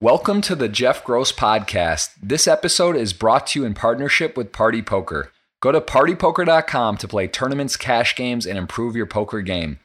Welcome 0.00 0.42
to 0.42 0.54
the 0.54 0.68
Jeff 0.68 1.02
Gross 1.02 1.32
Podcast. 1.32 2.10
This 2.22 2.46
episode 2.46 2.94
is 2.94 3.12
brought 3.12 3.48
to 3.48 3.58
you 3.58 3.66
in 3.66 3.74
partnership 3.74 4.36
with 4.36 4.52
Party 4.52 4.80
Poker. 4.80 5.32
Go 5.60 5.72
to 5.72 5.80
partypoker.com 5.80 6.98
to 6.98 7.08
play 7.08 7.26
tournaments, 7.26 7.76
cash 7.76 8.14
games, 8.14 8.46
and 8.46 8.56
improve 8.56 8.94
your 8.94 9.06
poker 9.06 9.40
game. 9.40 9.80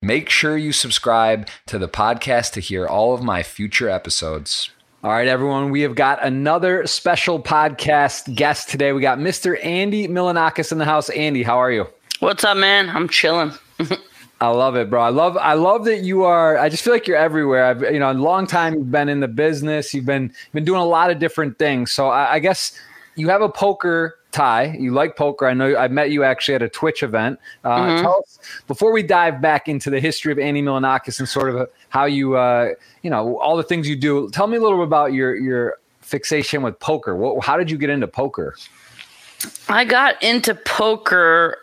Make 0.00 0.30
sure 0.30 0.56
you 0.56 0.70
subscribe 0.70 1.48
to 1.66 1.80
the 1.80 1.88
podcast 1.88 2.52
to 2.52 2.60
hear 2.60 2.86
all 2.86 3.12
of 3.12 3.24
my 3.24 3.42
future 3.42 3.88
episodes. 3.88 4.70
All 5.02 5.10
right, 5.10 5.26
everyone, 5.26 5.70
we 5.70 5.80
have 5.80 5.96
got 5.96 6.24
another 6.24 6.86
special 6.86 7.42
podcast 7.42 8.32
guest 8.36 8.68
today. 8.68 8.92
We 8.92 9.00
got 9.00 9.18
Mr. 9.18 9.58
Andy 9.64 10.06
Milonakis 10.06 10.70
in 10.70 10.78
the 10.78 10.84
house. 10.84 11.10
Andy, 11.10 11.42
how 11.42 11.58
are 11.58 11.72
you? 11.72 11.88
What's 12.20 12.44
up, 12.44 12.56
man? 12.56 12.88
I'm 12.88 13.08
chilling. 13.08 13.50
I 14.40 14.48
love 14.48 14.76
it, 14.76 14.90
bro. 14.90 15.00
I 15.00 15.08
love 15.08 15.36
I 15.38 15.54
love 15.54 15.84
that 15.86 16.02
you 16.02 16.24
are. 16.24 16.58
I 16.58 16.68
just 16.68 16.84
feel 16.84 16.92
like 16.92 17.06
you're 17.06 17.16
everywhere. 17.16 17.64
I've 17.64 17.80
you 17.82 17.98
know, 17.98 18.10
a 18.10 18.12
long 18.12 18.46
time 18.46 18.74
you've 18.74 18.90
been 18.90 19.08
in 19.08 19.20
the 19.20 19.28
business. 19.28 19.94
You've 19.94 20.04
been 20.04 20.32
been 20.52 20.64
doing 20.64 20.80
a 20.80 20.86
lot 20.86 21.10
of 21.10 21.18
different 21.18 21.58
things. 21.58 21.90
So 21.90 22.08
I, 22.08 22.34
I 22.34 22.38
guess 22.38 22.78
you 23.14 23.30
have 23.30 23.40
a 23.40 23.48
poker 23.48 24.18
tie. 24.32 24.76
You 24.78 24.92
like 24.92 25.16
poker. 25.16 25.46
I 25.46 25.54
know 25.54 25.74
I 25.74 25.88
met 25.88 26.10
you 26.10 26.22
actually 26.22 26.56
at 26.56 26.62
a 26.62 26.68
Twitch 26.68 27.02
event. 27.02 27.38
Uh, 27.64 27.76
mm-hmm. 27.78 28.02
Tell 28.02 28.18
us 28.22 28.38
before 28.66 28.92
we 28.92 29.02
dive 29.02 29.40
back 29.40 29.68
into 29.68 29.88
the 29.88 30.00
history 30.00 30.32
of 30.32 30.38
Andy 30.38 30.60
Milonakis 30.60 31.18
and 31.18 31.26
sort 31.26 31.54
of 31.54 31.70
how 31.88 32.04
you 32.04 32.36
uh, 32.36 32.74
you 33.02 33.08
know 33.08 33.38
all 33.38 33.56
the 33.56 33.62
things 33.62 33.88
you 33.88 33.96
do. 33.96 34.28
Tell 34.30 34.46
me 34.48 34.58
a 34.58 34.60
little 34.60 34.78
bit 34.78 34.86
about 34.86 35.14
your 35.14 35.34
your 35.34 35.78
fixation 36.02 36.60
with 36.60 36.78
poker. 36.78 37.16
What, 37.16 37.42
how 37.42 37.56
did 37.56 37.70
you 37.70 37.78
get 37.78 37.88
into 37.88 38.06
poker? 38.06 38.54
I 39.68 39.84
got 39.84 40.22
into 40.22 40.54
poker 40.54 41.58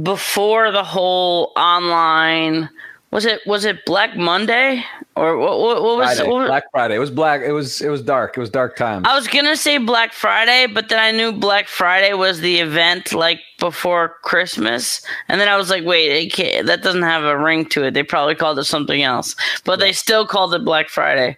before 0.00 0.70
the 0.70 0.84
whole 0.84 1.52
online 1.56 2.68
was 3.10 3.26
it 3.26 3.40
was 3.46 3.66
it 3.66 3.84
Black 3.84 4.16
Monday 4.16 4.82
or 5.16 5.36
what, 5.36 5.60
what, 5.60 5.82
what 5.82 5.98
was, 5.98 6.16
Friday, 6.16 6.30
what 6.30 6.46
Black 6.46 6.64
Friday? 6.72 6.94
It 6.94 6.98
was 6.98 7.10
black. 7.10 7.42
It 7.42 7.52
was 7.52 7.82
it 7.82 7.90
was 7.90 8.00
dark. 8.00 8.36
It 8.38 8.40
was 8.40 8.48
dark 8.48 8.74
time. 8.74 9.04
I 9.04 9.14
was 9.14 9.28
gonna 9.28 9.56
say 9.56 9.76
Black 9.76 10.14
Friday, 10.14 10.66
but 10.66 10.88
then 10.88 10.98
I 10.98 11.10
knew 11.10 11.30
Black 11.30 11.68
Friday 11.68 12.14
was 12.14 12.40
the 12.40 12.58
event 12.58 13.12
like 13.12 13.40
before 13.58 14.16
Christmas, 14.22 15.02
and 15.28 15.38
then 15.38 15.48
I 15.48 15.58
was 15.58 15.68
like, 15.68 15.84
wait, 15.84 16.34
that 16.64 16.82
doesn't 16.82 17.02
have 17.02 17.24
a 17.24 17.36
ring 17.36 17.66
to 17.66 17.84
it. 17.84 17.92
They 17.92 18.02
probably 18.02 18.34
called 18.34 18.58
it 18.58 18.64
something 18.64 19.02
else, 19.02 19.36
but 19.64 19.78
yeah. 19.78 19.86
they 19.86 19.92
still 19.92 20.26
called 20.26 20.54
it 20.54 20.64
Black 20.64 20.88
Friday. 20.88 21.36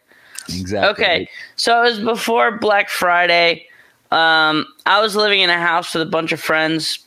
Exactly. 0.48 0.90
Okay, 0.90 1.28
so 1.56 1.82
it 1.82 1.90
was 1.90 1.98
before 1.98 2.56
Black 2.58 2.88
Friday. 2.88 3.66
Um, 4.12 4.64
I 4.86 5.00
was 5.00 5.16
living 5.16 5.40
in 5.40 5.50
a 5.50 5.58
house 5.58 5.92
with 5.92 6.02
a 6.06 6.10
bunch 6.10 6.30
of 6.30 6.40
friends 6.40 7.04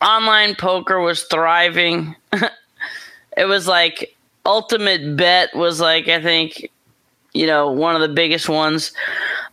online 0.00 0.54
poker 0.54 1.00
was 1.00 1.24
thriving. 1.24 2.14
it 3.36 3.44
was 3.44 3.66
like 3.66 4.16
ultimate 4.46 5.16
bet 5.16 5.54
was 5.54 5.80
like 5.80 6.08
I 6.08 6.20
think 6.22 6.70
you 7.32 7.46
know 7.46 7.70
one 7.70 7.94
of 7.94 8.00
the 8.00 8.14
biggest 8.14 8.48
ones. 8.48 8.92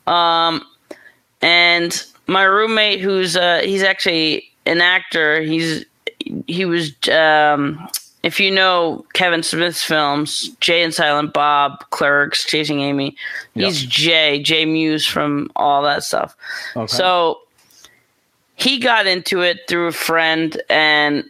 Um, 0.05 0.65
and 1.41 2.03
my 2.27 2.43
roommate, 2.43 2.99
who's 2.99 3.35
uh, 3.35 3.61
he's 3.63 3.83
actually 3.83 4.49
an 4.65 4.81
actor. 4.81 5.41
He's 5.41 5.85
he 6.47 6.65
was 6.65 6.91
um, 7.09 7.87
if 8.23 8.39
you 8.39 8.51
know 8.51 9.05
Kevin 9.13 9.43
Smith's 9.43 9.83
films, 9.83 10.49
Jay 10.59 10.83
and 10.83 10.93
Silent 10.93 11.33
Bob, 11.33 11.83
Clerks, 11.91 12.45
Chasing 12.45 12.81
Amy. 12.81 13.15
He's 13.53 13.83
yep. 13.83 13.91
Jay, 13.91 14.41
Jay 14.41 14.65
Mewes 14.65 15.05
from 15.05 15.49
all 15.55 15.81
that 15.83 16.03
stuff. 16.03 16.35
Okay. 16.75 16.87
So 16.87 17.39
he 18.57 18.79
got 18.79 19.05
into 19.05 19.41
it 19.41 19.59
through 19.69 19.87
a 19.87 19.91
friend, 19.91 20.59
and 20.67 21.23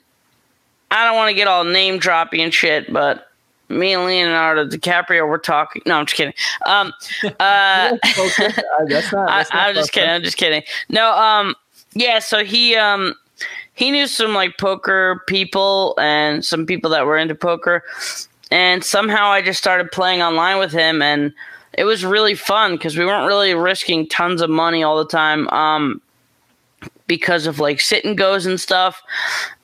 I 0.90 1.06
don't 1.06 1.16
want 1.16 1.30
to 1.30 1.36
get 1.36 1.48
all 1.48 1.66
name 1.66 2.00
dropping 2.00 2.42
and 2.42 2.54
shit, 2.54 2.92
but 2.92 3.28
me 3.68 3.94
and 3.94 4.06
Leonardo 4.06 4.66
DiCaprio 4.66 5.28
were 5.28 5.38
talking. 5.38 5.82
No, 5.86 5.96
I'm 5.96 6.06
just 6.06 6.16
kidding. 6.16 6.34
Um, 6.66 6.94
uh, 7.26 7.98
that's 8.02 8.40
not, 9.12 9.28
that's 9.28 9.52
I, 9.52 9.70
am 9.70 9.76
just 9.76 9.92
kidding. 9.92 10.10
I'm 10.10 10.24
just 10.24 10.38
kidding. 10.38 10.64
No, 10.88 11.12
um, 11.12 11.54
yeah. 11.94 12.20
So 12.20 12.46
he, 12.46 12.78
um, 12.78 13.14
he 13.74 13.92
knew 13.92 14.08
some 14.08 14.34
like 14.34 14.58
poker 14.58 15.22
people 15.28 15.96
and 16.00 16.46
some 16.46 16.66
people 16.66 16.90
that 16.92 17.06
were 17.06 17.18
into 17.18 17.36
poker, 17.36 17.84
and 18.52 18.86
somehow 18.86 19.28
I 19.28 19.42
just 19.42 19.60
started 19.60 19.92
playing 19.92 20.22
online 20.22 20.60
with 20.60 20.72
him, 20.72 21.02
and 21.02 21.34
it 21.74 21.84
was 21.84 22.06
really 22.06 22.36
fun 22.36 22.76
because 22.76 22.98
we 22.98 23.06
weren't 23.06 23.28
really 23.28 23.54
risking 23.54 24.08
tons 24.08 24.42
of 24.42 24.50
money 24.50 24.82
all 24.82 24.98
the 24.98 25.10
time. 25.10 25.50
Um, 25.50 26.02
because 27.08 27.48
of 27.48 27.60
like 27.60 27.82
sit 27.82 28.06
and 28.06 28.18
goes 28.18 28.46
and 28.46 28.60
stuff. 28.60 29.02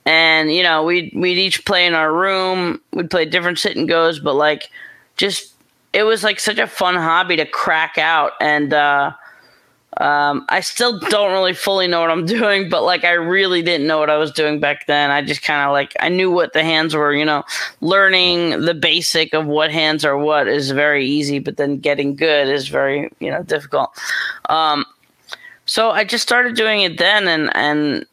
And 0.04 0.52
you 0.52 0.62
know, 0.62 0.82
we'd 0.82 1.12
we'd 1.14 1.38
each 1.38 1.64
play 1.64 1.86
in 1.86 1.94
our 1.94 2.12
room. 2.12 2.80
We'd 2.92 3.10
play 3.10 3.24
different 3.24 3.58
sit 3.58 3.76
and 3.76 3.88
goes, 3.88 4.18
but 4.18 4.34
like 4.34 4.70
just 5.16 5.52
it 5.92 6.02
was 6.02 6.24
like 6.24 6.40
such 6.40 6.58
a 6.58 6.66
fun 6.66 6.96
hobby 6.96 7.36
to 7.36 7.46
crack 7.46 7.98
out 7.98 8.32
and 8.40 8.74
uh 8.74 9.12
um, 9.98 10.44
I 10.48 10.60
still 10.60 10.98
don't 10.98 11.32
really 11.32 11.52
fully 11.52 11.86
know 11.86 12.00
what 12.00 12.10
I'm 12.10 12.26
doing, 12.26 12.68
but 12.68 12.82
like 12.82 13.04
I 13.04 13.12
really 13.12 13.62
didn't 13.62 13.86
know 13.86 13.98
what 13.98 14.10
I 14.10 14.16
was 14.16 14.32
doing 14.32 14.60
back 14.60 14.86
then. 14.86 15.10
I 15.10 15.22
just 15.22 15.42
kind 15.42 15.64
of 15.64 15.72
like 15.72 15.94
I 16.00 16.08
knew 16.08 16.30
what 16.30 16.52
the 16.52 16.64
hands 16.64 16.94
were, 16.94 17.14
you 17.14 17.24
know. 17.24 17.44
Learning 17.80 18.62
the 18.62 18.74
basic 18.74 19.34
of 19.34 19.46
what 19.46 19.70
hands 19.70 20.04
are 20.04 20.16
what 20.16 20.48
is 20.48 20.70
very 20.70 21.06
easy, 21.06 21.38
but 21.38 21.56
then 21.56 21.78
getting 21.78 22.16
good 22.16 22.48
is 22.48 22.68
very 22.68 23.10
you 23.20 23.30
know 23.30 23.42
difficult. 23.42 23.90
Um, 24.48 24.84
so 25.74 25.90
I 25.90 26.04
just 26.04 26.22
started 26.22 26.54
doing 26.54 26.82
it 26.82 26.98
then, 26.98 27.26
and 27.26 27.50
and 27.56 28.06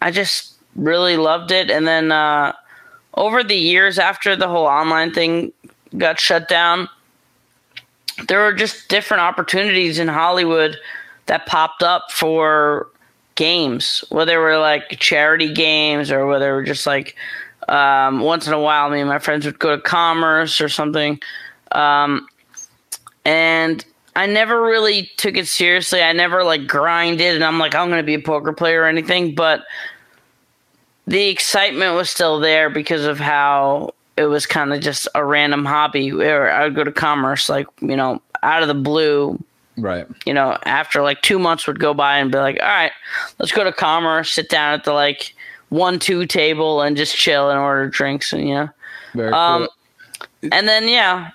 I 0.00 0.10
just 0.10 0.54
really 0.74 1.18
loved 1.18 1.50
it. 1.50 1.70
And 1.70 1.86
then 1.86 2.10
uh, 2.10 2.54
over 3.12 3.44
the 3.44 3.54
years, 3.54 3.98
after 3.98 4.34
the 4.34 4.48
whole 4.48 4.64
online 4.64 5.12
thing 5.12 5.52
got 5.98 6.18
shut 6.18 6.48
down, 6.48 6.88
there 8.28 8.42
were 8.42 8.54
just 8.54 8.88
different 8.88 9.20
opportunities 9.20 9.98
in 9.98 10.08
Hollywood 10.08 10.78
that 11.26 11.44
popped 11.44 11.82
up 11.82 12.10
for 12.10 12.88
games, 13.34 14.02
whether 14.08 14.40
were 14.40 14.56
like 14.56 14.88
charity 14.98 15.52
games 15.52 16.10
or 16.10 16.26
whether 16.26 16.54
were 16.54 16.64
just 16.64 16.86
like 16.86 17.16
um, 17.68 18.20
once 18.20 18.46
in 18.46 18.54
a 18.54 18.60
while, 18.60 18.88
me 18.88 19.00
and 19.00 19.10
my 19.10 19.18
friends 19.18 19.44
would 19.44 19.58
go 19.58 19.76
to 19.76 19.82
Commerce 19.82 20.58
or 20.58 20.70
something. 20.70 21.20
Um, 21.70 22.26
and 23.26 23.84
I 24.16 24.26
never 24.26 24.62
really 24.62 25.10
took 25.16 25.36
it 25.36 25.48
seriously. 25.48 26.02
I 26.02 26.12
never 26.12 26.44
like 26.44 26.66
grinded 26.66 27.34
and 27.34 27.44
I'm 27.44 27.58
like, 27.58 27.74
I'm 27.74 27.88
going 27.88 28.00
to 28.00 28.06
be 28.06 28.14
a 28.14 28.20
poker 28.20 28.52
player 28.52 28.82
or 28.82 28.86
anything. 28.86 29.34
But 29.34 29.64
the 31.06 31.28
excitement 31.28 31.94
was 31.96 32.10
still 32.10 32.38
there 32.38 32.70
because 32.70 33.04
of 33.04 33.18
how 33.18 33.90
it 34.16 34.26
was 34.26 34.46
kind 34.46 34.72
of 34.72 34.80
just 34.80 35.08
a 35.14 35.24
random 35.24 35.64
hobby 35.64 36.12
where 36.12 36.50
I 36.50 36.64
would 36.64 36.76
go 36.76 36.84
to 36.84 36.92
commerce, 36.92 37.48
like, 37.48 37.66
you 37.80 37.96
know, 37.96 38.22
out 38.42 38.62
of 38.62 38.68
the 38.68 38.74
blue. 38.74 39.42
Right. 39.76 40.06
You 40.24 40.32
know, 40.32 40.56
after 40.64 41.02
like 41.02 41.22
two 41.22 41.40
months 41.40 41.66
would 41.66 41.80
go 41.80 41.92
by 41.92 42.18
and 42.18 42.30
be 42.30 42.38
like, 42.38 42.60
all 42.60 42.68
right, 42.68 42.92
let's 43.40 43.50
go 43.50 43.64
to 43.64 43.72
commerce, 43.72 44.30
sit 44.30 44.48
down 44.48 44.74
at 44.74 44.84
the 44.84 44.92
like 44.92 45.34
one, 45.70 45.98
two 45.98 46.26
table 46.26 46.82
and 46.82 46.96
just 46.96 47.16
chill 47.16 47.50
and 47.50 47.58
order 47.58 47.88
drinks 47.88 48.32
and, 48.32 48.48
you 48.48 48.54
know. 48.54 48.68
Very 49.14 49.32
um, 49.32 49.66
cool. 50.42 50.50
And 50.52 50.68
then, 50.68 50.86
yeah, 50.86 51.30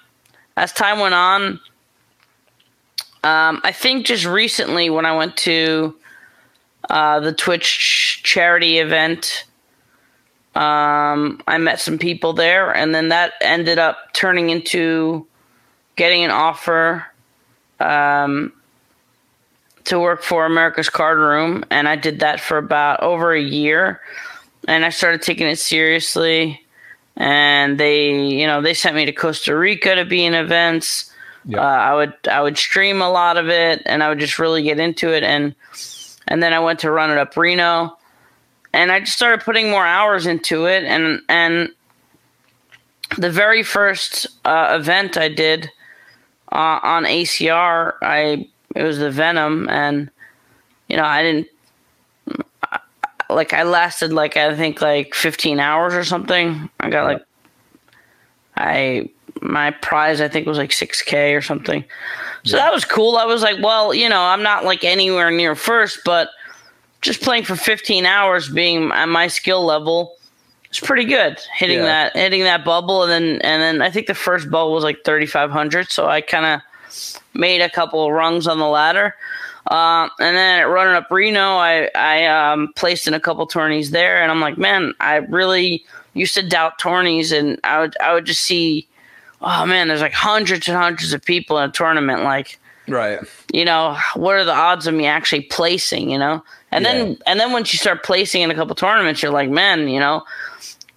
as 0.55 0.71
time 0.71 0.99
went 0.99 1.15
on, 1.15 1.59
um, 3.23 3.59
I 3.63 3.71
think 3.73 4.05
just 4.05 4.25
recently 4.25 4.89
when 4.89 5.05
I 5.05 5.15
went 5.15 5.35
to 5.37 5.95
uh, 6.89 7.19
the 7.19 7.33
Twitch 7.33 8.21
charity 8.23 8.79
event, 8.79 9.45
um, 10.55 11.41
I 11.45 11.57
met 11.57 11.79
some 11.79 11.97
people 11.97 12.33
there, 12.33 12.73
and 12.73 12.95
then 12.95 13.09
that 13.09 13.33
ended 13.41 13.77
up 13.77 14.13
turning 14.13 14.49
into 14.49 15.27
getting 15.97 16.23
an 16.23 16.31
offer 16.31 17.05
um, 17.81 18.53
to 19.83 19.99
work 19.99 20.23
for 20.23 20.45
America's 20.45 20.89
Card 20.89 21.19
Room, 21.19 21.65
and 21.69 21.89
I 21.89 21.97
did 21.97 22.21
that 22.21 22.39
for 22.39 22.57
about 22.57 23.01
over 23.01 23.33
a 23.33 23.41
year, 23.41 23.99
and 24.67 24.85
I 24.85 24.89
started 24.89 25.21
taking 25.21 25.47
it 25.47 25.59
seriously. 25.59 26.65
And 27.17 27.77
they, 27.77 28.17
you 28.17 28.47
know, 28.47 28.61
they 28.61 28.73
sent 28.73 28.95
me 28.95 29.03
to 29.03 29.11
Costa 29.11 29.53
Rica 29.53 29.95
to 29.95 30.05
be 30.05 30.23
in 30.23 30.33
events 30.33 31.08
Yep. 31.49 31.59
Uh, 31.59 31.63
I 31.63 31.95
would 31.95 32.13
I 32.29 32.41
would 32.41 32.59
stream 32.59 33.01
a 33.01 33.09
lot 33.09 33.37
of 33.37 33.49
it, 33.49 33.81
and 33.87 34.03
I 34.03 34.09
would 34.09 34.19
just 34.19 34.37
really 34.37 34.61
get 34.61 34.79
into 34.79 35.11
it, 35.11 35.23
and 35.23 35.55
and 36.27 36.43
then 36.43 36.53
I 36.53 36.59
went 36.59 36.79
to 36.81 36.91
run 36.91 37.09
it 37.09 37.17
up 37.17 37.35
Reno, 37.35 37.97
and 38.71 38.91
I 38.91 38.99
just 38.99 39.13
started 39.13 39.43
putting 39.43 39.71
more 39.71 39.85
hours 39.85 40.27
into 40.27 40.67
it, 40.67 40.83
and 40.83 41.21
and 41.27 41.69
the 43.17 43.31
very 43.31 43.63
first 43.63 44.27
uh, 44.45 44.77
event 44.79 45.17
I 45.17 45.27
did 45.27 45.71
uh, 46.51 46.79
on 46.83 47.05
ACR, 47.05 47.93
I 48.03 48.47
it 48.75 48.83
was 48.83 48.99
the 48.99 49.09
Venom, 49.09 49.67
and 49.69 50.11
you 50.87 50.97
know 50.97 51.03
I 51.03 51.23
didn't 51.23 51.47
like 53.27 53.53
I 53.53 53.63
lasted 53.63 54.13
like 54.13 54.37
I 54.37 54.55
think 54.55 54.81
like 54.83 55.15
15 55.15 55.59
hours 55.59 55.95
or 55.95 56.03
something. 56.03 56.69
I 56.79 56.91
got 56.91 57.05
like 57.05 57.23
I 58.55 59.09
my 59.41 59.71
prize 59.71 60.21
I 60.21 60.27
think 60.27 60.47
was 60.47 60.57
like 60.57 60.71
6k 60.71 61.35
or 61.35 61.41
something. 61.41 61.83
So 62.45 62.57
yeah. 62.57 62.63
that 62.63 62.73
was 62.73 62.85
cool. 62.85 63.17
I 63.17 63.25
was 63.25 63.41
like, 63.41 63.61
well, 63.61 63.93
you 63.93 64.07
know, 64.07 64.21
I'm 64.21 64.43
not 64.43 64.65
like 64.65 64.83
anywhere 64.83 65.31
near 65.31 65.55
first, 65.55 65.99
but 66.05 66.29
just 67.01 67.21
playing 67.21 67.43
for 67.43 67.55
15 67.55 68.05
hours 68.05 68.49
being 68.49 68.91
at 68.91 69.07
my 69.07 69.27
skill 69.27 69.63
level 69.65 70.15
it's 70.65 70.79
pretty 70.79 71.05
good 71.05 71.39
hitting 71.55 71.79
yeah. 71.79 72.11
that 72.11 72.15
hitting 72.15 72.43
that 72.43 72.63
bubble 72.63 73.01
and 73.01 73.11
then 73.11 73.41
and 73.41 73.59
then 73.59 73.81
I 73.81 73.89
think 73.89 74.05
the 74.05 74.13
first 74.13 74.51
bubble 74.51 74.73
was 74.73 74.83
like 74.83 75.03
3500 75.03 75.89
so 75.89 76.05
I 76.05 76.21
kind 76.21 76.45
of 76.45 76.61
made 77.33 77.61
a 77.61 77.69
couple 77.69 78.11
rungs 78.11 78.47
on 78.47 78.59
the 78.59 78.67
ladder. 78.67 79.15
Uh, 79.67 80.09
and 80.19 80.35
then 80.35 80.61
at 80.61 80.63
running 80.63 80.95
up 80.95 81.07
Reno, 81.11 81.57
I 81.57 81.89
I 81.95 82.25
um, 82.25 82.71
placed 82.75 83.07
in 83.07 83.13
a 83.13 83.19
couple 83.19 83.45
tourneys 83.45 83.91
there, 83.91 84.21
and 84.21 84.31
I'm 84.31 84.41
like, 84.41 84.57
man, 84.57 84.93
I 84.99 85.17
really 85.17 85.85
used 86.13 86.33
to 86.35 86.47
doubt 86.47 86.79
tourneys, 86.79 87.31
and 87.31 87.59
I 87.63 87.79
would 87.79 87.95
I 88.01 88.13
would 88.13 88.25
just 88.25 88.41
see, 88.41 88.87
oh 89.41 89.65
man, 89.65 89.87
there's 89.87 90.01
like 90.01 90.13
hundreds 90.13 90.67
and 90.67 90.77
hundreds 90.77 91.13
of 91.13 91.23
people 91.23 91.57
in 91.57 91.69
a 91.69 91.71
tournament, 91.71 92.23
like, 92.23 92.59
right, 92.87 93.19
you 93.53 93.65
know, 93.65 93.97
what 94.15 94.35
are 94.35 94.45
the 94.45 94.53
odds 94.53 94.87
of 94.87 94.93
me 94.93 95.05
actually 95.05 95.41
placing, 95.41 96.09
you 96.09 96.17
know? 96.17 96.43
And 96.71 96.85
yeah. 96.85 96.93
then 96.93 97.17
and 97.25 97.39
then 97.39 97.51
once 97.51 97.73
you 97.73 97.77
start 97.77 98.03
placing 98.03 98.41
in 98.41 98.51
a 98.51 98.55
couple 98.55 98.75
tournaments, 98.75 99.21
you're 99.23 99.31
like, 99.31 99.49
man, 99.49 99.87
you 99.87 99.99
know, 99.99 100.23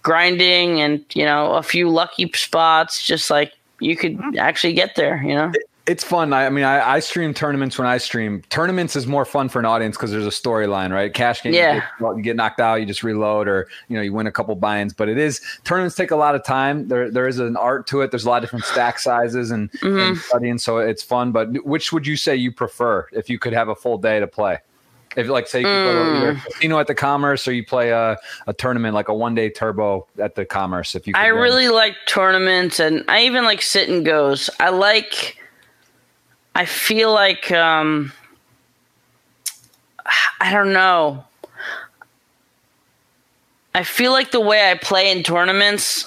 grinding 0.01 0.81
and 0.81 1.03
you 1.13 1.25
know 1.25 1.53
a 1.53 1.63
few 1.63 1.89
lucky 1.89 2.29
spots, 2.33 3.05
just 3.05 3.29
like 3.29 3.53
you 3.79 3.95
could 3.95 4.17
mm-hmm. 4.17 4.37
actually 4.37 4.73
get 4.73 4.95
there, 4.95 5.21
you 5.23 5.33
know 5.33 5.51
it's 5.85 6.03
fun. 6.03 6.31
I, 6.31 6.45
I 6.45 6.49
mean, 6.49 6.63
I, 6.63 6.93
I, 6.93 6.99
stream 6.99 7.33
tournaments 7.33 7.77
when 7.77 7.87
I 7.87 7.97
stream. 7.97 8.41
Tournaments 8.49 8.95
is 8.95 9.05
more 9.05 9.25
fun 9.25 9.49
for 9.49 9.59
an 9.59 9.65
audience 9.65 9.97
because 9.97 10.11
there's 10.11 10.25
a 10.25 10.29
storyline, 10.29 10.91
right? 10.91 11.13
Cash 11.13 11.43
game, 11.43 11.53
yeah. 11.53 11.75
You 11.75 11.81
get, 11.99 12.17
you 12.17 12.23
get, 12.23 12.35
knocked 12.37 12.61
out, 12.61 12.75
you 12.75 12.85
just 12.85 13.03
reload, 13.03 13.49
or 13.49 13.67
you 13.89 13.97
know, 13.97 14.01
you 14.01 14.13
win 14.13 14.25
a 14.25 14.31
couple 14.31 14.55
buy-ins. 14.55 14.93
But 14.93 15.09
it 15.09 15.17
is 15.17 15.41
tournaments 15.65 15.95
take 15.95 16.11
a 16.11 16.15
lot 16.15 16.35
of 16.35 16.43
time. 16.45 16.87
There, 16.87 17.11
there 17.11 17.27
is 17.27 17.39
an 17.39 17.57
art 17.57 17.85
to 17.87 18.01
it. 18.01 18.11
There's 18.11 18.23
a 18.23 18.29
lot 18.29 18.37
of 18.37 18.43
different 18.43 18.65
stack 18.65 18.97
sizes 18.97 19.51
and, 19.51 19.69
mm-hmm. 19.73 19.99
and 19.99 20.17
studying, 20.17 20.57
so 20.57 20.77
it's 20.77 21.03
fun. 21.03 21.33
But 21.33 21.65
which 21.65 21.91
would 21.91 22.07
you 22.07 22.15
say 22.15 22.35
you 22.35 22.51
prefer 22.51 23.07
if 23.11 23.29
you 23.29 23.37
could 23.37 23.53
have 23.53 23.67
a 23.67 23.75
full 23.75 23.97
day 23.97 24.21
to 24.21 24.27
play? 24.27 24.59
If 25.17 25.27
like 25.27 25.47
say 25.47 25.59
you 25.59 25.67
mm. 25.67 25.83
play 25.83 26.17
either 26.17 26.39
casino 26.39 26.79
at 26.79 26.87
the 26.87 26.95
Commerce 26.95 27.47
or 27.47 27.51
you 27.53 27.63
play 27.63 27.91
a, 27.91 28.17
a 28.47 28.53
tournament 28.53 28.95
like 28.95 29.09
a 29.09 29.13
one 29.13 29.35
day 29.35 29.49
turbo 29.49 30.07
at 30.17 30.33
the 30.33 30.45
Commerce. 30.45 30.95
If 30.95 31.05
you, 31.05 31.13
I 31.15 31.31
win. 31.31 31.41
really 31.41 31.67
like 31.67 31.95
tournaments, 32.07 32.79
and 32.79 33.03
I 33.09 33.23
even 33.23 33.43
like 33.43 33.61
sit 33.61 33.89
and 33.89 34.05
goes. 34.05 34.49
I 34.59 34.69
like 34.69 35.37
I 36.55 36.65
feel 36.65 37.11
like 37.11 37.51
um, 37.51 38.11
I 40.39 40.51
don't 40.51 40.73
know. 40.73 41.23
I 43.75 43.83
feel 43.83 44.11
like 44.11 44.31
the 44.31 44.39
way 44.39 44.69
I 44.69 44.75
play 44.75 45.11
in 45.11 45.23
tournaments, 45.23 46.05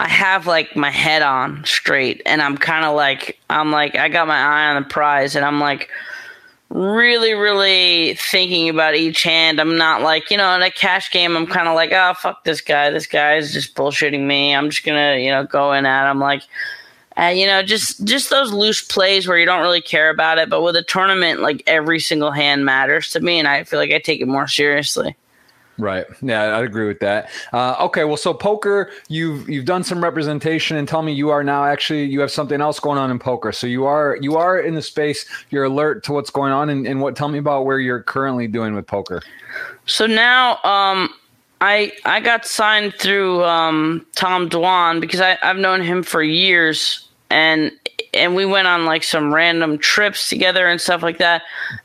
I 0.00 0.08
have 0.08 0.46
like 0.46 0.74
my 0.76 0.90
head 0.90 1.22
on 1.22 1.64
straight, 1.64 2.22
and 2.24 2.40
I'm 2.40 2.56
kind 2.56 2.84
of 2.86 2.96
like 2.96 3.38
I'm 3.50 3.70
like 3.70 3.96
I 3.96 4.08
got 4.08 4.26
my 4.26 4.38
eye 4.38 4.74
on 4.74 4.82
the 4.82 4.88
prize, 4.88 5.36
and 5.36 5.44
I'm 5.44 5.60
like 5.60 5.90
really, 6.70 7.34
really 7.34 8.14
thinking 8.14 8.70
about 8.70 8.94
each 8.94 9.22
hand. 9.24 9.60
I'm 9.60 9.76
not 9.76 10.00
like 10.00 10.30
you 10.30 10.38
know 10.38 10.54
in 10.54 10.62
a 10.62 10.70
cash 10.70 11.10
game. 11.10 11.36
I'm 11.36 11.46
kind 11.46 11.68
of 11.68 11.74
like 11.74 11.92
oh 11.92 12.14
fuck 12.14 12.44
this 12.44 12.62
guy. 12.62 12.88
This 12.88 13.06
guy 13.06 13.36
is 13.36 13.52
just 13.52 13.74
bullshitting 13.74 14.26
me. 14.26 14.54
I'm 14.54 14.70
just 14.70 14.84
gonna 14.84 15.18
you 15.18 15.30
know 15.30 15.44
go 15.44 15.72
in 15.72 15.84
at 15.84 16.10
him 16.10 16.18
like 16.18 16.42
and 17.16 17.38
you 17.38 17.46
know, 17.46 17.62
just 17.62 18.04
just 18.04 18.30
those 18.30 18.52
loose 18.52 18.82
plays 18.82 19.26
where 19.26 19.38
you 19.38 19.46
don't 19.46 19.62
really 19.62 19.82
care 19.82 20.10
about 20.10 20.38
it, 20.38 20.48
but 20.48 20.62
with 20.62 20.76
a 20.76 20.82
tournament, 20.82 21.40
like 21.40 21.62
every 21.66 22.00
single 22.00 22.30
hand 22.30 22.64
matters 22.64 23.10
to 23.10 23.20
me, 23.20 23.38
and 23.38 23.48
I 23.48 23.64
feel 23.64 23.78
like 23.78 23.92
I 23.92 23.98
take 23.98 24.20
it 24.20 24.28
more 24.28 24.48
seriously. 24.48 25.16
Right. 25.78 26.04
Yeah, 26.20 26.42
I 26.42 26.62
agree 26.62 26.86
with 26.86 27.00
that. 27.00 27.30
Uh, 27.52 27.74
okay. 27.80 28.04
Well, 28.04 28.18
so 28.18 28.34
poker, 28.34 28.90
you've 29.08 29.48
you've 29.48 29.64
done 29.64 29.82
some 29.82 30.04
representation, 30.04 30.76
and 30.76 30.86
tell 30.86 31.02
me 31.02 31.12
you 31.12 31.30
are 31.30 31.42
now 31.42 31.64
actually 31.64 32.04
you 32.04 32.20
have 32.20 32.30
something 32.30 32.60
else 32.60 32.78
going 32.78 32.98
on 32.98 33.10
in 33.10 33.18
poker. 33.18 33.52
So 33.52 33.66
you 33.66 33.86
are 33.86 34.18
you 34.20 34.36
are 34.36 34.60
in 34.60 34.74
the 34.74 34.82
space. 34.82 35.26
You're 35.50 35.64
alert 35.64 36.04
to 36.04 36.12
what's 36.12 36.30
going 36.30 36.52
on, 36.52 36.68
and, 36.68 36.86
and 36.86 37.00
what? 37.00 37.16
Tell 37.16 37.28
me 37.28 37.38
about 37.38 37.64
where 37.64 37.78
you're 37.78 38.02
currently 38.02 38.46
doing 38.48 38.74
with 38.74 38.86
poker. 38.86 39.22
So 39.86 40.06
now, 40.06 40.58
um, 40.62 41.12
I 41.62 41.92
I 42.04 42.18
got 42.18 42.44
signed 42.44 42.94
through 42.94 43.44
um, 43.44 44.04
Tom 44.16 44.50
Dwan 44.50 45.00
because 45.00 45.20
I, 45.20 45.38
I've 45.42 45.56
known 45.56 45.80
him 45.80 46.02
for 46.02 46.20
years 46.20 47.08
and 47.30 47.70
and 48.12 48.34
we 48.34 48.44
went 48.44 48.66
on 48.66 48.84
like 48.84 49.04
some 49.04 49.32
random 49.32 49.78
trips 49.78 50.28
together 50.28 50.66
and 50.66 50.80
stuff 50.80 51.04
like 51.04 51.18
that. 51.18 51.42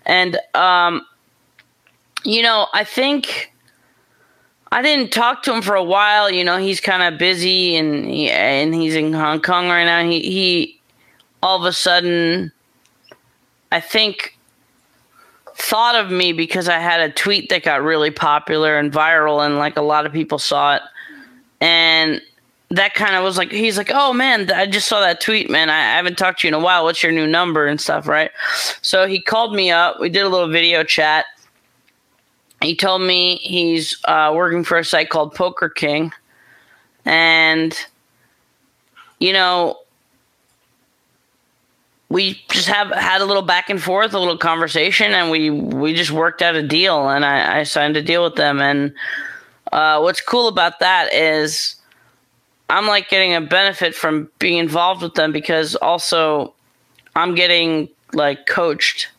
And 0.07 0.39
um, 0.56 1.06
you 2.24 2.41
know, 2.41 2.65
I 2.74 2.83
think 2.83 3.53
I 4.71 4.81
didn't 4.81 5.12
talk 5.12 5.44
to 5.44 5.53
him 5.53 5.62
for 5.62 5.75
a 5.75 5.83
while. 5.83 6.31
You 6.31 6.44
know, 6.44 6.57
he's 6.57 6.81
kind 6.81 7.03
of 7.03 7.19
busy 7.19 7.75
and 7.75 8.09
he, 8.09 8.31
and 8.31 8.73
he's 8.73 8.95
in 8.95 9.13
Hong 9.13 9.41
Kong 9.41 9.69
right 9.69 9.85
now. 9.85 10.03
He 10.09 10.21
he 10.21 10.81
all 11.44 11.59
of 11.59 11.65
a 11.65 11.71
sudden, 11.71 12.51
I 13.71 13.80
think 13.80 14.37
thought 15.57 15.95
of 15.95 16.12
me 16.12 16.33
because 16.33 16.69
I 16.69 16.77
had 16.77 17.01
a 17.01 17.12
tweet 17.12 17.50
that 17.50 17.63
got 17.63 17.81
really 17.81 18.12
popular 18.12 18.77
and 18.77 18.92
viral, 18.92 19.45
and 19.45 19.57
like 19.57 19.75
a 19.75 19.81
lot 19.81 20.06
of 20.06 20.13
people 20.13 20.38
saw 20.38 20.75
it. 20.75 20.83
And 21.59 22.21
that 22.69 22.94
kind 22.94 23.15
of 23.15 23.24
was 23.24 23.38
like, 23.38 23.51
he's 23.51 23.77
like, 23.77 23.89
oh 23.92 24.13
man, 24.13 24.51
I 24.51 24.68
just 24.68 24.88
saw 24.88 25.00
that 25.00 25.19
tweet, 25.19 25.50
man. 25.50 25.69
I 25.69 25.95
haven't 25.95 26.18
talked 26.18 26.42
to 26.42 26.48
you 26.48 26.50
in 26.50 26.62
a 26.62 26.63
while. 26.63 26.83
What's 26.83 27.01
your 27.01 27.12
new 27.12 27.25
number 27.25 27.65
and 27.65 27.81
stuff, 27.81 28.07
right? 28.07 28.30
So 28.81 29.07
he 29.07 29.19
called 29.21 29.56
me 29.56 29.71
up. 29.71 30.00
We 30.00 30.09
did 30.09 30.24
a 30.24 30.30
little 30.30 30.50
video 30.50 30.83
chat. 30.83 31.25
He 32.62 32.75
told 32.75 33.01
me 33.01 33.38
he's 33.38 33.98
uh, 34.06 34.33
working 34.36 34.63
for 34.63 34.77
a 34.77 34.83
site 34.83 35.09
called 35.09 35.33
Poker 35.33 35.69
King. 35.69 36.12
And, 37.06 37.75
you 39.19 39.33
know, 39.33 39.80
we 42.09 42.42
just 42.50 42.68
have 42.69 42.89
had 42.92 43.21
a 43.21 43.25
little 43.25 43.42
back 43.44 43.69
and 43.69 43.81
forth, 43.81 44.13
a 44.13 44.19
little 44.19 44.38
conversation, 44.38 45.12
and 45.13 45.30
we 45.30 45.50
we 45.50 45.94
just 45.94 46.12
worked 46.12 46.42
out 46.42 46.56
a 46.56 46.63
deal, 46.63 47.09
and 47.09 47.25
I, 47.25 47.59
I 47.59 47.63
signed 47.63 47.98
a 47.98 48.01
deal 48.01 48.24
with 48.24 48.36
them. 48.36 48.62
And 48.62 48.94
uh, 49.71 50.00
what's 50.00 50.21
cool 50.21 50.48
about 50.48 50.80
that 50.80 51.13
is 51.13 51.75
I'm 52.69 52.88
like 52.88 53.09
getting 53.09 53.33
a 53.33 53.42
benefit 53.42 53.95
from 53.95 54.30
being 54.39 54.57
involved 54.57 55.01
with 55.01 55.15
them 55.15 55.31
because 55.31 55.75
also 55.75 56.54
I'm 57.15 57.36
getting 57.36 57.89
like 58.13 58.45
coached 58.45 59.09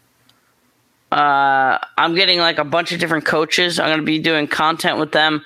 uh, 1.10 1.78
I'm 1.96 2.14
getting 2.14 2.38
like 2.38 2.58
a 2.58 2.64
bunch 2.64 2.92
of 2.92 3.00
different 3.00 3.24
coaches. 3.24 3.80
I'm 3.80 3.88
going 3.88 4.00
to 4.00 4.04
be 4.04 4.18
doing 4.18 4.46
content 4.46 4.98
with 4.98 5.12
them 5.12 5.42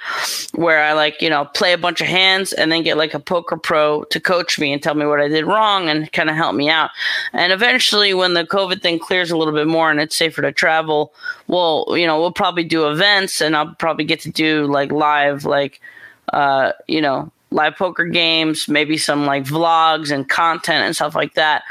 where 0.55 0.83
I 0.83 0.93
like, 0.93 1.23
you 1.23 1.31
know, 1.31 1.45
play 1.45 1.73
a 1.73 1.79
bunch 1.79 2.01
of 2.01 2.09
hands 2.09 2.53
and 2.53 2.73
then 2.73 2.83
get 2.83 2.97
like 2.97 3.15
a 3.15 3.21
poker 3.21 3.57
pro 3.57 4.03
to 4.05 4.19
coach 4.19 4.59
me 4.59 4.73
and 4.73 4.83
tell 4.83 4.95
me 4.95 5.07
what 5.07 5.21
I 5.21 5.29
did 5.29 5.47
wrong 5.47 5.89
and 5.89 6.11
kind 6.11 6.29
of 6.29 6.35
help 6.35 6.57
me 6.57 6.69
out. 6.69 6.91
And 7.33 7.53
eventually, 7.53 8.13
when 8.13 8.35
the 8.35 8.45
COVID 8.45 8.83
thing 8.83 8.99
clears 8.99 9.31
a 9.31 9.37
little 9.37 9.55
bit 9.55 9.69
more 9.69 9.89
and 9.89 10.01
it's 10.01 10.17
safer 10.17 10.43
to 10.43 10.51
travel, 10.51 11.13
well, 11.47 11.87
you 11.91 12.09
know, 12.09 12.19
we'll 12.19 12.33
probably 12.33 12.65
do 12.65 12.89
events 12.89 13.41
and 13.41 13.55
I'll 13.55 13.75
probably 13.77 14.05
get 14.05 14.19
to 14.21 14.31
do 14.31 14.67
like 14.67 14.91
live, 14.91 15.45
like, 15.45 15.81
uh, 16.33 16.73
you 16.89 17.01
know, 17.01 17.31
live 17.53 17.77
poker 17.77 18.05
games, 18.05 18.69
maybe 18.69 18.97
some 18.97 19.27
like 19.27 19.45
vlogs 19.45 20.11
and 20.11 20.29
content 20.29 20.85
and 20.85 20.95
stuff 20.95 21.15
like 21.15 21.35
that. 21.35 21.63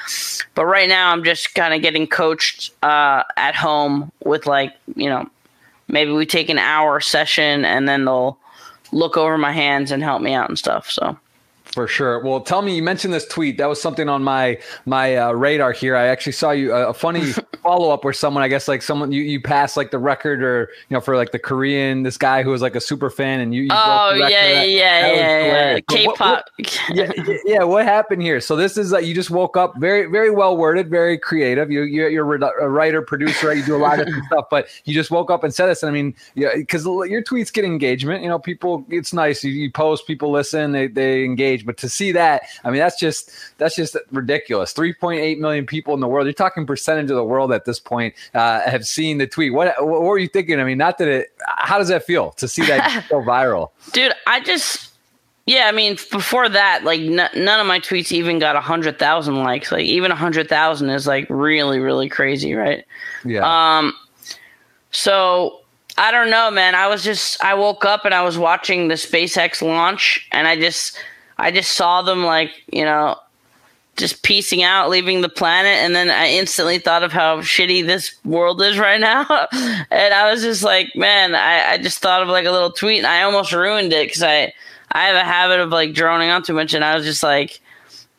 But 0.55 0.65
right 0.65 0.87
now, 0.87 1.11
I'm 1.11 1.23
just 1.23 1.53
kind 1.55 1.73
of 1.73 1.81
getting 1.81 2.07
coached 2.07 2.71
uh, 2.83 3.23
at 3.37 3.55
home 3.55 4.11
with 4.23 4.45
like, 4.45 4.73
you 4.95 5.09
know, 5.09 5.29
maybe 5.87 6.11
we 6.11 6.25
take 6.25 6.49
an 6.49 6.59
hour 6.59 6.99
session 6.99 7.65
and 7.65 7.87
then 7.87 8.05
they'll 8.05 8.37
look 8.91 9.17
over 9.17 9.37
my 9.37 9.51
hands 9.51 9.91
and 9.91 10.03
help 10.03 10.21
me 10.21 10.33
out 10.33 10.49
and 10.49 10.57
stuff. 10.57 10.89
So 10.89 11.17
for 11.73 11.87
sure. 11.87 12.21
Well, 12.23 12.41
tell 12.41 12.61
me, 12.61 12.75
you 12.75 12.83
mentioned 12.83 13.13
this 13.13 13.25
tweet. 13.25 13.57
That 13.57 13.67
was 13.67 13.81
something 13.81 14.09
on 14.09 14.23
my 14.23 14.59
my 14.85 15.15
uh, 15.15 15.31
radar 15.31 15.71
here. 15.71 15.95
I 15.95 16.07
actually 16.07 16.33
saw 16.33 16.51
you 16.51 16.75
uh, 16.75 16.89
a 16.89 16.93
funny 16.93 17.31
follow 17.63 17.91
up 17.91 18.03
where 18.03 18.13
someone, 18.13 18.43
I 18.43 18.49
guess, 18.49 18.67
like 18.67 18.81
someone 18.81 19.11
you, 19.11 19.21
you 19.21 19.41
passed 19.41 19.77
like 19.77 19.91
the 19.91 19.99
record 19.99 20.43
or 20.43 20.69
you 20.89 20.95
know 20.95 21.01
for 21.01 21.15
like 21.15 21.31
the 21.31 21.39
Korean 21.39 22.03
this 22.03 22.17
guy 22.17 22.43
who 22.43 22.49
was 22.49 22.61
like 22.61 22.75
a 22.75 22.81
super 22.81 23.09
fan 23.09 23.39
and 23.39 23.55
you. 23.55 23.63
you 23.63 23.69
oh 23.71 24.13
yeah, 24.13 24.27
yeah, 24.27 24.63
yeah, 24.63 25.13
yeah, 25.13 25.73
yeah. 25.73 25.79
K-pop. 25.89 26.45
yeah, 26.89 27.11
yeah. 27.45 27.63
What 27.63 27.85
happened 27.85 28.21
here? 28.21 28.41
So 28.41 28.55
this 28.55 28.77
is 28.77 28.91
like 28.91 29.05
you 29.05 29.13
just 29.13 29.31
woke 29.31 29.55
up 29.55 29.77
very 29.77 30.07
very 30.07 30.29
well 30.29 30.57
worded, 30.57 30.89
very 30.89 31.17
creative. 31.17 31.71
You 31.71 31.83
you're, 31.83 32.09
you're 32.09 32.35
a 32.35 32.69
writer, 32.69 33.01
producer. 33.01 33.53
You 33.53 33.63
do 33.63 33.75
a 33.75 33.77
lot 33.77 33.99
of 33.99 34.09
stuff, 34.27 34.47
but 34.51 34.67
you 34.85 34.93
just 34.93 35.11
woke 35.11 35.31
up 35.31 35.43
and 35.43 35.53
said 35.53 35.67
this. 35.67 35.83
And 35.83 35.89
I 35.89 35.93
mean, 35.93 36.15
yeah, 36.35 36.49
because 36.55 36.85
your 36.85 37.23
tweets 37.23 37.51
get 37.53 37.63
engagement. 37.63 38.23
You 38.23 38.29
know, 38.29 38.39
people. 38.39 38.85
It's 38.89 39.13
nice. 39.13 39.43
You, 39.43 39.51
you 39.51 39.71
post, 39.71 40.05
people 40.05 40.31
listen, 40.31 40.73
they 40.73 40.87
they 40.87 41.23
engage 41.23 41.60
but 41.65 41.77
to 41.77 41.89
see 41.89 42.11
that, 42.11 42.43
I 42.63 42.69
mean, 42.69 42.79
that's 42.79 42.99
just 42.99 43.31
that's 43.57 43.75
just 43.75 43.97
ridiculous. 44.11 44.73
3.8 44.73 45.39
million 45.39 45.65
people 45.65 45.93
in 45.93 45.99
the 45.99 46.07
world. 46.07 46.25
You're 46.25 46.33
talking 46.33 46.65
percentage 46.65 47.09
of 47.09 47.15
the 47.15 47.23
world 47.23 47.51
at 47.51 47.65
this 47.65 47.79
point 47.79 48.13
uh, 48.33 48.61
have 48.61 48.85
seen 48.85 49.17
the 49.17 49.27
tweet. 49.27 49.53
What 49.53 49.73
what 49.85 50.01
were 50.01 50.17
you 50.17 50.27
thinking? 50.27 50.59
I 50.59 50.63
mean, 50.63 50.77
not 50.77 50.97
that 50.99 51.07
it. 51.07 51.27
How 51.47 51.77
does 51.77 51.89
that 51.89 52.05
feel 52.05 52.31
to 52.33 52.47
see 52.47 52.65
that 52.65 53.05
go 53.09 53.21
viral, 53.21 53.69
dude? 53.93 54.13
I 54.27 54.41
just. 54.41 54.89
Yeah, 55.47 55.65
I 55.67 55.71
mean, 55.71 55.97
before 56.11 56.47
that, 56.49 56.83
like 56.83 57.01
n- 57.01 57.29
none 57.35 57.59
of 57.59 57.65
my 57.65 57.79
tweets 57.79 58.11
even 58.11 58.37
got 58.37 58.55
a 58.55 58.61
hundred 58.61 58.99
thousand 58.99 59.37
likes. 59.37 59.71
Like 59.71 59.85
even 59.85 60.11
a 60.11 60.15
hundred 60.15 60.47
thousand 60.47 60.91
is 60.91 61.07
like 61.07 61.25
really, 61.29 61.79
really 61.79 62.07
crazy, 62.09 62.53
right? 62.53 62.85
Yeah. 63.25 63.41
Um. 63.43 63.93
So 64.91 65.61
I 65.97 66.11
don't 66.11 66.29
know, 66.29 66.49
man. 66.51 66.75
I 66.75 66.87
was 66.87 67.03
just 67.03 67.43
I 67.43 67.53
woke 67.53 67.85
up 67.85 68.05
and 68.05 68.13
I 68.13 68.23
was 68.23 68.37
watching 68.37 68.87
the 68.87 68.95
SpaceX 68.95 69.61
launch, 69.61 70.27
and 70.31 70.47
I 70.47 70.55
just 70.55 70.97
I 71.41 71.51
just 71.51 71.73
saw 71.73 72.01
them 72.01 72.23
like, 72.23 72.51
you 72.71 72.83
know, 72.85 73.17
just 73.97 74.23
piecing 74.23 74.63
out, 74.63 74.89
leaving 74.89 75.21
the 75.21 75.29
planet, 75.29 75.73
and 75.73 75.95
then 75.95 76.09
I 76.09 76.27
instantly 76.29 76.79
thought 76.79 77.03
of 77.03 77.11
how 77.11 77.41
shitty 77.41 77.85
this 77.85 78.15
world 78.23 78.61
is 78.61 78.77
right 78.79 79.01
now. 79.01 79.25
and 79.91 80.13
I 80.13 80.31
was 80.31 80.41
just 80.41 80.63
like, 80.63 80.95
man, 80.95 81.35
I, 81.35 81.73
I 81.73 81.77
just 81.77 81.99
thought 81.99 82.21
of 82.21 82.29
like 82.29 82.45
a 82.45 82.51
little 82.51 82.71
tweet 82.71 82.99
and 82.99 83.07
I 83.07 83.23
almost 83.23 83.51
ruined 83.51 83.91
it 83.91 84.07
because 84.07 84.23
I 84.23 84.53
I 84.93 85.05
have 85.05 85.15
a 85.15 85.23
habit 85.23 85.59
of 85.59 85.69
like 85.69 85.93
droning 85.93 86.29
on 86.29 86.43
too 86.43 86.53
much 86.53 86.73
and 86.73 86.83
I 86.83 86.95
was 86.95 87.05
just 87.05 87.23
like 87.23 87.61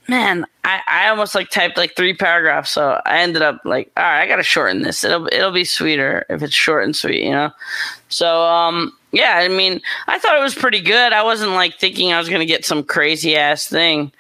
man, 0.09 0.47
I, 0.65 0.81
I 0.87 1.09
almost 1.09 1.35
like 1.35 1.51
typed 1.51 1.77
like 1.77 1.97
three 1.97 2.15
paragraphs, 2.15 2.71
so 2.71 3.01
I 3.07 3.21
ended 3.21 3.43
up 3.43 3.61
like, 3.65 3.91
all 3.97 4.03
right, 4.03 4.23
I 4.23 4.27
gotta 4.27 4.43
shorten 4.43 4.83
this. 4.83 5.05
It'll 5.05 5.27
it'll 5.29 5.53
be 5.53 5.65
sweeter 5.65 6.27
if 6.29 6.43
it's 6.43 6.55
short 6.55 6.85
and 6.85 6.95
sweet, 6.95 7.23
you 7.23 7.31
know. 7.31 7.51
So 8.09 8.43
um, 8.43 8.93
yeah, 9.13 9.35
I 9.37 9.49
mean, 9.49 9.81
I 10.07 10.19
thought 10.19 10.37
it 10.37 10.43
was 10.43 10.55
pretty 10.55 10.81
good. 10.81 11.13
I 11.13 11.23
wasn't 11.23 11.53
like 11.53 11.79
thinking 11.79 12.13
I 12.13 12.19
was 12.19 12.29
gonna 12.29 12.47
get 12.47 12.65
some 12.65 12.83
crazy 12.83 13.37
ass 13.37 13.69
thing 13.69 14.13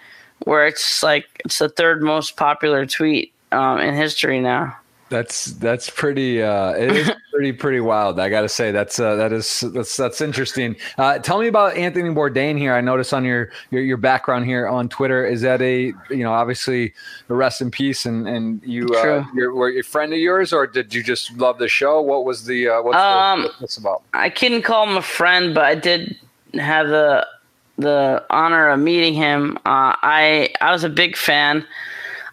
where 0.44 0.66
it's 0.66 1.02
like 1.02 1.26
it's 1.44 1.58
the 1.58 1.68
third 1.68 2.02
most 2.02 2.36
popular 2.36 2.86
tweet 2.86 3.32
um, 3.52 3.78
in 3.78 3.94
history 3.94 4.40
now. 4.40 4.76
That's 5.12 5.44
that's 5.44 5.90
pretty. 5.90 6.42
Uh, 6.42 6.70
it 6.70 6.90
is 6.90 7.10
pretty 7.34 7.52
pretty 7.52 7.80
wild. 7.80 8.18
I 8.18 8.30
got 8.30 8.40
to 8.40 8.48
say 8.48 8.70
that's 8.70 8.98
uh, 8.98 9.14
that 9.16 9.30
is 9.30 9.60
that's 9.74 9.94
that's 9.94 10.22
interesting. 10.22 10.74
Uh, 10.96 11.18
tell 11.18 11.38
me 11.38 11.48
about 11.48 11.76
Anthony 11.76 12.08
Bourdain 12.08 12.56
here. 12.56 12.72
I 12.72 12.80
noticed 12.80 13.12
on 13.12 13.22
your, 13.22 13.50
your 13.70 13.82
your 13.82 13.98
background 13.98 14.46
here 14.46 14.66
on 14.66 14.88
Twitter. 14.88 15.26
Is 15.26 15.42
that 15.42 15.60
a 15.60 15.92
you 16.08 16.24
know 16.24 16.32
obviously 16.32 16.94
rest 17.28 17.60
in 17.60 17.70
peace 17.70 18.06
and 18.06 18.26
and 18.26 18.62
you 18.64 18.86
uh, 18.86 19.22
you're, 19.34 19.54
were 19.54 19.68
a 19.68 19.82
friend 19.82 20.14
of 20.14 20.18
yours 20.18 20.50
or 20.50 20.66
did 20.66 20.94
you 20.94 21.02
just 21.02 21.36
love 21.36 21.58
the 21.58 21.68
show? 21.68 22.00
What 22.00 22.24
was 22.24 22.46
the 22.46 22.68
uh, 22.68 22.80
what's 22.80 22.96
um, 22.96 23.42
the, 23.42 23.52
what's 23.58 23.76
about? 23.76 24.04
I 24.14 24.30
couldn't 24.30 24.62
call 24.62 24.88
him 24.88 24.96
a 24.96 25.02
friend, 25.02 25.54
but 25.54 25.64
I 25.64 25.74
did 25.74 26.16
have 26.54 26.88
the 26.88 27.26
the 27.76 28.24
honor 28.30 28.70
of 28.70 28.80
meeting 28.80 29.12
him. 29.12 29.58
Uh, 29.66 29.92
I 30.00 30.54
I 30.62 30.72
was 30.72 30.84
a 30.84 30.88
big 30.88 31.18
fan. 31.18 31.66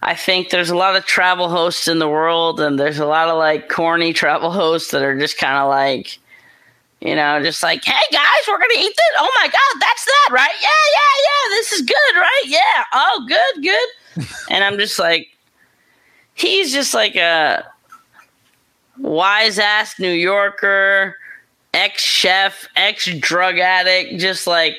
I 0.02 0.16
think 0.16 0.50
there's 0.50 0.70
a 0.70 0.78
lot 0.78 0.96
of 0.96 1.06
travel 1.06 1.50
hosts 1.50 1.88
in 1.88 2.00
the 2.00 2.08
world, 2.08 2.60
and 2.62 2.80
there's 2.80 3.00
a 3.00 3.06
lot 3.06 3.28
of 3.28 3.38
like 3.38 3.70
corny 3.70 4.14
travel 4.14 4.52
hosts 4.52 4.92
that 4.92 5.02
are 5.02 5.18
just 5.20 5.38
kind 5.38 5.58
of 5.58 5.68
like, 5.68 6.18
you 7.02 7.16
know, 7.16 7.42
just 7.44 7.64
like, 7.64 7.84
hey 7.84 8.02
guys, 8.12 8.48
we're 8.48 8.58
gonna 8.60 8.74
eat 8.78 8.94
this. 8.96 9.16
Oh 9.18 9.32
my 9.42 9.48
god, 9.48 9.82
that's 9.82 10.06
that, 10.06 10.30
right? 10.32 10.56
Yeah, 10.62 10.68
yeah, 10.94 11.24
yeah. 11.24 11.56
This 11.56 11.72
is 11.74 11.82
good, 11.82 12.16
right? 12.16 12.44
Yeah. 12.46 12.84
Oh, 12.94 13.26
good, 13.28 13.64
good. 13.64 14.26
and 14.50 14.64
I'm 14.64 14.78
just 14.78 15.00
like, 15.00 15.28
he's 16.34 16.72
just 16.72 16.94
like 16.94 17.16
a 17.16 17.66
wise 18.98 19.60
ass 19.60 20.00
New 20.00 20.12
Yorker, 20.12 21.18
ex 21.74 22.02
chef, 22.02 22.68
ex 22.78 23.10
drug 23.20 23.60
addict, 23.60 24.20
just 24.20 24.48
like 24.48 24.76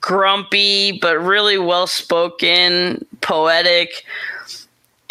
grumpy 0.00 0.98
but 0.98 1.18
really 1.18 1.58
well 1.58 1.86
spoken, 1.86 3.04
poetic. 3.20 4.04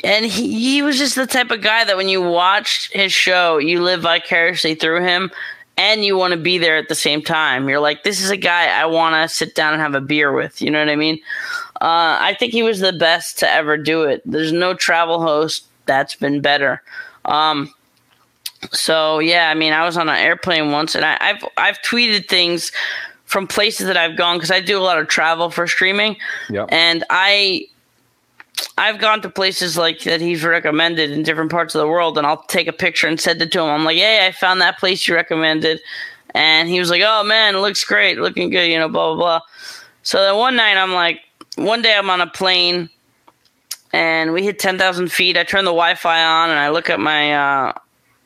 And 0.04 0.25
he, 0.25 0.54
he 0.54 0.82
was 0.82 0.98
just 0.98 1.15
the 1.15 1.27
type 1.27 1.51
of 1.51 1.62
guy 1.62 1.84
that 1.84 1.98
when 1.98 2.10
you 2.10 2.22
watched 2.22 2.94
his 2.94 3.12
show, 3.12 3.58
you 3.58 3.82
live 3.82 4.01
vicariously 4.01 4.75
through 4.75 5.04
him 5.04 5.32
and 5.77 6.06
you 6.06 6.15
want 6.18 6.34
to 6.34 6.39
be 6.39 6.58
there 6.58 6.77
at 6.77 6.88
the 6.88 6.96
same 6.96 7.22
time. 7.22 7.68
You're 7.68 7.80
like, 7.80 8.04
this 8.04 8.22
is 8.22 8.30
a 8.30 8.38
guy 8.38 8.68
I 8.68 8.86
want 8.86 9.15
to 9.15 9.34
sit 9.34 9.56
down 9.56 9.74
and 9.74 9.82
have 9.82 9.96
a 9.96 10.01
beer 10.01 10.32
with. 10.32 10.62
You 10.62 10.72
know 10.72 10.80
what 10.80 10.89
I 10.89 10.96
mean? 10.96 11.20
Uh, 11.82 12.18
I 12.22 12.36
think 12.39 12.54
he 12.54 12.63
was 12.63 12.80
the 12.80 12.94
best 12.94 13.39
to 13.39 13.50
ever 13.50 13.77
do 13.77 14.04
it. 14.04 14.22
There's 14.25 14.54
no 14.54 14.74
travel 14.74 15.22
host 15.22 15.65
that's 15.86 16.15
been 16.15 16.42
better. 16.42 16.82
Um, 17.25 17.74
so 18.72 19.20
yeah, 19.20 19.50
I 19.50 19.54
mean, 19.54 19.74
I 19.74 19.84
was 19.86 19.98
on 19.98 20.10
an 20.10 20.15
airplane 20.15 20.72
once, 20.72 20.96
and 20.96 21.04
I, 21.04 21.18
I've 21.20 21.46
I've 21.58 21.82
tweeted 21.82 22.27
things 22.27 22.72
from 23.36 23.48
places 23.48 23.86
that 23.88 23.98
I've 23.98 24.15
gone 24.15 24.38
because 24.38 24.50
I 24.50 24.62
do 24.62 24.80
a 24.80 24.80
lot 24.80 24.98
of 24.98 25.10
travel 25.10 25.50
for 25.50 25.68
streaming. 25.68 26.15
Yep. 26.50 26.70
And 26.72 27.04
I 27.10 27.68
I've 28.77 28.98
gone 28.98 29.22
to 29.24 29.30
places 29.30 29.77
like 29.77 30.04
that 30.04 30.22
he's 30.22 30.42
recommended 30.42 31.12
in 31.12 31.22
different 31.22 31.51
parts 31.51 31.75
of 31.75 31.82
the 31.82 31.88
world, 31.89 32.18
and 32.18 32.25
I'll 32.25 32.44
take 32.44 32.70
a 32.70 32.72
picture 32.72 33.08
and 33.08 33.20
send 33.20 33.42
it 33.42 33.51
to 33.51 33.60
him. 33.60 33.65
I'm 33.65 33.84
like, 33.84 33.98
"Hey, 33.98 34.25
I 34.25 34.32
found 34.32 34.62
that 34.62 34.80
place 34.80 35.06
you 35.06 35.15
recommended," 35.15 35.82
and 36.34 36.70
he 36.70 36.80
was 36.80 36.89
like, 36.89 37.01
"Oh 37.04 37.25
man, 37.25 37.56
it 37.56 37.60
looks 37.60 37.84
great, 37.84 38.18
looking 38.20 38.50
good," 38.51 38.72
you 38.72 38.80
know, 38.80 38.88
blah 38.88 39.13
blah 39.13 39.18
blah. 39.18 39.42
So 40.04 40.22
then 40.22 40.38
one 40.38 40.56
night, 40.56 40.77
I'm 40.77 40.94
like, 40.94 41.20
one 41.58 41.82
day 41.82 41.94
I'm 41.94 42.10
on 42.10 42.22
a 42.22 42.27
plane, 42.27 42.89
and 43.92 44.32
we 44.32 44.44
hit 44.44 44.60
ten 44.60 44.77
thousand 44.77 45.12
feet. 45.12 45.38
I 45.38 45.44
turn 45.44 45.65
the 45.65 45.72
Wi-Fi 45.72 46.24
on, 46.24 46.51
and 46.51 46.58
I 46.60 46.70
look 46.70 46.89
at 46.89 47.01
my 47.01 47.34
uh, 47.34 47.74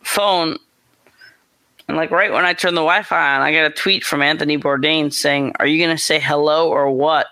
phone, 0.04 0.60
and 1.90 1.98
like 1.98 2.12
right 2.12 2.32
when 2.32 2.46
I 2.46 2.54
turn 2.54 2.76
the 2.76 2.82
Wi-Fi 2.82 3.36
on, 3.36 3.42
I 3.42 3.52
get 3.52 3.66
a 3.66 3.74
tweet 3.74 4.04
from 4.04 4.22
Anthony 4.22 4.60
Bourdain 4.60 5.12
saying, 5.12 5.54
"Are 5.60 5.66
you 5.66 5.84
gonna 5.84 5.98
say 5.98 6.20
hello 6.20 6.70
or 6.70 6.92
what?" 6.92 7.26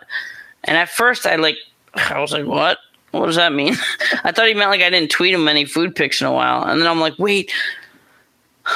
And 0.64 0.76
at 0.76 0.90
first, 0.90 1.28
I 1.28 1.36
like, 1.36 1.58
I 1.94 2.20
was 2.20 2.34
like, 2.34 2.48
"What? 2.48 2.80
What 3.12 3.28
does 3.28 3.36
that 3.36 3.54
mean?" 3.54 3.76
I 4.24 4.32
thought 4.32 4.48
he 4.48 4.56
meant 4.56 4.72
like 4.72 4.82
I 4.82 4.90
didn't 4.90 5.12
tweet 5.12 5.36
him 5.36 5.48
any 5.48 5.66
food 5.66 5.96
pics 5.96 6.22
in 6.22 6.28
a 6.28 6.34
while, 6.34 6.64
and 6.64 6.82
then 6.82 6.88
I'm 6.88 7.00
like, 7.00 7.14
"Wait." 7.20 7.54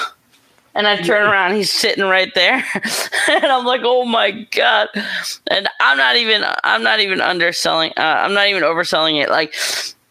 And 0.73 0.87
I 0.87 1.01
turn 1.01 1.27
around, 1.27 1.55
he's 1.55 1.69
sitting 1.69 2.05
right 2.05 2.33
there, 2.33 2.63
and 3.29 3.45
I'm 3.45 3.65
like, 3.65 3.81
"Oh 3.83 4.05
my 4.05 4.31
god!" 4.51 4.87
And 5.47 5.67
I'm 5.81 5.97
not 5.97 6.15
even, 6.15 6.45
I'm 6.63 6.81
not 6.81 7.01
even 7.01 7.19
underselling, 7.19 7.91
uh, 7.97 8.21
I'm 8.23 8.33
not 8.33 8.47
even 8.47 8.63
overselling 8.63 9.21
it. 9.21 9.29
Like, 9.29 9.53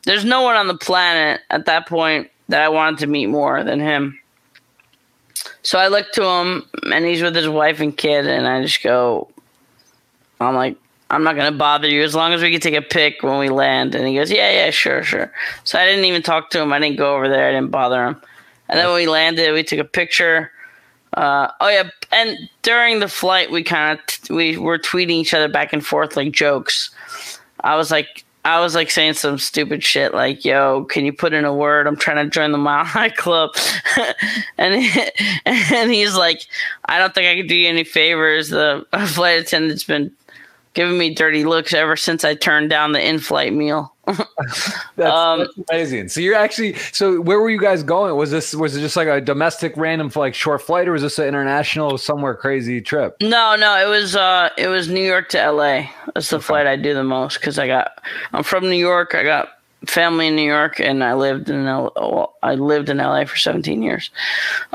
there's 0.05 0.23
no 0.23 0.43
one 0.43 0.57
on 0.57 0.67
the 0.67 0.77
planet 0.77 1.41
at 1.49 1.65
that 1.65 1.89
point 1.89 2.31
that 2.50 2.61
I 2.61 2.69
wanted 2.69 2.99
to 2.99 3.07
meet 3.07 3.29
more 3.29 3.65
than 3.65 3.81
him. 3.81 4.20
So 5.62 5.79
I 5.79 5.88
look 5.88 6.11
to 6.12 6.25
him, 6.25 6.64
and 6.93 7.05
he's 7.05 7.23
with 7.23 7.35
his 7.35 7.49
wife 7.49 7.81
and 7.81 7.97
kid, 7.97 8.26
and 8.26 8.47
I 8.47 8.62
just 8.62 8.83
go, 8.83 9.29
I'm 10.40 10.55
like, 10.55 10.76
I'm 11.11 11.25
not 11.25 11.37
gonna 11.37 11.52
bother 11.52 11.88
you 11.88 12.02
as 12.02 12.14
long 12.14 12.33
as 12.33 12.40
we 12.40 12.50
can 12.50 12.61
take 12.61 12.75
a 12.75 12.83
pic 12.83 13.23
when 13.23 13.38
we 13.38 13.49
land. 13.49 13.95
And 13.95 14.07
he 14.07 14.14
goes, 14.14 14.31
Yeah, 14.31 14.50
yeah, 14.50 14.71
sure, 14.71 15.02
sure. 15.02 15.33
So 15.64 15.79
I 15.79 15.85
didn't 15.85 16.05
even 16.05 16.23
talk 16.23 16.50
to 16.50 16.61
him. 16.61 16.73
I 16.73 16.79
didn't 16.79 16.99
go 16.99 17.17
over 17.17 17.29
there. 17.29 17.49
I 17.49 17.52
didn't 17.52 17.71
bother 17.71 18.05
him. 18.07 18.23
And 18.69 18.79
then 18.79 18.87
when 18.87 18.95
we 18.95 19.09
landed, 19.09 19.52
we 19.52 19.64
took 19.64 19.81
a 19.81 19.85
picture. 19.85 20.52
Uh, 21.14 21.50
oh 21.61 21.69
yeah, 21.69 21.90
and 22.12 22.38
during 22.62 23.00
the 23.00 23.09
flight, 23.09 23.50
we 23.50 23.64
kind 23.64 23.99
of 23.99 24.07
t- 24.07 24.33
we 24.33 24.57
were 24.57 24.79
tweeting 24.79 25.11
each 25.11 25.35
other 25.35 25.49
back 25.49 25.73
and 25.73 25.85
forth 25.85 26.17
like 26.17 26.31
jokes. 26.31 26.90
I 27.62 27.75
was 27.75 27.90
like, 27.90 28.25
I 28.44 28.61
was 28.61 28.75
like 28.75 28.90
saying 28.90 29.14
some 29.14 29.38
stupid 29.38 29.85
shit 29.85 30.14
like, 30.14 30.44
"Yo, 30.44 30.85
can 30.85 31.04
you 31.04 31.12
put 31.12 31.35
in 31.35 31.44
a 31.44 31.54
word? 31.54 31.87
I'm 31.87 31.97
trying 31.97 32.25
to 32.25 32.30
join 32.30 32.52
the 32.52 32.59
Mile 32.59 32.85
High 32.85 33.11
Club," 33.11 33.50
and 34.59 34.75
and 35.47 35.90
he's 35.90 36.14
like, 36.14 36.47
"I 36.87 36.99
don't 36.99 37.14
think 37.14 37.26
I 37.26 37.37
can 37.37 37.47
do 37.47 37.54
you 37.54 37.68
any 37.68 37.85
favors. 37.85 38.49
The 38.49 38.87
flight 39.09 39.40
attendant's 39.40 39.85
been 39.85 40.12
giving 40.73 40.97
me 40.97 41.14
dirty 41.14 41.44
looks 41.44 41.75
ever 41.75 41.97
since 41.97 42.25
I 42.25 42.35
turned 42.35 42.70
down 42.70 42.92
the 42.92 43.06
in-flight 43.06 43.52
meal." 43.52 43.94
that's, 44.97 45.14
um, 45.14 45.38
that's, 45.40 45.71
amazing. 45.71 46.09
So 46.09 46.21
you're 46.21 46.35
actually 46.35 46.75
so 46.93 47.21
where 47.21 47.40
were 47.40 47.50
you 47.50 47.61
guys 47.61 47.83
going? 47.83 48.14
Was 48.17 48.31
this 48.31 48.55
was 48.55 48.76
it 48.76 48.81
just 48.81 48.97
like 48.97 49.09
a 49.09 49.21
domestic 49.21 49.76
random 49.76 50.11
like 50.14 50.35
short 50.35 50.62
flight 50.62 50.88
or 50.88 50.93
was 50.93 51.02
this 51.02 51.19
an 51.19 51.26
international 51.26 51.99
somewhere 51.99 52.35
crazy 52.35 52.81
trip? 52.81 53.17
No, 53.21 53.57
no, 53.57 53.76
it 53.76 53.88
was 53.88 54.17
uh 54.17 54.50
it 54.57 54.69
was 54.69 54.88
New 54.88 55.05
York 55.05 55.29
to 55.31 55.50
LA. 55.50 55.88
That's 56.14 56.31
the 56.31 56.37
okay. 56.37 56.45
flight 56.45 56.67
I 56.67 56.76
do 56.76 56.95
the 56.95 57.05
most 57.05 57.40
cuz 57.40 57.59
I 57.59 57.67
got 57.67 58.02
I'm 58.33 58.43
from 58.43 58.69
New 58.69 58.76
York. 58.76 59.14
I 59.14 59.23
got 59.23 59.59
family 59.87 60.26
in 60.26 60.37
New 60.37 60.47
York 60.47 60.81
and 60.81 61.02
I 61.02 61.14
lived 61.14 61.49
in 61.49 61.67
L- 61.67 62.35
I 62.43 62.55
lived 62.55 62.88
in 62.88 62.99
LA 62.99 63.25
for 63.25 63.37
17 63.37 63.83
years. 63.83 64.11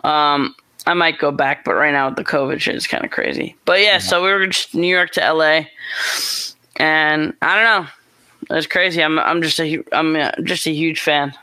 Um 0.03 0.55
I 0.87 0.93
might 0.93 1.17
go 1.17 1.31
back, 1.31 1.65
but 1.65 1.73
right 1.73 1.91
now 1.91 2.09
with 2.09 2.17
the 2.17 2.23
COVID 2.23 2.59
shit, 2.61 2.75
it's 2.75 2.87
kind 2.87 3.03
of 3.03 3.11
crazy. 3.11 3.55
But 3.65 3.79
yeah, 3.79 3.93
yeah, 3.93 3.97
so 3.97 4.23
we 4.23 4.31
were 4.31 4.45
just 4.45 4.75
New 4.75 4.87
York 4.87 5.11
to 5.11 5.33
LA, 5.33 5.65
and 6.75 7.33
I 7.41 7.55
don't 7.55 7.63
know. 7.63 7.89
That's 8.49 8.67
crazy. 8.67 9.03
I'm 9.03 9.19
I'm 9.19 9.41
just 9.41 9.59
a 9.59 9.83
I'm 9.91 10.15
just 10.45 10.67
a 10.67 10.71
huge 10.71 11.01
fan. 11.01 11.33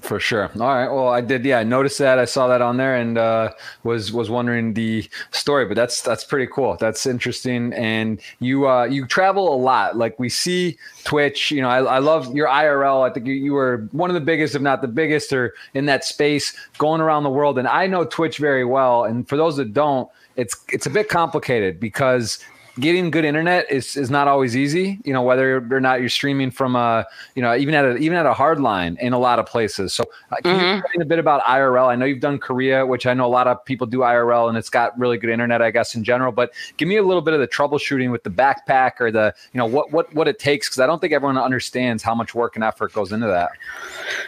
For 0.00 0.20
sure. 0.20 0.48
All 0.60 0.68
right. 0.68 0.88
Well, 0.88 1.08
I 1.08 1.20
did. 1.20 1.44
Yeah, 1.44 1.58
I 1.58 1.64
noticed 1.64 1.98
that. 1.98 2.20
I 2.20 2.24
saw 2.24 2.46
that 2.48 2.62
on 2.62 2.76
there 2.76 2.94
and 2.94 3.18
uh, 3.18 3.50
was 3.82 4.12
was 4.12 4.30
wondering 4.30 4.74
the 4.74 5.08
story. 5.32 5.66
But 5.66 5.74
that's 5.74 6.02
that's 6.02 6.22
pretty 6.22 6.46
cool. 6.52 6.76
That's 6.76 7.04
interesting. 7.04 7.72
And 7.72 8.20
you 8.38 8.68
uh, 8.68 8.84
you 8.84 9.06
travel 9.06 9.52
a 9.52 9.58
lot. 9.58 9.96
Like 9.96 10.16
we 10.20 10.28
see 10.28 10.78
Twitch. 11.02 11.50
You 11.50 11.62
know, 11.62 11.68
I, 11.68 11.82
I 11.82 11.98
love 11.98 12.32
your 12.32 12.46
IRL. 12.46 13.08
I 13.08 13.12
think 13.12 13.26
you, 13.26 13.34
you 13.34 13.52
were 13.54 13.88
one 13.90 14.08
of 14.08 14.14
the 14.14 14.20
biggest, 14.20 14.54
if 14.54 14.62
not 14.62 14.82
the 14.82 14.88
biggest, 14.88 15.32
or 15.32 15.54
in 15.74 15.86
that 15.86 16.04
space, 16.04 16.56
going 16.78 17.00
around 17.00 17.24
the 17.24 17.30
world. 17.30 17.58
And 17.58 17.66
I 17.66 17.88
know 17.88 18.04
Twitch 18.04 18.38
very 18.38 18.64
well. 18.64 19.02
And 19.02 19.28
for 19.28 19.36
those 19.36 19.56
that 19.56 19.72
don't, 19.72 20.08
it's 20.36 20.56
it's 20.68 20.86
a 20.86 20.90
bit 20.90 21.08
complicated 21.08 21.80
because 21.80 22.38
getting 22.80 23.10
good 23.10 23.24
internet 23.24 23.70
is 23.70 23.96
is 23.96 24.10
not 24.10 24.28
always 24.28 24.56
easy. 24.56 25.00
You 25.04 25.12
know, 25.12 25.22
whether 25.22 25.56
or 25.70 25.80
not 25.80 26.00
you're 26.00 26.08
streaming 26.08 26.50
from 26.50 26.76
a, 26.76 27.06
you 27.34 27.42
know, 27.42 27.54
even 27.56 27.74
at 27.74 27.84
a 27.84 27.96
even 27.96 28.16
at 28.16 28.26
a 28.26 28.32
hard 28.32 28.60
line 28.60 28.96
in 29.00 29.12
a 29.12 29.18
lot 29.18 29.38
of 29.38 29.46
places. 29.46 29.92
So, 29.92 30.04
uh, 30.30 30.36
can 30.36 30.56
mm-hmm. 30.56 30.64
you 30.64 30.78
explain 30.78 31.02
a 31.02 31.04
bit 31.04 31.18
about 31.18 31.42
IRL? 31.42 31.88
I 31.88 31.96
know 31.96 32.04
you've 32.04 32.20
done 32.20 32.38
Korea, 32.38 32.86
which 32.86 33.06
I 33.06 33.14
know 33.14 33.26
a 33.26 33.28
lot 33.28 33.46
of 33.46 33.64
people 33.64 33.86
do 33.86 33.98
IRL, 33.98 34.48
and 34.48 34.56
it's 34.56 34.70
got 34.70 34.98
really 34.98 35.18
good 35.18 35.30
internet, 35.30 35.62
I 35.62 35.70
guess, 35.70 35.94
in 35.94 36.04
general. 36.04 36.32
But 36.32 36.52
give 36.76 36.88
me 36.88 36.96
a 36.96 37.02
little 37.02 37.22
bit 37.22 37.34
of 37.34 37.40
the 37.40 37.48
troubleshooting 37.48 38.10
with 38.10 38.22
the 38.22 38.30
backpack 38.30 39.00
or 39.00 39.10
the, 39.10 39.34
you 39.52 39.58
know, 39.58 39.66
what 39.66 39.92
what 39.92 40.12
what 40.14 40.28
it 40.28 40.38
takes 40.38 40.68
because 40.68 40.80
I 40.80 40.86
don't 40.86 41.00
think 41.00 41.12
everyone 41.12 41.38
understands 41.38 42.02
how 42.02 42.14
much 42.14 42.34
work 42.34 42.54
and 42.54 42.64
effort 42.64 42.92
goes 42.92 43.12
into 43.12 43.26
that. 43.26 43.52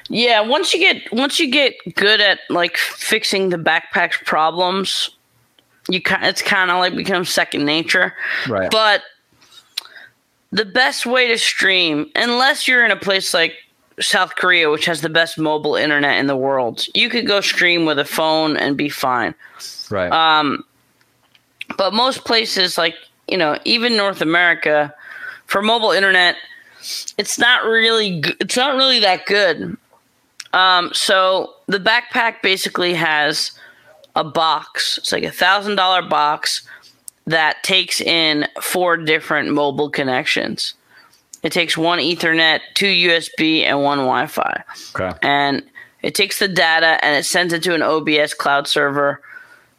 Yeah, 0.09 0.41
once 0.41 0.75
you 0.75 0.81
get 0.81 1.13
once 1.13 1.39
you 1.39 1.51
get 1.51 1.75
good 1.95 2.21
at 2.21 2.41
like 2.49 2.77
fixing 2.77 3.51
the 3.51 3.57
backpack's 3.57 4.19
problems 4.25 5.11
you 5.89 6.03
kind 6.03 6.25
it's 6.25 6.43
kind 6.43 6.71
of 6.71 6.79
like 6.79 6.95
becomes 6.95 7.31
second 7.31 7.65
nature. 7.65 8.15
Right. 8.49 8.71
But 8.71 9.03
the 10.53 10.65
best 10.65 11.07
way 11.07 11.29
to 11.29 11.39
stream, 11.39 12.11
unless 12.15 12.67
you're 12.67 12.85
in 12.85 12.91
a 12.91 12.97
place 12.97 13.33
like 13.33 13.55
South 14.01 14.35
Korea, 14.35 14.71
which 14.71 14.87
has 14.87 15.01
the 15.01 15.09
best 15.09 15.39
mobile 15.39 15.77
internet 15.77 16.19
in 16.19 16.27
the 16.27 16.37
world, 16.37 16.87
you 16.95 17.09
could 17.09 17.27
go 17.27 17.41
stream 17.41 17.85
with 17.85 17.99
a 17.99 18.05
phone 18.05 18.57
and 18.57 18.77
be 18.77 18.89
fine. 18.89 19.35
Right. 19.91 20.11
Um, 20.11 20.65
but 21.77 21.93
most 21.93 22.25
places, 22.25 22.77
like 22.77 22.95
you 23.29 23.37
know, 23.37 23.59
even 23.65 23.97
North 23.97 24.21
America, 24.21 24.95
for 25.47 25.63
mobile 25.63 25.93
internet, 25.93 26.37
it's 27.19 27.39
not 27.39 27.65
really 27.65 28.23
it's 28.41 28.57
not 28.57 28.77
really 28.77 29.01
that 29.01 29.27
good. 29.27 29.77
Um, 30.53 30.91
so 30.93 31.55
the 31.67 31.79
backpack 31.79 32.43
basically 32.43 32.95
has 32.95 33.53
a 34.17 34.25
box. 34.25 34.99
It's 34.99 35.13
like 35.13 35.25
a 35.25 35.31
thousand 35.31 35.77
dollar 35.77 36.03
box 36.03 36.67
that 37.27 37.63
takes 37.63 38.01
in 38.01 38.47
four 38.61 38.97
different 38.97 39.51
mobile 39.51 39.91
connections. 39.91 40.75
It 41.43 41.53
takes 41.53 41.77
one 41.77 41.99
Ethernet, 41.99 42.61
two 42.75 42.87
USB, 42.87 43.63
and 43.63 43.83
one 43.83 43.99
Wi 43.99 44.27
Fi. 44.27 44.63
Okay. 44.95 45.17
And 45.23 45.63
it 46.03 46.15
takes 46.15 46.39
the 46.39 46.49
data 46.49 47.03
and 47.05 47.17
it 47.17 47.25
sends 47.25 47.53
it 47.53 47.63
to 47.65 47.75
an 47.75 47.83
OBS 47.83 48.35
cloud 48.35 48.67
server. 48.67 49.23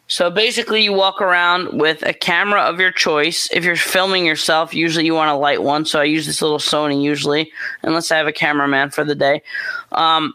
So 0.08 0.30
basically, 0.30 0.84
you 0.84 0.92
walk 0.92 1.22
around 1.22 1.80
with 1.80 2.04
a 2.04 2.14
camera 2.14 2.62
of 2.62 2.82
your 2.82 2.92
choice. 2.92 3.50
If 3.54 3.64
you're 3.64 3.78
filming 3.78 4.26
yourself, 4.26 4.74
usually 4.74 5.06
you 5.06 5.14
want 5.14 5.32
a 5.32 5.36
light 5.36 5.64
one. 5.64 5.86
So 5.86 6.02
I 6.02 6.04
use 6.04 6.26
this 6.26 6.42
little 6.42 6.58
Sony 6.58 7.02
usually, 7.02 7.52
unless 7.82 8.12
I 8.12 8.18
have 8.18 8.28
a 8.28 8.34
cameraman 8.34 8.90
for 8.90 9.06
the 9.06 9.16
day. 9.16 9.42
Um, 9.94 10.34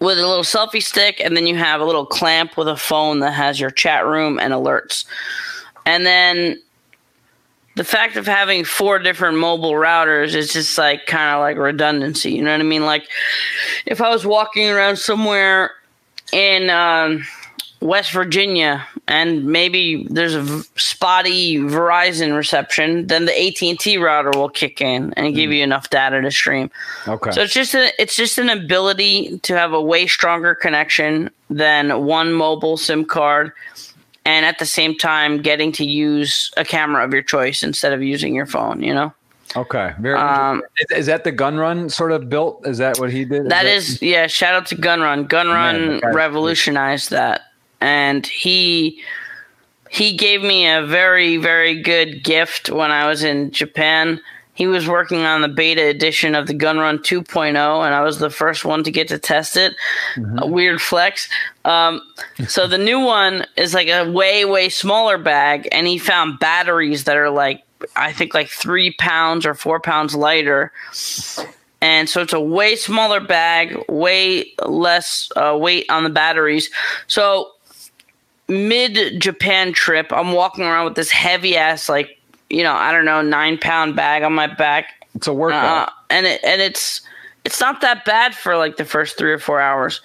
with 0.00 0.18
a 0.18 0.26
little 0.26 0.44
selfie 0.44 0.82
stick, 0.82 1.20
and 1.20 1.36
then 1.36 1.46
you 1.46 1.56
have 1.56 1.80
a 1.80 1.84
little 1.84 2.06
clamp 2.06 2.56
with 2.56 2.68
a 2.68 2.76
phone 2.76 3.20
that 3.20 3.32
has 3.32 3.60
your 3.60 3.70
chat 3.70 4.06
room 4.06 4.38
and 4.38 4.52
alerts. 4.52 5.04
And 5.84 6.06
then 6.06 6.60
the 7.76 7.84
fact 7.84 8.16
of 8.16 8.26
having 8.26 8.64
four 8.64 8.98
different 8.98 9.38
mobile 9.38 9.72
routers 9.72 10.34
is 10.34 10.52
just 10.52 10.76
like 10.76 11.06
kind 11.06 11.34
of 11.34 11.40
like 11.40 11.56
redundancy. 11.56 12.32
You 12.32 12.42
know 12.42 12.52
what 12.52 12.60
I 12.60 12.64
mean? 12.64 12.84
Like 12.84 13.08
if 13.86 14.00
I 14.00 14.10
was 14.10 14.26
walking 14.26 14.68
around 14.68 14.96
somewhere 14.96 15.70
in 16.32 16.70
um, 16.70 17.24
West 17.80 18.12
Virginia 18.12 18.86
and 19.08 19.44
maybe 19.44 20.06
there's 20.10 20.34
a 20.34 20.42
v- 20.42 20.62
spotty 20.76 21.56
Verizon 21.56 22.36
reception, 22.36 23.06
then 23.06 23.24
the 23.24 23.32
AT 23.32 23.62
and 23.62 23.78
T 23.78 23.96
router 23.96 24.30
will 24.38 24.50
kick 24.50 24.80
in 24.80 25.12
and 25.14 25.34
give 25.34 25.50
you 25.50 25.62
enough 25.62 25.90
data 25.90 26.20
to 26.20 26.30
stream. 26.30 26.70
Okay. 27.08 27.30
So 27.32 27.42
it's 27.42 27.54
just 27.54 27.74
a, 27.74 27.90
it's 28.00 28.14
just 28.16 28.38
an 28.38 28.50
ability 28.50 29.38
to 29.38 29.56
have 29.56 29.72
a 29.72 29.80
way 29.80 30.06
stronger 30.06 30.54
connection 30.54 31.30
than 31.48 32.04
one 32.04 32.32
mobile 32.32 32.76
SIM 32.76 33.04
card, 33.04 33.52
and 34.24 34.44
at 34.44 34.58
the 34.58 34.66
same 34.66 34.96
time 34.96 35.40
getting 35.40 35.72
to 35.72 35.84
use 35.84 36.52
a 36.56 36.64
camera 36.64 37.04
of 37.04 37.12
your 37.12 37.22
choice 37.22 37.62
instead 37.62 37.92
of 37.92 38.02
using 38.02 38.34
your 38.34 38.46
phone. 38.46 38.82
You 38.82 38.94
know. 38.94 39.12
okay. 39.56 39.94
Very. 39.98 40.18
Um, 40.18 40.62
is, 40.78 40.98
is 40.98 41.06
that 41.06 41.24
the 41.24 41.32
Gunrun 41.32 41.90
sort 41.90 42.12
of 42.12 42.28
built? 42.28 42.66
Is 42.66 42.78
that 42.78 42.98
what 43.00 43.10
he 43.10 43.24
did? 43.24 43.48
That 43.48 43.66
is, 43.66 44.00
yeah. 44.02 44.26
Shout 44.26 44.54
out 44.54 44.66
to 44.66 44.76
Gunrun. 44.76 45.26
Gun 45.28 45.48
Run 45.48 46.00
revolutionized 46.14 47.10
that, 47.10 47.49
and 47.80 48.26
he 48.26 49.00
he 49.88 50.16
gave 50.16 50.42
me 50.42 50.68
a 50.68 50.84
very 50.84 51.36
very 51.36 51.80
good 51.80 52.22
gift 52.22 52.70
when 52.70 52.90
I 52.90 53.06
was 53.08 53.22
in 53.22 53.50
Japan. 53.50 54.20
He 54.54 54.66
was 54.66 54.86
working 54.86 55.22
on 55.22 55.40
the 55.40 55.48
beta 55.48 55.86
edition 55.86 56.34
of 56.34 56.46
the 56.46 56.52
Gunrun 56.52 56.98
2.0, 56.98 57.48
and 57.48 57.94
I 57.94 58.02
was 58.02 58.18
the 58.18 58.28
first 58.28 58.62
one 58.62 58.84
to 58.84 58.90
get 58.90 59.08
to 59.08 59.18
test 59.18 59.56
it. 59.56 59.74
A 60.36 60.46
weird 60.46 60.82
flex. 60.82 61.30
Um, 61.64 62.02
so 62.46 62.66
the 62.66 62.76
new 62.76 63.00
one 63.00 63.46
is 63.56 63.72
like 63.72 63.88
a 63.88 64.10
way 64.10 64.44
way 64.44 64.68
smaller 64.68 65.16
bag, 65.16 65.66
and 65.72 65.86
he 65.86 65.96
found 65.96 66.40
batteries 66.40 67.04
that 67.04 67.16
are 67.16 67.30
like 67.30 67.62
I 67.96 68.12
think 68.12 68.34
like 68.34 68.48
three 68.48 68.92
pounds 68.92 69.46
or 69.46 69.54
four 69.54 69.80
pounds 69.80 70.14
lighter 70.14 70.72
and 71.80 72.08
so 72.08 72.20
it's 72.20 72.32
a 72.32 72.40
way 72.40 72.76
smaller 72.76 73.20
bag, 73.20 73.76
way 73.88 74.52
less 74.66 75.30
uh, 75.36 75.56
weight 75.58 75.86
on 75.88 76.04
the 76.04 76.10
batteries. 76.10 76.70
So 77.06 77.52
mid 78.50 79.20
Japan 79.20 79.72
trip, 79.72 80.12
I'm 80.12 80.32
walking 80.32 80.64
around 80.64 80.84
with 80.84 80.96
this 80.96 81.10
heavy 81.10 81.56
ass, 81.56 81.88
like 81.88 82.18
you 82.50 82.62
know, 82.64 82.74
I 82.74 82.92
don't 82.92 83.04
know, 83.04 83.22
nine 83.22 83.56
pound 83.56 83.94
bag 83.94 84.24
on 84.24 84.32
my 84.32 84.48
back, 84.48 85.06
It's 85.14 85.28
a 85.28 85.32
workout. 85.32 85.88
uh, 85.88 85.92
and 86.10 86.26
it 86.26 86.40
and 86.44 86.60
it's 86.60 87.00
it's 87.44 87.60
not 87.60 87.80
that 87.80 88.04
bad 88.04 88.34
for 88.34 88.56
like 88.56 88.76
the 88.76 88.84
first 88.84 89.16
three 89.16 89.32
or 89.32 89.38
four 89.38 89.60
hours, 89.60 90.00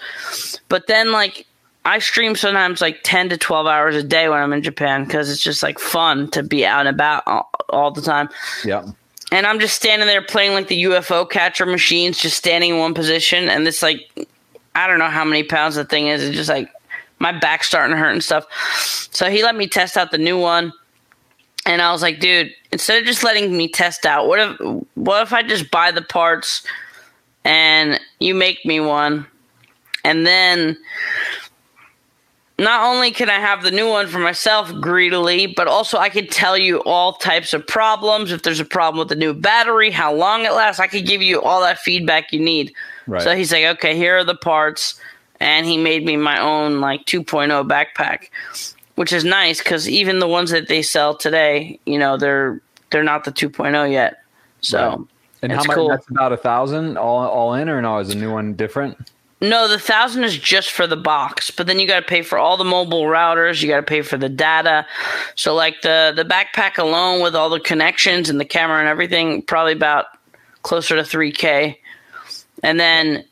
but 0.69 0.87
then 0.87 1.11
like. 1.11 1.45
I 1.87 1.99
stream 1.99 2.35
sometimes 2.35 2.81
like 2.81 3.01
10 3.03 3.29
to 3.29 3.37
12 3.37 3.67
hours 3.67 3.95
a 3.95 4.01
day 4.01 4.27
when 4.27 4.39
I'm 4.39 4.51
in 4.53 4.63
Japan 4.63 5.05
because 5.05 5.29
it's 5.29 5.39
just 5.39 5.61
like 5.61 5.77
fun 5.77 6.31
to 6.31 6.41
be 6.41 6.65
out 6.65 6.87
and 6.87 6.89
about 6.89 7.21
all, 7.27 7.47
all 7.69 7.91
the 7.91 8.01
time 8.01 8.27
yeah. 8.63 8.87
and 9.31 9.45
I'm 9.45 9.59
just 9.59 9.75
standing 9.75 10.07
there 10.07 10.23
playing 10.23 10.53
like 10.53 10.67
the 10.67 10.85
UFO 10.85 11.29
catcher 11.29 11.67
machines, 11.67 12.17
just 12.17 12.37
standing 12.37 12.71
in 12.71 12.79
one 12.79 12.95
position, 12.95 13.49
and 13.49 13.67
this 13.67 13.83
like 13.83 13.99
I 14.73 14.87
don't 14.87 14.97
know 14.97 15.09
how 15.11 15.23
many 15.23 15.43
pounds 15.43 15.75
the 15.75 15.85
thing 15.85 16.07
is. 16.07 16.23
It's 16.23 16.35
just 16.35 16.49
like 16.49 16.71
my 17.19 17.31
back's 17.31 17.67
starting 17.67 17.95
to 17.95 17.99
hurt 17.99 18.11
and 18.11 18.23
stuff. 18.23 18.45
So 19.11 19.29
he 19.29 19.43
let 19.43 19.55
me 19.55 19.67
test 19.67 19.97
out 19.97 20.11
the 20.11 20.17
new 20.17 20.39
one, 20.39 20.73
and 21.65 21.81
I 21.81 21.91
was 21.91 22.01
like, 22.01 22.19
dude, 22.19 22.51
instead 22.71 22.99
of 22.99 23.05
just 23.05 23.23
letting 23.23 23.55
me 23.55 23.67
test 23.67 24.05
out, 24.05 24.27
what 24.27 24.39
if 24.39 24.83
what 24.95 25.21
if 25.23 25.33
I 25.33 25.43
just 25.43 25.71
buy 25.71 25.91
the 25.91 26.01
parts 26.01 26.65
and 27.43 27.99
you 28.19 28.35
make 28.35 28.65
me 28.65 28.79
one, 28.79 29.25
and 30.03 30.25
then 30.25 30.77
not 32.57 32.85
only 32.85 33.11
can 33.11 33.29
I 33.29 33.39
have 33.39 33.63
the 33.63 33.71
new 33.71 33.89
one 33.89 34.07
for 34.07 34.19
myself 34.19 34.71
greedily, 34.79 35.45
but 35.45 35.67
also 35.67 35.97
I 35.97 36.07
can 36.07 36.25
tell 36.27 36.57
you 36.57 36.81
all 36.83 37.13
types 37.13 37.53
of 37.53 37.67
problems. 37.67 38.31
If 38.31 38.43
there's 38.43 38.61
a 38.61 38.65
problem 38.65 38.99
with 38.99 39.09
the 39.09 39.15
new 39.15 39.33
battery, 39.33 39.91
how 39.91 40.13
long 40.13 40.45
it 40.45 40.53
lasts, 40.53 40.79
I 40.79 40.87
could 40.87 41.05
give 41.05 41.21
you 41.21 41.41
all 41.41 41.59
that 41.61 41.79
feedback 41.79 42.31
you 42.31 42.39
need. 42.39 42.73
Right. 43.07 43.21
So 43.21 43.35
he's 43.35 43.51
like, 43.51 43.65
okay, 43.65 43.95
here 43.95 44.17
are 44.17 44.23
the 44.23 44.35
parts. 44.35 44.99
And 45.45 45.67
he 45.67 45.77
made 45.77 46.03
me 46.03 46.17
my 46.17 46.41
own 46.41 46.81
like 46.81 47.05
2.0 47.05 47.69
backpack, 47.69 48.29
which 48.95 49.13
is 49.13 49.23
nice 49.23 49.59
because 49.59 49.87
even 49.87 50.17
the 50.17 50.27
ones 50.27 50.49
that 50.49 50.67
they 50.67 50.81
sell 50.81 51.15
today, 51.15 51.79
you 51.85 51.99
know, 51.99 52.17
they're 52.17 52.59
they're 52.89 53.03
not 53.03 53.25
the 53.25 53.31
2.0 53.31 53.91
yet. 53.91 54.23
So 54.61 54.79
Right. 54.89 54.99
and 55.43 55.51
how 55.51 55.63
much? 55.63 55.75
cool. 55.75 55.89
That's 55.89 56.09
about 56.09 56.33
a 56.33 56.37
thousand 56.37 56.97
all 56.97 57.19
all 57.27 57.53
in, 57.53 57.69
or 57.69 57.79
no? 57.79 57.99
Is 57.99 58.07
the 58.07 58.15
new 58.15 58.31
one 58.31 58.55
different? 58.55 58.97
No, 59.41 59.67
the 59.67 59.77
thousand 59.77 60.23
is 60.23 60.35
just 60.35 60.71
for 60.71 60.87
the 60.87 60.95
box, 60.97 61.51
but 61.51 61.67
then 61.67 61.77
you 61.77 61.85
got 61.85 61.99
to 61.99 62.05
pay 62.05 62.23
for 62.23 62.39
all 62.39 62.57
the 62.57 62.63
mobile 62.63 63.03
routers. 63.03 63.61
You 63.61 63.67
got 63.67 63.77
to 63.77 63.83
pay 63.83 64.01
for 64.01 64.17
the 64.17 64.29
data. 64.29 64.87
So, 65.35 65.53
like 65.53 65.81
the 65.83 66.11
the 66.15 66.23
backpack 66.25 66.79
alone 66.79 67.21
with 67.21 67.35
all 67.35 67.49
the 67.49 67.59
connections 67.59 68.31
and 68.31 68.39
the 68.39 68.45
camera 68.45 68.79
and 68.79 68.87
everything, 68.87 69.43
probably 69.43 69.73
about 69.73 70.05
closer 70.63 70.95
to 70.95 71.03
three 71.03 71.31
k. 71.31 71.79
And 72.63 72.79
then 72.79 73.25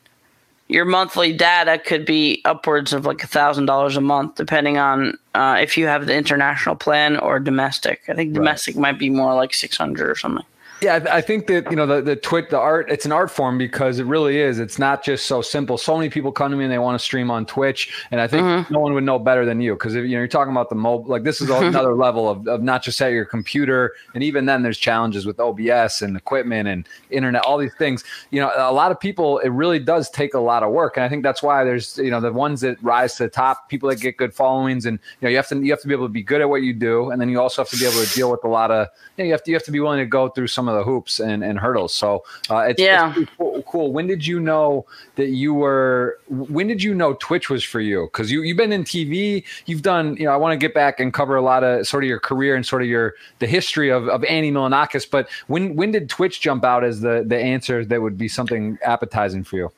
your 0.74 0.86
monthly 0.86 1.32
data 1.32 1.78
could 1.78 2.04
be 2.04 2.42
upwards 2.46 2.94
of 2.94 3.06
like 3.06 3.24
a 3.24 3.28
thousand 3.28 3.68
dollars 3.68 3.96
a 3.96 4.02
month, 4.02 4.34
depending 4.34 4.80
on 4.80 5.16
uh, 5.36 5.56
if 5.62 5.78
you 5.78 5.86
have 5.86 6.08
the 6.08 6.16
international 6.16 6.76
plan 6.76 7.16
or 7.18 7.40
domestic. 7.40 8.02
I 8.08 8.16
think 8.16 8.34
domestic 8.34 8.76
might 8.76 8.98
be 8.98 9.12
more 9.12 9.36
like 9.36 9.54
six 9.54 9.78
hundred 9.78 10.10
or 10.10 10.16
something. 10.16 10.44
Yeah, 10.84 11.00
I 11.10 11.18
I 11.18 11.22
think 11.22 11.48
that 11.48 11.70
you 11.70 11.78
know 11.78 11.86
the 11.86 12.02
the 12.02 12.16
twit 12.16 12.50
the 12.50 12.60
art 12.60 12.92
it's 12.92 13.06
an 13.06 13.12
art 13.12 13.32
form 13.32 13.58
because 13.58 14.00
it 14.00 14.06
really 14.06 14.40
is. 14.40 14.60
It's 14.60 14.78
not 14.78 15.04
just 15.04 15.26
so 15.26 15.42
simple. 15.42 15.78
So 15.78 15.96
many 15.98 16.10
people 16.10 16.32
come 16.32 16.52
to 16.52 16.58
me 16.58 16.66
and 16.66 16.74
they 16.74 16.80
want 16.80 17.00
to 17.00 17.04
stream 17.04 17.32
on 17.32 17.46
Twitch, 17.46 18.06
and 18.12 18.20
I 18.20 18.28
think 18.28 18.44
Mm-hmm. 18.44 18.74
no 18.74 18.82
one 18.82 18.94
would 18.94 19.06
know 19.06 19.20
better 19.20 19.46
than 19.46 19.62
you 19.62 19.74
because 19.74 19.96
if 19.96 20.04
you 20.04 20.12
know 20.12 20.18
you're 20.18 20.28
talking 20.28 20.52
about 20.52 20.68
the 20.70 20.76
mobile, 20.76 21.10
like 21.10 21.24
this 21.24 21.40
is 21.40 21.50
another 21.62 21.96
level 21.96 22.28
of, 22.30 22.46
of 22.48 22.62
not 22.62 22.84
just 22.84 23.02
at 23.02 23.14
your 23.14 23.24
computer, 23.24 23.94
and 24.14 24.22
even 24.22 24.46
then 24.46 24.64
there's 24.64 24.78
challenges 24.78 25.26
with 25.26 25.40
OBS 25.40 26.02
and 26.02 26.18
equipment 26.18 26.68
and 26.68 26.88
internet, 27.10 27.44
all 27.44 27.58
these 27.58 27.74
things. 27.76 28.04
You 28.32 28.42
know, 28.42 28.52
a 28.56 28.74
lot 28.74 28.92
of 28.92 29.00
people 29.00 29.40
it 29.40 29.50
really 29.50 29.80
does 29.80 30.10
take 30.10 30.34
a 30.34 30.40
lot 30.40 30.64
of 30.64 30.72
work, 30.72 30.98
and 30.98 31.06
I 31.06 31.10
think 31.10 31.24
that's 31.24 31.42
why 31.42 31.64
there's 31.64 31.98
you 31.98 32.12
know 32.12 32.20
the 32.20 32.34
ones 32.34 32.60
that 32.62 32.82
rise 32.84 33.16
to 33.16 33.24
the 33.24 33.30
top, 33.30 33.70
people 33.70 33.88
that 33.90 34.02
get 34.02 34.18
good 34.18 34.34
followings, 34.34 34.86
and 34.86 35.00
you 35.22 35.28
know 35.28 35.30
you 35.30 35.38
have 35.38 35.48
to 35.48 35.58
you 35.64 35.72
have 35.72 35.82
to 35.82 35.88
be 35.88 35.94
able 35.94 36.06
to 36.06 36.14
be 36.14 36.24
good 36.24 36.42
at 36.42 36.50
what 36.50 36.64
you 36.64 36.74
do, 36.74 37.12
and 37.12 37.22
then 37.22 37.30
you 37.30 37.40
also 37.40 37.62
have 37.62 37.70
to 37.70 37.78
be 37.78 37.86
able 37.86 38.04
to 38.04 38.14
deal 38.14 38.30
with 38.30 38.44
a 38.44 38.50
lot 38.50 38.72
of 38.72 38.90
you, 39.16 39.24
know, 39.24 39.28
you 39.28 39.32
have 39.32 39.44
to 39.44 39.52
you 39.52 39.56
have 39.56 39.64
to 39.64 39.72
be 39.72 39.80
willing 39.80 40.00
to 40.00 40.06
go 40.06 40.28
through 40.28 40.48
some 40.48 40.68
of 40.68 40.73
the 40.74 40.84
hoops 40.84 41.20
and, 41.20 41.44
and 41.44 41.60
hurdles. 41.60 41.94
So 41.94 42.24
uh, 42.50 42.60
it's, 42.70 42.82
Yeah. 42.82 43.14
it's 43.16 43.32
cool, 43.38 43.64
cool. 43.64 43.94
When 43.94 44.08
did 44.08 44.26
you 44.26 44.40
know 44.40 44.86
that 45.16 45.28
you 45.30 45.54
were? 45.54 46.20
When 46.30 46.68
did 46.68 46.84
you 46.84 46.94
know 46.94 47.14
Twitch 47.16 47.50
was 47.50 47.64
for 47.64 47.80
you? 47.80 48.10
Because 48.12 48.32
you 48.32 48.42
you've 48.42 48.58
been 48.58 48.72
in 48.74 48.84
TV, 48.84 49.44
you've 49.66 49.82
done. 49.82 50.16
You 50.18 50.26
know, 50.26 50.32
I 50.34 50.38
want 50.38 50.54
to 50.54 50.58
get 50.58 50.74
back 50.74 51.00
and 51.00 51.14
cover 51.14 51.36
a 51.36 51.42
lot 51.42 51.64
of 51.64 51.88
sort 51.88 52.04
of 52.04 52.08
your 52.08 52.20
career 52.20 52.56
and 52.56 52.66
sort 52.66 52.82
of 52.82 52.88
your 52.88 53.14
the 53.40 53.48
history 53.48 53.90
of 53.90 54.08
of 54.10 54.24
Andy 54.26 54.52
Milonakis. 54.52 55.10
But 55.10 55.30
when 55.48 55.76
when 55.76 55.92
did 55.92 56.10
Twitch 56.10 56.42
jump 56.42 56.64
out 56.64 56.84
as 56.84 57.02
the 57.02 57.24
the 57.26 57.38
answer 57.38 57.86
that 57.86 58.02
would 58.02 58.18
be 58.18 58.28
something 58.28 58.78
appetizing 58.84 59.44
for 59.44 59.58
you? 59.58 59.72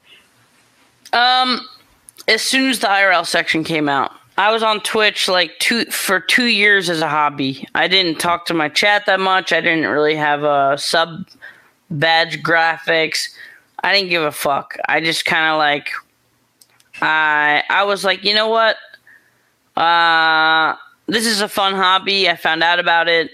Um, 1.13 1.61
as 2.27 2.41
soon 2.41 2.69
as 2.69 2.79
the 2.79 2.87
IRL 2.87 3.25
section 3.25 3.63
came 3.63 3.87
out, 3.87 4.11
I 4.37 4.51
was 4.51 4.63
on 4.63 4.81
Twitch 4.81 5.27
like 5.29 5.57
two 5.59 5.85
for 5.85 6.19
two 6.19 6.45
years 6.45 6.89
as 6.89 7.01
a 7.01 7.07
hobby. 7.07 7.67
I 7.73 7.87
didn't 7.87 8.19
talk 8.19 8.45
to 8.47 8.53
my 8.53 8.67
chat 8.67 9.05
that 9.05 9.19
much. 9.19 9.53
I 9.53 9.61
didn't 9.61 9.87
really 9.87 10.15
have 10.15 10.43
a 10.43 10.77
sub 10.77 11.27
badge 11.89 12.43
graphics. 12.43 13.29
I 13.83 13.93
didn't 13.93 14.09
give 14.09 14.23
a 14.23 14.31
fuck. 14.31 14.77
I 14.89 14.99
just 14.99 15.25
kind 15.25 15.51
of 15.51 15.57
like 15.57 15.91
I 17.01 17.63
I 17.69 17.83
was 17.83 18.03
like, 18.03 18.23
you 18.23 18.33
know 18.33 18.49
what? 18.49 18.77
Uh, 19.77 20.75
this 21.07 21.25
is 21.25 21.41
a 21.41 21.47
fun 21.47 21.73
hobby. 21.73 22.29
I 22.29 22.35
found 22.35 22.63
out 22.63 22.79
about 22.79 23.07
it. 23.07 23.31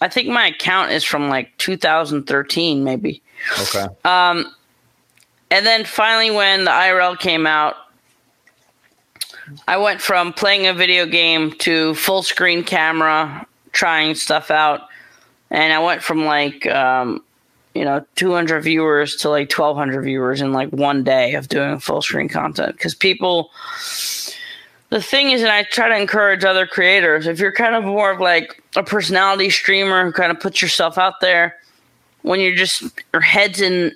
I 0.00 0.08
think 0.08 0.28
my 0.28 0.48
account 0.48 0.90
is 0.90 1.04
from 1.04 1.28
like 1.28 1.56
2013, 1.58 2.84
maybe. 2.84 3.22
Okay. 3.60 3.86
Um, 4.04 4.46
and 5.50 5.64
then 5.64 5.84
finally, 5.84 6.30
when 6.30 6.64
the 6.64 6.70
IRL 6.70 7.18
came 7.18 7.46
out, 7.46 7.76
I 9.68 9.76
went 9.76 10.00
from 10.00 10.32
playing 10.32 10.66
a 10.66 10.74
video 10.74 11.06
game 11.06 11.52
to 11.58 11.94
full 11.94 12.22
screen 12.22 12.64
camera, 12.64 13.46
trying 13.72 14.14
stuff 14.14 14.50
out, 14.50 14.88
and 15.50 15.72
I 15.72 15.78
went 15.78 16.02
from 16.02 16.24
like 16.24 16.66
um, 16.66 17.22
you 17.74 17.84
know 17.84 18.04
200 18.16 18.60
viewers 18.62 19.16
to 19.16 19.30
like 19.30 19.50
1200 19.50 20.02
viewers 20.02 20.40
in 20.40 20.52
like 20.52 20.70
one 20.70 21.04
day 21.04 21.34
of 21.34 21.48
doing 21.48 21.78
full 21.78 22.02
screen 22.02 22.28
content. 22.28 22.72
Because 22.72 22.94
people 22.94 23.50
the 24.94 25.02
thing 25.02 25.32
is 25.32 25.42
and 25.42 25.50
i 25.50 25.64
try 25.64 25.88
to 25.88 25.96
encourage 25.96 26.44
other 26.44 26.68
creators 26.68 27.26
if 27.26 27.40
you're 27.40 27.50
kind 27.50 27.74
of 27.74 27.82
more 27.82 28.12
of 28.12 28.20
like 28.20 28.62
a 28.76 28.82
personality 28.82 29.50
streamer 29.50 30.04
who 30.04 30.12
kind 30.12 30.30
of 30.30 30.38
puts 30.38 30.62
yourself 30.62 30.98
out 30.98 31.20
there 31.20 31.56
when 32.22 32.38
you're 32.38 32.54
just 32.54 32.84
your 33.12 33.20
head's 33.20 33.60
in 33.60 33.90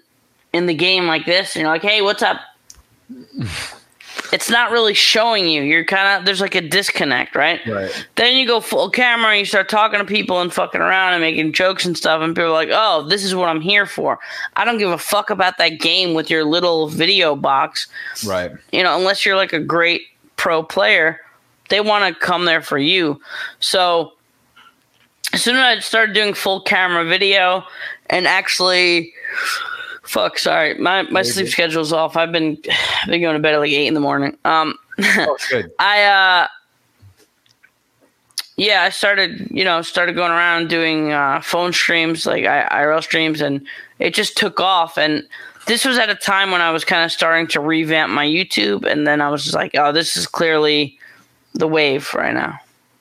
in 0.52 0.66
the 0.66 0.74
game 0.74 1.06
like 1.06 1.24
this 1.24 1.54
and 1.54 1.60
you're 1.60 1.70
like 1.70 1.82
hey 1.82 2.02
what's 2.02 2.22
up 2.22 2.40
it's 4.32 4.50
not 4.50 4.70
really 4.70 4.94
showing 4.94 5.48
you. 5.48 5.62
You're 5.62 5.84
kind 5.84 6.18
of 6.18 6.26
there's 6.26 6.40
like 6.40 6.54
a 6.54 6.60
disconnect, 6.60 7.34
right? 7.34 7.60
Right. 7.66 8.06
Then 8.16 8.36
you 8.36 8.46
go 8.46 8.60
full 8.60 8.90
camera 8.90 9.30
and 9.30 9.38
you 9.40 9.44
start 9.44 9.68
talking 9.68 9.98
to 9.98 10.04
people 10.04 10.40
and 10.40 10.52
fucking 10.52 10.80
around 10.80 11.14
and 11.14 11.20
making 11.22 11.52
jokes 11.52 11.84
and 11.84 11.96
stuff, 11.96 12.20
and 12.22 12.34
people 12.34 12.50
are 12.50 12.52
like, 12.52 12.70
"Oh, 12.72 13.06
this 13.08 13.24
is 13.24 13.34
what 13.34 13.48
I'm 13.48 13.60
here 13.60 13.86
for." 13.86 14.18
I 14.56 14.64
don't 14.64 14.78
give 14.78 14.90
a 14.90 14.98
fuck 14.98 15.30
about 15.30 15.58
that 15.58 15.80
game 15.80 16.14
with 16.14 16.30
your 16.30 16.44
little 16.44 16.88
video 16.88 17.34
box, 17.36 17.86
Right. 18.26 18.50
you 18.72 18.82
know, 18.82 18.96
unless 18.96 19.24
you're 19.24 19.36
like 19.36 19.52
a 19.52 19.60
great 19.60 20.02
pro 20.36 20.62
player. 20.62 21.20
They 21.68 21.80
want 21.80 22.12
to 22.14 22.18
come 22.18 22.46
there 22.46 22.62
for 22.62 22.78
you. 22.78 23.20
So 23.60 24.12
as 25.34 25.42
soon 25.42 25.56
as 25.56 25.62
I 25.62 25.80
started 25.80 26.14
doing 26.14 26.32
full 26.32 26.62
camera 26.62 27.04
video 27.04 27.62
and 28.08 28.26
actually 28.26 29.12
fuck 30.08 30.38
sorry. 30.38 30.74
My 30.74 31.02
my 31.02 31.22
Very 31.22 31.24
sleep 31.24 31.48
schedule's 31.48 31.92
off. 31.92 32.16
I've 32.16 32.32
been 32.32 32.58
I've 33.02 33.08
been 33.08 33.20
going 33.20 33.34
to 33.34 33.42
bed 33.42 33.54
at 33.54 33.58
like 33.60 33.70
eight 33.70 33.86
in 33.86 33.94
the 33.94 34.00
morning. 34.00 34.36
Um 34.44 34.74
Oh, 35.00 35.36
good. 35.48 35.70
i 35.78 36.02
uh 36.02 36.48
yeah 38.56 38.82
i 38.82 38.90
started 38.90 39.46
you 39.48 39.62
know 39.62 39.80
started 39.80 40.16
going 40.16 40.32
around 40.32 40.68
doing 40.68 41.12
uh 41.12 41.40
phone 41.40 41.72
streams 41.72 42.26
like 42.26 42.44
I, 42.44 42.64
irl 42.82 43.00
streams 43.00 43.40
and 43.40 43.64
it 44.00 44.12
just 44.12 44.36
took 44.36 44.58
off. 44.58 44.98
And 44.98 45.22
this 45.68 45.84
was 45.84 45.98
at 45.98 46.10
a 46.10 46.16
time 46.16 46.50
when 46.50 46.60
i 46.62 46.70
was 46.70 46.84
kind 46.84 47.04
of 47.04 47.12
starting 47.12 47.46
to 47.48 47.60
revamp 47.60 48.12
my 48.12 48.26
youtube 48.26 48.84
and 48.84 49.06
then 49.06 49.20
i 49.20 49.28
was 49.28 49.44
just 49.44 49.54
like 49.54 49.72
oh 49.74 49.92
this 49.92 50.16
is 50.16 50.26
clearly 50.26 50.98
the 51.54 51.68
wave 51.68 52.12
right 52.14 52.34
now 52.34 52.58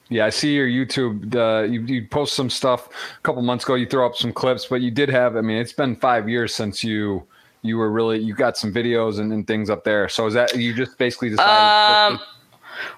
Yeah, 0.10 0.26
I 0.26 0.30
see 0.30 0.54
your 0.54 0.68
YouTube. 0.68 1.36
Uh, 1.36 1.64
you, 1.64 1.82
you 1.82 2.08
post 2.08 2.34
some 2.34 2.50
stuff 2.50 2.88
a 3.18 3.22
couple 3.24 3.42
months 3.42 3.66
ago. 3.66 3.76
You 3.76 3.86
throw 3.86 4.06
up 4.06 4.16
some 4.16 4.32
clips, 4.32 4.66
but 4.66 4.82
you 4.82 4.92
did 4.92 5.10
have. 5.10 5.36
I 5.36 5.42
mean, 5.42 5.58
it's 5.58 5.74
been 5.74 5.96
five 5.96 6.30
years 6.30 6.56
since 6.56 6.84
you 6.84 7.26
you 7.62 7.78
were 7.78 7.92
really 7.92 8.20
you 8.20 8.34
got 8.34 8.58
some 8.58 8.72
videos 8.74 9.20
and, 9.20 9.34
and 9.34 9.46
things 9.46 9.70
up 9.70 9.84
there. 9.84 10.08
So 10.08 10.26
is 10.28 10.34
that 10.34 10.56
you 10.56 10.74
just 10.74 10.98
basically 10.98 11.30
decided? 11.30 12.16
Um, 12.16 12.20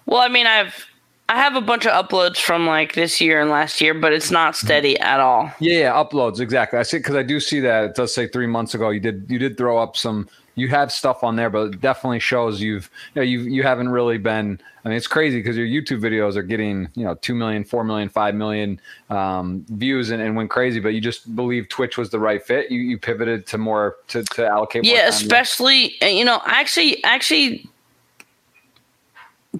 well, 0.05 0.19
I 0.19 0.27
mean, 0.27 0.45
I've 0.45 0.85
I 1.29 1.35
have 1.35 1.55
a 1.55 1.61
bunch 1.61 1.85
of 1.85 1.93
uploads 1.93 2.37
from 2.37 2.67
like 2.67 2.93
this 2.93 3.21
year 3.21 3.39
and 3.39 3.49
last 3.49 3.81
year, 3.81 3.93
but 3.93 4.13
it's 4.13 4.31
not 4.31 4.55
steady 4.55 4.99
at 4.99 5.19
all. 5.19 5.51
yeah, 5.59 5.79
yeah, 5.79 5.93
uploads 5.93 6.39
exactly. 6.39 6.79
I 6.79 6.83
see 6.83 6.97
because 6.97 7.15
I 7.15 7.23
do 7.23 7.39
see 7.39 7.59
that 7.61 7.83
it 7.85 7.95
does 7.95 8.13
say 8.13 8.27
three 8.27 8.47
months 8.47 8.73
ago 8.73 8.89
you 8.89 8.99
did 8.99 9.25
you 9.29 9.39
did 9.39 9.57
throw 9.57 9.77
up 9.77 9.97
some. 9.97 10.29
You 10.59 10.67
have 10.69 10.91
stuff 10.91 11.23
on 11.23 11.35
there, 11.35 11.49
but 11.49 11.73
it 11.73 11.81
definitely 11.81 12.19
shows 12.19 12.61
you've 12.61 12.89
you 13.13 13.21
know 13.21 13.23
you 13.23 13.41
you 13.41 13.63
haven't 13.63 13.89
really 13.89 14.17
been. 14.17 14.59
I 14.83 14.89
mean, 14.89 14.97
it's 14.97 15.07
crazy 15.07 15.39
because 15.39 15.57
your 15.57 15.67
YouTube 15.67 16.01
videos 16.01 16.35
are 16.35 16.43
getting 16.43 16.89
you 16.95 17.03
know 17.03 17.15
two 17.15 17.35
million, 17.35 17.63
four 17.63 17.83
million, 17.83 18.09
five 18.09 18.35
million 18.35 18.79
um, 19.09 19.65
views 19.69 20.09
and, 20.09 20.21
and 20.21 20.35
went 20.35 20.49
crazy. 20.49 20.79
But 20.79 20.89
you 20.89 21.01
just 21.01 21.35
believe 21.35 21.69
Twitch 21.69 21.97
was 21.97 22.09
the 22.09 22.19
right 22.19 22.43
fit. 22.43 22.71
You 22.71 22.81
you 22.81 22.97
pivoted 22.97 23.45
to 23.47 23.57
more 23.57 23.97
to, 24.09 24.23
to 24.23 24.47
allocate. 24.47 24.85
more 24.85 24.93
Yeah, 24.93 25.07
especially 25.07 25.95
uh, 26.01 26.07
you 26.07 26.25
know, 26.25 26.41
I 26.45 26.59
actually 26.59 27.03
actually 27.03 27.69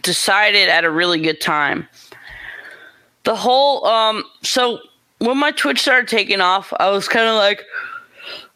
decided 0.01 0.69
at 0.69 0.83
a 0.83 0.91
really 0.91 1.21
good 1.21 1.41
time. 1.41 1.87
The 3.23 3.35
whole 3.35 3.85
um 3.85 4.23
so 4.41 4.79
when 5.19 5.37
my 5.37 5.51
Twitch 5.51 5.81
started 5.81 6.07
taking 6.07 6.41
off, 6.41 6.73
I 6.79 6.89
was 6.89 7.07
kind 7.07 7.27
of 7.27 7.35
like 7.35 7.65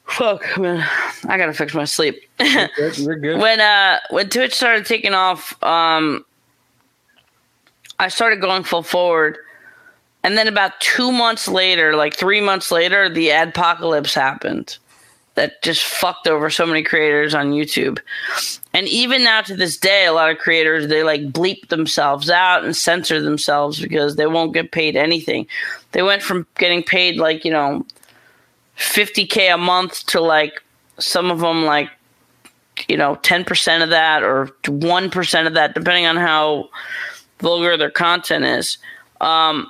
fuck, 0.05 0.57
man, 0.57 0.87
I 1.27 1.37
got 1.37 1.47
to 1.47 1.53
fix 1.53 1.73
my 1.73 1.85
sleep. 1.85 2.21
You're 2.39 2.69
good. 2.75 2.97
You're 2.97 3.15
good. 3.15 3.39
when 3.39 3.59
uh 3.59 3.99
when 4.09 4.29
Twitch 4.29 4.53
started 4.53 4.85
taking 4.85 5.13
off, 5.13 5.61
um 5.63 6.25
I 7.99 8.09
started 8.09 8.41
going 8.41 8.63
full 8.63 8.83
forward. 8.83 9.37
And 10.23 10.37
then 10.37 10.47
about 10.47 10.79
two 10.79 11.11
months 11.11 11.47
later, 11.47 11.95
like 11.95 12.15
three 12.15 12.39
months 12.41 12.71
later, 12.71 13.09
the 13.09 13.29
adpocalypse 13.29 14.13
happened. 14.13 14.77
That 15.35 15.63
just 15.63 15.81
fucked 15.83 16.27
over 16.27 16.51
so 16.51 16.63
many 16.65 16.83
creators 16.83 17.33
on 17.33 17.53
YouTube. 17.53 17.97
And 18.71 18.87
even 18.87 19.23
now 19.23 19.41
to 19.41 19.55
this 19.55 19.77
day, 19.77 20.05
a 20.05 20.13
lot 20.13 20.29
of 20.29 20.37
creators 20.37 20.87
they 20.87 21.01
like 21.03 21.21
bleep 21.31 21.69
themselves 21.69 22.29
out 22.29 22.63
and 22.63 22.75
censor 22.75 23.19
themselves 23.19 23.81
because 23.81 24.15
they 24.15 24.27
won't 24.27 24.53
get 24.53 24.71
paid 24.71 24.95
anything. 24.95 25.47
They 25.91 26.03
went 26.03 26.21
from 26.21 26.45
getting 26.59 26.83
paid 26.83 27.17
like, 27.17 27.43
you 27.45 27.51
know, 27.51 27.83
50k 28.77 29.53
a 29.53 29.57
month 29.57 30.05
to 30.07 30.19
like 30.21 30.61
some 30.99 31.31
of 31.31 31.39
them 31.39 31.65
like 31.65 31.89
you 32.87 32.97
know 32.97 33.15
10% 33.17 33.83
of 33.83 33.89
that 33.89 34.23
or 34.23 34.47
1% 34.63 35.47
of 35.47 35.53
that 35.53 35.73
depending 35.73 36.05
on 36.05 36.17
how 36.17 36.69
vulgar 37.39 37.77
their 37.77 37.91
content 37.91 38.45
is 38.45 38.77
um 39.21 39.67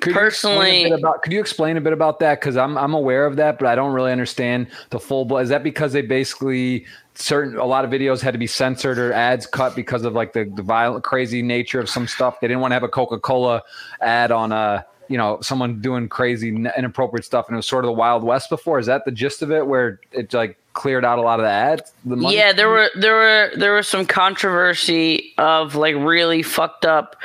Could 0.00 0.14
you 0.14 0.26
explain 0.26 0.56
a 0.56 0.90
personally- 0.90 0.90
about, 0.90 1.22
could 1.22 1.32
you 1.32 1.40
explain 1.40 1.76
a 1.76 1.80
bit 1.80 1.92
about 1.92 2.18
that? 2.20 2.40
Because 2.40 2.56
I'm 2.56 2.76
I'm 2.76 2.92
aware 2.92 3.24
of 3.26 3.36
that, 3.36 3.58
but 3.58 3.68
I 3.68 3.74
don't 3.74 3.92
really 3.92 4.12
understand 4.12 4.66
the 4.90 4.98
full. 4.98 5.38
Is 5.38 5.48
that 5.48 5.62
because 5.62 5.92
they 5.92 6.02
basically 6.02 6.84
certain 7.14 7.56
a 7.56 7.64
lot 7.64 7.84
of 7.84 7.90
videos 7.90 8.20
had 8.20 8.32
to 8.32 8.38
be 8.38 8.46
censored 8.46 8.98
or 8.98 9.12
ads 9.12 9.46
cut 9.46 9.76
because 9.76 10.04
of 10.04 10.12
like 10.12 10.32
the, 10.32 10.44
the 10.56 10.62
violent, 10.62 11.04
crazy 11.04 11.40
nature 11.42 11.80
of 11.80 11.88
some 11.88 12.06
stuff? 12.08 12.40
They 12.40 12.48
didn't 12.48 12.60
want 12.60 12.72
to 12.72 12.74
have 12.74 12.82
a 12.82 12.88
Coca 12.88 13.18
Cola 13.18 13.62
ad 14.00 14.30
on 14.32 14.52
a 14.52 14.84
you 15.08 15.18
know 15.18 15.38
someone 15.40 15.80
doing 15.80 16.08
crazy 16.08 16.48
inappropriate 16.48 17.24
stuff, 17.24 17.46
and 17.48 17.54
it 17.54 17.58
was 17.58 17.66
sort 17.66 17.84
of 17.84 17.88
the 17.88 17.92
Wild 17.92 18.22
West 18.24 18.48
before. 18.50 18.78
Is 18.78 18.86
that 18.86 19.04
the 19.04 19.10
gist 19.12 19.42
of 19.42 19.50
it, 19.50 19.66
where 19.66 20.00
it 20.12 20.32
like 20.34 20.56
cleared 20.72 21.04
out 21.04 21.18
a 21.18 21.22
lot 21.22 21.38
of 21.40 21.44
the 21.44 21.50
ads? 21.50 21.92
The 22.04 22.16
yeah 22.32 22.52
there 22.52 22.68
were 22.68 22.90
there 22.96 23.14
were 23.14 23.50
there 23.56 23.72
was 23.74 23.86
some 23.88 24.06
controversy 24.06 25.32
of 25.38 25.74
like 25.74 25.94
really 25.96 26.42
fucked 26.42 26.84
up 26.84 27.16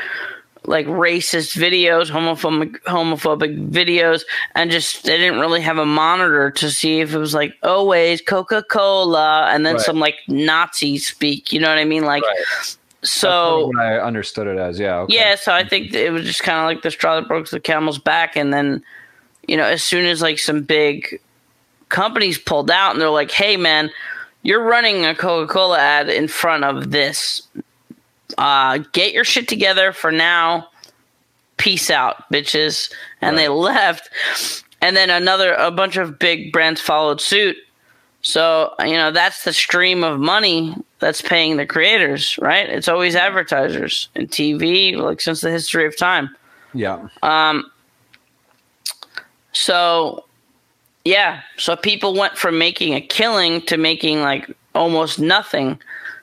like 0.66 0.86
racist 0.88 1.58
videos 1.58 2.12
homophobic 2.12 2.80
homophobic 2.82 3.70
videos 3.70 4.24
and 4.56 4.70
just 4.70 5.06
they 5.06 5.18
didn't 5.18 5.40
really 5.40 5.62
have 5.62 5.78
a 5.78 5.86
monitor 5.86 6.52
to 6.52 6.70
see 6.70 7.00
if 7.00 7.14
it 7.14 7.18
was 7.18 7.34
like 7.34 7.54
always 7.64 8.20
coca-cola 8.22 9.48
and 9.52 9.66
then 9.66 9.76
Right. 9.76 9.82
some 9.86 10.00
like 10.00 10.16
nazi 10.28 10.98
speak 10.98 11.54
you 11.54 11.62
know 11.62 11.70
what 11.70 11.78
i 11.78 11.86
mean 11.86 12.04
like 12.04 12.24
Right. 12.24 12.76
So 13.02 13.68
what 13.68 13.80
I 13.80 14.00
understood 14.00 14.48
it 14.48 14.58
as. 14.58 14.80
Yeah. 14.80 15.00
okay. 15.00 15.16
Yeah, 15.16 15.36
so 15.36 15.54
I 15.54 15.68
think 15.68 15.94
it 15.94 16.12
was 16.12 16.26
just 16.26 16.44
kind 16.44 16.60
of 16.60 16.66
like 16.66 16.84
the 16.84 16.92
straw 16.92 17.20
that 17.20 17.28
broke 17.28 17.50
the 17.50 17.60
camel's 17.60 18.00
back, 18.00 18.36
and 18.36 18.54
then, 18.54 18.84
you 19.48 19.56
know, 19.56 19.64
as 19.64 19.84
soon 19.84 20.06
as 20.06 20.22
like 20.22 20.40
some 20.40 20.64
big 20.64 21.20
companies 21.88 22.38
pulled 22.38 22.70
out, 22.70 22.92
and 22.92 23.02
they're 23.02 23.10
like, 23.10 23.32
"Hey, 23.32 23.56
man, 23.56 23.90
you're 24.44 24.64
running 24.64 25.06
a 25.06 25.16
Coca-Cola 25.16 25.80
ad 25.80 26.10
in 26.10 26.28
front 26.28 26.66
of 26.66 26.92
this. 26.92 27.48
Uh, 28.38 28.80
get 28.92 29.14
your 29.14 29.24
shit 29.24 29.48
together 29.48 29.94
for 29.94 30.12
now. 30.12 30.68
Peace 31.58 31.90
out, 31.90 32.30
bitches." 32.32 32.92
And 33.22 33.38
they 33.38 33.48
left, 33.48 34.10
and 34.82 34.96
then 34.96 35.10
another 35.10 35.54
a 35.54 35.72
bunch 35.72 35.96
of 35.96 36.20
big 36.20 36.52
brands 36.52 36.82
followed 36.82 37.22
suit. 37.22 37.56
So 38.22 38.74
you 38.82 38.98
know 38.98 39.12
that's 39.12 39.46
the 39.46 39.54
stream 39.54 40.04
of 40.04 40.20
money 40.20 40.76
that's 41.00 41.22
paying 41.22 41.58
the 41.58 41.66
creators, 41.66 42.38
right? 42.40 42.70
It's 42.70 42.88
always 42.88 43.16
advertisers 43.16 44.10
and 44.16 44.30
TV, 44.30 44.96
like 44.96 45.22
since 45.22 45.42
the 45.42 45.52
history 45.52 45.86
of 45.86 45.98
time. 45.98 46.36
Yeah. 46.74 47.08
Um, 47.24 47.72
so 49.54 50.26
yeah, 51.06 51.42
so 51.58 51.76
people 51.76 52.14
went 52.14 52.38
from 52.38 52.58
making 52.58 52.94
a 52.94 53.02
killing 53.02 53.62
to 53.64 53.78
making 53.78 54.22
like 54.22 54.54
almost 54.76 55.20
nothing. 55.20 55.80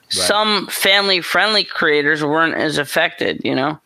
Some 0.09 0.67
family-friendly 0.67 1.65
creators 1.65 2.23
weren't 2.23 2.55
as 2.55 2.77
affected, 2.77 3.41
you 3.43 3.53
know. 3.53 3.77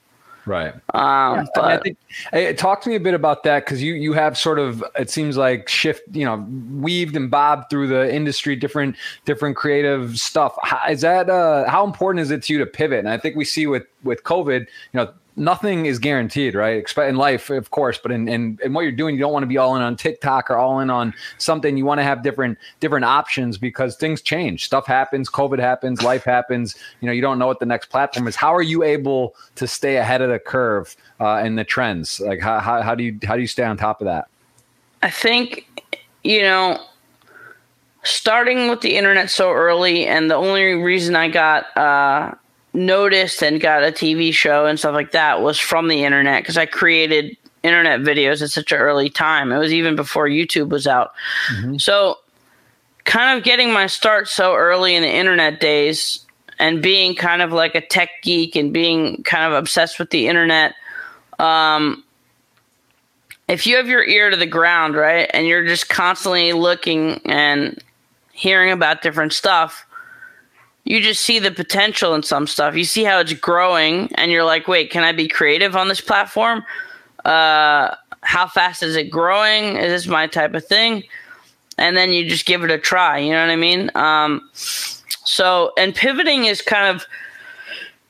Right. 0.45 0.73
Um, 0.73 0.81
I, 0.93 1.35
mean, 1.37 1.47
I 1.55 1.77
think, 1.77 1.97
hey, 2.31 2.53
talk 2.53 2.81
to 2.81 2.89
me 2.89 2.95
a 2.95 2.99
bit 2.99 3.13
about 3.13 3.43
that 3.43 3.65
because 3.65 3.81
you 3.81 3.93
you 3.93 4.13
have 4.13 4.37
sort 4.37 4.57
of 4.57 4.83
it 4.97 5.09
seems 5.09 5.37
like 5.37 5.69
shift 5.69 6.03
you 6.13 6.25
know 6.25 6.45
weaved 6.71 7.15
and 7.15 7.29
bobbed 7.29 7.69
through 7.69 7.87
the 7.87 8.13
industry 8.13 8.55
different 8.55 8.95
different 9.25 9.55
creative 9.55 10.17
stuff. 10.17 10.55
How, 10.63 10.89
is 10.89 11.01
that 11.01 11.29
uh, 11.29 11.69
how 11.69 11.85
important 11.85 12.21
is 12.21 12.31
it 12.31 12.43
to 12.43 12.53
you 12.53 12.59
to 12.59 12.65
pivot? 12.65 12.99
And 12.99 13.09
I 13.09 13.17
think 13.17 13.35
we 13.35 13.45
see 13.45 13.67
with 13.67 13.85
with 14.03 14.23
COVID, 14.23 14.61
you 14.61 14.67
know. 14.93 15.13
Nothing 15.37 15.85
is 15.85 15.97
guaranteed, 15.97 16.55
right? 16.55 16.85
In 16.97 17.15
life, 17.15 17.49
of 17.49 17.71
course, 17.71 17.97
but 17.97 18.11
in, 18.11 18.27
in 18.27 18.59
in 18.63 18.73
what 18.73 18.81
you're 18.81 18.91
doing, 18.91 19.15
you 19.15 19.21
don't 19.21 19.31
want 19.31 19.43
to 19.43 19.47
be 19.47 19.57
all 19.57 19.75
in 19.77 19.81
on 19.81 19.95
TikTok 19.95 20.51
or 20.51 20.57
all 20.57 20.81
in 20.81 20.89
on 20.89 21.13
something. 21.37 21.77
You 21.77 21.85
want 21.85 21.99
to 21.99 22.03
have 22.03 22.21
different 22.21 22.57
different 22.81 23.05
options 23.05 23.57
because 23.57 23.95
things 23.95 24.21
change, 24.21 24.65
stuff 24.65 24.85
happens, 24.85 25.29
COVID 25.29 25.59
happens, 25.59 26.01
life 26.03 26.25
happens. 26.25 26.75
You 26.99 27.07
know, 27.07 27.13
you 27.13 27.21
don't 27.21 27.39
know 27.39 27.47
what 27.47 27.59
the 27.59 27.65
next 27.65 27.87
platform 27.87 28.27
is. 28.27 28.35
How 28.35 28.53
are 28.53 28.61
you 28.61 28.83
able 28.83 29.35
to 29.55 29.67
stay 29.67 29.97
ahead 29.97 30.21
of 30.21 30.29
the 30.29 30.39
curve 30.39 30.97
uh, 31.19 31.35
and 31.35 31.57
the 31.57 31.63
trends? 31.63 32.19
Like 32.19 32.41
how, 32.41 32.59
how 32.59 32.81
how 32.81 32.93
do 32.93 33.03
you 33.03 33.17
how 33.23 33.35
do 33.35 33.41
you 33.41 33.47
stay 33.47 33.63
on 33.63 33.77
top 33.77 34.01
of 34.01 34.05
that? 34.05 34.27
I 35.01 35.09
think 35.09 35.65
you 36.23 36.41
know, 36.41 36.79
starting 38.03 38.69
with 38.69 38.81
the 38.81 38.97
internet 38.97 39.29
so 39.29 39.51
early, 39.51 40.05
and 40.07 40.29
the 40.29 40.35
only 40.35 40.73
reason 40.73 41.15
I 41.15 41.29
got 41.29 41.75
uh, 41.77 42.35
noticed 42.73 43.43
and 43.43 43.59
got 43.59 43.83
a 43.83 43.91
TV 43.91 44.33
show 44.33 44.65
and 44.65 44.79
stuff 44.79 44.93
like 44.93 45.11
that 45.11 45.41
was 45.41 45.59
from 45.59 45.87
the 45.87 46.03
internet 46.03 46.43
because 46.43 46.57
I 46.57 46.65
created 46.65 47.35
internet 47.63 48.01
videos 48.01 48.41
at 48.41 48.49
such 48.49 48.71
an 48.71 48.79
early 48.79 49.09
time. 49.09 49.51
It 49.51 49.57
was 49.57 49.73
even 49.73 49.95
before 49.95 50.27
YouTube 50.27 50.69
was 50.69 50.87
out. 50.87 51.11
Mm-hmm. 51.53 51.77
So, 51.77 52.17
kind 53.03 53.37
of 53.37 53.43
getting 53.43 53.73
my 53.73 53.87
start 53.87 54.27
so 54.27 54.55
early 54.55 54.95
in 54.95 55.01
the 55.01 55.11
internet 55.11 55.59
days 55.59 56.25
and 56.59 56.81
being 56.81 57.15
kind 57.15 57.41
of 57.41 57.51
like 57.51 57.73
a 57.73 57.81
tech 57.81 58.09
geek 58.21 58.55
and 58.55 58.71
being 58.71 59.23
kind 59.23 59.43
of 59.43 59.53
obsessed 59.53 59.97
with 59.99 60.11
the 60.11 60.27
internet. 60.27 60.75
Um, 61.39 62.03
if 63.47 63.65
you 63.65 63.75
have 63.77 63.87
your 63.87 64.03
ear 64.05 64.29
to 64.29 64.37
the 64.37 64.45
ground, 64.45 64.95
right, 64.95 65.29
and 65.33 65.47
you're 65.47 65.65
just 65.65 65.89
constantly 65.89 66.53
looking 66.53 67.19
and 67.25 67.83
hearing 68.31 68.71
about 68.71 69.01
different 69.01 69.33
stuff, 69.33 69.85
you 70.91 71.01
just 71.01 71.21
see 71.21 71.39
the 71.39 71.51
potential 71.51 72.13
in 72.15 72.21
some 72.21 72.45
stuff. 72.45 72.75
You 72.75 72.83
see 72.83 73.05
how 73.05 73.19
it's 73.19 73.31
growing, 73.31 74.13
and 74.15 74.29
you're 74.29 74.43
like, 74.43 74.67
wait, 74.67 74.91
can 74.91 75.05
I 75.05 75.13
be 75.13 75.25
creative 75.25 75.73
on 75.77 75.87
this 75.87 76.01
platform? 76.01 76.65
Uh, 77.23 77.95
how 78.23 78.45
fast 78.49 78.83
is 78.83 78.97
it 78.97 79.09
growing? 79.09 79.77
Is 79.77 79.89
this 79.89 80.07
my 80.07 80.27
type 80.27 80.53
of 80.53 80.65
thing? 80.65 81.03
And 81.77 81.95
then 81.95 82.11
you 82.11 82.27
just 82.27 82.45
give 82.45 82.65
it 82.65 82.71
a 82.71 82.77
try. 82.77 83.19
You 83.19 83.31
know 83.31 83.39
what 83.39 83.51
I 83.51 83.55
mean? 83.55 83.89
Um, 83.95 84.49
so, 84.51 85.71
and 85.77 85.95
pivoting 85.95 86.43
is 86.43 86.61
kind 86.61 86.93
of 86.93 87.05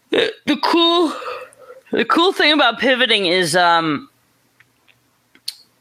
the, 0.10 0.34
the 0.48 0.58
cool. 0.58 1.14
The 1.92 2.06
cool 2.06 2.32
thing 2.32 2.52
about 2.52 2.80
pivoting 2.80 3.28
is 3.28 3.56
um, 3.56 4.10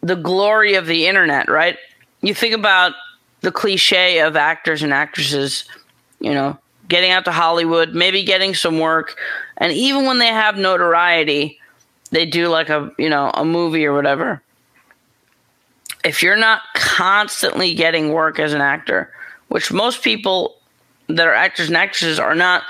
the 0.02 0.16
glory 0.16 0.74
of 0.74 0.86
the 0.86 1.06
internet, 1.06 1.48
right? 1.48 1.78
You 2.20 2.34
think 2.34 2.52
about 2.52 2.92
the 3.40 3.52
cliche 3.52 4.18
of 4.18 4.36
actors 4.36 4.82
and 4.82 4.92
actresses, 4.92 5.64
you 6.18 6.34
know, 6.34 6.58
getting 6.90 7.10
out 7.10 7.24
to 7.24 7.32
Hollywood, 7.32 7.94
maybe 7.94 8.22
getting 8.22 8.54
some 8.54 8.78
work, 8.78 9.16
and 9.56 9.72
even 9.72 10.04
when 10.04 10.18
they 10.18 10.26
have 10.26 10.58
notoriety, 10.58 11.58
they 12.10 12.26
do 12.26 12.48
like 12.48 12.68
a, 12.68 12.92
you 12.98 13.08
know, 13.08 13.30
a 13.32 13.44
movie 13.44 13.86
or 13.86 13.94
whatever. 13.94 14.42
If 16.04 16.22
you're 16.22 16.36
not 16.36 16.62
constantly 16.74 17.74
getting 17.74 18.12
work 18.12 18.38
as 18.38 18.52
an 18.52 18.60
actor, 18.60 19.12
which 19.48 19.72
most 19.72 20.02
people 20.02 20.56
that 21.08 21.26
are 21.26 21.34
actors 21.34 21.68
and 21.68 21.76
actresses 21.76 22.18
are 22.18 22.34
not 22.34 22.64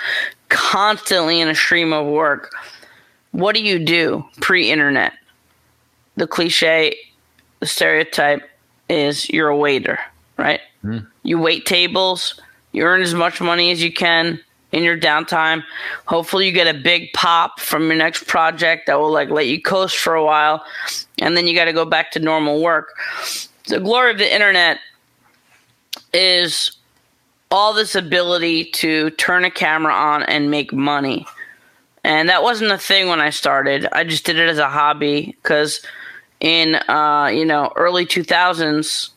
constantly 0.48 1.40
in 1.40 1.48
a 1.48 1.54
stream 1.54 1.92
of 1.92 2.06
work, 2.06 2.54
what 3.32 3.54
do 3.54 3.62
you 3.62 3.78
do 3.78 4.24
pre-internet? 4.40 5.12
The 6.16 6.26
cliche 6.26 6.94
the 7.60 7.66
stereotype 7.66 8.42
is 8.88 9.28
you're 9.28 9.48
a 9.48 9.56
waiter, 9.56 9.98
right? 10.36 10.60
Mm. 10.82 11.06
You 11.22 11.38
wait 11.38 11.66
tables, 11.66 12.40
you 12.72 12.82
earn 12.84 13.02
as 13.02 13.14
much 13.14 13.40
money 13.40 13.70
as 13.70 13.82
you 13.82 13.92
can 13.92 14.40
in 14.72 14.82
your 14.82 14.98
downtime. 14.98 15.62
Hopefully 16.06 16.46
you 16.46 16.52
get 16.52 16.72
a 16.72 16.78
big 16.78 17.12
pop 17.12 17.60
from 17.60 17.86
your 17.88 17.96
next 17.96 18.26
project 18.26 18.86
that 18.86 18.98
will 18.98 19.10
like 19.10 19.30
let 19.30 19.46
you 19.46 19.60
coast 19.60 19.96
for 19.96 20.14
a 20.14 20.24
while 20.24 20.64
and 21.20 21.36
then 21.36 21.46
you 21.46 21.54
got 21.54 21.64
to 21.64 21.72
go 21.72 21.84
back 21.84 22.12
to 22.12 22.20
normal 22.20 22.62
work. 22.62 22.96
The 23.66 23.80
glory 23.80 24.12
of 24.12 24.18
the 24.18 24.32
internet 24.32 24.78
is 26.12 26.76
all 27.50 27.74
this 27.74 27.94
ability 27.94 28.66
to 28.66 29.10
turn 29.10 29.44
a 29.44 29.50
camera 29.50 29.92
on 29.92 30.22
and 30.24 30.50
make 30.50 30.72
money. 30.72 31.26
And 32.04 32.28
that 32.28 32.42
wasn't 32.42 32.70
a 32.70 32.78
thing 32.78 33.08
when 33.08 33.20
I 33.20 33.30
started. 33.30 33.86
I 33.92 34.04
just 34.04 34.24
did 34.24 34.38
it 34.38 34.48
as 34.48 34.58
a 34.58 34.68
hobby 34.68 35.36
cuz 35.42 35.84
in 36.38 36.76
uh, 36.88 37.30
you 37.32 37.44
know 37.44 37.72
early 37.76 38.06
2000s 38.06 39.10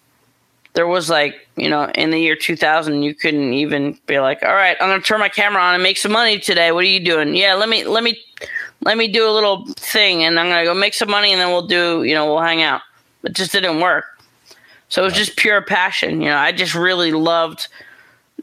there 0.73 0.87
was 0.87 1.09
like 1.09 1.47
you 1.55 1.69
know 1.69 1.85
in 1.95 2.11
the 2.11 2.19
year 2.19 2.35
2000 2.35 3.03
you 3.03 3.13
couldn't 3.13 3.53
even 3.53 3.97
be 4.07 4.19
like 4.19 4.41
all 4.43 4.53
right 4.53 4.77
i'm 4.79 4.89
gonna 4.89 5.01
turn 5.01 5.19
my 5.19 5.29
camera 5.29 5.61
on 5.61 5.73
and 5.73 5.83
make 5.83 5.97
some 5.97 6.11
money 6.11 6.39
today 6.39 6.71
what 6.71 6.83
are 6.83 6.87
you 6.87 7.03
doing 7.03 7.35
yeah 7.35 7.53
let 7.53 7.69
me 7.69 7.83
let 7.83 8.03
me 8.03 8.19
let 8.81 8.97
me 8.97 9.07
do 9.07 9.27
a 9.27 9.31
little 9.31 9.65
thing 9.75 10.23
and 10.23 10.39
i'm 10.39 10.49
gonna 10.49 10.65
go 10.65 10.73
make 10.73 10.93
some 10.93 11.09
money 11.09 11.31
and 11.31 11.39
then 11.39 11.49
we'll 11.49 11.67
do 11.67 12.03
you 12.03 12.13
know 12.13 12.25
we'll 12.25 12.41
hang 12.41 12.61
out 12.61 12.81
it 13.23 13.33
just 13.33 13.51
didn't 13.51 13.79
work 13.79 14.05
so 14.89 15.01
it 15.01 15.05
was 15.05 15.13
just 15.13 15.37
pure 15.37 15.61
passion 15.61 16.21
you 16.21 16.27
know 16.27 16.37
i 16.37 16.51
just 16.51 16.75
really 16.75 17.11
loved 17.11 17.67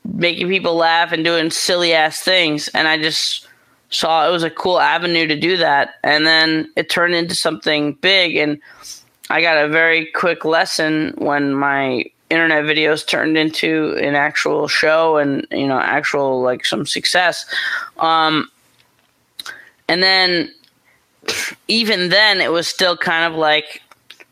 making 0.04 0.48
people 0.48 0.74
laugh 0.74 1.12
and 1.12 1.24
doing 1.24 1.50
silly 1.50 1.92
ass 1.92 2.20
things 2.20 2.68
and 2.68 2.88
i 2.88 2.96
just 2.96 3.46
saw 3.90 4.26
it 4.26 4.30
was 4.30 4.42
a 4.42 4.50
cool 4.50 4.80
avenue 4.80 5.26
to 5.26 5.38
do 5.38 5.56
that. 5.56 5.94
And 6.02 6.26
then 6.26 6.70
it 6.76 6.88
turned 6.88 7.14
into 7.14 7.34
something 7.34 7.94
big. 7.94 8.36
And 8.36 8.60
I 9.28 9.42
got 9.42 9.62
a 9.62 9.68
very 9.68 10.06
quick 10.06 10.44
lesson 10.44 11.12
when 11.18 11.52
my 11.52 12.04
internet 12.30 12.64
videos 12.64 13.06
turned 13.06 13.36
into 13.36 13.96
an 14.00 14.14
actual 14.14 14.68
show 14.68 15.16
and, 15.16 15.46
you 15.50 15.66
know, 15.66 15.78
actual 15.78 16.40
like 16.40 16.64
some 16.64 16.86
success. 16.86 17.44
Um, 17.98 18.48
and 19.88 20.02
then 20.02 20.54
even 21.68 22.08
then, 22.08 22.40
it 22.40 22.52
was 22.52 22.68
still 22.68 22.96
kind 22.96 23.30
of 23.30 23.38
like, 23.38 23.82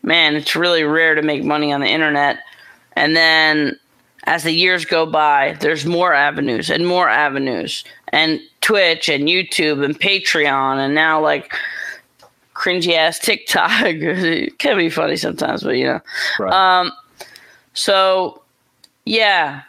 man, 0.03 0.37
it's 0.37 0.57
really 0.57 0.85
rare 0.85 1.15
to 1.15 1.23
make 1.23 1.45
money 1.45 1.73
on 1.73 1.81
the 1.81 1.89
internet. 1.89 2.39
And 2.93 3.17
then 3.17 3.79
as 4.25 4.43
the 4.43 4.53
years 4.53 4.85
go 4.85 5.07
by, 5.07 5.57
there's 5.61 5.87
more 5.87 6.13
avenues 6.13 6.71
and 6.71 6.87
more 6.87 7.09
avenues, 7.09 7.85
and 8.09 8.41
Twitch 8.61 9.09
and 9.09 9.29
YouTube 9.29 9.85
and 9.85 9.99
Patreon, 9.99 10.77
and 10.77 10.95
now 10.95 11.21
like 11.21 11.55
cringy 12.55 12.95
ass 12.95 13.19
TikTok. 13.19 13.71
it 13.87 14.59
can 14.59 14.77
be 14.77 14.91
funny 14.91 15.17
sometimes, 15.17 15.63
but 15.63 15.77
you 15.77 15.87
know. 15.87 16.01
Right. 16.39 16.53
Um, 16.53 16.93
so 17.79 18.43
yeah, 19.05 19.63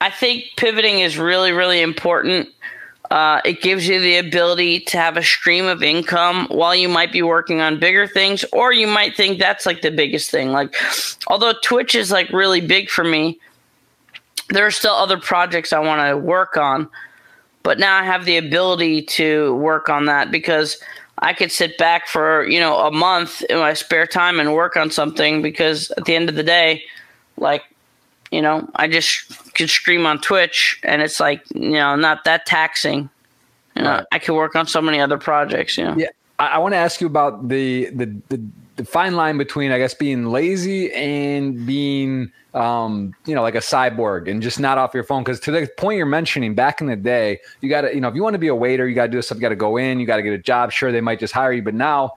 I 0.00 0.10
think 0.10 0.44
pivoting 0.56 1.00
is 1.00 1.18
really, 1.18 1.50
really 1.50 1.82
important. 1.82 2.48
Uh, 3.10 3.40
it 3.44 3.60
gives 3.62 3.88
you 3.88 3.98
the 4.00 4.16
ability 4.16 4.80
to 4.80 4.96
have 4.96 5.16
a 5.16 5.22
stream 5.22 5.66
of 5.66 5.82
income 5.82 6.46
while 6.50 6.74
you 6.74 6.88
might 6.88 7.10
be 7.10 7.22
working 7.22 7.60
on 7.60 7.80
bigger 7.80 8.06
things, 8.06 8.44
or 8.52 8.72
you 8.72 8.86
might 8.86 9.16
think 9.16 9.38
that's 9.38 9.66
like 9.66 9.80
the 9.80 9.90
biggest 9.90 10.30
thing. 10.30 10.52
Like, 10.52 10.74
although 11.26 11.54
Twitch 11.64 11.94
is 11.94 12.12
like 12.12 12.30
really 12.30 12.60
big 12.60 12.88
for 12.90 13.02
me, 13.02 13.40
there 14.50 14.64
are 14.64 14.70
still 14.70 14.94
other 14.94 15.18
projects 15.18 15.72
I 15.72 15.80
want 15.80 16.08
to 16.08 16.16
work 16.16 16.56
on, 16.56 16.88
but 17.64 17.78
now 17.78 17.98
I 17.98 18.04
have 18.04 18.24
the 18.24 18.36
ability 18.36 19.02
to 19.02 19.54
work 19.56 19.88
on 19.88 20.04
that 20.04 20.30
because 20.30 20.80
I 21.18 21.32
could 21.32 21.50
sit 21.50 21.76
back 21.78 22.06
for, 22.06 22.46
you 22.46 22.60
know, 22.60 22.78
a 22.78 22.92
month 22.92 23.42
in 23.42 23.58
my 23.58 23.74
spare 23.74 24.06
time 24.06 24.38
and 24.38 24.54
work 24.54 24.76
on 24.76 24.90
something 24.90 25.42
because 25.42 25.90
at 25.96 26.04
the 26.04 26.14
end 26.14 26.28
of 26.28 26.36
the 26.36 26.44
day, 26.44 26.84
like, 27.40 27.62
you 28.30 28.42
know, 28.42 28.68
I 28.76 28.88
just 28.88 29.54
could 29.54 29.70
stream 29.70 30.06
on 30.06 30.20
Twitch 30.20 30.78
and 30.82 31.02
it's 31.02 31.20
like, 31.20 31.42
you 31.54 31.70
know, 31.70 31.96
not 31.96 32.24
that 32.24 32.46
taxing. 32.46 33.08
You 33.74 33.82
know, 33.82 33.90
right. 33.90 34.06
I 34.12 34.18
could 34.18 34.34
work 34.34 34.56
on 34.56 34.66
so 34.66 34.82
many 34.82 35.00
other 35.00 35.18
projects, 35.18 35.78
you 35.78 35.84
know. 35.84 35.94
Yeah. 35.96 36.08
I, 36.38 36.48
I 36.48 36.58
want 36.58 36.72
to 36.72 36.78
ask 36.78 37.00
you 37.00 37.06
about 37.06 37.48
the, 37.48 37.90
the 37.90 38.06
the 38.28 38.42
the 38.78 38.84
fine 38.84 39.16
line 39.16 39.36
between 39.36 39.72
I 39.72 39.78
guess 39.78 39.92
being 39.92 40.26
lazy 40.26 40.90
and 40.92 41.66
being 41.66 42.32
um, 42.54 43.12
you 43.26 43.34
know 43.34 43.42
like 43.42 43.56
a 43.56 43.60
cyborg 43.60 44.30
and 44.30 44.40
just 44.40 44.58
not 44.58 44.78
off 44.78 44.94
your 44.94 45.02
phone 45.02 45.22
because 45.22 45.40
to 45.40 45.50
the 45.50 45.68
point 45.76 45.98
you're 45.98 46.06
mentioning 46.06 46.54
back 46.54 46.80
in 46.80 46.86
the 46.86 46.96
day 46.96 47.40
you 47.60 47.68
got 47.68 47.82
to 47.82 47.94
you 47.94 48.00
know 48.00 48.08
if 48.08 48.14
you 48.14 48.22
want 48.22 48.34
to 48.34 48.38
be 48.38 48.48
a 48.48 48.54
waiter 48.54 48.88
you 48.88 48.94
got 48.94 49.06
to 49.06 49.12
do 49.12 49.20
stuff 49.20 49.36
you 49.36 49.42
got 49.42 49.50
to 49.50 49.56
go 49.56 49.76
in 49.76 50.00
you 50.00 50.06
got 50.06 50.16
to 50.16 50.22
get 50.22 50.32
a 50.32 50.38
job 50.38 50.72
sure 50.72 50.90
they 50.90 51.00
might 51.00 51.18
just 51.18 51.34
hire 51.34 51.52
you 51.52 51.62
but 51.62 51.74
now 51.74 52.12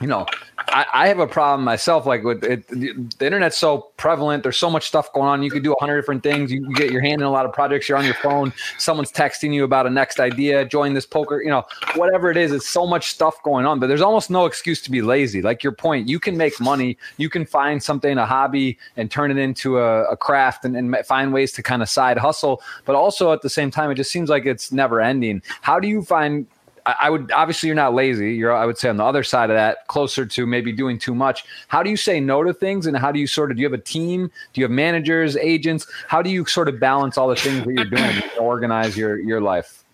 you 0.00 0.06
know 0.06 0.26
I, 0.70 0.86
I, 0.92 1.08
have 1.08 1.18
a 1.18 1.26
problem 1.26 1.64
myself. 1.64 2.06
Like 2.06 2.22
with 2.22 2.44
it, 2.44 2.66
the, 2.68 3.08
internet's 3.20 3.58
so 3.58 3.90
prevalent. 3.96 4.42
There's 4.42 4.56
so 4.56 4.70
much 4.70 4.86
stuff 4.86 5.12
going 5.12 5.26
on. 5.26 5.42
You 5.42 5.50
could 5.50 5.64
do 5.64 5.72
a 5.72 5.76
hundred 5.80 6.00
different 6.00 6.22
things. 6.22 6.52
You, 6.52 6.66
you, 6.68 6.74
get 6.74 6.90
your 6.90 7.02
hand 7.02 7.20
in 7.20 7.26
a 7.26 7.30
lot 7.30 7.46
of 7.46 7.52
projects. 7.52 7.88
You're 7.88 7.98
on 7.98 8.04
your 8.04 8.14
phone. 8.14 8.52
Someone's 8.78 9.12
texting 9.12 9.52
you 9.52 9.64
about 9.64 9.86
a 9.86 9.90
next 9.90 10.20
idea. 10.20 10.64
Join 10.64 10.94
this 10.94 11.06
poker. 11.06 11.42
You 11.42 11.50
know, 11.50 11.64
whatever 11.94 12.30
it 12.30 12.36
is. 12.36 12.52
It's 12.52 12.68
so 12.68 12.86
much 12.86 13.10
stuff 13.10 13.42
going 13.42 13.66
on. 13.66 13.80
But 13.80 13.88
there's 13.88 14.00
almost 14.00 14.30
no 14.30 14.46
excuse 14.46 14.80
to 14.82 14.90
be 14.90 15.02
lazy. 15.02 15.42
Like 15.42 15.62
your 15.62 15.72
point, 15.72 16.08
you 16.08 16.20
can 16.20 16.36
make 16.36 16.58
money. 16.60 16.96
You 17.16 17.28
can 17.28 17.44
find 17.44 17.82
something, 17.82 18.16
a 18.18 18.26
hobby, 18.26 18.78
and 18.96 19.10
turn 19.10 19.30
it 19.30 19.38
into 19.38 19.78
a, 19.78 20.04
a 20.04 20.16
craft, 20.16 20.64
and, 20.64 20.76
and 20.76 20.96
find 21.06 21.32
ways 21.32 21.52
to 21.52 21.62
kind 21.62 21.82
of 21.82 21.88
side 21.88 22.18
hustle. 22.18 22.62
But 22.84 22.94
also 22.94 23.32
at 23.32 23.42
the 23.42 23.50
same 23.50 23.70
time, 23.70 23.90
it 23.90 23.96
just 23.96 24.10
seems 24.10 24.30
like 24.30 24.46
it's 24.46 24.72
never 24.72 25.00
ending. 25.00 25.42
How 25.62 25.80
do 25.80 25.88
you 25.88 26.02
find 26.02 26.46
I 27.00 27.10
would 27.10 27.30
obviously 27.32 27.66
you're 27.68 27.76
not 27.76 27.94
lazy. 27.94 28.34
You're 28.34 28.52
I 28.52 28.66
would 28.66 28.78
say 28.78 28.88
on 28.88 28.96
the 28.96 29.04
other 29.04 29.22
side 29.22 29.50
of 29.50 29.56
that, 29.56 29.86
closer 29.88 30.24
to 30.24 30.46
maybe 30.46 30.72
doing 30.72 30.98
too 30.98 31.14
much. 31.14 31.44
How 31.68 31.82
do 31.82 31.90
you 31.90 31.96
say 31.96 32.20
no 32.20 32.42
to 32.42 32.54
things, 32.54 32.86
and 32.86 32.96
how 32.96 33.12
do 33.12 33.18
you 33.18 33.26
sort 33.26 33.50
of 33.50 33.56
do 33.56 33.62
you 33.62 33.66
have 33.66 33.78
a 33.78 33.82
team? 33.82 34.30
Do 34.52 34.60
you 34.60 34.64
have 34.64 34.70
managers, 34.70 35.36
agents? 35.36 35.86
How 36.08 36.22
do 36.22 36.30
you 36.30 36.44
sort 36.46 36.68
of 36.68 36.80
balance 36.80 37.18
all 37.18 37.28
the 37.28 37.36
things 37.36 37.64
that 37.64 37.72
you're 37.72 37.84
doing 37.84 38.22
to 38.22 38.36
organize 38.40 38.96
your 38.96 39.18
your 39.18 39.40
life? 39.40 39.84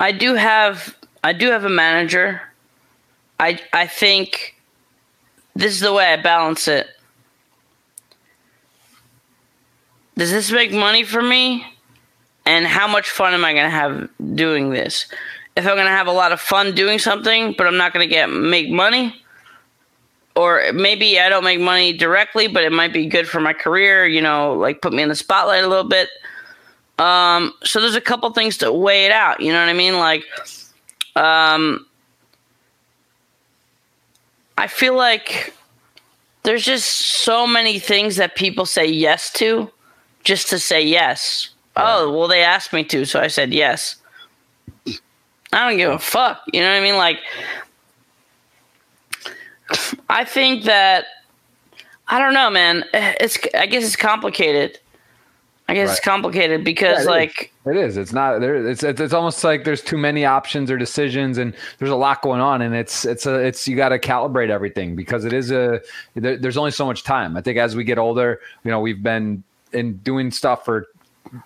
I 0.00 0.12
do 0.12 0.34
have 0.34 0.96
I 1.24 1.32
do 1.32 1.50
have 1.50 1.64
a 1.64 1.70
manager. 1.70 2.42
I 3.40 3.60
I 3.72 3.86
think 3.86 4.56
this 5.54 5.72
is 5.72 5.80
the 5.80 5.92
way 5.92 6.12
I 6.12 6.20
balance 6.20 6.68
it. 6.68 6.86
Does 10.16 10.30
this 10.30 10.50
make 10.50 10.72
money 10.72 11.02
for 11.02 11.22
me? 11.22 11.64
And 12.46 12.64
how 12.64 12.86
much 12.86 13.10
fun 13.10 13.34
am 13.34 13.44
I 13.44 13.52
going 13.52 13.64
to 13.64 13.70
have 13.70 14.08
doing 14.34 14.70
this? 14.70 15.06
If 15.56 15.66
I'm 15.66 15.76
to 15.86 15.92
have 15.92 16.06
a 16.06 16.12
lot 16.12 16.32
of 16.32 16.40
fun 16.40 16.74
doing 16.74 16.98
something, 16.98 17.54
but 17.56 17.66
I'm 17.66 17.76
not 17.76 17.92
to 18.06 18.12
get 18.14 18.30
make 18.30 18.70
money, 18.70 19.20
or 20.34 20.70
maybe 20.72 21.18
I 21.18 21.28
don't 21.28 21.44
make 21.44 21.60
money 21.60 21.94
directly, 21.94 22.46
but 22.46 22.62
it 22.62 22.72
might 22.72 22.92
be 22.92 23.06
good 23.06 23.26
for 23.26 23.40
my 23.40 23.54
career, 23.54 24.06
you 24.06 24.20
know, 24.20 24.52
like 24.52 24.82
put 24.82 24.92
me 24.92 25.02
in 25.02 25.08
the 25.08 25.16
spotlight 25.16 25.64
a 25.64 25.68
little 25.68 25.88
bit. 25.88 26.10
Um, 26.98 27.52
so 27.62 27.80
there's 27.80 27.94
a 27.94 28.00
couple 28.00 28.30
things 28.32 28.58
to 28.58 28.72
weigh 28.72 29.06
it 29.06 29.12
out, 29.12 29.40
you 29.40 29.52
know 29.52 29.60
what 29.60 29.68
I 29.68 29.72
mean? 29.72 29.98
Like, 29.98 30.24
um, 31.14 31.86
I 34.58 34.66
feel 34.66 34.94
like 34.94 35.54
there's 36.42 36.64
just 36.64 36.86
so 36.86 37.46
many 37.46 37.78
things 37.78 38.16
that 38.16 38.36
people 38.36 38.66
say 38.66 38.86
yes 38.86 39.30
to 39.34 39.70
just 40.22 40.48
to 40.50 40.58
say 40.58 40.82
yes. 40.82 41.50
Oh, 41.76 42.10
well, 42.10 42.28
they 42.28 42.42
asked 42.42 42.72
me 42.72 42.84
to, 42.84 43.04
so 43.04 43.20
I 43.20 43.26
said 43.26 43.52
yes. 43.52 43.96
I 45.52 45.68
don't 45.68 45.78
give 45.78 45.92
a 45.92 45.98
fuck. 45.98 46.42
You 46.52 46.60
know 46.60 46.70
what 46.70 46.76
I 46.76 46.80
mean? 46.80 46.96
Like, 46.96 47.18
I 50.08 50.24
think 50.24 50.64
that 50.64 51.06
I 52.08 52.18
don't 52.18 52.34
know, 52.34 52.50
man. 52.50 52.84
It's 52.92 53.38
I 53.54 53.66
guess 53.66 53.84
it's 53.84 53.96
complicated. 53.96 54.78
I 55.68 55.74
guess 55.74 55.88
right. 55.88 55.96
it's 55.96 56.04
complicated 56.04 56.62
because 56.62 56.98
yeah, 56.98 57.02
it 57.04 57.06
like 57.06 57.52
is. 57.64 57.74
it 57.74 57.76
is. 57.76 57.96
It's 57.96 58.12
not 58.12 58.40
there. 58.40 58.64
It's, 58.68 58.84
it's 58.84 59.00
it's 59.00 59.12
almost 59.12 59.42
like 59.42 59.64
there's 59.64 59.82
too 59.82 59.96
many 59.96 60.24
options 60.24 60.70
or 60.70 60.78
decisions, 60.78 61.38
and 61.38 61.54
there's 61.78 61.90
a 61.90 61.96
lot 61.96 62.22
going 62.22 62.40
on, 62.40 62.62
and 62.62 62.74
it's 62.74 63.04
it's 63.04 63.26
a 63.26 63.34
it's 63.34 63.66
you 63.66 63.74
got 63.74 63.88
to 63.88 63.98
calibrate 63.98 64.50
everything 64.50 64.94
because 64.94 65.24
it 65.24 65.32
is 65.32 65.50
a 65.50 65.80
there, 66.14 66.36
there's 66.36 66.56
only 66.56 66.70
so 66.70 66.86
much 66.86 67.02
time. 67.02 67.36
I 67.36 67.40
think 67.40 67.58
as 67.58 67.74
we 67.74 67.82
get 67.82 67.98
older, 67.98 68.40
you 68.62 68.70
know, 68.70 68.80
we've 68.80 69.02
been 69.02 69.42
in 69.72 69.96
doing 69.98 70.30
stuff 70.30 70.64
for 70.64 70.86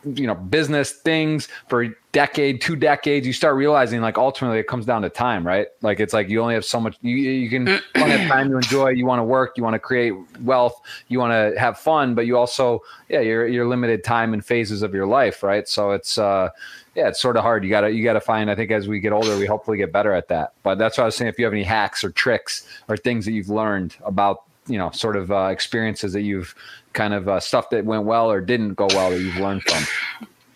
you 0.04 0.26
know 0.26 0.34
business 0.34 0.92
things 0.92 1.48
for 1.68 1.84
a 1.84 1.90
decade 2.12 2.60
two 2.60 2.74
decades 2.74 3.26
you 3.26 3.32
start 3.32 3.54
realizing 3.54 4.00
like 4.00 4.18
ultimately 4.18 4.58
it 4.58 4.66
comes 4.66 4.84
down 4.84 5.02
to 5.02 5.08
time 5.08 5.46
right? 5.46 5.68
Like 5.82 6.00
it's 6.00 6.12
like 6.12 6.28
you 6.28 6.40
only 6.40 6.54
have 6.54 6.64
so 6.64 6.80
much 6.80 6.96
you, 7.02 7.16
you 7.16 7.48
can 7.48 7.68
only 7.96 8.10
have 8.10 8.28
time 8.28 8.50
to 8.50 8.56
enjoy 8.56 8.90
you 8.90 9.06
want 9.06 9.20
to 9.20 9.24
work 9.24 9.56
you 9.56 9.62
want 9.62 9.74
to 9.74 9.78
create 9.78 10.12
wealth 10.40 10.80
you 11.08 11.18
want 11.18 11.32
to 11.32 11.58
have 11.58 11.78
fun 11.78 12.14
but 12.14 12.26
you 12.26 12.36
also 12.36 12.80
yeah 13.08 13.20
you're 13.20 13.46
you're 13.46 13.66
limited 13.66 14.02
time 14.02 14.32
and 14.34 14.44
phases 14.44 14.82
of 14.82 14.94
your 14.94 15.06
life 15.06 15.42
right? 15.42 15.68
So 15.68 15.92
it's 15.92 16.18
uh 16.18 16.50
yeah 16.94 17.08
it's 17.08 17.20
sort 17.20 17.36
of 17.36 17.42
hard. 17.42 17.64
You 17.64 17.70
gotta 17.70 17.90
you 17.90 18.02
gotta 18.02 18.20
find 18.20 18.50
i 18.50 18.54
think 18.54 18.70
as 18.70 18.88
we 18.88 19.00
get 19.00 19.12
older 19.12 19.36
we 19.36 19.46
hopefully 19.46 19.76
get 19.76 19.92
better 19.92 20.12
at 20.12 20.28
that. 20.28 20.52
But 20.62 20.78
that's 20.78 20.98
what 20.98 21.04
i 21.04 21.06
was 21.06 21.16
saying 21.16 21.28
if 21.28 21.38
you 21.38 21.44
have 21.44 21.54
any 21.54 21.64
hacks 21.64 22.02
or 22.02 22.10
tricks 22.10 22.66
or 22.88 22.96
things 22.96 23.24
that 23.26 23.32
you've 23.32 23.50
learned 23.50 23.96
about 24.04 24.42
you 24.66 24.78
know 24.78 24.90
sort 24.90 25.16
of 25.16 25.30
uh, 25.30 25.48
experiences 25.50 26.12
that 26.12 26.22
you've 26.22 26.54
kind 26.92 27.14
of 27.14 27.28
uh, 27.28 27.40
stuff 27.40 27.70
that 27.70 27.84
went 27.84 28.04
well 28.04 28.30
or 28.30 28.40
didn't 28.40 28.74
go 28.74 28.86
well 28.90 29.10
that 29.10 29.20
you've 29.20 29.36
learned 29.36 29.62
from 29.62 29.84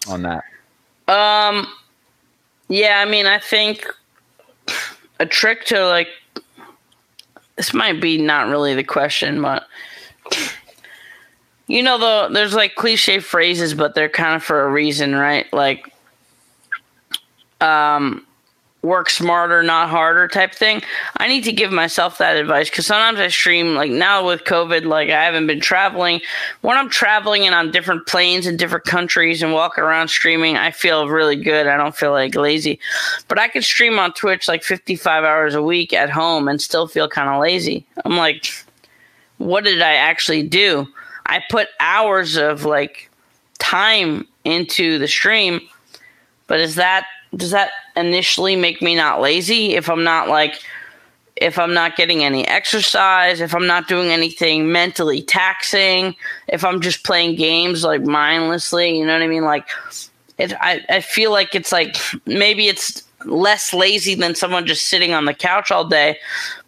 on 0.09 0.23
that? 0.23 0.45
Um, 1.07 1.67
yeah, 2.69 3.03
I 3.05 3.09
mean, 3.09 3.27
I 3.27 3.39
think 3.39 3.87
a 5.21 5.27
trick 5.27 5.65
to 5.67 5.87
like 5.87 6.09
this 7.57 7.73
might 7.73 8.01
be 8.01 8.19
not 8.19 8.49
really 8.49 8.75
the 8.75 8.85
question, 8.85 9.41
but 9.41 9.67
you 11.67 11.83
know, 11.83 11.99
the 11.99 12.33
there's 12.33 12.55
like 12.55 12.75
cliche 12.75 13.21
phrases, 13.21 13.75
but 13.75 13.95
they're 13.95 14.09
kind 14.09 14.35
of 14.35 14.43
for 14.43 14.65
a 14.65 14.71
reason, 14.71 15.15
right? 15.15 15.51
Like, 15.53 15.93
um, 17.61 18.27
work 18.85 19.09
smarter, 19.09 19.63
not 19.63 19.89
harder 19.89 20.29
type 20.29 20.55
thing. 20.55 20.83
I 21.17 21.27
need 21.27 21.43
to 21.45 21.53
give 21.53 21.73
myself 21.73 22.19
that 22.19 22.37
advice 22.37 22.69
because 22.69 22.87
sometimes 22.87 23.19
I 23.19 23.29
stream, 23.29 23.75
like 23.75 23.91
now 23.91 24.27
with 24.27 24.45
COVID, 24.45 24.85
like 24.85 25.11
I 25.11 25.25
haven't 25.25 25.47
been 25.47 25.61
traveling. 25.61 26.21
When 26.61 26.77
I'm 26.77 26.91
traveling 26.91 27.47
and 27.47 27.55
on 27.55 27.71
different 27.71 28.07
planes 28.07 28.47
in 28.47 28.57
different 28.57 28.85
countries 28.85 29.43
and 29.43 29.53
walking 29.53 29.83
around 29.83 30.09
streaming, 30.09 30.57
I 30.57 30.71
feel 30.71 31.09
really 31.09 31.37
good. 31.37 31.67
I 31.67 31.77
don't 31.77 31.97
feel 31.97 32.13
like 32.13 32.35
lazy. 32.35 32.79
But 33.27 33.39
I 33.39 33.49
could 33.49 33.65
stream 33.65 33.99
on 33.99 34.13
Twitch 34.13 34.47
like 34.47 34.63
55 34.63 35.25
hours 35.25 35.55
a 35.55 35.63
week 35.63 35.93
at 35.93 36.11
home 36.11 36.47
and 36.47 36.61
still 36.61 36.87
feel 36.87 37.09
kind 37.09 37.31
of 37.31 37.41
lazy. 37.41 37.87
I'm 38.05 38.17
like, 38.17 38.47
what 39.39 39.65
did 39.65 39.81
I 39.81 39.95
actually 39.95 40.43
do? 40.43 40.87
I 41.27 41.43
put 41.51 41.69
hours 41.81 42.37
of 42.37 42.65
like 42.65 43.11
time 43.59 44.27
into 44.45 44.99
the 44.99 45.09
stream, 45.09 45.61
but 46.47 46.61
is 46.61 46.75
that 46.75 47.07
does 47.37 47.51
that 47.51 47.71
initially 47.97 48.57
make 48.57 48.83
me 48.83 48.95
not 48.95 49.21
lazy 49.21 49.75
if 49.75 49.89
I'm 49.89 50.05
not 50.05 50.29
like 50.29 50.63
if 51.37 51.59
I'm 51.59 51.75
not 51.75 51.97
getting 51.97 52.23
any 52.23 52.47
exercise, 52.47 53.41
if 53.41 53.55
I'm 53.55 53.67
not 53.67 53.89
doing 53.89 54.11
anything 54.11 54.71
mentally 54.71 55.21
taxing, 55.21 56.15
if 56.47 56.65
I'm 56.65 56.81
just 56.81 57.03
playing 57.03 57.35
games 57.35 57.83
like 57.83 58.03
mindlessly, 58.03 58.97
you 58.97 59.05
know 59.05 59.15
what 59.15 59.23
I 59.23 59.27
mean? 59.27 59.45
Like 59.45 59.67
it 60.39 60.53
I, 60.61 60.85
I 60.89 61.01
feel 61.01 61.33
like 61.33 61.55
it's 61.55 61.73
like 61.73 61.97
maybe 62.27 62.69
it's 62.69 63.03
less 63.25 63.73
lazy 63.73 64.15
than 64.15 64.35
someone 64.35 64.67
just 64.67 64.89
sitting 64.89 65.13
on 65.13 65.25
the 65.25 65.35
couch 65.35 65.71
all 65.71 65.85
day. 65.85 66.19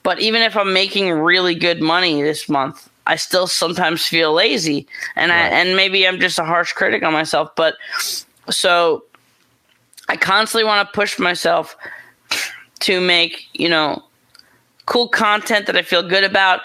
But 0.02 0.20
even 0.20 0.42
if 0.42 0.56
I'm 0.56 0.72
making 0.72 1.10
really 1.10 1.54
good 1.54 1.80
money 1.80 2.22
this 2.22 2.48
month, 2.48 2.88
I 3.06 3.16
still 3.16 3.46
sometimes 3.46 4.06
feel 4.06 4.32
lazy. 4.32 4.86
And 5.14 5.30
right. 5.30 5.44
I 5.44 5.48
and 5.48 5.76
maybe 5.76 6.06
I'm 6.06 6.18
just 6.18 6.38
a 6.38 6.44
harsh 6.44 6.72
critic 6.72 7.02
on 7.02 7.12
myself. 7.12 7.50
But 7.56 7.76
so 8.50 9.04
I 10.08 10.16
constantly 10.16 10.64
want 10.64 10.86
to 10.86 10.94
push 10.94 11.18
myself 11.18 11.76
to 12.80 13.00
make, 13.00 13.46
you 13.52 13.68
know, 13.68 14.02
cool 14.86 15.08
content 15.08 15.66
that 15.66 15.76
I 15.76 15.82
feel 15.82 16.06
good 16.06 16.24
about 16.24 16.60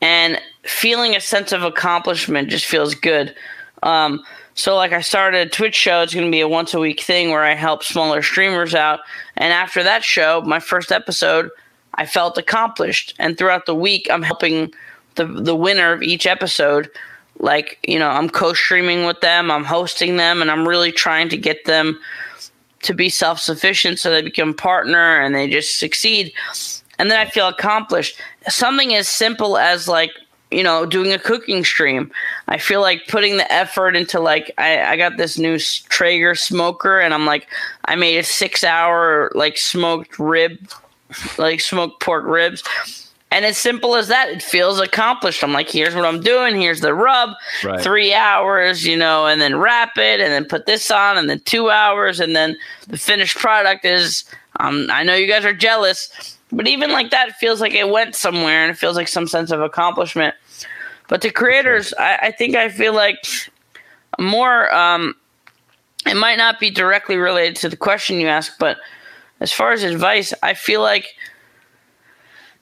and 0.00 0.38
feeling 0.64 1.16
a 1.16 1.20
sense 1.20 1.52
of 1.52 1.62
accomplishment 1.62 2.50
just 2.50 2.66
feels 2.66 2.94
good. 2.94 3.34
Um, 3.82 4.22
so 4.54 4.76
like 4.76 4.92
I 4.92 5.00
started 5.00 5.46
a 5.46 5.50
Twitch 5.50 5.74
show, 5.74 6.02
it's 6.02 6.12
going 6.12 6.26
to 6.26 6.30
be 6.30 6.40
a 6.40 6.48
once 6.48 6.74
a 6.74 6.80
week 6.80 7.00
thing 7.00 7.30
where 7.30 7.44
I 7.44 7.54
help 7.54 7.82
smaller 7.82 8.20
streamers 8.20 8.74
out. 8.74 9.00
And 9.36 9.52
after 9.52 9.82
that 9.82 10.04
show, 10.04 10.42
my 10.42 10.60
first 10.60 10.92
episode, 10.92 11.50
I 11.94 12.04
felt 12.04 12.36
accomplished. 12.36 13.14
And 13.18 13.38
throughout 13.38 13.66
the 13.66 13.74
week, 13.74 14.08
I'm 14.10 14.22
helping 14.22 14.72
the 15.14 15.26
the 15.26 15.56
winner 15.56 15.92
of 15.92 16.02
each 16.02 16.26
episode 16.26 16.90
like, 17.38 17.78
you 17.86 17.98
know, 17.98 18.08
I'm 18.08 18.30
co-streaming 18.30 19.04
with 19.04 19.20
them, 19.20 19.50
I'm 19.50 19.64
hosting 19.64 20.16
them 20.16 20.40
and 20.42 20.50
I'm 20.50 20.66
really 20.66 20.92
trying 20.92 21.28
to 21.30 21.36
get 21.36 21.64
them 21.64 21.98
to 22.82 22.94
be 22.94 23.08
self 23.08 23.38
sufficient 23.38 23.98
so 23.98 24.10
they 24.10 24.22
become 24.22 24.54
partner 24.54 25.20
and 25.20 25.34
they 25.34 25.48
just 25.48 25.78
succeed. 25.78 26.32
And 26.98 27.10
then 27.10 27.18
I 27.18 27.28
feel 27.28 27.48
accomplished. 27.48 28.20
Something 28.48 28.94
as 28.94 29.08
simple 29.08 29.56
as 29.56 29.88
like, 29.88 30.10
you 30.50 30.62
know, 30.62 30.84
doing 30.84 31.12
a 31.12 31.18
cooking 31.18 31.64
stream. 31.64 32.12
I 32.48 32.58
feel 32.58 32.80
like 32.80 33.06
putting 33.08 33.38
the 33.38 33.50
effort 33.50 33.96
into 33.96 34.20
like 34.20 34.52
I, 34.58 34.82
I 34.82 34.96
got 34.96 35.16
this 35.16 35.38
new 35.38 35.58
Traeger 35.58 36.34
smoker 36.34 37.00
and 37.00 37.14
I'm 37.14 37.24
like 37.24 37.48
I 37.86 37.96
made 37.96 38.18
a 38.18 38.22
six 38.22 38.62
hour 38.62 39.32
like 39.34 39.56
smoked 39.56 40.18
rib 40.18 40.58
like 41.38 41.60
smoked 41.60 42.02
pork 42.02 42.24
ribs 42.26 42.62
and 43.32 43.46
as 43.46 43.56
simple 43.56 43.96
as 43.96 44.08
that, 44.08 44.28
it 44.28 44.42
feels 44.42 44.78
accomplished. 44.78 45.42
I'm 45.42 45.54
like, 45.54 45.70
here's 45.70 45.94
what 45.94 46.04
I'm 46.04 46.20
doing. 46.20 46.60
Here's 46.60 46.82
the 46.82 46.92
rub. 46.92 47.30
Right. 47.64 47.80
Three 47.80 48.12
hours, 48.12 48.84
you 48.86 48.94
know, 48.94 49.26
and 49.26 49.40
then 49.40 49.56
wrap 49.56 49.96
it 49.96 50.20
and 50.20 50.30
then 50.30 50.44
put 50.44 50.66
this 50.66 50.90
on 50.90 51.16
and 51.16 51.30
then 51.30 51.40
two 51.40 51.70
hours. 51.70 52.20
And 52.20 52.36
then 52.36 52.58
the 52.88 52.98
finished 52.98 53.38
product 53.38 53.86
is, 53.86 54.24
um, 54.60 54.86
I 54.90 55.02
know 55.02 55.14
you 55.14 55.26
guys 55.26 55.46
are 55.46 55.54
jealous, 55.54 56.36
but 56.52 56.68
even 56.68 56.92
like 56.92 57.10
that, 57.10 57.28
it 57.28 57.34
feels 57.36 57.58
like 57.58 57.72
it 57.72 57.88
went 57.88 58.14
somewhere 58.14 58.62
and 58.62 58.70
it 58.70 58.76
feels 58.76 58.96
like 58.96 59.08
some 59.08 59.26
sense 59.26 59.50
of 59.50 59.62
accomplishment. 59.62 60.34
But 61.08 61.22
to 61.22 61.30
creators, 61.30 61.94
I, 61.98 62.16
I 62.16 62.30
think 62.32 62.54
I 62.54 62.68
feel 62.68 62.92
like 62.92 63.16
more, 64.18 64.72
um, 64.74 65.14
it 66.04 66.16
might 66.16 66.36
not 66.36 66.60
be 66.60 66.68
directly 66.68 67.16
related 67.16 67.56
to 67.56 67.70
the 67.70 67.78
question 67.78 68.20
you 68.20 68.28
asked, 68.28 68.58
but 68.58 68.76
as 69.40 69.54
far 69.54 69.72
as 69.72 69.84
advice, 69.84 70.34
I 70.42 70.52
feel 70.52 70.82
like 70.82 71.14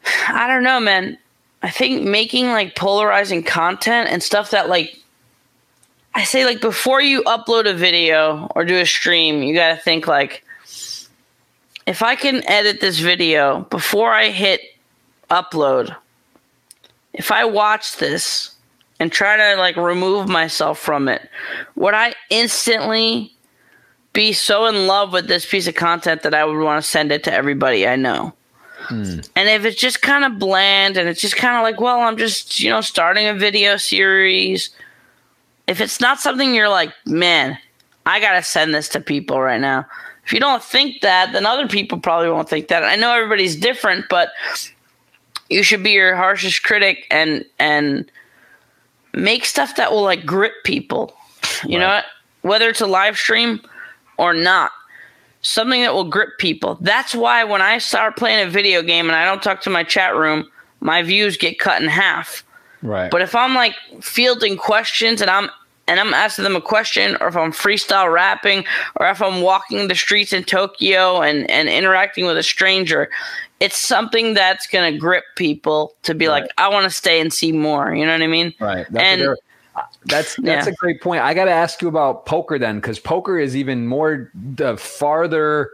I 0.05 0.47
don't 0.47 0.63
know, 0.63 0.81
man. 0.81 1.19
I 1.63 1.71
think 1.71 2.03
making 2.03 2.47
like 2.47 2.75
polarizing 2.75 3.43
content 3.43 4.09
and 4.11 4.23
stuff 4.23 4.51
that 4.51 4.69
like 4.69 4.99
I 6.15 6.25
say 6.25 6.45
like 6.45 6.61
before 6.61 7.01
you 7.01 7.23
upload 7.23 7.69
a 7.69 7.75
video 7.75 8.51
or 8.55 8.65
do 8.65 8.79
a 8.79 8.87
stream, 8.87 9.43
you 9.43 9.55
got 9.55 9.75
to 9.75 9.77
think 9.77 10.07
like 10.07 10.45
if 11.87 12.03
I 12.03 12.17
can 12.17 12.43
edit 12.49 12.81
this 12.81 12.99
video 12.99 13.61
before 13.71 14.13
I 14.13 14.29
hit 14.29 14.61
upload, 15.31 15.95
if 17.13 17.31
I 17.31 17.45
watch 17.45 17.97
this 17.97 18.55
and 18.99 19.11
try 19.11 19.37
to 19.37 19.57
like 19.57 19.77
remove 19.77 20.29
myself 20.29 20.79
from 20.79 21.09
it, 21.09 21.29
would 21.77 21.95
I 21.95 22.15
instantly 22.31 23.33
be 24.13 24.33
so 24.33 24.67
in 24.67 24.87
love 24.87 25.13
with 25.13 25.29
this 25.29 25.47
piece 25.49 25.67
of 25.67 25.75
content 25.75 26.23
that 26.23 26.35
I 26.35 26.45
would 26.45 26.61
want 26.63 26.83
to 26.83 26.89
send 26.89 27.13
it 27.13 27.25
to 27.25 27.33
everybody 27.33 27.87
I 27.87 27.97
know? 27.97 28.35
Hmm. 28.81 29.21
And 29.37 29.49
if 29.49 29.65
it's 29.65 29.81
just 29.81 30.03
kind 30.03 30.25
of 30.25 30.39
bland 30.39 30.97
and 30.97 31.09
it's 31.09 31.21
just 31.21 31.37
kind 31.37 31.57
of 31.57 31.63
like, 31.63 31.81
well, 31.81 32.01
I'm 32.01 32.17
just, 32.17 32.61
you 32.61 32.71
know, 32.71 32.81
starting 32.81 33.27
a 33.27 33.35
video 33.35 33.77
series. 33.77 34.71
If 35.67 35.81
it's 35.81 36.01
not 36.01 36.19
something 36.19 36.55
you're 36.55 36.69
like, 36.69 36.93
man, 37.07 37.59
I 38.07 38.21
got 38.21 38.33
to 38.33 38.43
send 38.43 38.75
this 38.75 38.89
to 38.91 39.01
people 39.01 39.41
right 39.41 39.61
now. 39.61 39.87
If 40.25 40.33
you 40.33 40.41
don't 40.41 40.63
think 40.63 41.03
that, 41.03 41.33
then 41.33 41.47
other 41.47 41.69
people 41.69 41.99
probably 41.99 42.31
won't 42.31 42.49
think 42.49 42.69
that. 42.69 42.85
I 42.85 42.97
know 42.97 43.13
everybody's 43.13 43.57
different, 43.57 44.07
but 44.09 44.31
you 45.49 45.63
should 45.63 45.83
be 45.83 45.91
your 45.91 46.17
harshest 46.17 46.63
critic 46.63 47.07
and 47.11 47.45
and 47.59 48.11
make 49.13 49.45
stuff 49.45 49.77
that 49.77 49.91
will 49.91 50.03
like 50.03 50.25
grip 50.25 50.53
people. 50.65 51.15
You 51.65 51.79
right. 51.79 51.81
know 51.81 51.89
what? 51.89 52.05
Whether 52.43 52.69
it's 52.69 52.81
a 52.81 52.87
live 52.87 53.17
stream 53.17 53.61
or 54.19 54.33
not 54.33 54.71
something 55.43 55.83
that 55.83 55.95
will 55.95 56.05
grip 56.05 56.39
people. 56.39 56.79
That's 56.81 57.15
why 57.15 57.45
when 57.45 57.63
I 57.63 57.79
start 57.79 58.17
playing 58.17 58.47
a 58.47 58.51
video 58.51 58.83
game 58.83 59.07
and 59.07 59.17
I 59.17 59.25
don't 59.25 59.43
talk 59.43 59.63
to 59.63 59.71
my 59.71 59.85
chat 59.85 60.15
room, 60.15 60.51
my 60.81 61.03
views 61.03 61.37
get 61.37 61.59
cut 61.59 61.81
in 61.83 61.89
half. 61.89 62.45
Right. 62.83 63.11
But 63.11 63.23
if 63.23 63.35
I'm 63.35 63.55
like 63.55 63.75
fielding 64.01 64.57
questions 64.57 65.21
and 65.21 65.31
I'm 65.31 65.51
and 65.89 65.99
I'm 65.99 66.15
asking 66.15 66.45
them 66.45 66.55
a 66.55 66.61
question, 66.61 67.17
or 67.21 67.27
if 67.27 67.37
I'm 67.37 67.51
freestyle 67.51 68.13
rapping, 68.13 68.65
or 68.97 69.09
if 69.09 69.21
I'm 69.21 69.41
walking 69.41 69.89
the 69.89 69.97
streets 69.97 70.33
in 70.33 70.45
Tokyo 70.45 71.21
and, 71.21 71.51
and 71.51 71.69
interacting 71.69 72.27
with 72.27 72.39
a 72.39 72.45
stranger, 72.45 73.11
it's 73.59 73.77
something 73.77 74.35
that's 74.35 74.69
going 74.69 74.93
to 74.93 74.97
grip 74.97 75.25
people 75.35 75.95
to 76.03 76.15
be 76.15 76.29
right. 76.29 76.43
like, 76.43 76.53
I 76.59 76.69
want 76.69 76.85
to 76.85 76.91
stay 76.91 77.21
and 77.21 77.33
see 77.33 77.51
more. 77.51 77.93
You 77.93 78.07
know 78.07 78.13
what 78.13 78.23
I 78.23 78.29
mean? 78.29 78.55
Right. 78.61 78.87
That's 78.89 79.05
and 79.05 79.37
that's 80.07 80.37
that's 80.37 80.67
yeah. 80.67 80.73
a 80.73 80.73
great 80.73 81.01
point. 81.01 81.23
I 81.23 81.35
got 81.35 81.45
to 81.45 81.51
ask 81.51 81.83
you 81.83 81.89
about 81.89 82.27
poker 82.27 82.59
then, 82.59 82.77
because 82.77 82.99
poker 82.99 83.39
is 83.39 83.57
even 83.57 83.87
more 83.87 84.31
the 84.35 84.77
farther 84.77 85.71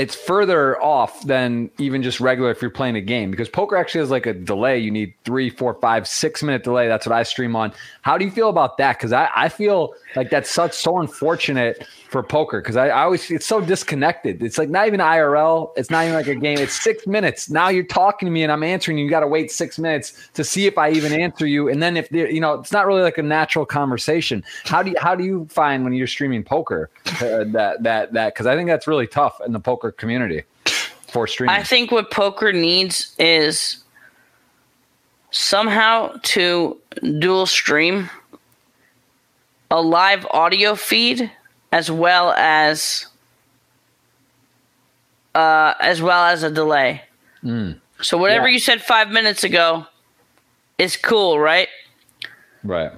it's 0.00 0.14
further 0.14 0.82
off 0.82 1.26
than 1.26 1.70
even 1.76 2.02
just 2.02 2.20
regular 2.20 2.50
if 2.50 2.62
you're 2.62 2.70
playing 2.70 2.96
a 2.96 3.02
game 3.02 3.30
because 3.30 3.50
poker 3.50 3.76
actually 3.76 4.00
has 4.00 4.10
like 4.10 4.24
a 4.24 4.32
delay. 4.32 4.78
You 4.78 4.90
need 4.90 5.12
three, 5.24 5.50
four, 5.50 5.74
five, 5.74 6.08
six 6.08 6.42
minute 6.42 6.64
delay. 6.64 6.88
That's 6.88 7.06
what 7.06 7.14
I 7.14 7.22
stream 7.22 7.54
on. 7.54 7.74
How 8.00 8.16
do 8.16 8.24
you 8.24 8.30
feel 8.30 8.48
about 8.48 8.78
that? 8.78 8.96
Because 8.96 9.12
I, 9.12 9.28
I 9.36 9.50
feel 9.50 9.92
like 10.16 10.30
that's 10.30 10.50
such 10.50 10.72
so 10.72 10.98
unfortunate 10.98 11.86
for 12.08 12.22
poker 12.22 12.60
because 12.60 12.76
I, 12.76 12.88
I, 12.88 13.02
always 13.02 13.30
it's 13.30 13.46
so 13.46 13.60
disconnected. 13.60 14.42
It's 14.42 14.58
like 14.58 14.68
not 14.68 14.86
even 14.88 15.00
IRL. 15.00 15.70
It's 15.76 15.90
not 15.90 16.04
even 16.04 16.14
like 16.14 16.26
a 16.26 16.34
game. 16.34 16.58
It's 16.58 16.82
six 16.82 17.06
minutes. 17.06 17.48
Now 17.48 17.68
you're 17.68 17.84
talking 17.84 18.26
to 18.26 18.32
me 18.32 18.42
and 18.42 18.50
I'm 18.50 18.62
answering 18.62 18.98
you. 18.98 19.04
You 19.04 19.10
got 19.10 19.20
to 19.20 19.28
wait 19.28 19.52
six 19.52 19.78
minutes 19.78 20.30
to 20.34 20.42
see 20.42 20.66
if 20.66 20.76
I 20.76 20.90
even 20.90 21.12
answer 21.12 21.46
you. 21.46 21.68
And 21.68 21.82
then 21.82 21.96
if 21.96 22.10
you 22.10 22.40
know, 22.40 22.54
it's 22.54 22.72
not 22.72 22.86
really 22.86 23.02
like 23.02 23.18
a 23.18 23.22
natural 23.22 23.64
conversation. 23.64 24.44
How 24.64 24.82
do 24.82 24.90
you 24.90 24.96
how 24.98 25.14
do 25.14 25.24
you 25.24 25.46
find 25.50 25.84
when 25.84 25.92
you're 25.92 26.06
streaming 26.06 26.42
poker 26.42 26.90
uh, 27.06 27.44
that 27.46 27.82
that 27.82 28.12
that 28.12 28.34
because 28.34 28.46
I 28.46 28.56
think 28.56 28.68
that's 28.68 28.86
really 28.86 29.06
tough 29.06 29.40
in 29.46 29.52
the 29.52 29.60
poker 29.60 29.92
community 29.92 30.42
for 30.64 31.26
streaming. 31.26 31.54
I 31.54 31.62
think 31.62 31.92
what 31.92 32.10
poker 32.10 32.52
needs 32.52 33.14
is 33.18 33.84
somehow 35.30 36.16
to 36.22 36.76
dual 37.18 37.46
stream 37.46 38.10
a 39.70 39.80
live 39.80 40.26
audio 40.30 40.74
feed 40.74 41.30
as 41.72 41.90
well 41.90 42.32
as 42.32 43.06
uh, 45.34 45.74
as 45.80 46.02
well 46.02 46.24
as 46.24 46.42
a 46.42 46.50
delay. 46.50 47.02
Mm. 47.44 47.78
So 48.00 48.18
whatever 48.18 48.48
yeah. 48.48 48.54
you 48.54 48.58
said 48.58 48.82
five 48.82 49.10
minutes 49.10 49.44
ago 49.44 49.86
is 50.78 50.96
cool, 50.96 51.38
right? 51.38 51.68
Right. 52.64 52.90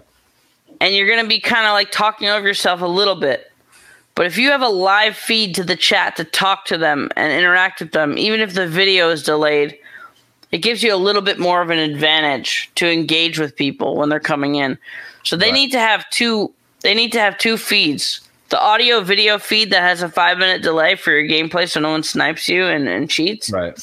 And 0.80 0.94
you're 0.94 1.08
gonna 1.08 1.28
be 1.28 1.40
kind 1.40 1.66
of 1.66 1.72
like 1.72 1.90
talking 1.90 2.28
over 2.28 2.46
yourself 2.46 2.80
a 2.80 2.86
little 2.86 3.16
bit. 3.16 3.50
But 4.14 4.26
if 4.26 4.36
you 4.36 4.50
have 4.50 4.62
a 4.62 4.68
live 4.68 5.16
feed 5.16 5.54
to 5.54 5.64
the 5.64 5.76
chat 5.76 6.16
to 6.16 6.24
talk 6.24 6.66
to 6.66 6.76
them 6.76 7.08
and 7.16 7.32
interact 7.32 7.80
with 7.80 7.92
them, 7.92 8.18
even 8.18 8.40
if 8.40 8.52
the 8.54 8.66
video 8.66 9.08
is 9.10 9.22
delayed, 9.22 9.78
it 10.50 10.58
gives 10.58 10.82
you 10.82 10.94
a 10.94 10.96
little 10.96 11.22
bit 11.22 11.38
more 11.38 11.62
of 11.62 11.70
an 11.70 11.78
advantage 11.78 12.70
to 12.74 12.90
engage 12.90 13.38
with 13.38 13.56
people 13.56 13.96
when 13.96 14.10
they're 14.10 14.20
coming 14.20 14.56
in. 14.56 14.76
So 15.22 15.36
they 15.36 15.46
right. 15.46 15.54
need 15.54 15.72
to 15.72 15.78
have 15.78 16.08
two 16.10 16.52
they 16.82 16.94
need 16.94 17.12
to 17.12 17.20
have 17.20 17.38
two 17.38 17.56
feeds. 17.56 18.20
The 18.50 18.60
audio 18.60 19.00
video 19.00 19.38
feed 19.38 19.70
that 19.70 19.82
has 19.82 20.02
a 20.02 20.08
five 20.08 20.38
minute 20.38 20.62
delay 20.62 20.94
for 20.94 21.10
your 21.10 21.24
gameplay 21.24 21.68
so 21.68 21.80
no 21.80 21.90
one 21.90 22.02
snipes 22.02 22.48
you 22.48 22.64
and, 22.64 22.86
and 22.86 23.08
cheats. 23.08 23.50
Right. 23.50 23.78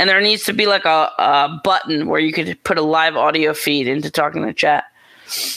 And 0.00 0.08
there 0.08 0.20
needs 0.20 0.44
to 0.44 0.52
be 0.52 0.66
like 0.66 0.84
a, 0.84 1.12
a 1.18 1.60
button 1.62 2.08
where 2.08 2.20
you 2.20 2.32
could 2.32 2.62
put 2.64 2.78
a 2.78 2.82
live 2.82 3.16
audio 3.16 3.54
feed 3.54 3.86
into 3.86 4.10
talking 4.10 4.44
to 4.44 4.52
chat. 4.52 4.84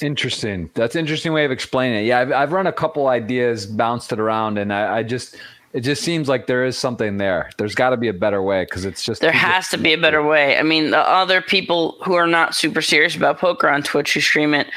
Interesting. 0.01 0.69
That's 0.73 0.95
interesting 0.95 1.33
way 1.33 1.45
of 1.45 1.51
explaining 1.51 2.03
it. 2.03 2.07
Yeah, 2.07 2.19
I've, 2.19 2.31
I've 2.31 2.51
run 2.51 2.67
a 2.67 2.73
couple 2.73 3.07
ideas, 3.07 3.65
bounced 3.65 4.11
it 4.11 4.19
around, 4.19 4.57
and 4.57 4.73
I, 4.73 4.97
I 4.97 5.03
just 5.03 5.37
it 5.73 5.81
just 5.81 6.03
seems 6.03 6.27
like 6.27 6.47
there 6.47 6.65
is 6.65 6.77
something 6.77 7.17
there. 7.17 7.49
There's 7.57 7.75
got 7.75 7.91
to 7.91 7.97
be 7.97 8.09
a 8.09 8.13
better 8.13 8.41
way 8.41 8.63
because 8.63 8.83
it's 8.83 9.03
just 9.03 9.21
there 9.21 9.31
has 9.31 9.69
to 9.69 9.77
be 9.77 9.93
a 9.93 9.97
better 9.97 10.21
way. 10.21 10.57
I 10.57 10.63
mean, 10.63 10.91
the 10.91 10.99
other 10.99 11.41
people 11.41 11.97
who 12.03 12.15
are 12.15 12.27
not 12.27 12.53
super 12.53 12.81
serious 12.81 13.15
about 13.15 13.39
poker 13.39 13.69
on 13.69 13.81
Twitch 13.81 14.13
who 14.13 14.19
stream 14.19 14.53
it, 14.53 14.67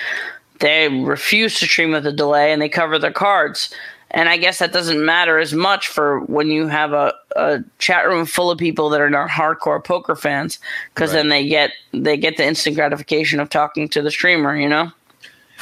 they 0.61 0.89
refuse 0.89 1.59
to 1.59 1.67
stream 1.67 1.93
with 1.93 2.07
a 2.07 2.13
delay 2.13 2.53
and 2.53 2.63
they 2.63 2.69
cover 2.69 2.99
their 2.99 3.13
cards. 3.13 3.75
And 4.11 4.29
I 4.29 4.37
guess 4.37 4.61
that 4.61 4.73
doesn't 4.73 5.05
matter 5.05 5.41
as 5.41 5.53
much 5.53 5.89
for 5.89 6.21
when 6.21 6.49
you 6.49 6.69
have 6.69 6.93
a, 6.93 7.13
a 7.35 7.65
chat 7.81 8.07
room 8.07 8.27
full 8.27 8.49
of 8.49 8.59
people 8.59 8.89
that 8.91 9.01
are 9.01 9.11
not 9.11 9.29
hardcore 9.29 9.83
poker 9.83 10.15
fans, 10.15 10.61
because 10.95 11.11
right. 11.11 11.17
then 11.17 11.29
they 11.31 11.49
get 11.49 11.73
they 11.93 12.17
get 12.17 12.37
the 12.37 12.47
instant 12.47 12.77
gratification 12.77 13.41
of 13.41 13.51
talking 13.51 13.89
to 13.89 14.03
the 14.03 14.13
streamer. 14.13 14.57
You 14.57 14.69
know. 14.69 14.93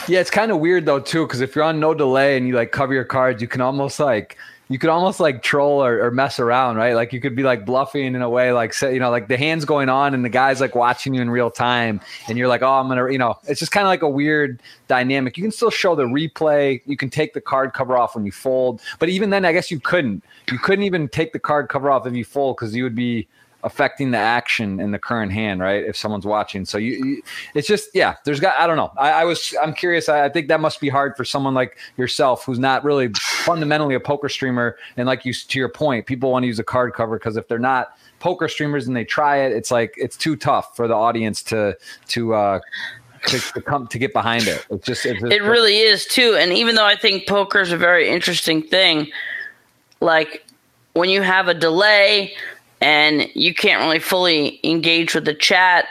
Yeah, 0.07 0.20
it's 0.20 0.30
kind 0.30 0.51
of 0.51 0.59
weird 0.59 0.84
though 0.84 1.01
too, 1.01 1.26
because 1.26 1.40
if 1.40 1.55
you're 1.55 1.64
on 1.64 1.80
no 1.80 1.95
delay 1.95 2.36
and 2.36 2.47
you 2.47 2.55
like 2.55 2.72
cover 2.72 2.93
your 2.93 3.05
cards, 3.05 3.40
you 3.40 3.49
can 3.49 3.62
almost 3.62 3.99
like 3.99 4.36
you 4.73 4.79
could 4.79 4.91
almost 4.91 5.20
like 5.20 5.43
troll 5.43 5.85
or, 5.85 6.05
or, 6.05 6.11
mess 6.11 6.39
around, 6.39 6.77
right? 6.77 6.95
Like 6.95 7.12
you 7.12 7.20
could 7.20 7.35
be 7.35 7.43
like 7.43 7.66
bluffing 7.66 8.14
in 8.14 8.23
a 8.23 8.31
way, 8.31 8.53
like 8.53 8.73
say, 8.73 8.95
you 8.95 9.01
know, 9.01 9.11
like 9.11 9.29
the 9.29 9.37
hands 9.37 9.64
going 9.64 9.89
on 9.89 10.14
and 10.14 10.25
the 10.25 10.29
guy's 10.29 10.61
like 10.61 10.75
watching 10.75 11.14
you 11.14 11.20
in 11.20 11.31
real 11.31 11.51
time, 11.51 12.01
and 12.29 12.39
you're 12.39 12.49
like, 12.49 12.62
oh, 12.62 12.73
I'm 12.73 12.89
gonna, 12.89 13.11
you 13.11 13.18
know, 13.18 13.39
it's 13.45 13.61
just 13.61 13.73
kind 13.73 13.87
of 13.87 13.89
like 13.89 14.03
a 14.03 14.09
weird 14.09 14.61
dynamic. 14.89 15.37
You 15.37 15.43
can 15.43 15.53
still 15.53 15.70
show 15.70 15.95
the 15.95 16.05
replay. 16.05 16.81
You 16.87 16.97
can 16.97 17.11
take 17.11 17.35
the 17.35 17.41
card 17.41 17.73
cover 17.73 17.97
off 17.97 18.14
when 18.14 18.25
you 18.25 18.33
fold, 18.33 18.81
but 18.99 19.09
even 19.09 19.31
then, 19.31 19.45
I 19.45 19.53
guess 19.53 19.70
you 19.70 19.81
couldn't. 19.81 20.25
You 20.51 20.59
couldn't 20.59 20.85
even 20.85 21.09
take 21.09 21.33
the 21.33 21.39
card 21.39 21.68
cover 21.68 21.91
off 21.91 22.07
if 22.07 22.14
you 22.14 22.25
fold 22.25 22.57
because 22.57 22.75
you 22.75 22.83
would 22.85 22.95
be 22.95 23.29
affecting 23.65 24.11
the 24.11 24.19
action 24.19 24.81
in 24.81 24.91
the 24.91 24.99
current 24.99 25.33
hand, 25.33 25.61
right? 25.61 25.85
If 25.85 25.97
someone's 25.97 26.27
watching, 26.27 26.65
so 26.65 26.79
you, 26.79 26.93
you 26.93 27.23
it's 27.55 27.69
just 27.69 27.91
yeah. 27.95 28.17
There's 28.25 28.41
got 28.41 28.59
I 28.59 28.67
don't 28.67 28.77
know. 28.77 28.93
I, 28.97 29.11
I 29.11 29.25
was 29.25 29.55
I'm 29.63 29.73
curious. 29.73 30.09
I, 30.09 30.25
I, 30.25 30.29
think 30.29 30.49
that 30.49 30.61
must 30.61 30.81
be 30.81 30.89
hard 30.89 31.17
for 31.17 31.25
someone 31.25 31.55
like 31.55 31.79
yourself 31.97 32.45
who's 32.45 32.59
not 32.59 32.85
really 32.85 33.11
fundamentally 33.15 33.95
a 33.95 34.01
poker 34.01 34.29
streamer. 34.29 34.77
And 34.97 35.07
like 35.07 35.25
you 35.25 35.33
to 35.33 35.59
your 35.59 35.69
point, 35.69 36.07
people 36.07 36.31
want 36.31 36.43
to 36.43 36.47
use 36.47 36.59
a 36.59 36.65
card 36.65 36.95
cover 36.95 37.19
because 37.19 37.37
if 37.37 37.49
they're 37.49 37.59
not 37.59 37.97
poker 38.19 38.49
streamers 38.49 38.87
and 38.87 38.97
they 38.97 39.05
try 39.05 39.39
it, 39.39 39.53
it's 39.53 39.71
like 39.71 39.95
it's 39.97 40.17
too 40.17 40.37
tough 40.37 40.77
for 40.77 40.89
the 40.89 40.95
audience 40.95 41.43
to 41.45 41.77
to 42.09 42.35
uh, 42.35 42.61
to, 43.27 43.39
to, 43.39 43.61
come 43.61 43.87
to 43.87 43.99
get 43.99 44.13
behind 44.13 44.49
it. 44.49 44.67
It's 44.71 44.87
just, 44.87 45.07
it's 45.07 45.23
it 45.23 45.43
really 45.43 45.79
is 45.79 46.07
too. 46.07 46.37
And 46.39 46.53
even 46.53 46.75
though 46.75 46.85
I 46.85 46.97
think 46.97 47.29
poker 47.29 47.61
is 47.61 47.71
a 47.71 47.77
very 47.77 48.09
interesting 48.09 48.63
thing, 48.63 49.11
like 50.01 50.45
when 50.95 51.09
you 51.09 51.23
have 51.23 51.49
a 51.49 51.55
delay 51.55 52.35
and 52.83 53.28
you 53.35 53.55
can't 53.55 53.80
really 53.80 54.01
fully 54.01 54.61
engage 54.64 55.14
with 55.14 55.24
the 55.24 55.35
chat, 55.35 55.87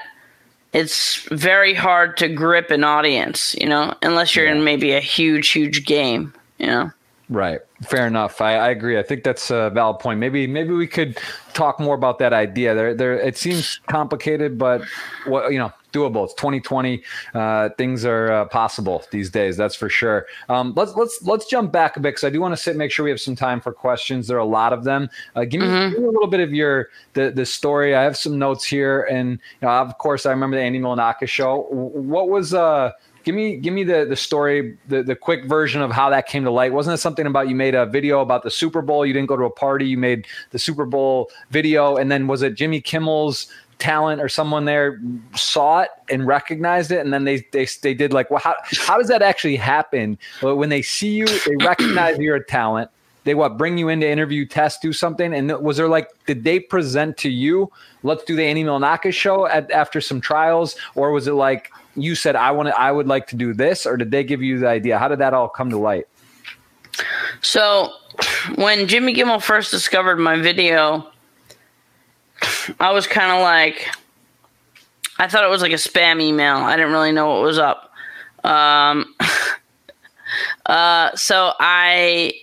it's 0.74 1.24
very 1.30 1.74
hard 1.74 2.18
to 2.18 2.28
grip 2.28 2.70
an 2.70 2.84
audience, 2.84 3.56
you 3.56 3.68
know, 3.68 3.94
unless 4.02 4.36
you're 4.36 4.46
yeah. 4.46 4.56
in 4.56 4.64
maybe 4.64 4.92
a 4.92 5.00
huge, 5.00 5.50
huge 5.50 5.86
game, 5.86 6.34
you 6.58 6.68
know. 6.68 6.92
Right. 7.30 7.62
Fair 7.84 8.06
enough. 8.06 8.42
I, 8.42 8.56
I, 8.56 8.70
agree. 8.70 9.00
I 9.00 9.04
think 9.04 9.24
that's 9.24 9.50
a 9.52 9.70
valid 9.74 10.00
point. 10.00 10.20
Maybe 10.20 10.48
maybe 10.48 10.74
we 10.74 10.86
could 10.86 11.18
talk 11.54 11.80
more 11.80 11.96
about 11.96 12.20
that 12.20 12.34
idea. 12.34 12.76
There 12.76 12.94
there 12.94 13.14
it 13.14 13.38
seems 13.38 13.80
complicated, 13.88 14.58
but 14.58 14.82
what 15.26 15.54
you 15.54 15.58
know, 15.58 15.72
doable. 15.92 16.26
It's 16.26 16.34
2020. 16.36 17.04
Uh, 17.34 17.70
things 17.78 18.06
are 18.06 18.32
uh, 18.32 18.46
possible 18.46 19.04
these 19.12 19.30
days. 19.30 19.58
That's 19.58 19.76
for 19.76 19.89
sure. 19.89 20.26
Um, 20.50 20.74
let's 20.76 20.96
let's 20.96 21.20
let's 21.24 21.46
jump 21.46 21.72
back 21.72 21.98
a 21.98 22.00
bit 22.00 22.10
because 22.10 22.24
I 22.24 22.30
do 22.30 22.42
want 22.42 22.54
to 22.54 22.58
sit 22.58 22.76
make 22.76 22.92
sure 22.92 23.04
we 23.04 23.10
have 23.10 23.22
some 23.22 23.36
time 23.36 23.62
for 23.62 23.74
questions. 23.74 24.28
There 24.28 24.38
are 24.38 24.42
a 24.42 24.46
lot 24.46 24.74
of 24.74 24.84
them. 24.84 25.10
Uh, 25.36 25.46
give, 25.46 25.62
me, 25.62 25.68
mm-hmm. 25.68 25.92
give, 25.92 26.00
me, 26.00 26.08
a 26.08 26.12
little 26.12 26.28
bit 26.28 26.39
of 26.39 26.54
your 26.54 26.89
the 27.14 27.32
the 27.32 27.46
story. 27.46 27.96
I 27.96 28.04
have 28.04 28.18
some 28.18 28.39
notes 28.39 28.66
here, 28.66 29.04
and 29.04 29.32
you 29.32 29.68
know, 29.68 29.70
of 29.70 29.98
course, 29.98 30.26
I 30.26 30.32
remember 30.32 30.58
the 30.58 30.64
Andy 30.64 30.80
Milonakis 30.80 31.28
show. 31.28 31.68
What 31.70 32.30
was 32.30 32.54
uh 32.54 32.92
give 33.24 33.36
me 33.36 33.58
give 33.58 33.74
me 33.74 33.84
the 33.84 34.06
the 34.06 34.16
story 34.16 34.78
the, 34.88 35.04
the 35.04 35.16
quick 35.16 35.46
version 35.46 35.82
of 35.82 35.92
how 35.92 36.10
that 36.10 36.28
came 36.28 36.44
to 36.44 36.52
light 36.52 36.74
wasn't 36.74 36.94
it 36.94 36.98
something 36.98 37.26
about 37.26 37.48
you 37.48 37.56
made 37.56 37.76
a 37.76 37.86
video 37.86 38.22
about 38.22 38.44
the 38.44 38.52
super 38.52 38.82
bowl 38.82 39.06
you 39.06 39.14
didn't 39.14 39.28
go 39.28 39.38
to 39.38 39.44
a 39.44 39.50
party 39.50 39.86
you 39.86 39.98
made 39.98 40.26
the 40.52 40.60
super 40.60 40.86
bowl 40.86 41.30
video 41.50 41.98
and 41.98 42.12
then 42.12 42.28
was 42.28 42.42
it 42.42 42.56
jimmy 42.56 42.82
kimmel's 42.82 43.48
talent 43.82 44.22
or 44.22 44.30
someone 44.30 44.66
there 44.66 45.02
saw 45.36 45.80
it 45.82 45.90
and 46.10 46.28
recognized 46.28 46.92
it 46.92 47.00
and 47.00 47.12
then 47.12 47.24
they 47.24 47.44
they, 47.52 47.68
they 47.82 47.96
did 47.96 48.14
like 48.14 48.30
well 48.30 48.40
how, 48.40 48.56
how 48.78 48.98
does 48.98 49.08
that 49.08 49.24
actually 49.24 49.56
happen? 49.56 50.18
Well, 50.42 50.56
when 50.56 50.70
they 50.70 50.84
see 50.84 51.10
you 51.10 51.26
they 51.26 51.56
recognize 51.66 52.18
you're 52.20 52.36
a 52.36 52.46
talent. 52.46 52.92
They 53.24 53.34
what 53.34 53.58
bring 53.58 53.78
you 53.78 53.90
in 53.90 54.00
to 54.02 54.10
interview 54.10 54.46
test 54.46 54.82
do 54.82 54.94
something? 54.94 55.34
And 55.34 55.52
was 55.62 55.78
there 55.78 55.88
like 55.88 56.10
did 56.28 56.44
they 56.44 56.60
present 56.60 57.18
to 57.18 57.30
you 57.30 57.72
let's 58.04 58.24
do 58.24 58.36
the 58.36 58.44
andy 58.44 58.64
milonakis 58.64 59.14
show 59.14 59.48
at, 59.48 59.70
after 59.72 60.00
some 60.00 60.22
trials? 60.22 60.76
Or 60.96 61.12
was 61.12 61.28
it 61.28 61.34
like 61.34 61.72
you 61.96 62.16
said 62.16 62.36
i 62.36 62.52
want 62.52 62.70
to 62.70 62.80
i 62.80 62.92
would 62.92 63.08
like 63.08 63.28
to 63.28 63.36
do 63.36 63.54
this? 63.54 63.88
Or 63.88 63.98
did 63.98 64.12
they 64.12 64.24
give 64.24 64.44
you 64.44 64.60
the 64.60 64.68
idea? 64.68 65.00
How 65.00 65.08
did 65.08 65.20
that 65.20 65.34
all 65.34 65.50
come 65.50 65.72
to 65.72 65.78
light? 65.78 66.08
So 67.42 67.92
when 68.56 68.88
jimmy 68.88 69.16
kimmel 69.16 69.40
first 69.40 69.72
discovered 69.72 70.18
my 70.18 70.40
video 70.40 71.12
I 72.80 72.91
was 72.91 73.07
kind 73.07 73.32
of 73.32 73.41
like, 73.41 73.88
I 75.18 75.28
thought 75.28 75.43
it 75.43 75.49
was 75.49 75.62
like 75.62 75.72
a 75.72 75.76
spam 75.76 76.22
email. 76.22 76.57
I 76.57 76.76
didn't 76.76 76.91
really 76.91 77.12
know 77.12 77.28
what 77.30 77.43
was 77.43 77.57
up. 77.57 77.91
Um, 78.43 79.16
uh, 80.66 81.16
so 81.16 81.53
I, 81.59 82.34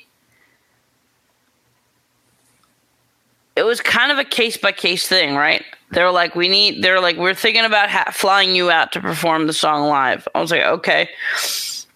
it 3.57 3.63
was 3.63 3.81
kind 3.81 4.13
of 4.13 4.19
a 4.19 4.25
case 4.25 4.57
by 4.57 4.73
case 4.73 5.07
thing, 5.09 5.35
right? 5.35 5.65
They 5.91 6.03
were 6.03 6.11
like, 6.11 6.35
we 6.35 6.49
need, 6.49 6.83
they're 6.83 7.01
like, 7.01 7.17
we're 7.17 7.35
thinking 7.35 7.65
about 7.65 7.91
ha- 7.91 8.13
flying 8.13 8.55
you 8.55 8.71
out 8.71 8.93
to 8.93 9.01
perform 9.01 9.47
the 9.47 9.53
song 9.53 9.89
live. 9.89 10.29
I 10.35 10.41
was 10.41 10.51
like, 10.51 10.63
okay. 10.63 11.09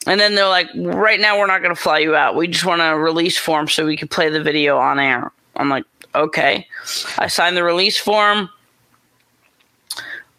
And 0.06 0.18
then 0.18 0.34
they're 0.34 0.48
like, 0.48 0.68
right 0.74 1.20
now 1.20 1.38
we're 1.38 1.46
not 1.46 1.62
going 1.62 1.74
to 1.74 1.80
fly 1.80 1.98
you 1.98 2.16
out. 2.16 2.34
We 2.34 2.48
just 2.48 2.64
want 2.64 2.82
a 2.82 2.98
release 2.98 3.38
form 3.38 3.68
so 3.68 3.86
we 3.86 3.96
can 3.96 4.08
play 4.08 4.30
the 4.30 4.42
video 4.42 4.78
on 4.78 4.98
air. 4.98 5.30
I'm 5.62 5.70
like, 5.70 5.84
okay. 6.14 6.66
I 7.18 7.28
signed 7.28 7.56
the 7.56 7.64
release 7.64 7.96
form. 7.96 8.50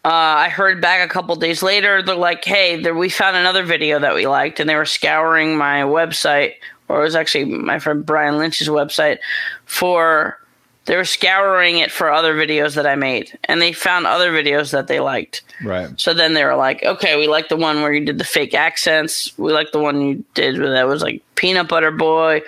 Uh, 0.04 0.36
I 0.36 0.48
heard 0.50 0.82
back 0.82 1.04
a 1.04 1.10
couple 1.10 1.34
days 1.36 1.62
later. 1.62 2.02
They're 2.02 2.14
like, 2.14 2.44
"Hey, 2.44 2.80
there, 2.80 2.94
we 2.94 3.08
found 3.08 3.38
another 3.38 3.62
video 3.62 3.98
that 3.98 4.14
we 4.14 4.26
liked," 4.26 4.60
and 4.60 4.68
they 4.68 4.76
were 4.76 4.84
scouring 4.84 5.56
my 5.56 5.80
website, 5.80 6.56
or 6.88 7.00
it 7.00 7.04
was 7.04 7.16
actually 7.16 7.46
my 7.46 7.78
friend 7.78 8.04
Brian 8.04 8.36
Lynch's 8.36 8.68
website, 8.68 9.18
for 9.64 10.38
they 10.84 10.96
were 10.96 11.06
scouring 11.06 11.78
it 11.78 11.90
for 11.90 12.12
other 12.12 12.34
videos 12.34 12.74
that 12.74 12.86
I 12.86 12.96
made, 12.96 13.38
and 13.44 13.62
they 13.62 13.72
found 13.72 14.06
other 14.06 14.30
videos 14.30 14.72
that 14.72 14.88
they 14.88 15.00
liked. 15.00 15.40
Right. 15.62 15.88
So 15.98 16.12
then 16.12 16.34
they 16.34 16.44
were 16.44 16.56
like, 16.56 16.82
"Okay, 16.82 17.16
we 17.16 17.26
like 17.26 17.48
the 17.48 17.56
one 17.56 17.80
where 17.80 17.92
you 17.94 18.04
did 18.04 18.18
the 18.18 18.24
fake 18.24 18.52
accents. 18.52 19.32
We 19.38 19.54
like 19.54 19.72
the 19.72 19.80
one 19.80 20.02
you 20.02 20.22
did 20.34 20.58
where 20.58 20.72
that 20.72 20.86
was 20.86 21.00
like 21.00 21.22
peanut 21.34 21.68
butter 21.68 21.90
boy," 21.90 22.42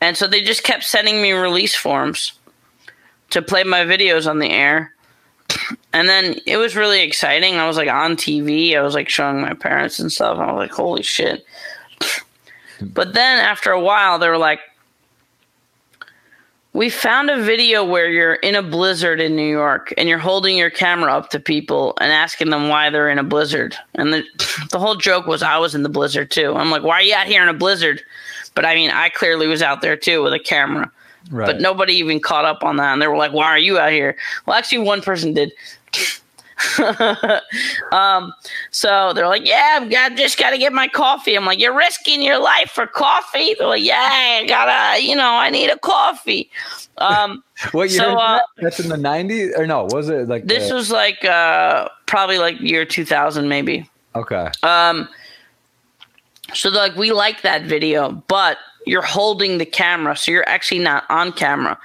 and 0.00 0.16
so 0.16 0.26
they 0.26 0.42
just 0.42 0.62
kept 0.62 0.84
sending 0.84 1.22
me 1.22 1.32
release 1.32 1.74
forms 1.74 2.32
to 3.30 3.42
play 3.42 3.64
my 3.64 3.84
videos 3.84 4.28
on 4.28 4.38
the 4.38 4.50
air 4.50 4.92
and 5.92 6.08
then 6.08 6.36
it 6.46 6.56
was 6.56 6.76
really 6.76 7.02
exciting. 7.02 7.56
I 7.56 7.66
was 7.66 7.76
like 7.76 7.88
on 7.88 8.16
TV. 8.16 8.76
I 8.76 8.82
was 8.82 8.94
like 8.94 9.08
showing 9.08 9.40
my 9.40 9.54
parents 9.54 9.98
and 9.98 10.12
stuff. 10.12 10.38
I 10.38 10.52
was 10.52 10.58
like, 10.58 10.72
holy 10.72 11.02
shit. 11.02 11.44
But 12.80 13.14
then 13.14 13.38
after 13.38 13.70
a 13.70 13.80
while, 13.80 14.18
they 14.18 14.28
were 14.28 14.36
like, 14.36 14.60
we 16.74 16.90
found 16.90 17.30
a 17.30 17.42
video 17.42 17.82
where 17.82 18.10
you're 18.10 18.34
in 18.34 18.54
a 18.54 18.62
blizzard 18.62 19.18
in 19.18 19.34
New 19.34 19.48
York 19.48 19.94
and 19.96 20.10
you're 20.10 20.18
holding 20.18 20.58
your 20.58 20.68
camera 20.68 21.16
up 21.16 21.30
to 21.30 21.40
people 21.40 21.94
and 21.98 22.12
asking 22.12 22.50
them 22.50 22.68
why 22.68 22.90
they're 22.90 23.08
in 23.08 23.18
a 23.18 23.24
blizzard. 23.24 23.74
And 23.94 24.12
the, 24.12 24.24
the 24.70 24.78
whole 24.78 24.96
joke 24.96 25.26
was 25.26 25.42
I 25.42 25.56
was 25.56 25.74
in 25.74 25.82
the 25.82 25.88
blizzard 25.88 26.30
too. 26.30 26.54
I'm 26.54 26.70
like, 26.70 26.82
why 26.82 26.96
are 26.96 27.02
you 27.02 27.14
out 27.14 27.26
here 27.26 27.42
in 27.42 27.48
a 27.48 27.54
blizzard? 27.54 28.02
But 28.56 28.64
I 28.64 28.74
mean, 28.74 28.90
I 28.90 29.10
clearly 29.10 29.46
was 29.46 29.62
out 29.62 29.82
there 29.82 29.96
too 29.96 30.24
with 30.24 30.32
a 30.32 30.40
camera. 30.40 30.90
Right. 31.30 31.46
But 31.46 31.60
nobody 31.60 31.92
even 31.94 32.18
caught 32.18 32.44
up 32.44 32.64
on 32.64 32.78
that. 32.78 32.92
And 32.92 33.00
they 33.02 33.06
were 33.06 33.16
like, 33.16 33.32
why 33.32 33.46
are 33.46 33.58
you 33.58 33.78
out 33.78 33.92
here? 33.92 34.16
Well, 34.46 34.56
actually, 34.56 34.78
one 34.78 35.02
person 35.02 35.34
did. 35.34 35.52
um, 37.92 38.32
so 38.70 39.12
they're 39.12 39.28
like, 39.28 39.44
yeah, 39.46 39.80
I've 39.80 39.90
got, 39.90 40.16
just 40.16 40.38
got 40.38 40.50
to 40.50 40.58
get 40.58 40.72
my 40.72 40.88
coffee. 40.88 41.34
I'm 41.34 41.44
like, 41.44 41.58
you're 41.58 41.76
risking 41.76 42.22
your 42.22 42.38
life 42.38 42.70
for 42.70 42.86
coffee? 42.86 43.54
They're 43.58 43.66
like, 43.66 43.82
yeah, 43.82 44.40
I 44.42 44.46
gotta, 44.46 45.02
you 45.02 45.14
know, 45.14 45.32
I 45.32 45.50
need 45.50 45.68
a 45.68 45.78
coffee. 45.78 46.48
Um, 46.98 47.44
what 47.72 47.90
year? 47.90 48.00
so, 48.00 48.16
uh. 48.16 48.40
That's 48.58 48.80
in 48.80 48.88
the 48.88 48.96
'90s, 48.96 49.58
or 49.58 49.66
no? 49.66 49.84
Was 49.90 50.08
it 50.08 50.28
like 50.28 50.46
this 50.46 50.70
the- 50.70 50.74
was 50.76 50.90
like 50.90 51.22
uh, 51.26 51.88
probably 52.06 52.38
like 52.38 52.58
year 52.60 52.86
2000, 52.86 53.48
maybe. 53.48 53.88
okay? 54.14 54.50
Um, 54.62 55.08
so 56.54 56.70
they're 56.70 56.82
like, 56.82 56.96
we 56.96 57.12
like 57.12 57.42
that 57.42 57.62
video, 57.62 58.12
but 58.28 58.58
you're 58.86 59.02
holding 59.02 59.58
the 59.58 59.66
camera, 59.66 60.16
so 60.16 60.30
you're 60.30 60.48
actually 60.48 60.78
not 60.78 61.04
on 61.10 61.32
camera. 61.32 61.78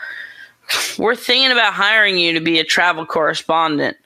We're 0.97 1.16
thinking 1.16 1.51
about 1.51 1.74
hiring 1.74 2.18
you 2.18 2.34
to 2.34 2.39
be 2.39 2.59
a 2.59 2.64
travel 2.64 3.05
correspondent, 3.05 3.97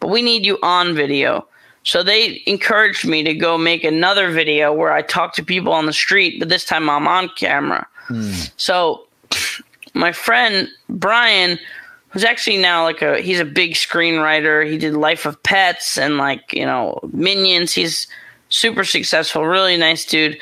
but 0.00 0.08
we 0.08 0.20
need 0.20 0.44
you 0.44 0.58
on 0.62 0.94
video. 0.94 1.46
So 1.84 2.02
they 2.02 2.42
encouraged 2.46 3.06
me 3.06 3.22
to 3.22 3.34
go 3.34 3.56
make 3.58 3.84
another 3.84 4.30
video 4.30 4.72
where 4.72 4.92
I 4.92 5.02
talk 5.02 5.34
to 5.34 5.44
people 5.44 5.72
on 5.72 5.86
the 5.86 5.92
street, 5.92 6.38
but 6.38 6.48
this 6.48 6.64
time 6.64 6.88
I'm 6.90 7.06
on 7.06 7.28
camera. 7.36 7.86
Hmm. 8.08 8.32
So 8.56 9.06
my 9.92 10.12
friend 10.12 10.68
Brian, 10.88 11.58
who's 12.08 12.24
actually 12.24 12.58
now 12.58 12.84
like 12.84 13.02
a 13.02 13.20
he's 13.20 13.40
a 13.40 13.44
big 13.44 13.72
screenwriter. 13.72 14.68
He 14.68 14.78
did 14.78 14.94
Life 14.94 15.26
of 15.26 15.42
Pets 15.42 15.98
and 15.98 16.16
like, 16.16 16.52
you 16.52 16.64
know, 16.64 17.00
Minions. 17.12 17.72
He's 17.72 18.06
super 18.48 18.84
successful, 18.84 19.44
really 19.44 19.76
nice 19.76 20.04
dude. 20.04 20.38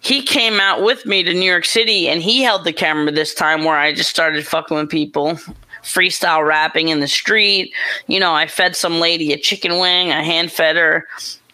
He 0.00 0.22
came 0.22 0.58
out 0.58 0.82
with 0.82 1.06
me 1.06 1.22
to 1.22 1.32
New 1.32 1.48
York 1.48 1.64
City 1.64 2.08
and 2.08 2.22
he 2.22 2.42
held 2.42 2.64
the 2.64 2.72
camera 2.72 3.12
this 3.12 3.34
time 3.34 3.64
where 3.64 3.76
I 3.76 3.92
just 3.92 4.10
started 4.10 4.46
fucking 4.46 4.76
with 4.76 4.90
people. 4.90 5.38
Freestyle 5.82 6.46
rapping 6.46 6.88
in 6.88 7.00
the 7.00 7.08
street. 7.08 7.72
You 8.06 8.20
know, 8.20 8.32
I 8.32 8.46
fed 8.46 8.76
some 8.76 9.00
lady 9.00 9.32
a 9.32 9.36
chicken 9.36 9.78
wing, 9.78 10.12
I 10.12 10.22
hand 10.22 10.50
fed 10.50 10.76
her. 10.76 11.06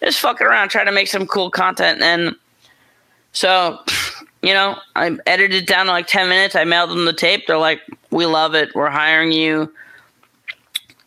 Just 0.02 0.20
fucking 0.20 0.46
around, 0.46 0.68
trying 0.68 0.86
to 0.86 0.92
make 0.92 1.08
some 1.08 1.26
cool 1.26 1.50
content. 1.50 2.00
And 2.02 2.36
so, 3.32 3.78
you 4.42 4.54
know, 4.54 4.78
I 4.96 5.18
edited 5.26 5.64
it 5.64 5.66
down 5.66 5.86
to 5.86 5.92
like 5.92 6.06
10 6.06 6.28
minutes. 6.28 6.54
I 6.54 6.64
mailed 6.64 6.90
them 6.90 7.04
the 7.04 7.12
tape. 7.12 7.46
They're 7.46 7.58
like, 7.58 7.80
we 8.10 8.26
love 8.26 8.54
it. 8.54 8.74
We're 8.74 8.90
hiring 8.90 9.32
you. 9.32 9.72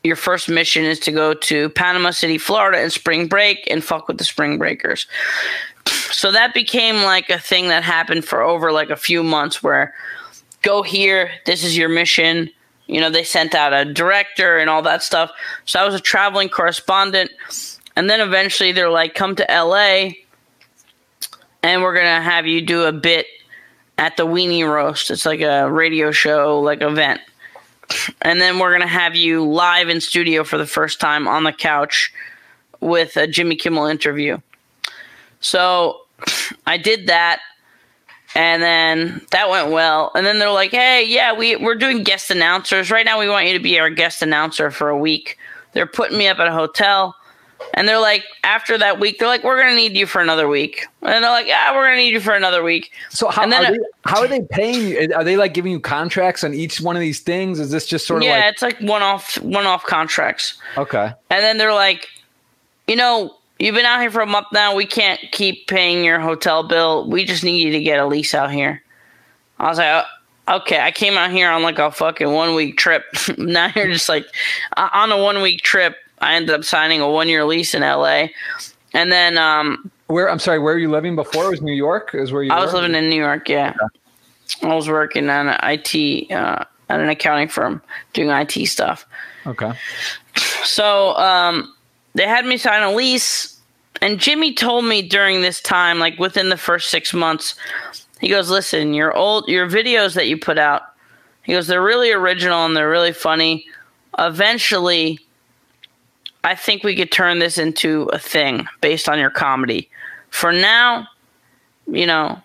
Your 0.04 0.16
first 0.16 0.50
mission 0.50 0.84
is 0.84 1.00
to 1.02 1.12
go 1.12 1.34
to 1.34 1.70
Panama 1.70 2.12
City, 2.12 2.38
Florida 2.38 2.82
in 2.82 2.90
spring 2.90 3.28
break 3.28 3.68
and 3.70 3.84
fuck 3.84 4.08
with 4.08 4.18
the 4.18 4.24
spring 4.24 4.58
breakers. 4.58 5.06
So 5.86 6.32
that 6.32 6.54
became 6.54 7.04
like 7.04 7.30
a 7.30 7.40
thing 7.40 7.68
that 7.68 7.84
happened 7.84 8.26
for 8.26 8.42
over 8.42 8.72
like 8.72 8.90
a 8.90 8.96
few 8.96 9.24
months 9.24 9.62
where 9.62 9.94
go 10.62 10.82
here, 10.82 11.32
this 11.46 11.64
is 11.64 11.78
your 11.78 11.90
mission. 11.90 12.50
You 12.88 13.00
know, 13.00 13.10
they 13.10 13.24
sent 13.24 13.56
out 13.56 13.74
a 13.74 13.92
director 13.92 14.58
and 14.58 14.70
all 14.70 14.82
that 14.84 15.04
stuff. 15.04 15.32
So 15.66 15.80
I 15.80 15.86
was 15.86 15.96
a 15.96 16.00
traveling 16.00 16.50
correspondent. 16.50 17.32
And 17.96 18.10
then 18.10 18.22
eventually 18.22 18.72
they're 18.72 18.90
like, 18.90 19.16
come 19.16 19.36
to 19.36 19.46
LA 19.50 20.12
and 21.64 21.82
we're 21.82 21.96
gonna 21.96 22.22
have 22.22 22.48
you 22.48 22.62
do 22.62 22.84
a 22.84 22.92
bit 22.92 23.28
at 23.98 24.18
the 24.18 24.26
Weenie 24.26 24.68
Roast. 24.68 25.12
It's 25.12 25.26
like 25.26 25.42
a 25.42 25.70
radio 25.72 26.12
show, 26.12 26.60
like 26.60 26.82
event, 26.82 27.22
and 28.22 28.42
then 28.42 28.60
we're 28.60 28.72
gonna 28.72 28.88
have 28.88 29.16
you 29.16 29.46
live 29.46 29.90
in 29.90 30.02
studio 30.02 30.44
for 30.44 30.58
the 30.58 30.66
first 30.66 31.00
time 31.00 31.28
on 31.28 31.44
the 31.44 31.52
couch 31.52 32.14
with 32.80 33.18
a 33.18 33.28
Jimmy 33.28 33.56
Kimmel 33.56 33.86
interview. 33.86 34.38
So 35.40 36.02
I 36.66 36.78
did 36.78 37.08
that, 37.08 37.40
and 38.36 38.62
then 38.62 39.22
that 39.32 39.50
went 39.50 39.72
well. 39.72 40.12
And 40.16 40.26
then 40.26 40.40
they're 40.40 40.52
like, 40.52 40.72
"Hey, 40.72 41.06
yeah, 41.06 41.34
we 41.34 41.56
we're 41.56 41.76
doing 41.76 42.04
guest 42.04 42.32
announcers 42.32 42.92
right 42.92 43.06
now. 43.06 43.20
We 43.20 43.30
want 43.30 43.48
you 43.48 43.54
to 43.54 43.60
be 43.60 43.80
our 43.80 43.90
guest 43.90 44.22
announcer 44.22 44.72
for 44.72 44.90
a 44.90 44.98
week." 44.98 45.38
They're 45.74 45.88
putting 45.88 46.18
me 46.18 46.28
up 46.28 46.40
at 46.40 46.48
a 46.48 46.52
hotel. 46.52 47.16
And 47.74 47.88
they're 47.88 48.00
like, 48.00 48.26
after 48.44 48.78
that 48.78 49.00
week, 49.00 49.20
they're 49.20 49.28
like, 49.28 49.44
we're 49.44 49.60
gonna 49.60 49.76
need 49.76 49.96
you 49.96 50.06
for 50.06 50.22
another 50.22 50.48
week. 50.48 50.88
And 51.02 51.24
they're 51.24 51.32
like, 51.32 51.48
yeah, 51.48 51.74
we're 51.74 51.86
gonna 51.86 51.98
need 51.98 52.14
you 52.14 52.20
for 52.20 52.34
another 52.34 52.64
week. 52.64 52.92
So 53.10 53.30
how 53.30 53.44
And 53.44 53.52
then 53.52 53.66
are 53.66 53.72
they, 53.72 53.80
how 54.06 54.20
are 54.22 54.28
they 54.28 54.42
paying 54.42 54.88
you? 54.88 55.14
Are 55.16 55.24
they 55.24 55.38
like 55.38 55.54
giving 55.54 55.72
you 55.72 55.80
contracts 55.80 56.44
on 56.44 56.54
each 56.54 56.82
one 56.82 56.96
of 56.96 57.00
these 57.00 57.20
things? 57.20 57.60
Is 57.60 57.72
this 57.72 57.86
just 57.86 58.08
sort 58.08 58.22
of 58.22 58.28
yeah, 58.28 58.38
like 58.38 58.54
it's 58.54 58.62
like 58.62 58.80
one 58.80 59.02
off, 59.02 59.36
one 59.42 59.66
off 59.66 59.84
contracts. 59.86 60.60
okay? 60.78 61.14
And 61.30 61.44
then 61.44 61.58
they're 61.58 61.74
like, 61.74 62.08
you 62.88 62.96
know, 62.96 63.36
you've 63.60 63.76
been 63.76 63.86
out 63.86 64.02
here 64.02 64.12
for 64.12 64.22
a 64.22 64.28
month 64.28 64.48
now. 64.52 64.76
We 64.76 64.86
can't 64.86 65.20
keep 65.32 65.68
paying 65.68 66.04
your 66.04 66.20
hotel 66.20 66.64
bill. 66.64 67.08
We 67.10 67.26
just 67.26 67.44
need 67.44 67.62
you 67.62 67.72
to 67.72 67.80
get 67.80 68.00
a 68.00 68.06
lease 68.06 68.34
out 68.34 68.52
here. 68.52 68.84
I 69.60 69.70
was 69.70 69.78
like, 69.78 70.06
"Oh, 70.48 70.58
okay. 70.58 70.80
I 70.80 70.92
came 70.92 71.18
out 71.18 71.32
here 71.32 71.50
on 71.50 71.64
like 71.64 71.80
a 71.80 71.92
fucking 71.92 72.32
one 72.32 72.56
week 72.56 72.78
trip. 72.78 73.06
now 73.38 73.72
you're 73.76 73.92
just 73.92 74.10
like 74.10 74.26
uh, 74.76 74.90
on 74.92 75.12
a 75.12 75.22
one 75.22 75.42
week 75.42 75.62
trip. 75.62 75.96
I 76.22 76.36
ended 76.36 76.56
up 76.56 76.64
signing 76.64 77.02
a 77.02 77.10
one 77.10 77.28
year 77.28 77.46
lease 77.46 77.74
in 77.74 77.82
LA. 77.82 78.28
And 78.94 79.12
then 79.12 79.38
um, 79.38 79.92
Where 80.08 80.30
I'm 80.30 80.40
sorry, 80.40 80.60
where 80.60 80.74
were 80.74 80.80
you 80.80 80.90
living 80.90 81.16
before? 81.16 81.46
It 81.46 81.50
was 81.50 81.62
New 81.62 81.74
York. 81.74 82.12
Is 82.14 82.32
where 82.32 82.44
you? 82.44 82.52
I 82.52 82.64
was 82.64 82.74
living 82.74 82.96
in 82.96 83.10
New 83.10 83.20
York. 83.20 83.50
Yeah, 83.50 83.74
I 84.62 84.76
was 84.76 84.90
working 84.90 85.30
on 85.30 85.48
IT 85.64 86.32
uh, 86.32 86.66
at 86.90 87.00
an 87.00 87.10
accounting 87.10 87.48
firm 87.48 87.82
doing 88.14 88.30
IT 88.30 88.68
stuff. 88.68 89.06
Okay. 89.46 89.72
So 90.64 91.16
um, 91.16 91.74
they 92.14 92.28
had 92.28 92.46
me 92.46 92.58
sign 92.58 92.84
a 92.84 92.94
lease, 92.94 93.60
and 94.02 94.20
Jimmy 94.20 94.54
told 94.54 94.86
me 94.86 95.02
during 95.02 95.42
this 95.42 95.62
time, 95.62 96.00
like 96.00 96.20
within 96.20 96.50
the 96.50 96.58
first 96.58 96.90
six 96.90 97.14
months, 97.14 97.56
he 98.20 98.28
goes, 98.28 98.50
"Listen, 98.50 98.94
your 98.94 99.16
old 99.16 99.48
your 99.48 99.70
videos 99.70 100.16
that 100.16 100.28
you 100.28 100.38
put 100.38 100.58
out, 100.58 100.84
he 101.44 101.54
goes, 101.54 101.68
they're 101.68 101.82
really 101.82 102.12
original 102.12 102.66
and 102.66 102.76
they're 102.76 102.90
really 102.90 103.14
funny. 103.14 103.66
Eventually, 104.20 105.20
I 106.44 106.56
think 106.56 106.84
we 106.84 106.96
could 106.96 107.12
turn 107.12 107.40
this 107.40 107.58
into 107.58 108.04
a 108.14 108.20
thing 108.20 108.68
based 108.82 109.08
on 109.08 109.20
your 109.20 109.30
comedy. 109.30 109.90
For 110.30 110.52
now, 110.52 111.08
you 111.88 112.06
know." 112.06 112.42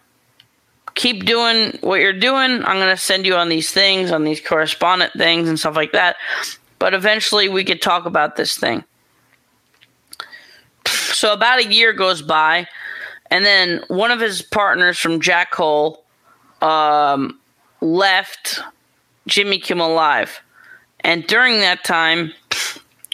Keep 0.94 1.26
doing 1.26 1.76
what 1.82 2.01
you're 2.01 2.14
doing. 2.14 2.64
I'm 2.64 2.78
going 2.78 2.88
to 2.88 2.97
send 2.97 3.26
you 3.26 3.34
on 3.34 3.51
these 3.51 3.70
things, 3.70 4.11
on 4.11 4.24
these 4.24 4.40
correspondent 4.40 5.12
things 5.12 5.47
and 5.47 5.59
stuff 5.59 5.76
like 5.76 5.92
that 5.92 6.16
but 6.78 6.94
eventually 6.94 7.49
we 7.49 7.64
could 7.64 7.82
talk 7.82 8.07
about 8.07 8.36
this 8.36 8.57
thing. 8.57 8.84
So 10.86 11.32
about 11.32 11.59
a 11.59 11.72
year 11.72 11.92
goes 11.92 12.22
by, 12.22 12.66
and 13.30 13.44
then 13.44 13.82
one 13.88 14.11
of 14.11 14.20
his 14.20 14.42
partners 14.42 14.99
from 14.99 15.20
Jackhole 15.20 15.99
um, 16.61 17.38
left 17.80 18.61
Jimmy 19.26 19.59
Kimmel 19.59 19.94
Live. 19.94 20.40
And 21.01 21.26
during 21.26 21.61
that 21.61 21.84
time, 21.84 22.32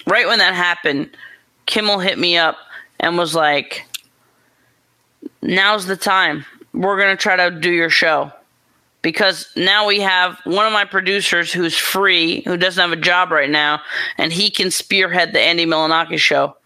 right 0.07 0.27
when 0.27 0.39
that 0.39 0.55
happened, 0.55 1.11
Kimmel 1.67 1.99
hit 1.99 2.19
me 2.19 2.37
up 2.37 2.57
and 3.01 3.19
was 3.19 3.35
like, 3.35 3.87
Now's 5.41 5.87
the 5.87 5.97
time. 5.97 6.45
We're 6.73 6.97
to 7.17 7.17
try 7.17 7.37
to 7.37 7.51
do 7.51 7.71
your 7.71 7.91
show 7.91 8.33
because 9.03 9.51
now 9.57 9.87
we 9.87 10.01
have 10.01 10.39
one 10.45 10.67
of 10.67 10.73
my 10.73 10.85
producers 10.85 11.53
who's 11.53 11.77
free, 11.77 12.43
who 12.43 12.57
doesn't 12.57 12.81
have 12.81 12.97
a 12.97 13.01
job 13.01 13.31
right 13.31 13.51
now, 13.51 13.83
and 14.17 14.33
he 14.33 14.51
can 14.51 14.71
spearhead 14.71 15.33
the 15.33 15.41
Andy 15.41 15.67
Milonakis 15.67 16.19
show 16.19 16.57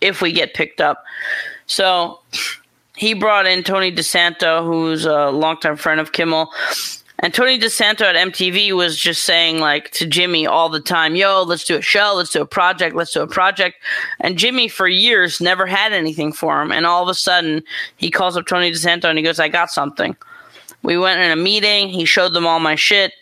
if 0.00 0.20
we 0.20 0.32
get 0.32 0.54
picked 0.54 0.80
up. 0.80 1.04
So 1.66 2.20
he 2.96 3.14
brought 3.14 3.46
in 3.46 3.62
Tony 3.62 3.92
DeSanto, 3.92 4.64
who's 4.64 5.04
a 5.04 5.30
longtime 5.30 5.76
friend 5.76 6.00
of 6.00 6.12
Kimmel, 6.12 6.50
And 7.22 7.32
Tony 7.32 7.56
DeSanto 7.56 8.00
at 8.00 8.16
MTV 8.16 8.72
was 8.72 8.98
just 8.98 9.22
saying 9.22 9.60
like 9.60 9.92
to 9.92 10.06
Jimmy 10.06 10.44
all 10.44 10.68
the 10.68 10.80
time, 10.80 11.14
"Yo, 11.14 11.44
let's 11.44 11.62
do 11.62 11.76
a 11.76 11.82
show, 11.82 12.14
let's 12.16 12.30
do 12.30 12.42
a 12.42 12.46
project, 12.46 12.96
let's 12.96 13.12
do 13.12 13.22
a 13.22 13.28
project." 13.28 13.76
And 14.20 14.36
Jimmy 14.36 14.66
for 14.66 14.88
years 14.88 15.40
never 15.40 15.64
had 15.66 15.92
anything 15.92 16.32
for 16.32 16.60
him, 16.60 16.72
and 16.72 16.84
all 16.84 17.04
of 17.04 17.08
a 17.08 17.14
sudden 17.14 17.62
he 17.96 18.10
calls 18.10 18.36
up 18.36 18.46
Tony 18.46 18.72
DeSanto 18.72 19.04
and 19.04 19.16
he 19.16 19.22
goes, 19.22 19.38
"I 19.38 19.48
got 19.48 19.70
something." 19.70 20.16
We 20.82 20.98
went 20.98 21.20
in 21.20 21.30
a 21.30 21.36
meeting. 21.36 21.90
He 21.90 22.04
showed 22.04 22.32
them 22.34 22.44
all 22.44 22.58
my 22.58 22.74
shit. 22.74 23.12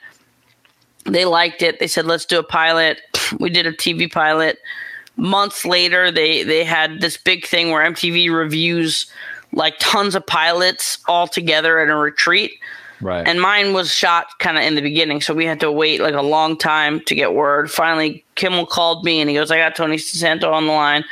They 1.05 1.27
liked 1.27 1.61
it. 1.61 1.79
They 1.79 1.87
said, 1.87 2.07
"Let's 2.07 2.25
do 2.25 2.39
a 2.39 2.43
pilot." 2.43 3.03
We 3.39 3.51
did 3.51 3.67
a 3.67 3.73
TV 3.73 4.11
pilot. 4.11 4.59
Months 5.17 5.67
later, 5.67 6.11
they 6.11 6.43
they 6.43 6.65
had 6.65 7.03
this 7.03 7.19
big 7.19 7.47
thing 7.47 7.71
where 7.71 7.85
MTV 7.85 8.31
reviews 8.31 9.13
like 9.53 9.75
tons 9.79 10.15
of 10.15 10.27
pilots 10.27 10.99
all 11.07 11.27
together 11.27 11.79
at 11.81 11.91
a 11.91 11.97
retreat. 11.97 12.59
Right. 13.01 13.27
And 13.27 13.41
mine 13.41 13.73
was 13.73 13.93
shot 13.93 14.27
kind 14.39 14.59
of 14.59 14.65
in 14.65 14.75
the 14.75 14.83
beginning, 14.83 15.21
so 15.21 15.35
we 15.35 15.47
had 15.47 15.61
to 15.61 15.73
wait 15.73 16.01
like 16.01 16.15
a 16.15 16.23
long 16.23 16.57
time 16.57 17.01
to 17.07 17.15
get 17.15 17.35
word. 17.35 17.71
Finally, 17.71 18.25
Kimmel 18.35 18.67
called 18.67 19.05
me 19.05 19.21
and 19.21 19.31
he 19.31 19.37
goes, 19.37 19.51
"I 19.51 19.59
got 19.59 19.77
Tony 19.77 19.97
DeSanto 19.97 20.53
on 20.53 20.67
the 20.67 20.73
line," 20.73 21.05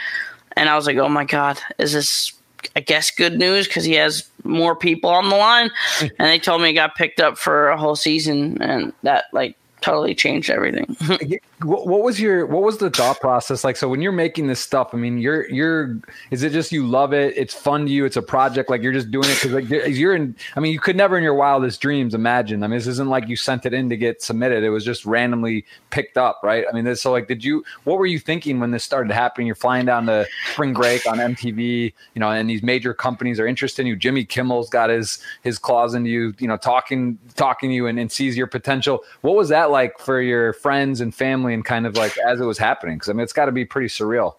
and 0.56 0.68
I 0.68 0.76
was 0.76 0.86
like, 0.86 0.96
"Oh 0.98 1.08
my 1.08 1.24
god, 1.24 1.58
is 1.78 1.92
this?" 1.92 2.32
I 2.74 2.80
guess 2.80 3.10
good 3.12 3.38
news 3.38 3.68
because 3.68 3.84
he 3.84 3.94
has 3.94 4.28
more 4.44 4.74
people 4.74 5.10
on 5.10 5.28
the 5.28 5.36
line, 5.36 5.70
and 6.00 6.12
they 6.18 6.38
told 6.38 6.60
me 6.60 6.68
he 6.68 6.74
got 6.74 6.96
picked 6.96 7.20
up 7.20 7.38
for 7.38 7.68
a 7.68 7.76
whole 7.76 7.96
season, 7.96 8.60
and 8.60 8.92
that 9.02 9.24
like 9.32 9.56
totally 9.80 10.14
changed 10.14 10.50
everything. 10.50 10.96
what, 11.62 12.02
was 12.02 12.20
your 12.20 12.46
what 12.46 12.62
was 12.62 12.78
the 12.78 12.88
thought 12.88 13.20
process 13.20 13.64
like? 13.64 13.76
So 13.76 13.88
when 13.88 14.00
you're 14.00 14.12
making 14.12 14.46
this 14.46 14.60
stuff, 14.60 14.90
I 14.92 14.96
mean, 14.96 15.18
you're 15.18 15.48
you're 15.50 15.98
is 16.30 16.44
it 16.44 16.52
just 16.52 16.70
you 16.70 16.86
love 16.86 17.12
it? 17.12 17.36
It's 17.36 17.52
fun 17.52 17.86
to 17.86 17.90
you. 17.90 18.04
It's 18.04 18.16
a 18.16 18.22
project. 18.22 18.70
Like 18.70 18.82
you're 18.82 18.92
just 18.92 19.10
doing 19.10 19.28
it 19.28 19.34
because 19.34 19.52
like 19.52 19.68
you're 19.68 20.14
in. 20.14 20.36
I 20.54 20.60
mean, 20.60 20.72
you 20.72 20.78
could 20.78 20.94
never 20.96 21.16
in 21.16 21.24
your 21.24 21.34
wildest 21.34 21.80
dreams 21.80 22.14
imagine. 22.14 22.62
I 22.62 22.68
mean, 22.68 22.78
this 22.78 22.86
isn't 22.86 23.08
like 23.08 23.28
you 23.28 23.34
sent 23.34 23.66
it 23.66 23.74
in 23.74 23.88
to 23.90 23.96
get 23.96 24.22
submitted. 24.22 24.62
It 24.62 24.70
was 24.70 24.84
just 24.84 25.04
randomly 25.04 25.64
picked 25.90 26.16
up, 26.16 26.40
right? 26.44 26.64
I 26.70 26.72
mean, 26.72 26.84
this, 26.84 27.02
so 27.02 27.10
like, 27.10 27.26
did 27.26 27.42
you? 27.42 27.64
What 27.84 27.98
were 27.98 28.06
you 28.06 28.20
thinking 28.20 28.60
when 28.60 28.70
this 28.70 28.84
started 28.84 29.12
happening? 29.12 29.48
You're 29.48 29.56
flying 29.56 29.86
down 29.86 30.06
to 30.06 30.26
spring 30.52 30.74
break 30.74 31.06
on 31.06 31.18
MTV, 31.18 31.92
you 32.14 32.20
know, 32.20 32.30
and 32.30 32.48
these 32.48 32.62
major 32.62 32.94
companies 32.94 33.40
are 33.40 33.48
interested 33.48 33.82
in 33.82 33.88
you. 33.88 33.96
Jimmy 33.96 34.24
Kimmel's 34.24 34.70
got 34.70 34.90
his 34.90 35.18
his 35.42 35.58
claws 35.58 35.94
into 35.94 36.08
you, 36.08 36.34
you 36.38 36.46
know, 36.46 36.56
talking 36.56 37.18
talking 37.34 37.70
to 37.70 37.74
you 37.74 37.88
and, 37.88 37.98
and 37.98 38.12
sees 38.12 38.36
your 38.36 38.46
potential. 38.46 39.02
What 39.22 39.34
was 39.34 39.48
that 39.48 39.72
like 39.72 39.98
for 39.98 40.20
your 40.20 40.52
friends 40.52 41.00
and 41.00 41.12
family 41.12 41.47
and 41.54 41.64
kind 41.64 41.86
of 41.86 41.96
like 41.96 42.16
as 42.18 42.40
it 42.40 42.44
was 42.44 42.58
happening? 42.58 42.96
Because 42.96 43.08
I 43.08 43.12
mean, 43.12 43.22
it's 43.24 43.32
got 43.32 43.46
to 43.46 43.52
be 43.52 43.64
pretty 43.64 43.88
surreal, 43.88 44.34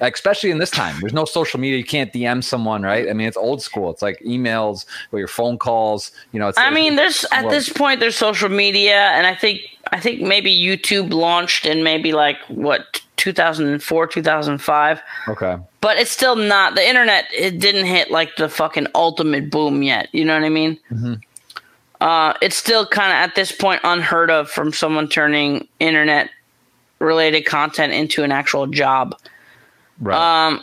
like, 0.00 0.14
especially 0.14 0.50
in 0.50 0.58
this 0.58 0.70
time. 0.70 0.96
There's 1.00 1.12
no 1.12 1.24
social 1.24 1.60
media. 1.60 1.78
You 1.78 1.84
can't 1.84 2.12
DM 2.12 2.42
someone, 2.42 2.82
right? 2.82 3.08
I 3.08 3.12
mean, 3.12 3.26
it's 3.26 3.36
old 3.36 3.62
school. 3.62 3.90
It's 3.90 4.02
like 4.02 4.20
emails 4.20 4.84
or 5.12 5.18
your 5.18 5.28
phone 5.28 5.58
calls. 5.58 6.10
You 6.32 6.40
know, 6.40 6.48
it's. 6.48 6.58
I 6.58 6.70
mean, 6.70 6.96
there's 6.96 7.24
at 7.32 7.48
this 7.50 7.68
point 7.68 8.00
there's 8.00 8.16
social 8.16 8.48
media, 8.48 9.10
and 9.12 9.26
I 9.26 9.34
think 9.34 9.60
I 9.92 10.00
think 10.00 10.20
maybe 10.20 10.52
YouTube 10.52 11.12
launched 11.12 11.66
in 11.66 11.82
maybe 11.82 12.12
like 12.12 12.38
what 12.48 13.00
2004 13.22 14.08
2005 14.08 15.00
okay 15.28 15.56
but 15.80 15.96
it's 15.96 16.10
still 16.10 16.34
not 16.34 16.74
the 16.74 16.84
internet 16.84 17.26
it 17.32 17.60
didn't 17.60 17.86
hit 17.86 18.10
like 18.10 18.34
the 18.34 18.48
fucking 18.48 18.88
ultimate 18.96 19.48
boom 19.48 19.84
yet 19.84 20.08
you 20.10 20.24
know 20.24 20.34
what 20.34 20.42
i 20.42 20.48
mean 20.48 20.76
mm-hmm. 20.90 21.14
uh, 22.00 22.34
it's 22.42 22.56
still 22.56 22.84
kind 22.84 23.12
of 23.12 23.16
at 23.16 23.36
this 23.36 23.52
point 23.52 23.80
unheard 23.84 24.28
of 24.28 24.50
from 24.50 24.72
someone 24.72 25.06
turning 25.06 25.68
internet 25.78 26.30
related 27.02 27.42
content 27.42 27.92
into 27.92 28.22
an 28.22 28.32
actual 28.32 28.66
job 28.66 29.14
right 30.00 30.46
um 30.48 30.60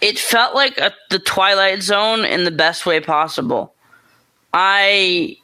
it 0.00 0.18
felt 0.18 0.54
like 0.54 0.78
a, 0.78 0.92
the 1.10 1.18
twilight 1.18 1.82
zone 1.82 2.24
in 2.24 2.44
the 2.44 2.50
best 2.50 2.86
way 2.86 3.00
possible 3.00 3.74
i 4.52 5.36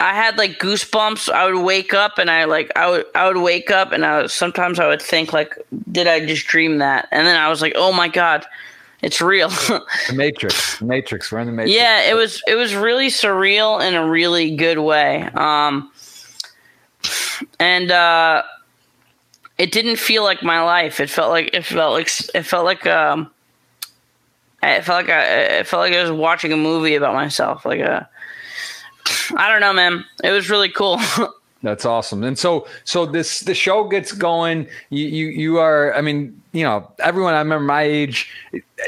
I 0.00 0.12
had 0.12 0.38
like 0.38 0.58
goosebumps. 0.58 1.30
I 1.30 1.50
would 1.50 1.62
wake 1.62 1.94
up 1.94 2.18
and 2.18 2.30
I 2.30 2.44
like 2.44 2.70
I 2.76 2.90
would 2.90 3.06
I 3.14 3.28
would 3.28 3.36
wake 3.36 3.70
up 3.70 3.92
and 3.92 4.04
I 4.04 4.26
sometimes 4.26 4.80
I 4.80 4.88
would 4.88 5.00
think 5.00 5.32
like 5.32 5.56
did 5.90 6.06
I 6.06 6.24
just 6.26 6.46
dream 6.46 6.78
that? 6.78 7.08
And 7.12 7.26
then 7.26 7.40
I 7.40 7.48
was 7.48 7.62
like, 7.62 7.74
"Oh 7.76 7.92
my 7.92 8.08
god, 8.08 8.44
it's 9.02 9.20
real." 9.20 9.48
the 9.48 9.84
Matrix. 10.14 10.78
The 10.78 10.84
Matrix. 10.84 11.30
We're 11.30 11.40
in 11.40 11.46
the 11.46 11.52
Matrix. 11.52 11.76
Yeah, 11.76 12.02
it 12.02 12.14
was 12.14 12.42
it 12.48 12.56
was 12.56 12.74
really 12.74 13.06
surreal 13.06 13.86
in 13.86 13.94
a 13.94 14.08
really 14.08 14.56
good 14.56 14.78
way. 14.78 15.22
Um 15.34 15.92
and 17.60 17.90
uh 17.92 18.42
it 19.58 19.72
didn't 19.72 19.96
feel 19.96 20.24
like 20.24 20.42
my 20.42 20.62
life. 20.62 21.00
It 21.00 21.10
felt 21.10 21.30
like 21.30 21.50
it 21.52 21.64
felt 21.64 21.92
like 21.92 22.10
it 22.34 22.42
felt 22.42 22.64
like 22.64 22.86
um 22.86 23.30
it 24.62 24.84
felt 24.84 25.06
like 25.06 25.14
I 25.14 25.22
it 25.22 25.66
felt 25.66 25.80
like 25.80 25.92
I 25.92 26.02
was 26.02 26.12
watching 26.12 26.52
a 26.52 26.56
movie 26.56 26.94
about 26.94 27.14
myself, 27.14 27.64
like 27.64 27.80
a 27.80 28.08
I 29.36 29.50
don't 29.50 29.60
know, 29.60 29.72
man. 29.72 30.04
It 30.22 30.30
was 30.30 30.50
really 30.50 30.70
cool. 30.70 30.98
That's 31.62 31.86
awesome. 31.86 32.22
And 32.24 32.38
so, 32.38 32.66
so 32.84 33.06
this 33.06 33.40
the 33.40 33.54
show 33.54 33.88
gets 33.88 34.12
going. 34.12 34.68
You 34.90 35.06
you 35.06 35.26
you 35.28 35.58
are. 35.58 35.94
I 35.94 36.02
mean, 36.02 36.40
you 36.54 36.62
know, 36.62 36.90
everyone. 37.00 37.34
I 37.34 37.38
remember 37.38 37.64
my 37.64 37.82
age. 37.82 38.30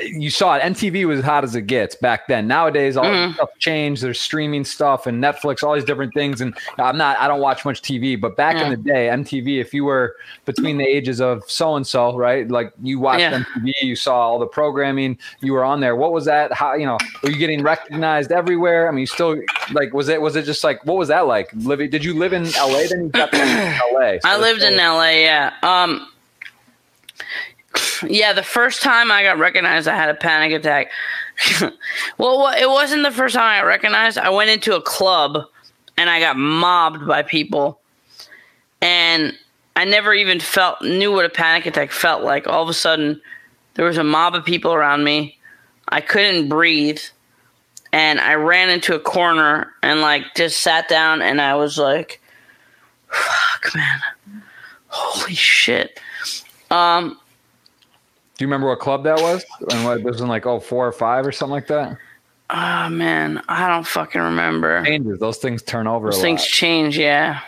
You 0.00 0.30
saw 0.30 0.54
it. 0.54 0.62
MTV 0.62 1.04
was 1.04 1.22
hot 1.22 1.42
as 1.42 1.56
it 1.56 1.62
gets 1.62 1.96
back 1.96 2.28
then. 2.28 2.46
Nowadays, 2.46 2.96
all 2.96 3.04
mm. 3.04 3.34
stuff 3.34 3.50
changed. 3.58 4.02
There's 4.02 4.20
streaming 4.20 4.64
stuff 4.64 5.08
and 5.08 5.22
Netflix, 5.22 5.64
all 5.64 5.74
these 5.74 5.84
different 5.84 6.14
things. 6.14 6.40
And 6.40 6.56
I'm 6.78 6.96
not. 6.96 7.18
I 7.18 7.26
don't 7.26 7.40
watch 7.40 7.64
much 7.64 7.82
TV. 7.82 8.18
But 8.18 8.36
back 8.36 8.54
yeah. 8.56 8.64
in 8.64 8.70
the 8.70 8.76
day, 8.76 9.08
MTV. 9.08 9.60
If 9.60 9.74
you 9.74 9.84
were 9.84 10.14
between 10.44 10.78
the 10.78 10.84
ages 10.84 11.20
of 11.20 11.42
so 11.50 11.74
and 11.74 11.84
so, 11.84 12.16
right? 12.16 12.48
Like 12.48 12.72
you 12.80 13.00
watched 13.00 13.20
yeah. 13.20 13.42
MTV, 13.42 13.72
you 13.82 13.96
saw 13.96 14.16
all 14.16 14.38
the 14.38 14.46
programming. 14.46 15.18
You 15.40 15.52
were 15.52 15.64
on 15.64 15.80
there. 15.80 15.96
What 15.96 16.12
was 16.12 16.24
that? 16.26 16.52
How 16.52 16.74
you 16.74 16.86
know? 16.86 16.98
Were 17.24 17.30
you 17.30 17.36
getting 17.36 17.64
recognized 17.64 18.30
everywhere? 18.30 18.88
I 18.88 18.92
mean, 18.92 19.00
you 19.00 19.06
still 19.06 19.36
like 19.72 19.92
was 19.92 20.08
it 20.08 20.22
was 20.22 20.36
it 20.36 20.44
just 20.44 20.62
like 20.62 20.84
what 20.86 20.96
was 20.96 21.08
that 21.08 21.26
like? 21.26 21.50
Living? 21.52 21.90
Did 21.90 22.04
you 22.04 22.14
live 22.14 22.32
in 22.32 22.44
LA? 22.44 22.84
Then 22.88 23.00
you 23.00 23.08
got 23.08 23.34
in 23.34 23.40
LA. 23.92 24.12
So 24.20 24.28
I 24.28 24.38
lived 24.38 24.62
in 24.62 24.76
LA. 24.76 25.10
Yeah. 25.10 25.52
Um 25.64 26.06
yeah, 28.08 28.32
the 28.32 28.42
first 28.42 28.82
time 28.82 29.10
I 29.10 29.22
got 29.22 29.38
recognized, 29.38 29.88
I 29.88 29.96
had 29.96 30.08
a 30.08 30.14
panic 30.14 30.52
attack. 30.52 30.90
well, 32.18 32.52
it 32.56 32.68
wasn't 32.68 33.02
the 33.02 33.10
first 33.10 33.34
time 33.34 33.44
I 33.44 33.60
got 33.60 33.66
recognized. 33.66 34.18
I 34.18 34.30
went 34.30 34.50
into 34.50 34.74
a 34.74 34.80
club 34.80 35.44
and 35.96 36.10
I 36.10 36.20
got 36.20 36.36
mobbed 36.36 37.06
by 37.06 37.22
people, 37.22 37.80
and 38.80 39.36
I 39.74 39.84
never 39.84 40.12
even 40.12 40.40
felt 40.40 40.82
knew 40.82 41.12
what 41.12 41.24
a 41.24 41.30
panic 41.30 41.66
attack 41.66 41.90
felt 41.90 42.22
like. 42.22 42.46
All 42.46 42.62
of 42.62 42.68
a 42.68 42.74
sudden, 42.74 43.20
there 43.74 43.84
was 43.84 43.98
a 43.98 44.04
mob 44.04 44.34
of 44.34 44.44
people 44.44 44.72
around 44.72 45.04
me. 45.04 45.38
I 45.88 46.00
couldn't 46.00 46.48
breathe, 46.48 47.00
and 47.92 48.20
I 48.20 48.34
ran 48.34 48.68
into 48.68 48.94
a 48.94 49.00
corner 49.00 49.72
and 49.82 50.00
like 50.00 50.22
just 50.34 50.60
sat 50.60 50.88
down, 50.88 51.22
and 51.22 51.40
I 51.40 51.54
was 51.54 51.78
like, 51.78 52.20
"Fuck, 53.08 53.74
man, 53.74 54.42
holy 54.88 55.34
shit." 55.34 56.00
Um, 56.70 57.18
do 58.37 58.45
you 58.45 58.49
remember 58.49 58.68
what 58.68 58.80
club 58.80 59.05
that 59.05 59.20
was? 59.20 59.45
And 59.70 59.84
what 59.84 59.99
it 59.99 60.05
was 60.05 60.20
in 60.20 60.28
like 60.28 60.47
oh 60.47 60.61
four 60.61 60.87
or 60.87 60.93
five 60.93 61.26
or 61.26 61.32
something 61.32 61.53
like 61.53 61.66
that? 61.68 61.97
Oh 62.51 62.89
man, 62.91 63.43
I 63.49 63.68
don't 63.68 63.87
fucking 63.87 64.20
remember. 64.20 64.84
Changes. 64.84 65.18
Those 65.18 65.39
things 65.39 65.62
turn 65.62 65.87
over. 65.87 66.11
Those 66.11 66.20
things 66.20 66.41
lot. 66.41 66.49
change. 66.49 66.99
Yeah. 66.99 67.41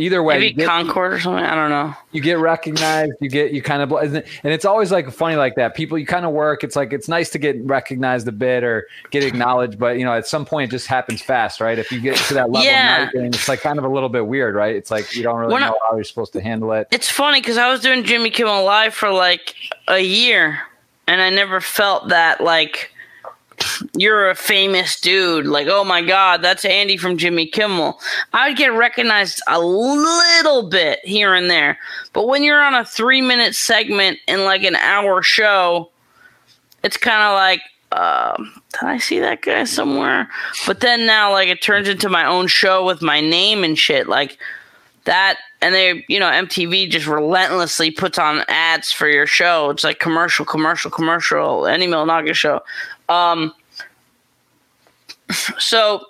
Either 0.00 0.22
way, 0.22 0.38
maybe 0.38 0.52
get, 0.54 0.66
Concord 0.66 1.12
or 1.12 1.20
something. 1.20 1.44
I 1.44 1.54
don't 1.54 1.70
know. 1.70 1.94
You 2.12 2.22
get 2.22 2.38
recognized. 2.38 3.12
You 3.20 3.28
get 3.28 3.52
you 3.52 3.60
kind 3.60 3.82
of 3.82 3.92
and 3.92 4.24
it's 4.44 4.64
always 4.64 4.90
like 4.90 5.10
funny 5.10 5.36
like 5.36 5.56
that. 5.56 5.74
People 5.74 5.98
you 5.98 6.06
kind 6.06 6.24
of 6.24 6.32
work. 6.32 6.64
It's 6.64 6.74
like 6.74 6.92
it's 6.92 7.08
nice 7.08 7.28
to 7.30 7.38
get 7.38 7.62
recognized 7.64 8.26
a 8.26 8.32
bit 8.32 8.64
or 8.64 8.86
get 9.10 9.22
acknowledged, 9.24 9.78
but 9.78 9.98
you 9.98 10.04
know 10.04 10.14
at 10.14 10.26
some 10.26 10.46
point 10.46 10.70
it 10.70 10.72
just 10.72 10.86
happens 10.86 11.20
fast, 11.20 11.60
right? 11.60 11.78
If 11.78 11.92
you 11.92 12.00
get 12.00 12.16
to 12.16 12.34
that 12.34 12.50
level, 12.50 12.64
yeah. 12.64 13.10
it's 13.14 13.48
like 13.48 13.60
kind 13.60 13.78
of 13.78 13.84
a 13.84 13.88
little 13.88 14.08
bit 14.08 14.26
weird, 14.26 14.54
right? 14.54 14.74
It's 14.74 14.90
like 14.90 15.14
you 15.14 15.22
don't 15.22 15.36
really 15.36 15.60
know 15.60 15.76
how 15.82 15.94
you're 15.94 16.04
supposed 16.04 16.32
to 16.32 16.40
handle 16.40 16.72
it. 16.72 16.88
It's 16.90 17.10
funny 17.10 17.40
because 17.40 17.58
I 17.58 17.70
was 17.70 17.80
doing 17.80 18.04
Jimmy 18.04 18.30
Kimmel 18.30 18.64
Live 18.64 18.94
for 18.94 19.10
like 19.10 19.54
a 19.86 20.00
year, 20.00 20.60
and 21.06 21.20
I 21.20 21.28
never 21.28 21.60
felt 21.60 22.08
that 22.08 22.40
like 22.40 22.90
you're 23.96 24.30
a 24.30 24.34
famous 24.34 25.00
dude. 25.00 25.46
Like, 25.46 25.66
oh 25.68 25.84
my 25.84 26.02
God, 26.02 26.42
that's 26.42 26.64
Andy 26.64 26.96
from 26.96 27.16
Jimmy 27.16 27.46
Kimmel. 27.46 27.98
I 28.32 28.48
would 28.48 28.58
get 28.58 28.72
recognized 28.72 29.42
a 29.48 29.60
little 29.60 30.68
bit 30.68 31.00
here 31.04 31.34
and 31.34 31.50
there. 31.50 31.78
But 32.12 32.26
when 32.26 32.42
you're 32.42 32.62
on 32.62 32.74
a 32.74 32.84
three 32.84 33.20
minute 33.20 33.54
segment 33.54 34.18
in 34.26 34.44
like 34.44 34.62
an 34.62 34.76
hour 34.76 35.22
show, 35.22 35.90
it's 36.82 36.96
kind 36.96 37.22
of 37.22 37.34
like, 37.34 37.62
uh, 37.92 38.36
did 38.72 38.88
I 38.88 38.98
see 38.98 39.18
that 39.20 39.42
guy 39.42 39.64
somewhere? 39.64 40.28
But 40.66 40.80
then 40.80 41.06
now, 41.06 41.32
like, 41.32 41.48
it 41.48 41.60
turns 41.60 41.88
into 41.88 42.08
my 42.08 42.24
own 42.24 42.46
show 42.46 42.86
with 42.86 43.02
my 43.02 43.20
name 43.20 43.64
and 43.64 43.76
shit. 43.76 44.08
Like, 44.08 44.38
that 45.04 45.38
and 45.62 45.74
they 45.74 46.04
you 46.08 46.18
know 46.20 46.30
mtv 46.30 46.90
just 46.90 47.06
relentlessly 47.06 47.90
puts 47.90 48.18
on 48.18 48.44
ads 48.48 48.92
for 48.92 49.08
your 49.08 49.26
show 49.26 49.70
it's 49.70 49.84
like 49.84 49.98
commercial 49.98 50.44
commercial 50.44 50.90
commercial 50.90 51.66
Andy 51.66 51.86
Milonakis 51.86 52.34
show 52.34 52.60
um 53.08 53.52
so 55.58 56.04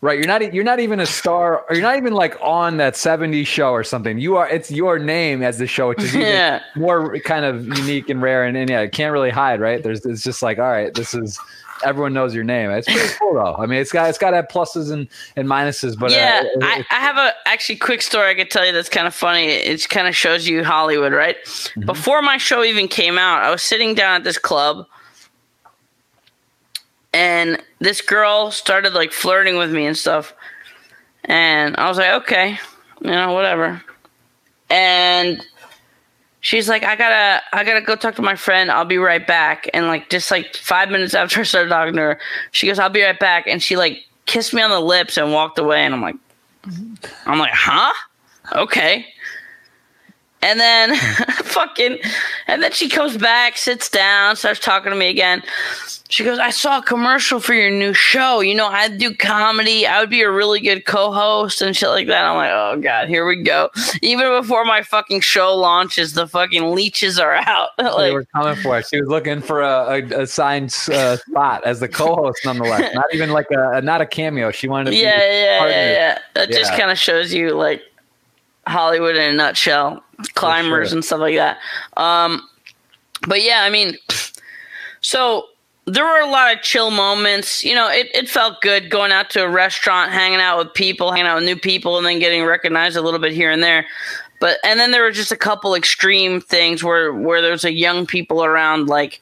right 0.00 0.18
you're 0.18 0.26
not 0.26 0.52
you're 0.52 0.64
not 0.64 0.80
even 0.80 1.00
a 1.00 1.06
star 1.06 1.64
or 1.68 1.74
you're 1.74 1.82
not 1.82 1.96
even 1.96 2.12
like 2.12 2.36
on 2.42 2.76
that 2.76 2.94
70s 2.94 3.46
show 3.46 3.70
or 3.70 3.84
something 3.84 4.18
you 4.18 4.36
are 4.36 4.48
it's 4.48 4.70
your 4.70 4.98
name 4.98 5.42
as 5.42 5.58
the 5.58 5.66
show 5.66 5.88
which 5.88 6.02
is 6.02 6.14
yeah. 6.14 6.60
more 6.76 7.18
kind 7.20 7.44
of 7.44 7.66
unique 7.78 8.10
and 8.10 8.20
rare 8.20 8.44
and, 8.44 8.56
and 8.56 8.68
yeah 8.70 8.80
it 8.80 8.92
can't 8.92 9.12
really 9.12 9.30
hide 9.30 9.60
right 9.60 9.82
there's 9.82 10.04
it's 10.04 10.22
just 10.22 10.42
like 10.42 10.58
all 10.58 10.70
right 10.70 10.94
this 10.94 11.14
is 11.14 11.38
everyone 11.84 12.12
knows 12.12 12.34
your 12.34 12.44
name. 12.44 12.70
It's 12.70 12.86
pretty 12.86 13.14
cool 13.18 13.34
though. 13.34 13.56
I 13.56 13.66
mean, 13.66 13.80
it's 13.80 13.92
got 13.92 14.08
it's 14.08 14.18
got 14.18 14.30
to 14.30 14.36
have 14.36 14.48
pluses 14.48 14.90
and, 14.90 15.08
and 15.36 15.48
minuses, 15.48 15.98
but 15.98 16.10
yeah, 16.10 16.42
uh, 16.56 16.64
I, 16.64 16.84
I 16.90 17.00
have 17.00 17.16
a 17.16 17.32
actually 17.46 17.76
quick 17.76 18.02
story 18.02 18.30
I 18.30 18.34
could 18.34 18.50
tell 18.50 18.64
you 18.66 18.72
that's 18.72 18.88
kind 18.88 19.06
of 19.06 19.14
funny. 19.14 19.46
It 19.46 19.88
kind 19.88 20.06
of 20.06 20.14
shows 20.14 20.48
you 20.48 20.64
Hollywood, 20.64 21.12
right? 21.12 21.36
Mm-hmm. 21.44 21.86
Before 21.86 22.22
my 22.22 22.38
show 22.38 22.62
even 22.62 22.88
came 22.88 23.18
out, 23.18 23.42
I 23.42 23.50
was 23.50 23.62
sitting 23.62 23.94
down 23.94 24.14
at 24.14 24.24
this 24.24 24.38
club, 24.38 24.86
and 27.14 27.62
this 27.78 28.02
girl 28.02 28.50
started 28.50 28.92
like 28.92 29.12
flirting 29.12 29.56
with 29.56 29.72
me 29.72 29.86
and 29.86 29.96
stuff, 29.96 30.34
and 31.24 31.74
I 31.78 31.88
was 31.88 31.96
like, 31.96 32.10
okay, 32.22 32.58
you 33.00 33.10
know, 33.10 33.32
whatever, 33.32 33.82
and 34.68 35.42
she's 36.44 36.68
like, 36.68 36.84
I 36.84 36.94
gotta, 36.94 37.42
I 37.52 37.64
gotta 37.64 37.80
go 37.80 37.96
talk 37.96 38.14
to 38.16 38.22
my 38.22 38.36
friend. 38.36 38.70
I'll 38.70 38.84
be 38.84 38.98
right 38.98 39.26
back. 39.26 39.68
And 39.72 39.86
like, 39.86 40.10
just 40.10 40.30
like 40.30 40.54
five 40.54 40.90
minutes 40.90 41.14
after 41.14 41.40
I 41.40 41.42
started 41.42 41.70
talking 41.70 41.94
to 41.94 42.00
her, 42.00 42.20
she 42.52 42.66
goes, 42.66 42.78
I'll 42.78 42.90
be 42.90 43.02
right 43.02 43.18
back. 43.18 43.46
And 43.46 43.62
she 43.62 43.76
like 43.76 44.04
kissed 44.26 44.54
me 44.54 44.62
on 44.62 44.70
the 44.70 44.80
lips 44.80 45.16
and 45.16 45.32
walked 45.32 45.58
away. 45.58 45.84
And 45.84 45.94
I'm 45.94 46.02
like, 46.02 46.16
I'm 47.26 47.38
like, 47.38 47.52
huh? 47.52 47.92
Okay. 48.52 49.06
And 50.44 50.60
then 50.60 50.94
fucking, 51.44 51.98
and 52.46 52.62
then 52.62 52.70
she 52.70 52.90
comes 52.90 53.16
back, 53.16 53.56
sits 53.56 53.88
down, 53.88 54.36
starts 54.36 54.60
talking 54.60 54.92
to 54.92 54.96
me 54.96 55.08
again. 55.08 55.42
She 56.10 56.22
goes, 56.22 56.38
I 56.38 56.50
saw 56.50 56.78
a 56.78 56.82
commercial 56.82 57.40
for 57.40 57.54
your 57.54 57.70
new 57.70 57.94
show. 57.94 58.40
You 58.40 58.54
know, 58.54 58.66
I 58.66 58.88
do 58.88 59.14
comedy. 59.14 59.86
I 59.86 60.00
would 60.00 60.10
be 60.10 60.20
a 60.20 60.30
really 60.30 60.60
good 60.60 60.84
co 60.84 61.12
host 61.12 61.62
and 61.62 61.74
shit 61.74 61.88
like 61.88 62.08
that. 62.08 62.26
I'm 62.26 62.36
like, 62.36 62.50
oh, 62.52 62.78
God, 62.78 63.08
here 63.08 63.26
we 63.26 63.42
go. 63.42 63.70
Even 64.02 64.28
before 64.38 64.66
my 64.66 64.82
fucking 64.82 65.22
show 65.22 65.56
launches, 65.56 66.12
the 66.12 66.28
fucking 66.28 66.74
leeches 66.74 67.18
are 67.18 67.36
out. 67.36 67.70
they 67.78 68.12
were 68.12 68.26
coming 68.36 68.54
for 68.56 68.78
it. 68.78 68.86
She 68.86 69.00
was 69.00 69.08
looking 69.08 69.40
for 69.40 69.62
a, 69.62 70.04
a, 70.10 70.22
a 70.22 70.26
signed 70.26 70.76
uh, 70.92 71.16
spot 71.16 71.64
as 71.64 71.80
the 71.80 71.88
co-host, 71.88 72.40
nonetheless. 72.44 72.94
Not 72.94 73.06
even 73.14 73.30
like 73.30 73.46
a 73.50 73.80
not 73.80 74.02
a 74.02 74.06
cameo. 74.06 74.50
She 74.50 74.68
wanted 74.68 74.90
to. 74.90 74.96
yeah, 74.96 75.16
be 75.16 75.22
yeah, 75.22 75.68
yeah, 75.68 75.92
yeah. 75.92 76.18
That 76.34 76.50
just 76.50 76.72
kind 76.72 76.90
of 76.90 76.98
shows 76.98 77.32
you, 77.32 77.54
like, 77.54 77.80
Hollywood 78.66 79.16
in 79.16 79.34
a 79.34 79.36
nutshell, 79.36 80.03
climbers 80.34 80.88
sure. 80.88 80.96
and 80.96 81.04
stuff 81.04 81.20
like 81.20 81.36
that. 81.36 81.58
Um, 81.96 82.48
but 83.26 83.42
yeah, 83.42 83.62
I 83.62 83.70
mean, 83.70 83.96
so 85.00 85.46
there 85.86 86.04
were 86.04 86.20
a 86.20 86.30
lot 86.30 86.54
of 86.54 86.62
chill 86.62 86.90
moments. 86.90 87.64
You 87.64 87.74
know, 87.74 87.88
it, 87.88 88.08
it 88.14 88.28
felt 88.28 88.60
good 88.60 88.90
going 88.90 89.12
out 89.12 89.30
to 89.30 89.44
a 89.44 89.48
restaurant, 89.48 90.12
hanging 90.12 90.40
out 90.40 90.58
with 90.58 90.74
people, 90.74 91.12
hanging 91.12 91.26
out 91.26 91.36
with 91.36 91.44
new 91.44 91.56
people, 91.56 91.98
and 91.98 92.06
then 92.06 92.18
getting 92.18 92.44
recognized 92.44 92.96
a 92.96 93.02
little 93.02 93.20
bit 93.20 93.32
here 93.32 93.50
and 93.50 93.62
there. 93.62 93.86
But 94.40 94.58
and 94.64 94.80
then 94.80 94.90
there 94.90 95.02
were 95.02 95.10
just 95.10 95.32
a 95.32 95.36
couple 95.36 95.74
extreme 95.74 96.40
things 96.40 96.82
where 96.82 97.12
where 97.12 97.40
there's 97.40 97.64
a 97.64 97.72
young 97.72 98.06
people 98.06 98.44
around. 98.44 98.88
Like, 98.88 99.20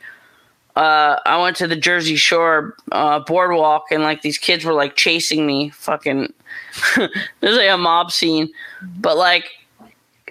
uh, 0.76 1.16
I 1.26 1.40
went 1.40 1.57
to 1.57 1.66
the 1.66 1.76
Jersey 1.76 2.16
Shore 2.16 2.76
uh, 2.93 3.20
boardwalk, 3.20 3.86
and 3.90 4.03
like 4.03 4.22
these 4.22 4.38
kids 4.38 4.64
were 4.64 4.72
like 4.72 4.97
chasing 4.97 5.47
me. 5.47 5.70
Fucking, 5.70 6.32
there's 7.40 7.57
like 7.57 7.70
a 7.70 7.78
mob 7.78 8.11
scene, 8.12 8.51
but 8.99 9.16
like, 9.16 9.51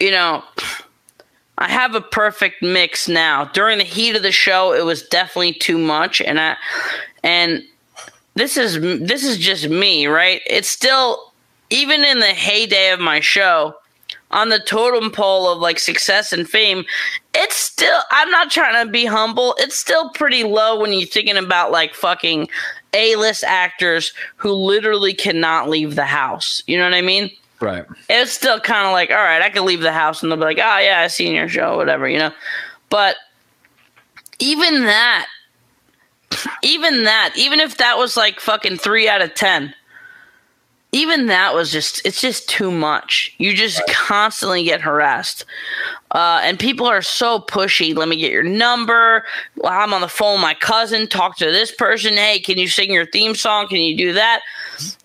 you 0.01 0.11
know. 0.11 0.43
I 1.57 1.69
have 1.69 1.93
a 1.93 2.01
perfect 2.01 2.63
mix 2.63 3.07
now. 3.07 3.45
During 3.45 3.77
the 3.77 3.83
heat 3.83 4.15
of 4.15 4.23
the 4.23 4.31
show, 4.31 4.73
it 4.73 4.83
was 4.83 5.03
definitely 5.03 5.53
too 5.53 5.77
much, 5.77 6.19
and 6.19 6.39
I 6.39 6.57
and 7.23 7.63
this 8.33 8.57
is 8.57 8.79
this 9.05 9.23
is 9.23 9.37
just 9.37 9.69
me, 9.69 10.07
right? 10.07 10.41
It's 10.47 10.67
still 10.67 11.31
even 11.69 12.03
in 12.03 12.19
the 12.19 12.33
heyday 12.33 12.91
of 12.91 12.99
my 12.99 13.19
show 13.19 13.75
on 14.31 14.49
the 14.49 14.59
totem 14.59 15.11
pole 15.11 15.49
of 15.49 15.59
like 15.59 15.77
success 15.79 16.33
and 16.33 16.49
fame. 16.49 16.85
It's 17.35 17.55
still 17.55 17.99
I'm 18.11 18.31
not 18.31 18.49
trying 18.49 18.85
to 18.85 18.91
be 18.91 19.05
humble. 19.05 19.55
It's 19.59 19.75
still 19.75 20.09
pretty 20.11 20.43
low 20.43 20.79
when 20.79 20.93
you're 20.93 21.07
thinking 21.07 21.37
about 21.37 21.71
like 21.71 21.93
fucking 21.93 22.47
A-list 22.93 23.43
actors 23.43 24.13
who 24.35 24.51
literally 24.51 25.13
cannot 25.13 25.69
leave 25.69 25.95
the 25.95 26.05
house. 26.05 26.63
You 26.67 26.77
know 26.77 26.85
what 26.85 26.93
I 26.93 27.01
mean? 27.01 27.29
Right. 27.62 27.86
it's 28.09 28.32
still 28.32 28.59
kind 28.59 28.88
of 28.88 28.91
like, 28.91 29.12
all 29.12 29.18
right, 29.18 29.41
I 29.41 29.49
can 29.49 29.66
leave 29.66 29.82
the 29.82 29.91
house 29.91 30.24
and 30.24 30.32
they'll 30.32 30.39
be 30.39 30.45
like, 30.45 30.57
oh, 30.57 30.80
yeah, 30.80 31.01
I 31.01 31.07
seen 31.07 31.36
your 31.36 31.47
show, 31.47 31.78
whatever, 31.78 32.09
you 32.09 32.18
know? 32.18 32.34
But 32.89 33.18
even 34.39 34.86
that, 34.86 35.28
even 36.64 37.03
that, 37.03 37.34
even 37.36 37.59
if 37.59 37.78
that 37.78 37.97
was 37.97 38.18
like 38.18 38.39
fucking 38.39 38.78
three 38.78 39.07
out 39.07 39.22
of 39.22 39.36
10, 39.36 39.76
even 40.91 41.28
that 41.28 41.53
was 41.53 41.72
just, 41.72 42.05
it's 42.05 42.20
just 42.20 42.49
too 42.49 42.72
much. 42.72 43.34
You 43.38 43.53
just 43.53 43.82
constantly 43.88 44.64
get 44.64 44.82
harassed. 44.82 45.45
Uh, 46.12 46.41
and 46.43 46.59
people 46.59 46.86
are 46.86 47.01
so 47.01 47.39
pushy. 47.39 47.95
Let 47.95 48.09
me 48.09 48.18
get 48.18 48.32
your 48.32 48.43
number. 48.43 49.24
Well, 49.55 49.72
I'm 49.72 49.93
on 49.93 50.01
the 50.01 50.09
phone 50.09 50.34
with 50.34 50.41
my 50.41 50.53
cousin. 50.55 51.07
Talk 51.07 51.38
to 51.38 51.45
this 51.45 51.72
person. 51.72 52.16
Hey, 52.16 52.39
can 52.39 52.57
you 52.57 52.68
sing 52.68 52.91
your 52.91 53.05
theme 53.05 53.36
song? 53.36 53.68
Can 53.70 53.78
you 53.78 53.95
do 53.95 54.14
that? 54.14 54.41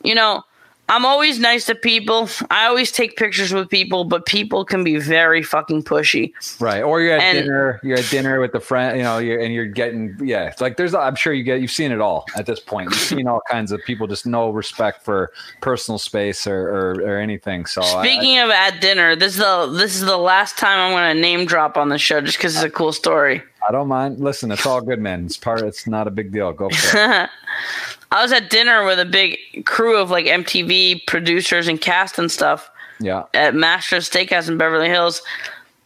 You 0.03 0.17
know, 0.17 0.43
I'm 0.89 1.05
always 1.05 1.41
nice 1.41 1.67
to 1.67 1.75
people. 1.75 2.29
I 2.49 2.67
always 2.67 2.93
take 2.93 3.17
pictures 3.17 3.53
with 3.53 3.69
people, 3.69 4.05
but 4.05 4.25
people 4.25 4.65
can 4.65 4.85
be 4.85 4.99
very 4.99 5.43
fucking 5.43 5.83
pushy. 5.83 6.33
Right. 6.61 6.81
Or 6.83 7.01
you're 7.01 7.15
at 7.17 7.23
And- 7.23 7.39
dinner. 7.39 7.81
You're 7.83 7.99
at 7.99 8.09
dinner 8.09 8.41
with 8.41 8.53
the 8.53 8.61
friend. 8.61 8.97
You 8.97 9.03
know, 9.03 9.19
you're, 9.19 9.41
and 9.41 9.53
you're 9.53 9.67
getting 9.67 10.17
yeah. 10.23 10.45
It's 10.45 10.61
like 10.61 10.77
there's. 10.77 10.95
I'm 10.95 11.17
sure 11.17 11.33
you 11.33 11.43
get. 11.43 11.61
You've 11.61 11.73
seen 11.73 11.91
it 11.91 12.01
all 12.01 12.25
at 12.37 12.47
this 12.47 12.61
point. 12.61 12.91
You've 12.91 13.01
seen 13.01 13.27
all 13.27 13.43
kinds 13.51 13.73
of 13.73 13.81
people 13.85 14.07
just 14.07 14.27
no 14.27 14.51
respect 14.51 15.05
for 15.05 15.33
personal 15.61 15.99
space 15.99 16.47
or 16.47 16.69
or, 16.69 16.91
or 17.03 17.19
anything. 17.19 17.67
So 17.67 17.83
I- 17.83 18.07
Speaking 18.07 18.39
of 18.39 18.51
at 18.51 18.81
dinner, 18.81 19.17
this 19.17 19.33
is 19.33 19.39
the 19.39 19.67
this 19.67 19.97
is 19.97 20.03
the 20.03 20.17
last 20.19 20.57
time 20.57 20.79
I'm 20.79 20.93
going 20.93 21.17
to 21.17 21.21
name 21.21 21.47
drop 21.47 21.77
on 21.77 21.89
the 21.89 21.99
show 21.99 22.21
just 22.21 22.39
because 22.39 22.55
it's 22.55 22.65
a 22.65 22.71
cool 22.71 22.93
story. 22.93 23.43
I, 23.69 23.73
don't 23.73 23.89
mind. 23.89 24.21
Listen, 24.21 24.53
it's 24.53 24.65
all 24.65 24.81
good, 24.81 25.01
man. 25.01 25.25
It's 25.27 25.37
part. 25.37 25.63
It's 25.63 25.89
not 25.89 26.07
a 26.07 26.11
big 26.13 26.31
deal. 26.31 26.53
Go 26.53 26.71
for 26.71 26.97
it. 27.25 27.31
I 28.13 28.23
was 28.23 28.33
at 28.33 28.51
dinner 28.51 28.85
with 28.85 28.99
a 28.99 29.05
big 29.05 29.39
crew 29.67 29.99
of 29.99 30.11
like 30.11 30.27
MTV 30.27 31.07
producers 31.07 31.69
and 31.69 31.81
cast 31.81 32.19
and 32.19 32.31
stuff 32.31 32.71
Yeah. 33.01 33.25
at 33.35 33.55
Mastro's 33.55 34.09
Steakhouse 34.09 34.49
in 34.49 34.59
Beverly 34.59 34.89
Hills. 34.89 35.23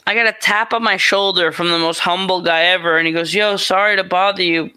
I 0.06 0.14
got 0.14 0.26
a 0.26 0.36
tap 0.40 0.72
on 0.72 0.82
my 0.82 0.96
shoulder 0.96 1.52
from 1.52 1.70
the 1.70 1.78
most 1.78 2.00
humble 2.00 2.42
guy 2.42 2.62
ever, 2.64 2.98
and 2.98 3.06
he 3.06 3.12
goes, 3.12 3.32
"Yo, 3.34 3.56
sorry 3.56 3.96
to 3.96 4.04
bother 4.04 4.42
you. 4.42 4.70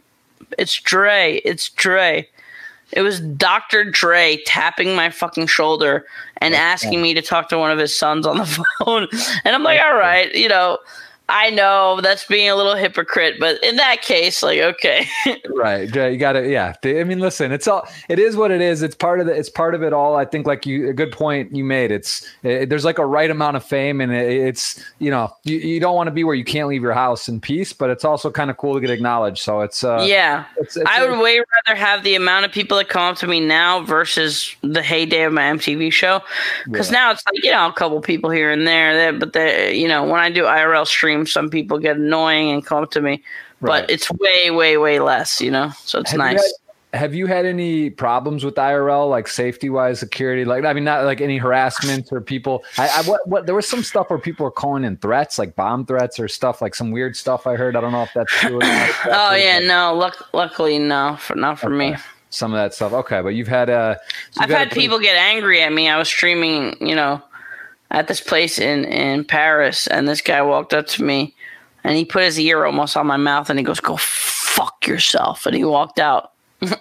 It's 0.58 0.76
Dre. 0.80 1.42
It's 1.46 1.70
Dre." 1.70 2.28
It 2.92 3.02
was 3.02 3.20
Dr. 3.22 3.84
Dre 3.86 4.38
tapping 4.46 4.96
my 4.96 5.10
fucking 5.10 5.48
shoulder 5.48 6.06
and 6.38 6.54
asking 6.54 7.02
me 7.02 7.16
to 7.16 7.24
talk 7.24 7.50
to 7.50 7.58
one 7.58 7.72
of 7.72 7.80
his 7.80 7.98
sons 7.98 8.28
on 8.28 8.38
the 8.38 8.46
phone. 8.80 9.08
And 9.44 9.56
I'm 9.56 9.64
like, 9.64 9.82
all 9.82 9.96
right, 9.96 10.32
you 10.36 10.48
know, 10.48 10.78
I 11.34 11.50
know 11.50 12.00
that's 12.00 12.26
being 12.26 12.48
a 12.48 12.56
little 12.56 12.76
hypocrite, 12.76 13.38
but 13.40 13.62
in 13.64 13.78
that 13.78 14.04
case, 14.04 14.44
like, 14.44 14.60
okay. 14.60 15.08
Right. 15.50 15.94
You 15.94 16.18
got 16.18 16.34
to, 16.34 16.48
yeah. 16.48 16.76
I 16.84 17.04
mean, 17.04 17.20
listen, 17.20 17.52
it's 17.52 17.68
all, 17.68 17.88
it 18.08 18.20
is 18.20 18.36
what 18.36 18.52
it 18.52 18.62
is. 18.62 18.84
It's 18.84 18.94
part 18.94 19.20
of 19.20 19.26
the, 19.26 19.34
it's 19.34 19.50
part 19.50 19.74
of 19.74 19.82
it 19.82 19.94
all. 19.94 20.16
I 20.16 20.26
think 20.26 20.46
like 20.46 20.66
you, 20.68 20.90
a 20.90 20.94
good 20.94 21.12
point 21.12 21.56
you 21.56 21.64
made. 21.64 21.90
It's, 21.90 22.30
it, 22.44 22.70
there's 22.70 22.86
like 22.86 23.00
a 23.00 23.06
right 23.06 23.32
amount 23.32 23.58
of 23.58 23.64
fame 23.64 24.00
and 24.00 24.12
it, 24.14 24.32
it's, 24.32 24.84
you 25.00 25.10
know, 25.10 25.36
you, 25.44 25.58
you 25.58 25.80
don't 25.80 25.96
want 25.96 26.08
to 26.08 26.12
be 26.12 26.24
where 26.24 26.36
you 26.36 26.44
can't 26.44 26.68
leave 26.68 26.84
your 26.84 26.94
house 26.94 27.28
in 27.28 27.42
peace, 27.42 27.74
but 27.74 27.90
it's 27.90 28.06
also 28.06 28.30
kind 28.30 28.52
of 28.52 28.58
cool 28.58 28.76
to 28.76 28.80
get 28.80 28.92
acknowledged. 28.92 29.42
So 29.42 29.62
it's, 29.62 29.84
uh, 29.84 30.06
yeah. 30.08 30.46
it's, 30.58 30.78
it's 30.78 30.88
I 30.88 31.04
would 31.04 31.20
way 31.20 31.40
rather 31.66 31.80
have 31.80 32.04
the 32.04 32.14
amount 32.14 32.46
of 32.46 32.52
people 32.52 32.78
that 32.78 32.90
come 32.90 33.04
up 33.04 33.18
to 33.18 33.28
me 33.28 33.40
now 33.40 33.82
versus 33.84 34.56
the 34.62 34.84
heyday 34.84 35.24
of 35.24 35.34
my 35.34 35.44
MTV 35.44 35.92
show. 35.92 36.22
Because 36.70 36.92
now 36.92 37.10
it's 37.10 37.24
like, 37.26 37.44
you 37.44 37.52
know, 37.52 37.68
a 37.68 37.74
couple 37.74 38.00
people 38.02 38.30
here 38.30 38.52
and 38.52 38.68
there. 38.68 39.12
That, 39.12 39.20
but, 39.20 39.34
the, 39.34 39.76
you 39.76 39.88
know, 39.88 40.04
when 40.04 40.20
I 40.20 40.30
do 40.30 40.44
IRL 40.44 40.86
streams, 41.26 41.32
some 41.32 41.50
people 41.50 41.80
get 41.80 41.98
annoying 41.98 42.52
and 42.52 42.66
come 42.66 42.84
up 42.84 42.92
to 42.92 43.02
me. 43.02 43.24
Right. 43.62 43.82
But 43.82 43.90
it's 43.92 44.12
way, 44.12 44.52
way, 44.52 44.78
way 44.78 45.00
less, 45.00 45.40
you 45.42 45.50
know? 45.52 45.72
So 45.86 46.00
it's 46.00 46.12
Have 46.12 46.20
you 46.20 46.24
nice. 46.26 46.42
had- 46.42 46.52
have 47.00 47.16
you 47.16 47.26
had 47.26 47.48
any 47.48 47.90
problems 47.90 48.44
with 48.46 48.54
IRL, 48.54 49.10
like 49.10 49.28
safety 49.28 49.68
wise, 49.68 50.00
security? 50.00 50.46
Like, 50.46 50.64
I 50.64 50.74
mean, 50.74 50.84
not 50.84 51.06
like 51.06 51.22
any 51.22 51.40
harassment 51.40 52.10
or 52.12 52.22
people. 52.22 52.64
I, 52.78 52.88
I 52.88 53.02
what, 53.10 53.28
what 53.28 53.46
there 53.48 53.56
was 53.56 53.68
some 53.68 53.82
stuff 53.82 54.12
where 54.12 54.20
people 54.20 54.44
were 54.44 54.52
calling 54.52 54.84
in 54.84 54.98
threats, 54.98 55.40
like 55.40 55.56
bomb 55.56 55.88
threats 55.88 56.20
or 56.20 56.28
stuff, 56.28 56.62
like 56.62 56.76
some 56.76 56.92
weird 56.92 57.16
stuff 57.18 57.48
I 57.48 57.56
heard. 57.56 57.76
I 57.76 57.82
don't 57.82 57.94
know 57.94 58.04
if 58.04 58.14
that's 58.14 58.32
true. 58.34 58.58
Or 58.58 58.60
not. 58.60 58.90
oh, 59.08 59.34
yeah, 59.34 59.58
no. 59.58 59.96
Luck, 59.96 60.30
luckily, 60.34 60.78
no. 60.78 61.18
For, 61.20 61.36
not 61.36 61.58
for 61.58 61.72
me. 61.72 61.96
Some 62.30 62.54
of 62.54 62.58
that 62.58 62.76
stuff. 62.76 62.94
Okay, 62.94 63.22
but 63.22 63.30
you've 63.30 63.48
had 63.48 63.72
uh, 63.72 63.96
so 64.30 64.44
I've 64.44 64.52
had 64.52 64.68
a 64.68 64.70
pretty- 64.70 64.82
people 64.82 65.00
get 65.00 65.16
angry 65.16 65.64
at 65.64 65.74
me. 65.74 65.90
I 65.90 65.98
was 65.98 66.08
streaming, 66.08 66.76
you 66.80 66.94
know, 66.94 67.20
at 67.94 68.08
this 68.08 68.20
place 68.20 68.60
in 68.60 68.86
in 68.86 69.24
Paris, 69.24 69.88
and 69.88 70.08
this 70.08 70.22
guy 70.22 70.42
walked 70.42 70.74
up 70.74 70.88
to 70.88 71.04
me, 71.04 71.34
and 71.84 71.96
he 71.96 72.04
put 72.04 72.24
his 72.24 72.40
ear 72.40 72.66
almost 72.66 72.98
on 72.98 73.08
my 73.08 73.18
mouth, 73.18 73.50
and 73.50 73.58
he 73.58 73.64
goes, 73.64 73.80
"Go 73.80 73.96
fuck 73.98 74.86
yourself," 74.86 75.46
and 75.46 75.56
he 75.56 75.64
walked 75.64 76.00
out. 76.00 76.32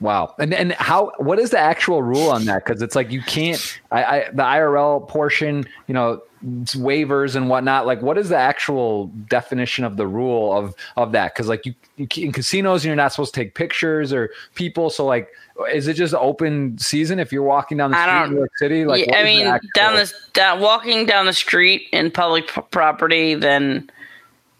Wow. 0.00 0.34
And 0.38 0.54
and 0.54 0.72
how 0.74 1.12
what 1.18 1.40
is 1.40 1.50
the 1.50 1.58
actual 1.58 2.02
rule 2.02 2.30
on 2.30 2.44
that? 2.44 2.64
Because 2.64 2.82
it's 2.82 2.94
like 2.94 3.10
you 3.10 3.20
can't 3.20 3.80
I, 3.90 4.04
I 4.04 4.24
the 4.30 4.44
IRL 4.44 5.08
portion, 5.08 5.66
you 5.88 5.94
know, 5.94 6.22
waivers 6.44 7.34
and 7.36 7.48
whatnot. 7.48 7.86
Like 7.86 8.02
what 8.02 8.18
is 8.18 8.28
the 8.28 8.36
actual 8.36 9.06
definition 9.28 9.84
of 9.84 9.96
the 9.96 10.06
rule 10.06 10.56
of 10.56 10.74
of 10.96 11.12
that? 11.12 11.34
Because 11.34 11.48
like 11.48 11.66
you, 11.66 11.74
you 11.96 12.06
in 12.16 12.32
casinos 12.32 12.84
you're 12.84 12.96
not 12.96 13.12
supposed 13.12 13.34
to 13.34 13.40
take 13.40 13.54
pictures 13.54 14.12
or 14.12 14.30
people. 14.54 14.90
So 14.90 15.04
like 15.04 15.28
is 15.72 15.88
it 15.88 15.94
just 15.94 16.14
open 16.14 16.78
season 16.78 17.18
if 17.18 17.32
you're 17.32 17.42
walking 17.42 17.78
down 17.78 17.90
the 17.90 18.00
street 18.02 18.24
in 18.24 18.30
New 18.30 18.36
York 18.38 18.52
City? 18.58 18.84
Like 18.84 19.06
yeah, 19.06 19.16
I 19.16 19.24
mean, 19.24 19.46
actual- 19.46 19.70
down 19.74 19.94
this 19.94 20.14
down 20.32 20.60
walking 20.60 21.06
down 21.06 21.26
the 21.26 21.32
street 21.32 21.88
in 21.92 22.10
public 22.10 22.48
p- 22.48 22.60
property, 22.70 23.34
then 23.34 23.90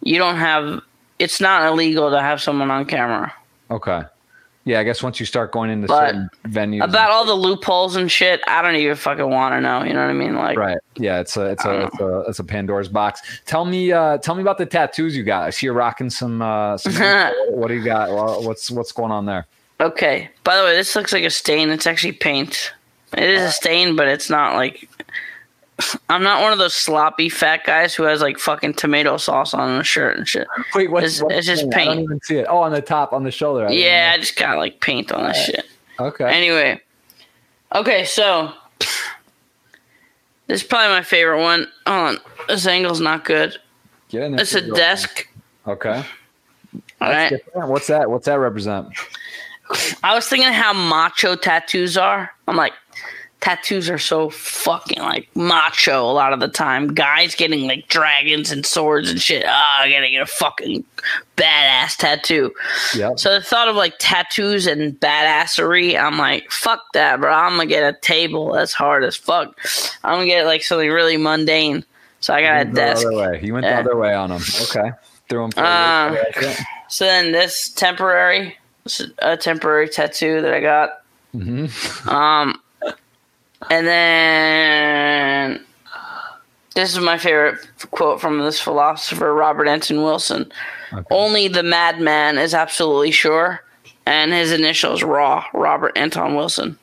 you 0.03 0.19
don't 0.19 0.37
have. 0.37 0.81
It's 1.19 1.41
not 1.41 1.67
illegal 1.67 2.11
to 2.11 2.21
have 2.21 2.41
someone 2.41 2.71
on 2.71 2.85
camera. 2.85 3.33
Okay. 3.71 4.03
Yeah, 4.69 4.81
I 4.81 4.85
guess 4.85 5.03
once 5.03 5.19
you 5.19 5.25
start 5.25 5.51
going 5.51 5.71
into 5.71 5.87
But 5.87 6.09
certain 6.09 6.31
venues, 6.45 6.85
About 6.85 7.09
all 7.09 7.25
the 7.25 7.33
loopholes 7.33 7.97
and 7.97 8.13
shit, 8.13 8.43
I 8.47 8.61
don't 8.61 8.77
even 8.77 8.97
fucking 8.97 9.31
want 9.31 9.55
to 9.55 9.63
know. 9.63 9.83
You 9.83 9.95
know 9.95 10.03
what 10.03 10.11
I 10.11 10.13
mean? 10.13 10.37
Like, 10.37 10.59
right? 10.59 10.77
Yeah, 10.97 11.21
it's 11.21 11.39
a 11.39 11.47
it's 11.47 11.65
a 11.65 11.87
it's 11.87 12.01
a 12.01 12.25
it's 12.29 12.39
a 12.39 12.45
Pandora's 12.45 12.91
box. 12.91 13.23
Tell 13.47 13.65
me, 13.65 13.93
uh, 13.93 14.19
tell 14.19 14.35
me 14.35 14.43
about 14.43 14.59
the 14.59 14.67
tattoos 14.67 15.17
you 15.17 15.23
got. 15.25 15.45
I 15.45 15.51
see 15.51 15.65
you're 15.65 15.75
rocking 15.75 16.11
some. 16.11 16.43
Uh, 16.43 16.77
some 16.77 16.93
what 17.49 17.69
do 17.69 17.77
you 17.77 17.83
got? 17.83 18.11
What's 18.43 18.71
what's 18.71 18.93
going 18.93 19.11
on 19.11 19.25
there? 19.25 19.47
Okay. 19.81 20.29
By 20.45 20.59
the 20.59 20.65
way, 20.65 20.77
this 20.77 20.95
looks 20.95 21.15
like 21.15 21.25
a 21.25 21.31
stain. 21.31 21.71
It's 21.71 21.87
actually 21.87 22.13
paint. 22.13 22.75
It 23.17 23.31
is 23.31 23.41
a 23.41 23.53
stain, 23.53 23.97
but 23.97 24.07
it's 24.07 24.29
not 24.29 24.55
like. 24.55 24.87
I'm 26.09 26.23
not 26.25 26.43
one 26.43 26.53
of 26.53 26.59
those 26.59 26.75
sloppy 26.75 27.29
fat 27.29 27.65
guys 27.65 27.95
who 27.95 28.03
has 28.05 28.21
like 28.21 28.39
fucking 28.39 28.75
tomato 28.75 29.17
sauce 29.17 29.55
on 29.55 29.81
a 29.81 29.85
shirt 29.85 30.17
and 30.17 30.27
shit. 30.27 30.49
Wait, 30.75 30.91
what's, 30.91 31.07
It's- 31.19 31.23
what's 31.23 31.35
it's 31.37 31.47
just 31.47 31.63
thing? 31.73 31.73
I 31.73 31.85
don't 31.85 31.97
paint. 31.97 32.01
even 32.05 32.21
see 32.23 32.37
it. 32.39 32.47
Oh, 32.49 32.59
on 32.59 32.73
the 32.73 32.83
top, 32.83 33.13
on 33.13 33.23
the 33.25 33.31
shoulder. 33.31 33.67
I 33.69 33.71
Yeah, 33.73 34.13
I 34.15 34.19
just 34.19 34.37
got 34.37 34.59
like 34.59 34.81
paint 34.81 35.13
on 35.13 35.25
this 35.29 35.45
shit. 35.45 35.67
Okay. 36.01 36.25
Anyway, 36.25 36.81
okay, 37.75 38.05
so 38.05 38.53
this 40.49 40.63
is 40.63 40.63
probably 40.63 40.89
my 40.97 41.03
favorite 41.03 41.43
one. 41.43 41.67
Hold 41.87 42.09
on, 42.09 42.19
this 42.49 42.67
angle's 42.67 43.01
not 43.01 43.25
good. 43.25 43.57
Get 44.09 44.23
in 44.23 44.33
there. 44.33 44.41
It's 44.41 44.55
a 44.55 44.61
desk. 44.75 45.29
Okay. 45.67 46.03
All 47.01 47.11
right. 47.11 47.33
What's 47.55 47.87
that? 47.89 48.11
What's 48.11 48.27
that 48.27 48.39
represent? 48.41 48.89
I 50.03 50.15
was 50.15 50.27
thinking 50.27 50.51
how 50.51 50.73
macho 50.73 51.37
tattoos 51.37 51.97
are. 51.99 52.31
I'm 52.49 52.57
like, 52.57 52.73
tattoos 53.41 53.89
are 53.89 53.99
so 53.99 54.31
fucking 54.31 54.99
like 55.01 55.29
macho 55.37 56.03
a 56.03 56.13
lot 56.13 56.33
of 56.33 56.41
the 56.41 56.49
time. 56.49 56.93
Guys 56.95 57.35
getting 57.35 57.67
like 57.67 57.89
dragons 57.89 58.51
and 58.51 58.67
swords 58.67 59.11
and 59.11 59.21
shit. 59.21 59.45
Ah, 59.47 59.83
I 59.83 59.91
gotta 59.91 60.11
get 60.11 60.23
a 60.23 60.27
fucking 60.27 60.85
badass 61.37 61.97
tattoo. 61.97 62.53
Yeah. 62.95 63.15
So 63.17 63.33
the 63.35 63.41
thought 63.45 63.69
of 63.69 63.77
like 63.77 63.95
tattoos 63.99 64.67
and 64.67 64.99
badassery, 65.01 65.99
I'm 66.01 66.19
like, 66.19 66.51
fuck 66.51 66.83
that, 66.95 67.21
bro. 67.21 67.33
I'm 67.33 67.53
gonna 67.53 67.67
get 67.67 67.83
a 67.95 67.97
table. 68.01 68.53
That's 68.53 68.73
hard 68.73 69.05
as 69.05 69.17
fuck. 69.17 69.57
I'm 70.05 70.15
gonna 70.17 70.27
get 70.27 70.45
like 70.47 70.63
something 70.63 70.91
really 70.91 71.17
mundane. 71.17 71.85
So 72.21 72.35
I 72.35 72.43
got 72.43 72.55
a 72.55 72.57
went 72.59 72.75
the 72.75 72.81
desk. 72.81 73.07
other 73.07 73.17
way. 73.17 73.41
You 73.43 73.55
went 73.55 73.65
Yeah. 73.67 73.75
the 73.83 73.91
other 73.91 73.97
way 73.97 74.13
on 74.15 74.31
them. 74.31 74.43
Okay. 74.63 74.91
Threw 75.29 75.49
them. 75.49 75.65
Um. 75.65 76.17
So 76.89 77.05
then 77.05 77.33
this 77.33 77.69
temporary, 77.69 78.57
a 79.19 79.37
temporary 79.37 79.89
tattoo 79.89 80.41
that 80.41 80.53
I 80.55 80.61
got. 80.61 81.03
Mhm. 81.37 82.07
Um, 82.11 82.61
and 83.71 83.87
then 83.87 85.65
this 86.75 86.93
is 86.93 87.01
my 87.01 87.19
favorite 87.19 87.59
quote 87.91 88.21
from 88.21 88.39
this 88.39 88.61
philosopher, 88.61 89.33
Robert 89.35 89.67
Anton 89.69 90.03
Wilson. 90.03 90.51
Okay. 90.93 91.03
Only 91.11 91.49
the 91.49 91.63
madman 91.63 92.39
is 92.39 92.55
absolutely 92.55 93.11
sure, 93.11 93.63
and 94.07 94.33
his 94.33 94.53
initials 94.53 95.03
Raw, 95.03 95.45
Robert 95.53 95.93
Anton 95.97 96.35
Wilson. 96.35 96.79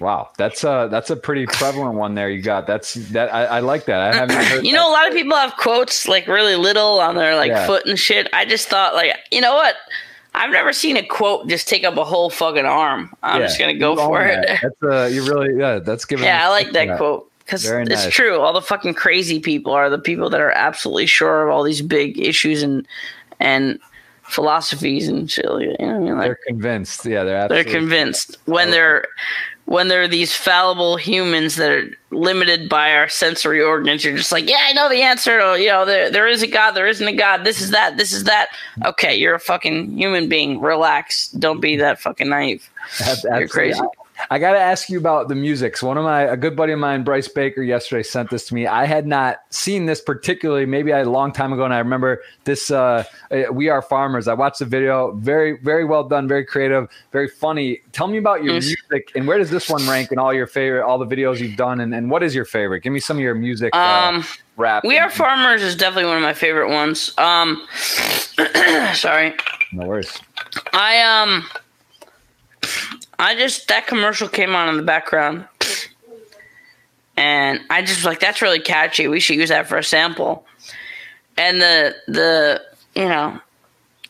Wow, 0.00 0.30
that's 0.38 0.62
a 0.62 0.88
that's 0.90 1.10
a 1.10 1.16
pretty 1.16 1.44
prevalent 1.46 1.94
one 1.96 2.14
there. 2.14 2.30
You 2.30 2.40
got 2.40 2.66
that's 2.68 2.94
that. 3.10 3.34
I, 3.34 3.44
I 3.46 3.60
like 3.60 3.86
that. 3.86 4.00
I 4.00 4.14
haven't 4.16 4.36
heard. 4.44 4.64
You 4.64 4.72
know, 4.72 4.88
a 4.88 4.92
lot 4.92 5.08
of 5.08 5.12
people 5.14 5.36
have 5.36 5.56
quotes 5.56 6.06
like 6.06 6.28
really 6.28 6.54
little 6.54 7.00
on 7.00 7.16
their 7.16 7.34
like 7.34 7.50
Yeah. 7.50 7.66
foot 7.66 7.84
and 7.86 7.98
shit. 7.98 8.28
I 8.32 8.44
just 8.44 8.68
thought 8.68 8.94
like, 8.94 9.16
you 9.32 9.40
know 9.40 9.54
what? 9.56 9.74
I've 10.38 10.50
never 10.52 10.72
seen 10.72 10.96
a 10.96 11.04
quote 11.04 11.48
just 11.48 11.68
take 11.68 11.84
up 11.84 11.96
a 11.96 12.04
whole 12.04 12.30
fucking 12.30 12.64
arm. 12.64 13.12
I'm 13.22 13.40
Yeah, 13.40 13.46
just 13.46 13.58
gonna 13.58 13.74
go 13.78 13.96
for 13.96 14.24
it. 14.24 14.46
that. 14.46 14.60
That's 14.62 14.82
uh, 14.82 15.08
you 15.12 15.24
really 15.24 15.58
yeah. 15.58 15.78
That's 15.80 16.04
giving. 16.04 16.24
Yeah, 16.24 16.46
I 16.46 16.48
like 16.48 16.70
that 16.72 16.96
quote 16.96 17.30
because 17.40 17.64
it's 17.64 17.88
nice. 17.90 18.14
true. 18.14 18.38
All 18.40 18.52
the 18.52 18.62
fucking 18.62 18.94
crazy 18.94 19.40
people 19.40 19.72
are 19.72 19.90
the 19.90 19.98
people 19.98 20.30
that 20.30 20.40
are 20.40 20.52
absolutely 20.52 21.06
sure 21.06 21.48
of 21.48 21.54
all 21.54 21.62
these 21.64 21.82
big 21.82 22.18
issues 22.20 22.62
and 22.62 22.86
and 23.40 23.80
philosophies 24.22 25.08
and 25.08 25.30
shit. 25.30 25.44
You 25.44 25.76
know, 25.78 25.96
I 25.96 25.98
mean? 25.98 26.16
like 26.16 26.26
They're 26.26 26.38
convinced. 26.46 27.04
Yeah, 27.04 27.24
they're 27.24 27.48
they're 27.48 27.64
convinced 27.64 28.38
when 28.44 28.70
they're 28.70 29.04
when 29.68 29.88
there 29.88 30.00
are 30.00 30.08
these 30.08 30.34
fallible 30.34 30.96
humans 30.96 31.56
that 31.56 31.70
are 31.70 31.90
limited 32.10 32.70
by 32.70 32.94
our 32.94 33.06
sensory 33.06 33.60
organs. 33.60 34.02
You're 34.02 34.16
just 34.16 34.32
like, 34.32 34.48
yeah, 34.48 34.60
I 34.62 34.72
know 34.72 34.88
the 34.88 35.02
answer. 35.02 35.38
To, 35.38 35.60
you 35.60 35.68
know, 35.68 35.84
there 35.84 36.10
there 36.10 36.26
is 36.26 36.42
a 36.42 36.46
God, 36.46 36.70
there 36.70 36.86
isn't 36.86 37.06
a 37.06 37.12
God. 37.12 37.44
This 37.44 37.60
is 37.60 37.70
that. 37.70 37.98
This 37.98 38.10
is 38.10 38.24
that. 38.24 38.48
Okay, 38.86 39.14
you're 39.14 39.34
a 39.34 39.40
fucking 39.40 39.98
human 39.98 40.26
being. 40.26 40.58
Relax. 40.60 41.28
Don't 41.32 41.60
be 41.60 41.76
that 41.76 42.00
fucking 42.00 42.30
naive. 42.30 42.70
You're 43.24 43.46
crazy. 43.46 43.78
I 44.30 44.38
got 44.38 44.52
to 44.52 44.58
ask 44.58 44.90
you 44.90 44.98
about 44.98 45.28
the 45.28 45.34
music. 45.34 45.76
So 45.76 45.86
one 45.86 45.96
of 45.96 46.04
my 46.04 46.22
a 46.22 46.36
good 46.36 46.56
buddy 46.56 46.72
of 46.72 46.78
mine, 46.78 47.04
Bryce 47.04 47.28
Baker, 47.28 47.62
yesterday 47.62 48.02
sent 48.02 48.30
this 48.30 48.46
to 48.48 48.54
me. 48.54 48.66
I 48.66 48.84
had 48.84 49.06
not 49.06 49.38
seen 49.50 49.86
this 49.86 50.00
particularly. 50.00 50.66
Maybe 50.66 50.90
a 50.90 51.04
long 51.04 51.32
time 51.32 51.52
ago, 51.52 51.64
and 51.64 51.72
I 51.72 51.78
remember 51.78 52.20
this. 52.44 52.70
Uh, 52.70 53.04
uh, 53.30 53.52
we 53.52 53.68
are 53.68 53.80
farmers. 53.80 54.28
I 54.28 54.34
watched 54.34 54.58
the 54.58 54.64
video. 54.64 55.12
Very, 55.12 55.58
very 55.62 55.84
well 55.84 56.04
done. 56.04 56.26
Very 56.28 56.44
creative. 56.44 56.88
Very 57.12 57.28
funny. 57.28 57.80
Tell 57.92 58.08
me 58.08 58.18
about 58.18 58.42
your 58.44 58.54
music 58.54 59.12
and 59.14 59.26
where 59.26 59.38
does 59.38 59.50
this 59.50 59.68
one 59.68 59.86
rank 59.88 60.12
in 60.12 60.18
all 60.18 60.34
your 60.34 60.46
favorite, 60.46 60.84
all 60.84 60.98
the 60.98 61.06
videos 61.06 61.38
you've 61.38 61.56
done, 61.56 61.80
and, 61.80 61.94
and 61.94 62.10
what 62.10 62.22
is 62.22 62.34
your 62.34 62.44
favorite? 62.44 62.80
Give 62.80 62.92
me 62.92 63.00
some 63.00 63.16
of 63.18 63.22
your 63.22 63.34
music. 63.34 63.74
uh, 63.74 64.10
Um, 64.14 64.24
rap. 64.56 64.84
We 64.84 64.98
Are 64.98 65.10
Farmers 65.10 65.62
is 65.62 65.76
definitely 65.76 66.06
one 66.06 66.16
of 66.16 66.22
my 66.22 66.34
favorite 66.34 66.70
ones. 66.70 67.12
Um, 67.18 67.66
sorry. 68.94 69.34
No 69.72 69.86
worries. 69.86 70.18
I 70.72 71.00
um 71.02 71.44
I 73.18 73.34
just 73.34 73.68
that 73.68 73.86
commercial 73.86 74.28
came 74.28 74.54
on 74.54 74.68
in 74.68 74.76
the 74.76 74.82
background. 74.82 75.46
And 77.16 77.60
I 77.68 77.82
just 77.82 77.98
was 77.98 78.04
like 78.04 78.20
that's 78.20 78.40
really 78.40 78.60
catchy. 78.60 79.08
We 79.08 79.20
should 79.20 79.36
use 79.36 79.48
that 79.48 79.66
for 79.66 79.76
a 79.76 79.84
sample. 79.84 80.46
And 81.36 81.60
the 81.60 81.96
the 82.06 82.62
you 82.94 83.08
know, 83.08 83.40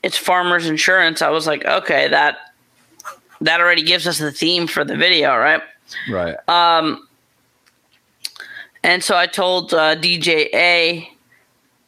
it's 0.02 0.16
farmers 0.16 0.66
insurance. 0.66 1.22
I 1.22 1.30
was 1.30 1.46
like, 1.46 1.64
okay, 1.64 2.08
that 2.08 2.36
that 3.40 3.60
already 3.60 3.82
gives 3.82 4.06
us 4.06 4.18
the 4.18 4.32
theme 4.32 4.66
for 4.66 4.84
the 4.84 4.96
video, 4.96 5.36
right? 5.36 5.62
Right. 6.10 6.36
Um 6.48 7.06
and 8.82 9.02
so 9.02 9.16
I 9.16 9.26
told 9.26 9.74
uh, 9.74 9.96
DJ 9.96 10.48
A 10.54 11.10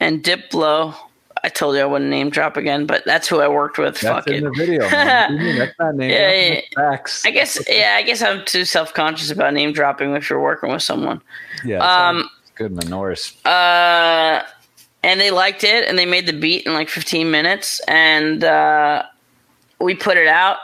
and 0.00 0.24
Diplo 0.24 0.94
I 1.42 1.48
told 1.48 1.76
you 1.76 1.82
I 1.82 1.86
wouldn't 1.86 2.10
name 2.10 2.30
drop 2.30 2.56
again, 2.56 2.86
but 2.86 3.04
that's 3.04 3.26
who 3.28 3.40
I 3.40 3.48
worked 3.48 3.78
with. 3.78 3.98
That's 4.00 4.26
Fuck 4.26 4.26
in 4.28 4.34
it. 4.34 4.40
the 4.44 4.50
video. 4.50 4.88
man. 4.90 5.32
What 5.32 5.38
do 5.38 5.44
you 5.44 5.50
mean? 5.50 5.58
That's 5.58 5.78
not 5.78 5.94
name. 5.94 6.10
Yeah, 6.10 6.60
facts. 6.74 7.24
I 7.24 7.30
guess 7.30 7.58
yeah, 7.68 7.94
I 7.96 8.02
guess 8.02 8.22
I'm 8.22 8.44
too 8.44 8.64
self 8.64 8.92
conscious 8.94 9.30
about 9.30 9.54
name 9.54 9.72
dropping 9.72 10.14
if 10.16 10.28
you're 10.30 10.40
working 10.40 10.70
with 10.70 10.82
someone. 10.82 11.20
Yeah. 11.64 11.78
Um 11.78 12.28
good, 12.54 12.72
man. 12.72 12.90
No 12.90 13.00
worries. 13.00 13.34
uh 13.46 14.42
and 15.02 15.18
they 15.20 15.30
liked 15.30 15.64
it 15.64 15.88
and 15.88 15.98
they 15.98 16.04
made 16.06 16.26
the 16.26 16.32
beat 16.34 16.66
in 16.66 16.74
like 16.74 16.88
15 16.90 17.30
minutes 17.30 17.80
and 17.88 18.44
uh 18.44 19.02
we 19.80 19.94
put 19.94 20.18
it 20.18 20.26
out 20.28 20.58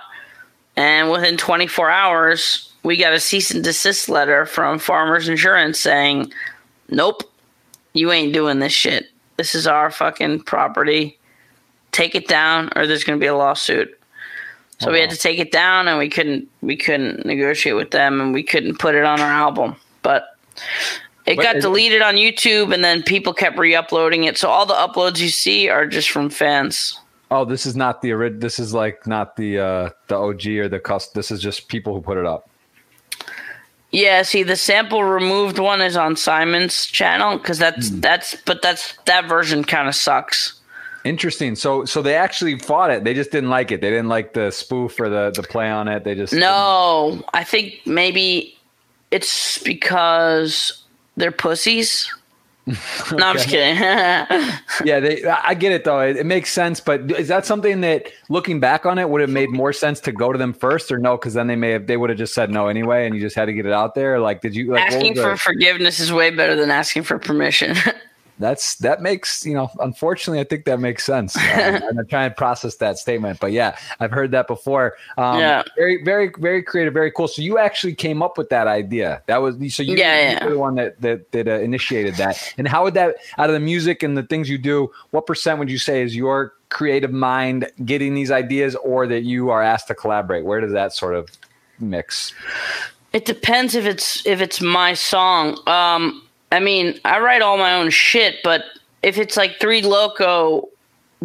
and 0.77 1.11
within 1.11 1.39
24 1.39 1.89
hours 1.89 2.70
we 2.83 2.99
got 2.99 3.14
a 3.14 3.18
cease 3.20 3.51
and 3.51 3.64
desist 3.64 4.09
letter 4.11 4.45
from 4.47 4.79
Farmers 4.79 5.29
Insurance 5.29 5.81
saying, 5.81 6.33
"Nope, 6.89 7.22
you 7.95 8.12
ain't 8.12 8.33
doing 8.33 8.61
this 8.61 8.72
shit. 8.72 9.11
This 9.37 9.55
is 9.55 9.66
our 9.66 9.91
fucking 9.91 10.41
property. 10.43 11.18
Take 11.93 12.14
it 12.14 12.28
down 12.28 12.70
or 12.76 12.87
there's 12.87 13.05
going 13.05 13.18
to 13.18 13.22
be 13.22 13.28
a 13.28 13.37
lawsuit." 13.37 13.99
So 14.78 14.91
Oh, 14.91 14.93
we 14.93 15.01
had 15.01 15.11
to 15.11 15.16
take 15.16 15.39
it 15.39 15.53
down 15.53 15.89
and 15.89 15.99
we 15.99 16.09
couldn't 16.09 16.49
we 16.61 16.76
couldn't 16.76 17.24
negotiate 17.24 17.76
with 17.76 17.91
them 17.93 18.20
and 18.20 18.34
we 18.34 18.43
couldn't 18.43 18.78
put 18.78 18.95
it 18.95 19.05
on 19.05 19.20
our 19.20 19.30
album. 19.30 19.76
But 20.03 20.37
it 21.24 21.37
got 21.37 21.61
deleted 21.61 22.03
on 22.03 22.16
YouTube 22.16 22.72
and 22.74 22.84
then 22.84 23.03
people 23.03 23.32
kept 23.32 23.59
re-uploading 23.59 24.24
it. 24.24 24.37
So 24.39 24.49
all 24.49 24.66
the 24.66 24.74
uploads 24.74 25.18
you 25.18 25.28
see 25.28 25.68
are 25.68 25.87
just 25.87 26.11
from 26.11 26.30
fans. 26.30 27.01
Oh, 27.30 27.45
this 27.45 27.66
is 27.66 27.74
not 27.74 28.03
the 28.03 28.12
ori- 28.12 28.39
This 28.39 28.59
is 28.59 28.72
like 28.72 29.07
not 29.07 29.37
the 29.37 29.59
uh 29.59 29.91
the 30.09 30.16
OG 30.16 30.47
or 30.59 30.68
the 30.68 30.78
cust. 30.78 31.14
This 31.14 31.30
is 31.30 31.41
just 31.41 31.68
people 31.68 31.95
who 31.95 32.03
put 32.03 32.18
it 32.18 32.26
up. 32.26 32.49
Yeah, 33.93 34.22
see 34.22 34.43
the 34.43 34.57
sample 34.57 35.05
removed 35.05 35.59
one 35.59 35.80
is 35.80 35.97
on 35.97 36.16
Simon's 36.16 36.87
channel 36.87 37.39
because 37.39 37.59
that's 37.59 37.89
Hmm. 37.89 38.01
that's 38.01 38.34
but 38.45 38.61
that's 38.62 38.97
that 39.07 39.26
version 39.28 39.64
kind 39.64 39.89
of 39.89 39.95
sucks. 39.95 40.55
Interesting. 41.05 41.55
So 41.55 41.84
so 41.84 42.03
they 42.03 42.16
actually 42.16 42.59
fought 42.59 42.91
it. 42.91 43.05
They 43.05 43.14
just 43.14 43.30
didn't 43.30 43.51
like 43.51 43.70
it. 43.70 43.80
They 43.80 43.91
didn't 43.91 44.09
like 44.09 44.32
the 44.34 44.51
spoof 44.51 44.99
or 45.01 45.09
the 45.09 45.30
the 45.34 45.43
play 45.45 45.70
on 45.70 45.87
it. 45.89 46.03
They 46.05 46.14
just 46.16 46.32
No, 46.32 47.22
I 47.32 47.45
think 47.45 47.80
maybe 47.87 48.59
it's 49.12 49.59
because 49.59 50.82
they're 51.16 51.30
pussies. 51.32 52.12
No, 53.12 53.27
I'm 53.27 53.37
just 53.37 53.49
kidding. 53.49 53.77
Yeah, 54.85 55.01
they. 55.01 55.25
I 55.25 55.55
get 55.55 55.73
it 55.73 55.85
though. 55.85 56.01
It, 56.01 56.17
it 56.17 56.27
makes 56.27 56.53
sense. 56.53 56.81
But 56.81 57.11
is 57.12 57.29
that 57.29 57.47
something 57.47 57.81
that, 57.83 58.09
looking 58.29 58.59
back 58.59 58.85
on 58.85 58.99
it, 58.99 59.09
would 59.09 59.21
have 59.21 59.31
made 59.31 59.51
more 59.51 59.73
sense 59.73 60.01
to 60.01 60.12
go 60.12 60.33
to 60.33 60.39
them 60.39 60.53
first, 60.53 60.91
or 60.91 60.99
no? 60.99 61.17
Because 61.17 61.35
then 61.35 61.47
they 61.47 61.57
may 61.57 61.71
have 61.71 61.87
they 61.87 61.97
would 61.97 62.11
have 62.11 62.19
just 62.19 62.35
said 62.35 62.51
no 62.51 62.67
anyway, 62.67 63.07
and 63.07 63.14
you 63.14 63.21
just 63.21 63.37
had 63.37 63.47
to 63.47 63.53
get 63.53 63.67
it 63.67 63.73
out 63.73 63.95
there. 63.95 64.19
Like, 64.19 64.41
did 64.41 64.57
you 64.57 64.73
like 64.73 64.83
asking 64.93 65.14
was 65.14 65.23
for 65.23 65.31
the- 65.31 65.37
forgiveness 65.37 66.01
is 66.01 66.12
way 66.12 66.31
better 66.31 66.57
than 66.57 66.71
asking 66.71 67.05
for 67.05 67.19
permission. 67.19 67.77
That's 68.39 68.76
that 68.76 69.01
makes 69.01 69.47
you 69.47 69.55
know. 69.55 69.70
Unfortunately, 69.80 70.41
I 70.41 70.45
think 70.45 70.64
that 70.66 70.78
makes 70.80 71.05
sense. 71.05 71.37
Um, 71.57 71.76
and 71.76 71.99
I'm 72.01 72.07
trying 72.07 72.28
to 72.30 72.34
process 72.34 72.76
that 72.76 72.99
statement, 72.99 73.41
but 73.41 73.51
yeah, 73.51 73.78
I've 73.99 74.11
heard 74.11 74.30
that 74.32 74.47
before. 74.47 74.95
Um, 75.16 75.39
Yeah. 75.41 75.62
very, 75.76 76.05
very, 76.05 76.30
very 76.39 76.62
creative, 76.62 76.93
very 76.93 77.11
cool. 77.11 77.28
So 77.28 77.41
you 77.41 77.57
actually 77.59 77.95
came 77.95 78.22
up 78.22 78.37
with 78.37 78.51
that 78.51 78.66
idea. 78.66 79.22
That 79.26 79.39
was 79.39 79.55
so 79.74 79.82
you, 79.82 79.97
Yeah, 79.97 80.32
yeah. 80.32 80.45
were 80.45 80.51
the 80.53 80.59
one 80.59 80.74
that 80.74 81.01
that, 81.01 81.32
that 81.32 81.49
uh, 81.49 81.53
initiated 81.61 82.16
that. 82.16 82.53
And 82.59 82.68
how 82.68 82.84
would 82.84 82.93
that 82.95 83.16
out 83.39 83.49
of 83.49 83.55
the 83.55 83.61
music 83.61 84.03
and 84.03 84.16
the 84.18 84.22
things 84.22 84.51
you 84.51 84.59
do? 84.59 84.91
What 85.12 85.24
percent 85.26 85.59
would 85.59 85.70
you 85.70 85.78
say 85.78 86.03
is 86.03 86.14
your 86.14 86.53
creative 86.68 87.12
mind 87.12 87.70
getting 87.84 88.14
these 88.14 88.30
ideas, 88.30 88.74
or 88.76 89.07
that 89.07 89.22
you 89.22 89.49
are 89.51 89.62
asked 89.62 89.87
to 89.89 89.95
collaborate? 89.95 90.45
Where 90.45 90.61
does 90.61 90.72
that 90.72 90.93
sort 90.93 91.14
of 91.14 91.30
mix? 91.80 92.34
It 93.14 93.24
depends 93.24 93.74
if 93.74 93.87
it's 93.87 94.26
if 94.26 94.41
it's 94.43 94.61
my 94.61 94.93
song. 94.93 95.59
Um, 95.66 96.22
I 96.53 96.61
mean, 96.61 96.99
I 97.05 97.19
write 97.21 97.43
all 97.43 97.57
my 97.57 97.75
own 97.75 97.91
shit, 97.91 98.37
but 98.45 98.65
if 99.03 99.19
it's 99.19 99.37
like 99.37 99.61
Three 99.61 99.83
Loco, 99.83 100.69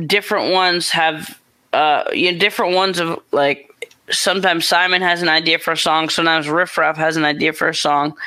different 0.06 0.52
ones 0.52 0.90
have 0.92 1.40
uh, 1.74 2.04
you 2.14 2.32
know, 2.32 2.38
different 2.38 2.76
ones 2.76 3.00
of 3.00 3.20
like. 3.32 3.68
Sometimes 4.10 4.68
Simon 4.68 5.02
has 5.02 5.22
an 5.22 5.30
idea 5.30 5.58
for 5.58 5.72
a 5.72 5.78
song. 5.78 6.10
Sometimes 6.10 6.50
Riff 6.50 6.78
Raff 6.78 6.98
has 6.98 7.16
an 7.16 7.24
idea 7.24 7.54
for 7.54 7.70
a 7.70 7.76
song. 7.76 8.18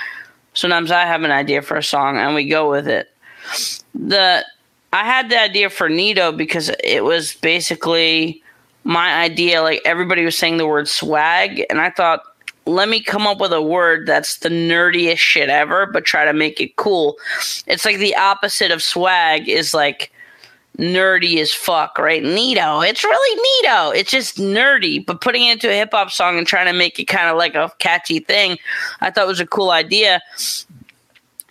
Sometimes 0.55 0.91
I 0.91 1.03
have 1.03 1.25
an 1.25 1.31
idea 1.31 1.61
for 1.61 1.77
a 1.77 1.83
song, 1.83 2.17
and 2.17 2.35
we 2.35 2.49
go 2.49 2.71
with 2.71 2.89
it. 2.89 3.11
The 3.95 4.45
I 4.93 5.05
had 5.05 5.29
the 5.29 5.39
idea 5.39 5.69
for 5.69 5.91
Neato 5.91 6.35
because 6.35 6.71
it 6.83 7.05
was 7.05 7.35
basically 7.35 8.43
my 8.85 9.15
idea. 9.17 9.61
Like 9.61 9.83
everybody 9.85 10.25
was 10.25 10.39
saying 10.39 10.57
the 10.57 10.67
word 10.67 10.89
swag, 10.89 11.67
and 11.69 11.81
I 11.81 11.91
thought, 11.91 12.23
let 12.67 12.89
me 12.89 13.01
come 13.01 13.27
up 13.27 13.41
with 13.41 13.53
a 13.53 13.63
word 13.63 14.07
that's 14.07 14.39
the 14.39 14.49
nerdiest 14.49 15.19
shit 15.19 15.49
ever, 15.49 15.87
but 15.87 16.05
try 16.05 16.25
to 16.25 16.33
make 16.33 16.61
it 16.61 16.77
cool. 16.77 17.17
It's 17.67 17.85
like 17.85 17.99
the 17.99 18.17
opposite 18.17 18.71
of 18.71 18.83
swag 18.83 19.49
is 19.49 19.75
like 19.75 20.11
nerdy 20.79 21.39
as 21.39 21.53
fuck, 21.53 21.99
right? 21.99 22.23
Neato. 22.23 22.87
It's 22.89 23.05
really 23.05 23.41
Neato. 23.41 23.95
It's 23.95 24.11
just 24.11 24.39
nerdy, 24.39 25.05
but 25.05 25.21
putting 25.21 25.45
it 25.45 25.53
into 25.53 25.71
a 25.71 25.75
hip 25.75 25.91
hop 25.93 26.11
song 26.11 26.39
and 26.39 26.47
trying 26.47 26.67
to 26.67 26.73
make 26.73 26.99
it 26.99 27.05
kind 27.05 27.29
of 27.29 27.37
like 27.37 27.55
a 27.55 27.71
catchy 27.79 28.21
thing, 28.21 28.59
I 29.01 29.11
thought 29.11 29.27
was 29.27 29.41
a 29.41 29.47
cool 29.47 29.71
idea. 29.71 30.21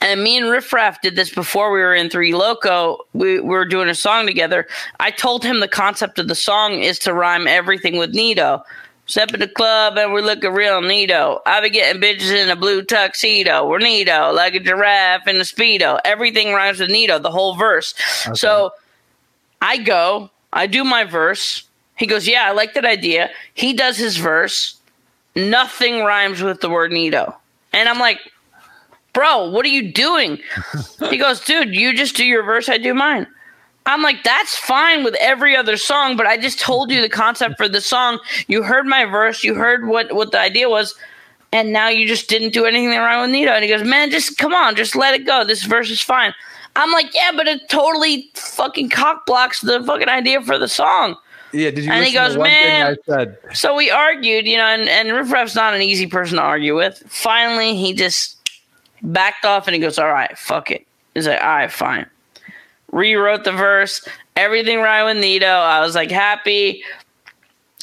And 0.02 0.22
me 0.22 0.36
and 0.36 0.50
Riff 0.50 0.74
Raff 0.74 1.02
did 1.02 1.16
this 1.16 1.34
before 1.34 1.72
we 1.72 1.80
were 1.80 1.96
in 1.96 2.10
Three 2.10 2.34
Loco. 2.34 2.98
We, 3.14 3.40
we 3.40 3.48
were 3.48 3.64
doing 3.64 3.88
a 3.88 3.96
song 3.96 4.28
together. 4.28 4.68
I 5.00 5.12
told 5.12 5.46
him 5.46 5.62
the 5.62 5.68
concept 5.70 6.20
of 6.20 6.28
the 6.28 6.36
song 6.36 6.82
is 6.82 7.00
to 7.00 7.14
rhyme 7.14 7.48
everything 7.48 7.98
with 7.98 8.14
Neato. 8.14 8.62
Step 9.06 9.34
in 9.34 9.40
the 9.40 9.48
club 9.48 9.98
and 9.98 10.14
we're 10.14 10.22
looking 10.22 10.54
real 10.54 10.82
neato. 10.82 11.42
I 11.46 11.60
be 11.62 11.70
getting 11.70 12.02
bitches 12.02 12.32
in 12.32 12.50
a 12.50 12.56
blue 12.56 12.84
tuxedo. 12.84 13.68
We're 13.68 13.80
neato, 13.80 14.34
like 14.34 14.56
a 14.56 14.60
giraffe 14.60 15.28
in 15.28 15.36
a 15.36 15.42
speedo. 15.42 16.00
Everything 16.06 16.54
rhymes 16.54 16.80
with 16.80 16.90
neato, 16.90 17.22
the 17.22 17.32
whole 17.32 17.56
verse. 17.56 17.94
Okay. 18.26 18.36
So 18.36 18.72
I 19.62 19.78
go, 19.78 20.30
I 20.54 20.68
do 20.68 20.84
my 20.84 21.04
verse. 21.04 21.64
He 21.98 22.08
goes, 22.08 22.28
Yeah, 22.28 22.46
I 22.48 22.52
like 22.52 22.74
that 22.76 22.86
idea. 22.86 23.30
He 23.54 23.74
does 23.74 23.98
his 23.98 24.18
verse. 24.18 24.78
Nothing 25.36 26.04
rhymes 26.04 26.42
with 26.42 26.62
the 26.62 26.70
word 26.70 26.92
neato. 26.92 27.36
And 27.74 27.90
I'm 27.90 28.00
like, 28.00 28.20
bro, 29.14 29.50
what 29.50 29.66
are 29.66 29.70
you 29.70 29.92
doing? 29.92 30.40
he 31.10 31.18
goes, 31.18 31.42
dude, 31.42 31.74
you 31.74 31.96
just 31.96 32.16
do 32.16 32.26
your 32.26 32.44
verse, 32.44 32.70
I 32.70 32.78
do 32.78 32.94
mine. 32.94 33.28
I'm 33.86 34.02
like, 34.02 34.24
that's 34.24 34.56
fine 34.56 35.04
with 35.04 35.16
every 35.20 35.56
other 35.56 35.76
song, 35.76 36.16
but 36.16 36.26
I 36.26 36.38
just 36.38 36.60
told 36.60 36.90
you 36.90 37.02
the 37.02 37.10
concept 37.10 37.58
for 37.58 37.68
the 37.68 37.82
song. 37.82 38.20
You 38.48 38.64
heard 38.64 38.86
my 38.86 39.06
verse, 39.06 39.44
you 39.44 39.56
heard 39.56 39.88
what, 39.88 40.14
what 40.14 40.32
the 40.32 40.40
idea 40.40 40.70
was, 40.70 40.96
and 41.52 41.74
now 41.74 41.90
you 41.90 42.08
just 42.08 42.30
didn't 42.30 42.54
do 42.54 42.66
anything 42.66 42.98
wrong 42.98 43.30
with 43.30 43.36
neato. 43.36 43.52
And 43.52 43.64
he 43.64 43.70
goes, 43.70 43.84
man, 43.84 44.10
just 44.10 44.38
come 44.38 44.54
on, 44.54 44.76
just 44.76 44.96
let 44.96 45.14
it 45.14 45.26
go. 45.26 45.44
This 45.44 45.64
verse 45.64 45.92
is 45.92 46.02
fine. 46.02 46.34
I'm 46.76 46.92
like, 46.92 47.14
yeah, 47.14 47.32
but 47.36 47.48
it 47.48 47.70
totally 47.70 48.32
fucking 48.34 48.90
cock 48.90 49.26
blocks 49.26 49.62
the 49.62 49.84
fucking 49.84 50.10
idea 50.10 50.42
for 50.42 50.58
the 50.58 50.68
song. 50.68 51.16
Yeah, 51.52 51.70
did 51.70 51.86
you? 51.86 51.92
And 51.92 52.04
he 52.04 52.14
goes, 52.14 52.36
man. 52.36 52.98
So 53.54 53.76
we 53.76 53.92
argued, 53.92 54.48
you 54.48 54.58
know, 54.58 54.66
and, 54.66 54.90
and 54.90 55.12
Riff 55.12 55.32
Raff's 55.32 55.56
not 55.56 55.76
an 55.76 55.84
easy 55.84 56.08
person 56.08 56.38
to 56.38 56.42
argue 56.42 56.76
with. 56.76 57.04
Finally, 57.08 57.76
he 57.76 57.94
just 57.94 58.38
backed 59.04 59.46
off 59.46 59.68
and 59.68 59.76
he 59.76 59.80
goes, 59.80 60.00
all 60.00 60.10
right, 60.10 60.36
fuck 60.36 60.72
it. 60.72 60.88
He's 61.14 61.28
like, 61.28 61.40
all 61.42 61.48
right, 61.48 61.72
fine. 61.72 62.08
Rewrote 62.94 63.44
the 63.44 63.52
verse, 63.52 64.08
everything 64.36 64.80
right 64.80 65.04
with 65.04 65.18
neato. 65.22 65.46
I 65.46 65.82
was 65.82 65.96
like 65.96 66.12
happy. 66.12 66.84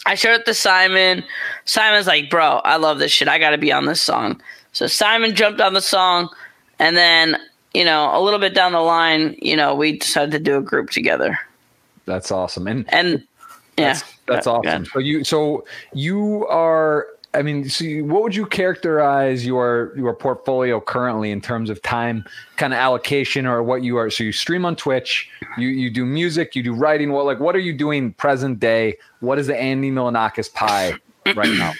I 0.06 0.14
showed 0.14 0.40
it 0.40 0.46
to 0.46 0.54
Simon. 0.54 1.24
Simon's 1.64 2.06
like, 2.06 2.30
bro, 2.30 2.58
I 2.64 2.76
love 2.76 2.98
this 3.00 3.10
shit. 3.10 3.28
I 3.28 3.38
got 3.38 3.50
to 3.50 3.58
be 3.58 3.72
on 3.72 3.86
this 3.86 4.00
song. 4.00 4.40
So 4.72 4.86
Simon 4.86 5.34
jumped 5.34 5.60
on 5.60 5.74
the 5.74 5.80
song. 5.80 6.30
And 6.78 6.96
then, 6.96 7.36
you 7.74 7.84
know, 7.84 8.10
a 8.16 8.22
little 8.22 8.38
bit 8.38 8.54
down 8.54 8.72
the 8.72 8.80
line, 8.80 9.36
you 9.42 9.56
know, 9.56 9.74
we 9.74 9.98
decided 9.98 10.30
to 10.30 10.38
do 10.38 10.56
a 10.56 10.62
group 10.62 10.90
together. 10.90 11.38
That's 12.06 12.30
awesome. 12.30 12.66
And, 12.66 12.86
and 12.92 13.24
yeah, 13.76 13.92
that's, 13.92 14.04
that's 14.26 14.46
awesome. 14.46 14.86
So 14.86 14.98
you, 15.00 15.24
so 15.24 15.66
you 15.92 16.46
are 16.46 17.08
I 17.32 17.42
mean, 17.42 17.68
so 17.68 17.84
what 18.00 18.22
would 18.22 18.34
you 18.34 18.44
characterize 18.44 19.46
your 19.46 19.92
your 19.96 20.14
portfolio 20.14 20.80
currently 20.80 21.30
in 21.30 21.40
terms 21.40 21.70
of 21.70 21.80
time 21.80 22.24
kind 22.56 22.72
of 22.72 22.78
allocation 22.78 23.46
or 23.46 23.62
what 23.62 23.82
you 23.82 23.96
are? 23.98 24.10
So 24.10 24.24
you 24.24 24.32
stream 24.32 24.64
on 24.64 24.74
Twitch, 24.74 25.30
you 25.56 25.68
you 25.68 25.90
do 25.90 26.04
music, 26.04 26.56
you 26.56 26.62
do 26.62 26.74
writing. 26.74 27.12
What 27.12 27.26
like 27.26 27.38
what 27.38 27.54
are 27.54 27.60
you 27.60 27.72
doing 27.72 28.12
present 28.14 28.58
day? 28.58 28.96
What 29.20 29.38
is 29.38 29.46
the 29.46 29.56
Andy 29.56 29.92
Milonakis 29.92 30.52
pie 30.52 30.94
right 31.26 31.56
now? 31.56 31.72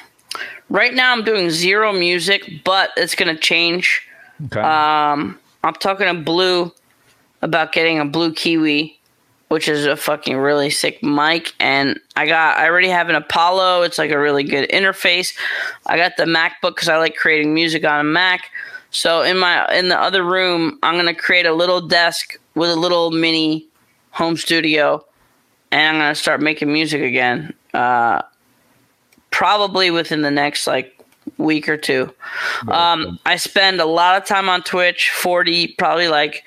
Right 0.68 0.94
now, 0.94 1.12
I'm 1.12 1.24
doing 1.24 1.50
zero 1.50 1.92
music, 1.92 2.62
but 2.64 2.90
it's 2.96 3.16
gonna 3.16 3.36
change. 3.36 4.06
Okay. 4.46 4.60
Um, 4.60 5.36
I'm 5.64 5.74
talking 5.74 6.06
to 6.06 6.14
Blue 6.14 6.72
about 7.42 7.72
getting 7.72 7.98
a 7.98 8.04
blue 8.04 8.32
kiwi 8.32 8.99
which 9.50 9.66
is 9.66 9.84
a 9.84 9.96
fucking 9.96 10.36
really 10.36 10.70
sick 10.70 11.02
mic. 11.02 11.54
And 11.58 11.98
I 12.14 12.26
got, 12.26 12.56
I 12.56 12.68
already 12.68 12.88
have 12.88 13.08
an 13.08 13.16
Apollo. 13.16 13.82
It's 13.82 13.98
like 13.98 14.12
a 14.12 14.18
really 14.18 14.44
good 14.44 14.68
interface. 14.70 15.36
I 15.86 15.96
got 15.96 16.16
the 16.16 16.22
MacBook 16.22 16.76
because 16.76 16.88
I 16.88 16.98
like 16.98 17.16
creating 17.16 17.52
music 17.52 17.84
on 17.84 17.98
a 17.98 18.04
Mac. 18.04 18.52
So 18.92 19.22
in 19.22 19.38
my 19.38 19.66
in 19.74 19.88
the 19.88 19.98
other 19.98 20.22
room, 20.22 20.78
I'm 20.84 20.94
gonna 20.94 21.14
create 21.14 21.46
a 21.46 21.52
little 21.52 21.80
desk 21.80 22.38
with 22.54 22.70
a 22.70 22.76
little 22.76 23.10
mini 23.10 23.66
home 24.10 24.36
studio, 24.36 25.04
and 25.72 25.96
I'm 25.96 26.02
gonna 26.02 26.14
start 26.14 26.40
making 26.40 26.72
music 26.72 27.02
again. 27.02 27.52
Uh, 27.74 28.22
probably 29.32 29.90
within 29.90 30.22
the 30.22 30.30
next 30.30 30.66
like 30.66 30.96
week 31.38 31.68
or 31.68 31.76
two. 31.76 32.12
Um, 32.68 33.18
I 33.26 33.36
spend 33.36 33.80
a 33.80 33.84
lot 33.84 34.20
of 34.20 34.26
time 34.28 34.48
on 34.48 34.62
Twitch, 34.62 35.10
forty, 35.10 35.68
probably 35.68 36.08
like 36.08 36.44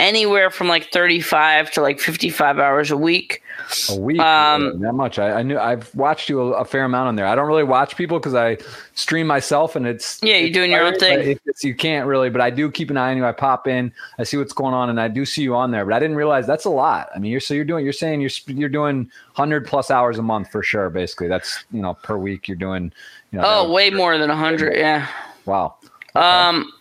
anywhere 0.00 0.50
from 0.50 0.66
like 0.66 0.90
35 0.90 1.70
to 1.72 1.82
like 1.82 2.00
55 2.00 2.58
hours 2.58 2.90
a 2.90 2.96
week. 2.96 3.42
A 3.90 4.00
week, 4.00 4.18
um, 4.18 4.80
that 4.80 4.94
much. 4.94 5.18
I, 5.18 5.32
I, 5.32 5.42
knew 5.42 5.58
I've 5.58 5.94
watched 5.94 6.28
you 6.28 6.40
a, 6.40 6.62
a, 6.62 6.64
fair 6.64 6.84
amount 6.84 7.08
on 7.08 7.16
there. 7.16 7.26
I 7.26 7.34
don't 7.36 7.46
really 7.46 7.62
watch 7.62 7.96
people 7.96 8.18
because 8.18 8.34
I 8.34 8.56
stream 8.94 9.26
myself, 9.28 9.76
and 9.76 9.86
it's 9.86 10.18
yeah, 10.22 10.38
you're 10.38 10.50
doing 10.50 10.72
your 10.72 10.82
own 10.82 10.98
thing. 10.98 11.38
you 11.62 11.74
can't 11.74 12.06
really, 12.06 12.30
but 12.30 12.40
I 12.40 12.50
do 12.50 12.70
keep 12.70 12.90
an 12.90 12.96
eye 12.96 13.10
on 13.10 13.18
you. 13.18 13.24
I 13.24 13.32
pop 13.32 13.68
in, 13.68 13.92
I 14.18 14.24
see 14.24 14.38
what's 14.38 14.54
going 14.54 14.74
on, 14.74 14.90
and 14.90 15.00
I 15.00 15.06
do 15.06 15.24
see 15.24 15.42
you 15.42 15.54
on 15.54 15.70
there. 15.70 15.84
But 15.84 15.94
I 15.94 16.00
didn't 16.00 16.16
realize 16.16 16.46
that's 16.46 16.64
a 16.64 16.70
lot. 16.70 17.10
I 17.14 17.18
mean, 17.18 17.30
you're 17.30 17.40
so 17.40 17.54
you're 17.54 17.64
doing, 17.64 17.84
you're 17.84 17.92
saying 17.92 18.20
you're 18.22 18.30
you're 18.46 18.68
doing 18.68 19.10
hundred 19.34 19.66
plus 19.66 19.90
hours 19.90 20.18
a 20.18 20.22
month 20.22 20.50
for 20.50 20.62
sure. 20.62 20.90
Basically, 20.90 21.28
that's 21.28 21.64
you 21.70 21.82
know 21.82 21.94
per 21.94 22.16
week 22.16 22.48
you're 22.48 22.56
doing. 22.56 22.92
You 23.30 23.38
know, 23.38 23.44
oh, 23.46 23.72
way 23.72 23.90
more 23.90 24.18
than 24.18 24.30
hundred. 24.30 24.76
Yeah. 24.76 25.06
Wow. 25.44 25.76
Okay. 26.16 26.26
Um 26.26 26.72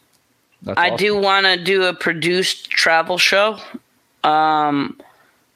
that's 0.61 0.77
I 0.77 0.87
awesome. 0.87 0.97
do 0.97 1.17
want 1.17 1.45
to 1.45 1.57
do 1.57 1.83
a 1.83 1.93
produced 1.93 2.69
travel 2.69 3.17
show. 3.17 3.59
Um, 4.23 4.99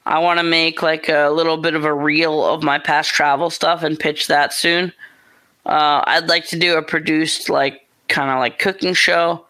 I 0.06 0.20
want 0.20 0.40
to 0.40 0.44
make 0.44 0.82
like 0.82 1.10
a 1.10 1.30
little 1.30 1.58
bit 1.58 1.76
of 1.76 1.86
a 1.86 1.94
reel 1.94 2.46
of 2.46 2.64
my 2.64 2.80
past 2.80 3.14
travel 3.14 3.50
stuff 3.50 3.84
and 3.84 4.00
pitch 4.00 4.28
that 4.28 4.54
soon. 4.54 4.94
Uh, 5.66 6.04
I'd 6.06 6.28
like 6.28 6.46
to 6.48 6.60
do 6.60 6.78
a 6.78 6.82
produced 6.82 7.50
like 7.50 7.86
kind 8.08 8.30
of 8.30 8.40
like 8.40 8.60
cooking 8.60 8.94
show. 8.94 9.46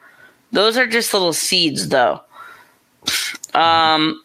Those 0.51 0.78
are 0.78 0.88
just 0.88 1.14
little 1.14 1.34
seeds 1.34 1.89
though. 1.89 2.22
Um, 3.54 4.24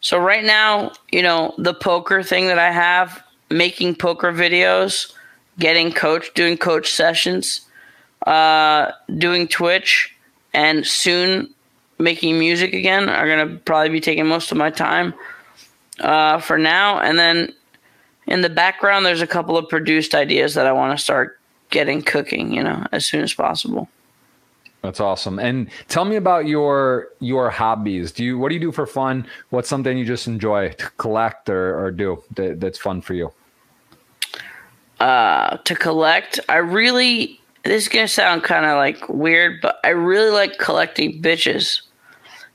so 0.00 0.18
right 0.18 0.44
now, 0.44 0.92
you 1.10 1.22
know, 1.22 1.54
the 1.58 1.74
poker 1.74 2.22
thing 2.22 2.46
that 2.46 2.58
I 2.58 2.70
have, 2.70 3.22
making 3.50 3.96
poker 3.96 4.32
videos, 4.32 5.12
getting 5.58 5.92
coach, 5.92 6.32
doing 6.34 6.56
coach 6.56 6.92
sessions, 6.92 7.62
uh, 8.26 8.92
doing 9.18 9.48
Twitch 9.48 10.15
and 10.56 10.86
soon 10.86 11.54
making 11.98 12.38
music 12.38 12.72
again 12.72 13.08
are 13.08 13.26
going 13.26 13.46
to 13.46 13.56
probably 13.64 13.90
be 13.90 14.00
taking 14.00 14.26
most 14.26 14.50
of 14.50 14.58
my 14.58 14.70
time 14.70 15.14
uh, 16.00 16.38
for 16.40 16.58
now. 16.58 16.98
And 16.98 17.18
then 17.18 17.52
in 18.26 18.40
the 18.40 18.48
background, 18.48 19.06
there's 19.06 19.20
a 19.20 19.26
couple 19.26 19.56
of 19.56 19.68
produced 19.68 20.14
ideas 20.14 20.54
that 20.54 20.66
I 20.66 20.72
want 20.72 20.98
to 20.98 21.02
start 21.02 21.38
getting 21.70 22.02
cooking, 22.02 22.52
you 22.52 22.62
know, 22.62 22.86
as 22.90 23.04
soon 23.04 23.22
as 23.22 23.34
possible. 23.34 23.88
That's 24.82 25.00
awesome. 25.00 25.38
And 25.38 25.68
tell 25.88 26.04
me 26.04 26.16
about 26.16 26.46
your 26.46 27.08
your 27.18 27.50
hobbies. 27.50 28.12
Do 28.12 28.24
you 28.24 28.38
what 28.38 28.50
do 28.50 28.54
you 28.54 28.60
do 28.60 28.70
for 28.70 28.86
fun? 28.86 29.26
What's 29.50 29.68
something 29.68 29.98
you 29.98 30.04
just 30.04 30.28
enjoy 30.28 30.70
to 30.70 30.90
collect 30.96 31.48
or, 31.50 31.78
or 31.78 31.90
do 31.90 32.22
that, 32.36 32.60
that's 32.60 32.78
fun 32.78 33.00
for 33.00 33.14
you? 33.14 33.32
Uh, 35.00 35.56
to 35.56 35.74
collect, 35.74 36.38
I 36.48 36.58
really 36.58 37.40
this 37.66 37.84
is 37.84 37.88
gonna 37.88 38.08
sound 38.08 38.42
kind 38.42 38.66
of 38.66 38.76
like 38.76 39.08
weird, 39.08 39.60
but 39.60 39.78
I 39.84 39.90
really 39.90 40.30
like 40.30 40.58
collecting 40.58 41.20
bitches. 41.22 41.82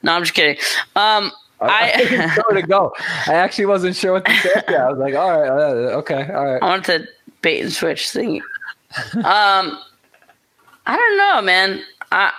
No, 0.04 0.14
I'm 0.14 0.24
just 0.24 0.34
kidding. 0.34 0.58
Um, 0.96 1.32
I, 1.62 1.92
I 1.94 1.98
didn't 1.98 2.36
know 2.36 2.44
where 2.50 2.62
to 2.62 2.68
go. 2.68 2.94
I 3.28 3.36
actually 3.36 3.68
wasn't 3.68 3.96
sure 3.96 4.14
what 4.14 4.26
to 4.26 4.34
say. 4.38 4.64
Yeah, 4.70 4.88
I 4.88 4.90
was 4.92 5.00
like, 5.00 5.14
all 5.14 5.40
right, 5.40 5.50
uh, 5.50 5.98
okay, 6.00 6.32
all 6.34 6.46
right. 6.46 6.62
I 6.62 6.66
wanted 6.66 6.86
to 6.86 7.08
bait 7.42 7.62
and 7.62 7.72
switch 7.72 8.10
thing. 8.10 8.42
um, 9.18 9.78
I 10.86 10.98
don't 10.98 11.18
know, 11.18 11.42
man. 11.42 11.84
I 12.12 12.32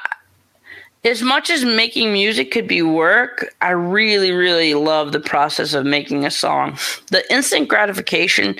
as 1.04 1.22
much 1.22 1.50
as 1.50 1.64
making 1.64 2.12
music 2.12 2.52
could 2.52 2.68
be 2.68 2.82
work, 2.82 3.52
I 3.60 3.70
really, 3.70 4.30
really 4.30 4.74
love 4.74 5.12
the 5.12 5.20
process 5.20 5.74
of 5.74 5.84
making 5.84 6.24
a 6.24 6.30
song. 6.30 6.78
The 7.10 7.24
instant 7.32 7.68
gratification 7.68 8.56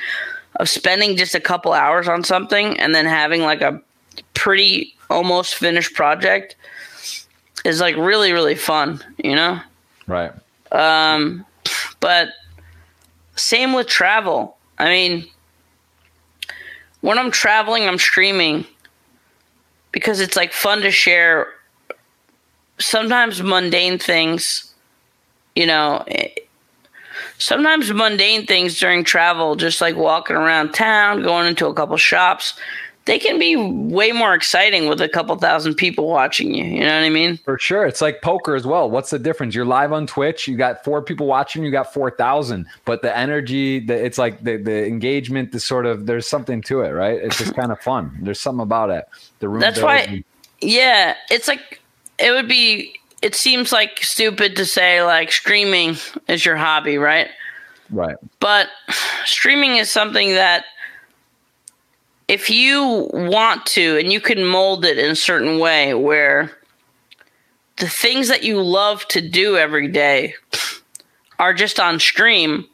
of 0.56 0.68
spending 0.68 1.16
just 1.16 1.34
a 1.34 1.40
couple 1.40 1.72
hours 1.72 2.08
on 2.08 2.24
something 2.24 2.78
and 2.80 2.94
then 2.94 3.06
having 3.06 3.42
like 3.42 3.62
a 3.62 3.80
pretty 4.34 4.94
almost 5.10 5.54
finished 5.54 5.94
project 5.94 6.56
is 7.64 7.80
like 7.80 7.96
really, 7.96 8.32
really 8.32 8.54
fun, 8.54 9.02
you 9.18 9.34
know? 9.34 9.60
Right. 10.06 10.32
Um, 10.72 11.44
but 12.00 12.30
same 13.36 13.72
with 13.72 13.86
travel. 13.86 14.56
I 14.78 14.86
mean, 14.86 15.26
when 17.02 17.18
I'm 17.18 17.30
traveling, 17.30 17.86
I'm 17.86 17.98
streaming 17.98 18.64
because 19.92 20.20
it's 20.20 20.36
like 20.36 20.52
fun 20.52 20.80
to 20.82 20.90
share 20.90 21.48
sometimes 22.78 23.42
mundane 23.42 23.98
things, 23.98 24.74
you 25.54 25.66
know, 25.66 26.04
sometimes 27.38 27.92
mundane 27.92 28.46
things 28.46 28.78
during 28.78 29.04
travel, 29.04 29.56
just 29.56 29.80
like 29.80 29.96
walking 29.96 30.36
around 30.36 30.72
town, 30.72 31.22
going 31.22 31.46
into 31.46 31.66
a 31.66 31.74
couple 31.74 31.96
shops, 31.96 32.54
they 33.05 33.18
can 33.18 33.38
be 33.38 33.57
way 33.57 34.12
more 34.12 34.32
exciting 34.32 34.88
with 34.88 35.00
a 35.00 35.09
couple 35.09 35.36
thousand 35.36 35.74
people 35.74 36.07
watching 36.07 36.55
you. 36.55 36.64
You 36.64 36.80
know 36.80 36.94
what 36.94 37.05
I 37.05 37.11
mean? 37.11 37.36
For 37.38 37.59
sure. 37.59 37.84
It's 37.84 38.00
like 38.00 38.22
poker 38.22 38.55
as 38.55 38.64
well. 38.64 38.88
What's 38.88 39.11
the 39.11 39.18
difference? 39.18 39.55
You're 39.55 39.64
live 39.64 39.92
on 39.92 40.07
Twitch, 40.07 40.46
you 40.46 40.57
got 40.57 40.84
four 40.84 41.03
people 41.03 41.26
watching, 41.26 41.64
you 41.64 41.72
got 41.72 41.92
4,000, 41.92 42.66
but 42.84 43.03
the 43.03 43.16
energy, 43.16 43.80
the, 43.80 43.94
it's 43.94 44.18
like 44.18 44.44
the, 44.44 44.57
the 44.57 44.86
engagement, 44.86 45.50
the 45.50 45.59
sort 45.59 45.86
of, 45.86 46.07
there's 46.07 46.28
something 46.28 46.62
to 46.62 46.82
it, 46.82 46.90
right? 46.90 47.20
It's 47.20 47.38
just 47.38 47.55
kind 47.55 47.72
of 47.72 47.80
fun. 47.82 48.16
There's 48.20 48.40
something 48.40 48.62
about 48.62 48.90
it. 48.90 49.09
The 49.40 49.48
room. 49.48 49.61
That's 49.61 49.82
why, 49.82 50.22
yeah, 50.61 51.16
it's 51.28 51.48
like, 51.48 51.80
it 52.20 52.30
would 52.30 52.48
be, 52.48 52.94
it 53.20 53.34
seems 53.34 53.72
like 53.72 53.98
stupid 54.03 54.55
to 54.57 54.64
say 54.64 55.03
like 55.03 55.32
streaming 55.32 55.96
is 56.28 56.44
your 56.44 56.57
hobby, 56.57 56.98
right? 56.98 57.28
Right. 57.90 58.16
But 58.40 58.68
streaming 59.24 59.76
is 59.76 59.90
something 59.90 60.30
that 60.30 60.64
if 62.33 62.49
you 62.49 63.11
want 63.12 63.66
to 63.66 63.99
and 63.99 64.11
you 64.11 64.18
can 64.18 64.43
mold 64.43 64.87
it 64.87 64.97
in 64.97 65.11
a 65.11 65.14
certain 65.14 65.59
way 65.59 65.93
where 65.93 66.51
the 67.76 67.89
things 67.89 68.28
that 68.28 68.43
you 68.43 68.62
love 68.62 69.07
to 69.09 69.20
do 69.20 69.59
every 69.59 69.87
day 69.87 70.35
are 71.39 71.53
just 71.53 71.78
on 71.78 72.01
stream 72.01 72.66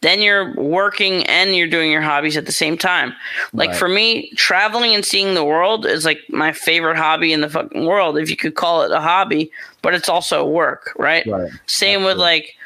then 0.00 0.20
you're 0.20 0.54
working 0.56 1.24
and 1.28 1.56
you're 1.56 1.68
doing 1.68 1.90
your 1.90 2.02
hobbies 2.02 2.36
at 2.36 2.44
the 2.44 2.52
same 2.52 2.76
time. 2.76 3.14
Like 3.54 3.70
right. 3.70 3.78
for 3.78 3.88
me, 3.88 4.30
traveling 4.32 4.94
and 4.94 5.02
seeing 5.02 5.32
the 5.32 5.42
world 5.42 5.86
is 5.86 6.04
like 6.04 6.18
my 6.28 6.52
favorite 6.52 6.98
hobby 6.98 7.32
in 7.32 7.40
the 7.40 7.48
fucking 7.48 7.86
world, 7.86 8.18
if 8.18 8.28
you 8.28 8.36
could 8.36 8.54
call 8.54 8.82
it 8.82 8.90
a 8.90 9.00
hobby, 9.00 9.50
but 9.80 9.94
it's 9.94 10.10
also 10.10 10.46
work, 10.46 10.92
right? 10.98 11.26
right. 11.26 11.50
Same 11.64 12.00
Absolutely. 12.00 12.06
with 12.06 12.18
like, 12.18 12.56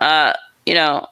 uh, 0.00 0.34
you 0.64 0.74
know, 0.74 1.08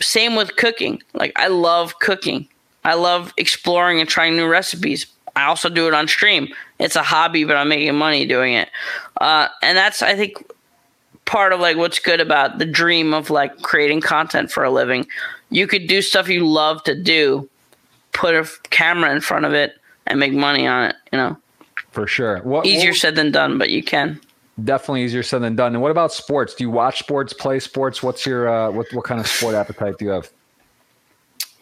same 0.00 0.34
with 0.34 0.56
cooking. 0.56 1.00
Like 1.14 1.32
I 1.36 1.46
love 1.46 2.00
cooking. 2.00 2.48
I 2.84 2.94
love 2.94 3.32
exploring 3.36 4.00
and 4.00 4.08
trying 4.08 4.36
new 4.36 4.46
recipes. 4.46 5.06
I 5.34 5.44
also 5.44 5.68
do 5.68 5.88
it 5.88 5.94
on 5.94 6.08
stream. 6.08 6.48
It's 6.78 6.96
a 6.96 7.02
hobby, 7.02 7.44
but 7.44 7.56
I'm 7.56 7.68
making 7.68 7.94
money 7.94 8.26
doing 8.26 8.54
it. 8.54 8.68
Uh, 9.20 9.48
and 9.62 9.76
that's, 9.76 10.02
I 10.02 10.14
think, 10.14 10.36
part 11.24 11.52
of 11.52 11.60
like 11.60 11.76
what's 11.76 11.98
good 11.98 12.20
about 12.20 12.58
the 12.58 12.66
dream 12.66 13.14
of 13.14 13.30
like 13.30 13.62
creating 13.62 14.00
content 14.00 14.50
for 14.50 14.64
a 14.64 14.70
living. 14.70 15.06
You 15.50 15.66
could 15.66 15.86
do 15.86 16.02
stuff 16.02 16.28
you 16.28 16.46
love 16.46 16.82
to 16.84 17.00
do, 17.00 17.48
put 18.12 18.34
a 18.34 18.48
camera 18.70 19.12
in 19.12 19.20
front 19.20 19.44
of 19.44 19.52
it, 19.52 19.74
and 20.06 20.18
make 20.18 20.32
money 20.32 20.66
on 20.66 20.90
it. 20.90 20.96
You 21.12 21.18
know, 21.18 21.36
for 21.90 22.06
sure. 22.06 22.40
What, 22.42 22.66
Easier 22.66 22.90
what, 22.90 22.98
said 22.98 23.16
than 23.16 23.30
done, 23.30 23.58
but 23.58 23.70
you 23.70 23.82
can. 23.82 24.20
Definitely 24.62 25.04
easier 25.04 25.22
said 25.22 25.40
than 25.40 25.56
done. 25.56 25.72
And 25.74 25.80
what 25.80 25.90
about 25.90 26.12
sports? 26.12 26.54
Do 26.54 26.64
you 26.64 26.70
watch 26.70 26.98
sports, 26.98 27.32
play 27.32 27.58
sports? 27.58 28.02
What's 28.02 28.26
your 28.26 28.48
uh, 28.48 28.70
what 28.70 28.92
what 28.92 29.04
kind 29.04 29.20
of 29.20 29.26
sport 29.26 29.54
appetite 29.54 29.98
do 29.98 30.04
you 30.04 30.10
have? 30.10 30.30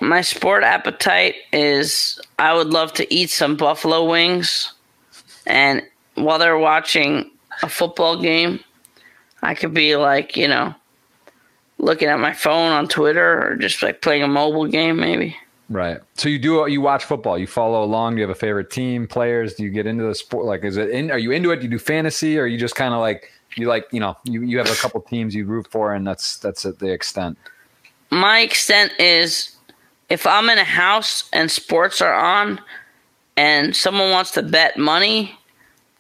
My 0.01 0.23
sport 0.23 0.63
appetite 0.63 1.35
is 1.53 2.21
I 2.39 2.55
would 2.55 2.69
love 2.69 2.93
to 2.95 3.15
eat 3.15 3.31
some 3.31 3.57
buffalo 3.57 4.09
wings, 4.09 4.73
and 5.47 5.83
while 6.15 6.39
they're 6.39 6.59
watching 6.59 7.31
a 7.63 7.69
football 7.69 8.21
game, 8.21 8.61
I 9.43 9.55
could 9.55 9.75
be 9.75 9.97
like, 9.97 10.37
you 10.37 10.49
know, 10.49 10.75
looking 11.79 12.09
at 12.09 12.19
my 12.19 12.33
phone 12.33 12.73
on 12.73 12.89
Twitter 12.89 13.43
or 13.43 13.57
just 13.57 13.83
like 13.83 14.03
playing 14.03 14.23
a 14.23 14.29
mobile 14.29 14.67
game, 14.67 14.97
maybe. 14.97 15.37
Right. 15.69 15.99
So 16.15 16.29
you 16.29 16.39
do 16.39 16.67
you 16.69 16.81
watch 16.81 17.05
football? 17.05 17.39
You 17.39 17.47
follow 17.47 17.85
along? 17.85 18.15
Do 18.15 18.21
you 18.21 18.27
have 18.27 18.37
a 18.37 18.39
favorite 18.39 18.71
team, 18.71 19.07
players? 19.07 19.55
Do 19.55 19.63
you 19.63 19.71
get 19.71 19.87
into 19.87 20.05
the 20.05 20.15
sport? 20.17 20.45
Like, 20.45 20.65
is 20.65 20.77
it 20.77 20.91
in? 20.91 21.11
Are 21.13 21.19
you 21.19 21.31
into 21.31 21.53
it? 21.53 21.57
Do 21.57 21.63
you 21.63 21.71
do 21.71 21.79
fantasy? 21.79 22.39
Or 22.39 22.43
are 22.43 22.47
you 22.47 22.59
just 22.59 22.75
kind 22.75 22.93
of 22.93 23.01
like 23.01 23.31
you 23.57 23.69
like 23.69 23.87
you 23.93 24.01
know 24.01 24.17
you 24.25 24.43
you 24.43 24.59
have 24.59 24.71
a 24.71 24.75
couple 24.75 25.01
teams 25.01 25.33
you 25.35 25.45
root 25.45 25.69
for, 25.71 25.95
and 25.95 26.05
that's 26.05 26.39
that's 26.39 26.67
at 26.67 26.81
the 26.81 26.91
extent. 26.93 27.39
My 28.11 28.41
extent 28.41 28.93
is 28.99 29.57
if 30.11 30.27
I'm 30.27 30.51
in 30.51 30.59
a 30.59 30.65
house 30.65 31.29
and 31.33 31.51
sports 31.51 32.01
are 32.01 32.13
on, 32.13 32.61
and 33.37 33.75
someone 33.75 34.11
wants 34.11 34.33
to 34.33 34.43
bet 34.43 34.77
money, 34.77 35.35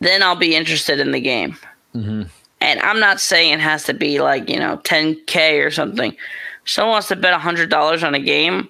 then 0.01 0.23
I'll 0.23 0.37
be 0.37 0.55
interested 0.55 1.01
in 1.01 1.13
the 1.13 1.21
game. 1.21 1.57
Mm-hmm. 1.95 2.25
And 2.61 2.81
I'm 2.81 3.01
not 3.01 3.21
saying 3.21 3.55
it 3.55 3.61
has 3.61 3.85
to 3.85 3.95
be 3.95 4.21
like, 4.21 4.49
you 4.51 4.59
know, 4.59 4.77
10K 4.79 5.65
or 5.65 5.71
something. 5.71 6.13
If 6.13 6.71
someone 6.71 6.93
wants 6.93 7.09
to 7.09 7.17
bet 7.17 7.39
$100 7.39 8.07
on 8.07 8.15
a 8.15 8.21
game, 8.21 8.69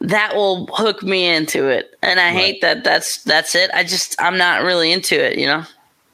that 0.00 0.34
will 0.34 0.66
hook 0.72 1.04
me 1.04 1.28
into 1.28 1.68
it. 1.68 1.96
And 2.02 2.18
I 2.18 2.26
right. 2.26 2.32
hate 2.32 2.60
that 2.62 2.82
that's 2.82 3.22
that's 3.22 3.54
it. 3.54 3.70
I 3.72 3.84
just 3.84 4.20
I'm 4.20 4.36
not 4.36 4.64
really 4.64 4.90
into 4.90 5.14
it, 5.14 5.38
you 5.38 5.46
know. 5.46 5.62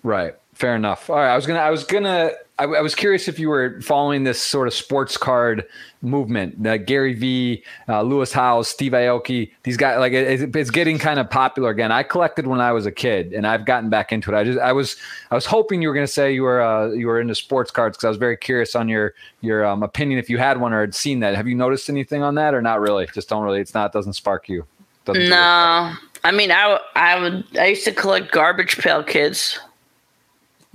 Right. 0.03 0.35
Fair 0.53 0.77
enough. 0.77 1.09
All 1.09 1.17
right, 1.17 1.33
I 1.33 1.37
was 1.37 1.47
gonna, 1.47 1.61
I 1.61 1.71
was 1.71 1.85
gonna, 1.85 2.33
I, 2.59 2.65
I 2.65 2.81
was 2.81 2.95
curious 2.95 3.29
if 3.29 3.39
you 3.39 3.49
were 3.49 3.81
following 3.81 4.25
this 4.25 4.43
sort 4.43 4.67
of 4.67 4.75
sports 4.75 5.17
card 5.17 5.65
movement. 6.03 6.67
Uh, 6.67 6.77
Gary 6.77 7.15
Vee, 7.15 7.63
uh, 7.89 8.03
Lewis 8.03 8.33
Howes, 8.33 8.69
Steve 8.69 8.93
Aoki, 8.93 9.53
these 9.63 9.77
guys, 9.77 9.99
like 9.99 10.13
it, 10.13 10.55
it's 10.57 10.71
getting 10.71 10.99
kind 10.99 11.21
of 11.21 11.31
popular 11.31 11.71
again. 11.71 11.93
I 11.93 12.03
collected 12.03 12.47
when 12.47 12.61
I 12.61 12.73
was 12.73 12.85
a 12.85 12.91
kid, 12.91 13.33
and 13.33 13.47
I've 13.47 13.65
gotten 13.65 13.91
back 13.91 14.13
into 14.13 14.33
it. 14.33 14.37
I 14.37 14.45
just, 14.45 14.59
I 14.59 14.73
was, 14.73 14.97
I 15.31 15.35
was 15.35 15.47
hoping 15.47 15.83
you 15.83 15.89
were 15.89 15.95
gonna 15.95 16.07
say 16.07 16.33
you 16.33 16.43
were, 16.43 16.61
uh, 16.61 16.89
you 16.91 17.07
were 17.07 17.21
into 17.21 17.35
sports 17.35 17.71
cards 17.71 17.97
because 17.97 18.07
I 18.07 18.09
was 18.09 18.19
very 18.19 18.37
curious 18.37 18.75
on 18.75 18.89
your, 18.89 19.15
your 19.41 19.65
um, 19.65 19.83
opinion 19.83 20.19
if 20.19 20.29
you 20.29 20.39
had 20.39 20.61
one 20.61 20.73
or 20.73 20.81
had 20.81 20.95
seen 20.95 21.21
that. 21.21 21.37
Have 21.37 21.47
you 21.47 21.55
noticed 21.55 21.89
anything 21.89 22.23
on 22.23 22.35
that, 22.35 22.55
or 22.55 22.63
not 22.63 22.81
really? 22.81 23.07
Just 23.15 23.29
don't 23.29 23.45
really. 23.45 23.61
It's 23.61 23.75
not 23.75 23.93
doesn't 23.93 24.15
spark 24.15 24.49
you. 24.49 24.67
Doesn't 25.05 25.29
no, 25.29 25.95
I 26.25 26.33
mean, 26.33 26.51
I, 26.51 26.79
I 26.97 27.21
would, 27.21 27.45
I 27.57 27.67
used 27.67 27.85
to 27.85 27.93
collect 27.93 28.33
garbage 28.33 28.77
pail 28.79 29.03
kids. 29.03 29.59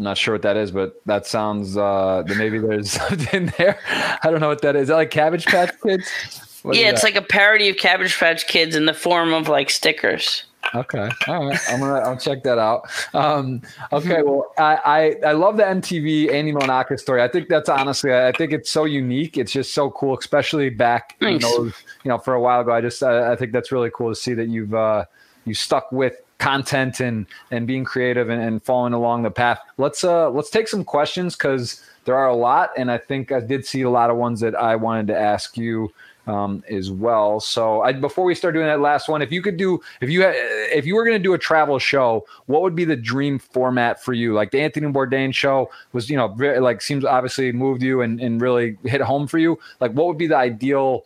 I'm 0.03 0.09
not 0.09 0.17
sure 0.17 0.33
what 0.33 0.41
that 0.41 0.57
is, 0.57 0.69
but 0.69 1.01
that 1.05 1.25
sounds 1.25 1.77
uh 1.77 2.23
maybe 2.37 2.59
there's 2.59 2.91
something 3.01 3.53
there. 3.57 3.79
I 4.21 4.29
don't 4.29 4.41
know 4.41 4.49
what 4.49 4.61
that 4.63 4.75
is. 4.75 4.83
Is 4.83 4.87
that 4.89 4.95
like 4.95 5.11
Cabbage 5.11 5.45
Patch 5.45 5.71
Kids? 5.81 6.59
What 6.61 6.75
yeah, 6.75 6.89
it's 6.89 7.03
that? 7.03 7.07
like 7.07 7.15
a 7.15 7.25
parody 7.25 7.69
of 7.69 7.77
Cabbage 7.77 8.19
Patch 8.19 8.45
Kids 8.45 8.75
in 8.75 8.85
the 8.85 8.93
form 8.93 9.33
of 9.33 9.47
like 9.47 9.69
stickers. 9.69 10.43
Okay, 10.75 11.09
all 11.27 11.47
right. 11.47 11.59
I'm 11.69 11.79
gonna 11.79 11.99
I'll 12.01 12.17
check 12.17 12.43
that 12.43 12.57
out. 12.57 12.89
Um, 13.13 13.61
okay, 13.93 14.23
well, 14.23 14.51
I, 14.57 15.15
I 15.23 15.29
I 15.29 15.31
love 15.31 15.55
the 15.55 15.63
MTV 15.63 16.33
Andy 16.33 16.51
Milonakis 16.51 16.99
story. 16.99 17.21
I 17.21 17.29
think 17.29 17.47
that's 17.47 17.69
honestly, 17.69 18.13
I 18.13 18.33
think 18.33 18.51
it's 18.51 18.69
so 18.69 18.83
unique. 18.83 19.37
It's 19.37 19.53
just 19.53 19.73
so 19.73 19.89
cool, 19.91 20.17
especially 20.17 20.69
back 20.69 21.15
you 21.21 21.39
know, 21.39 21.63
you 21.65 21.73
know 22.05 22.17
for 22.17 22.33
a 22.33 22.41
while 22.41 22.59
ago. 22.59 22.73
I 22.73 22.81
just 22.81 23.01
I, 23.01 23.31
I 23.31 23.35
think 23.37 23.53
that's 23.53 23.71
really 23.71 23.91
cool 23.93 24.09
to 24.09 24.15
see 24.15 24.33
that 24.33 24.49
you've 24.49 24.73
uh, 24.73 25.05
you 25.45 25.53
stuck 25.53 25.89
with 25.93 26.22
content 26.43 26.99
and 26.99 27.25
and 27.51 27.65
being 27.65 27.85
creative 27.85 28.29
and, 28.29 28.41
and 28.41 28.61
following 28.61 28.93
along 28.93 29.23
the 29.23 29.31
path. 29.31 29.59
Let's 29.77 30.03
uh 30.03 30.29
let's 30.29 30.49
take 30.49 30.67
some 30.67 30.83
questions 30.83 31.35
because 31.35 31.81
there 32.05 32.15
are 32.15 32.27
a 32.27 32.35
lot, 32.35 32.71
and 32.77 32.91
I 32.91 32.97
think 32.97 33.31
I 33.31 33.39
did 33.39 33.65
see 33.65 33.81
a 33.81 33.89
lot 33.89 34.09
of 34.09 34.17
ones 34.17 34.41
that 34.41 34.55
I 34.55 34.75
wanted 34.75 35.07
to 35.07 35.17
ask 35.17 35.57
you 35.57 35.93
um, 36.27 36.63
as 36.69 36.91
well. 36.91 37.39
So 37.39 37.81
I, 37.81 37.93
before 37.93 38.25
we 38.25 38.35
start 38.35 38.53
doing 38.53 38.67
that 38.67 38.79
last 38.81 39.09
one, 39.09 39.21
if 39.21 39.31
you 39.31 39.41
could 39.41 39.57
do, 39.57 39.81
if 40.01 40.09
you 40.09 40.21
had, 40.21 40.35
if 40.35 40.85
you 40.85 40.95
were 40.95 41.05
going 41.05 41.17
to 41.17 41.23
do 41.23 41.33
a 41.33 41.37
travel 41.37 41.79
show, 41.79 42.25
what 42.45 42.61
would 42.61 42.75
be 42.75 42.85
the 42.85 42.95
dream 42.95 43.39
format 43.39 44.03
for 44.03 44.13
you? 44.13 44.33
Like 44.33 44.51
the 44.51 44.61
Anthony 44.61 44.87
Bourdain 44.87 45.33
show 45.33 45.69
was, 45.91 46.09
you 46.09 46.17
know, 46.17 46.29
very, 46.29 46.59
like 46.59 46.81
seems 46.81 47.05
obviously 47.05 47.51
moved 47.51 47.81
you 47.81 48.01
and, 48.01 48.21
and 48.21 48.41
really 48.41 48.77
hit 48.83 49.01
home 49.01 49.27
for 49.27 49.37
you. 49.37 49.59
Like 49.79 49.91
what 49.91 50.07
would 50.07 50.17
be 50.17 50.27
the 50.27 50.37
ideal 50.37 51.05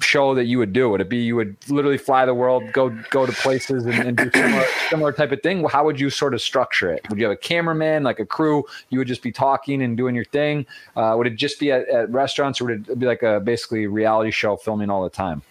show 0.00 0.34
that 0.34 0.44
you 0.44 0.58
would 0.58 0.72
do? 0.72 0.90
Would 0.90 1.00
it 1.00 1.08
be 1.08 1.18
you 1.18 1.36
would 1.36 1.56
literally 1.68 1.98
fly 1.98 2.24
the 2.26 2.34
world, 2.34 2.64
go 2.72 2.90
go 3.10 3.26
to 3.26 3.32
places, 3.32 3.86
and, 3.86 3.94
and 3.94 4.16
do 4.16 4.30
similar, 4.34 4.64
similar 4.90 5.12
type 5.12 5.32
of 5.32 5.42
thing? 5.42 5.64
How 5.64 5.84
would 5.84 5.98
you 5.98 6.10
sort 6.10 6.34
of 6.34 6.42
structure 6.42 6.92
it? 6.92 7.08
Would 7.08 7.18
you 7.18 7.24
have 7.24 7.32
a 7.32 7.36
cameraman, 7.36 8.02
like 8.02 8.20
a 8.20 8.26
crew? 8.26 8.64
You 8.90 8.98
would 8.98 9.08
just 9.08 9.22
be 9.22 9.32
talking 9.32 9.82
and 9.82 9.96
doing 9.96 10.14
your 10.14 10.24
thing. 10.24 10.66
Uh, 10.96 11.14
would 11.16 11.26
it 11.26 11.36
just 11.36 11.58
be 11.58 11.72
at, 11.72 11.88
at 11.88 12.10
restaurants, 12.10 12.60
or 12.60 12.66
would 12.66 12.88
it 12.88 12.98
be 12.98 13.06
like 13.06 13.22
a 13.22 13.40
basically 13.40 13.86
reality 13.86 14.30
show 14.30 14.56
filming 14.56 14.90
all 14.90 15.02
the 15.02 15.10
time? 15.10 15.42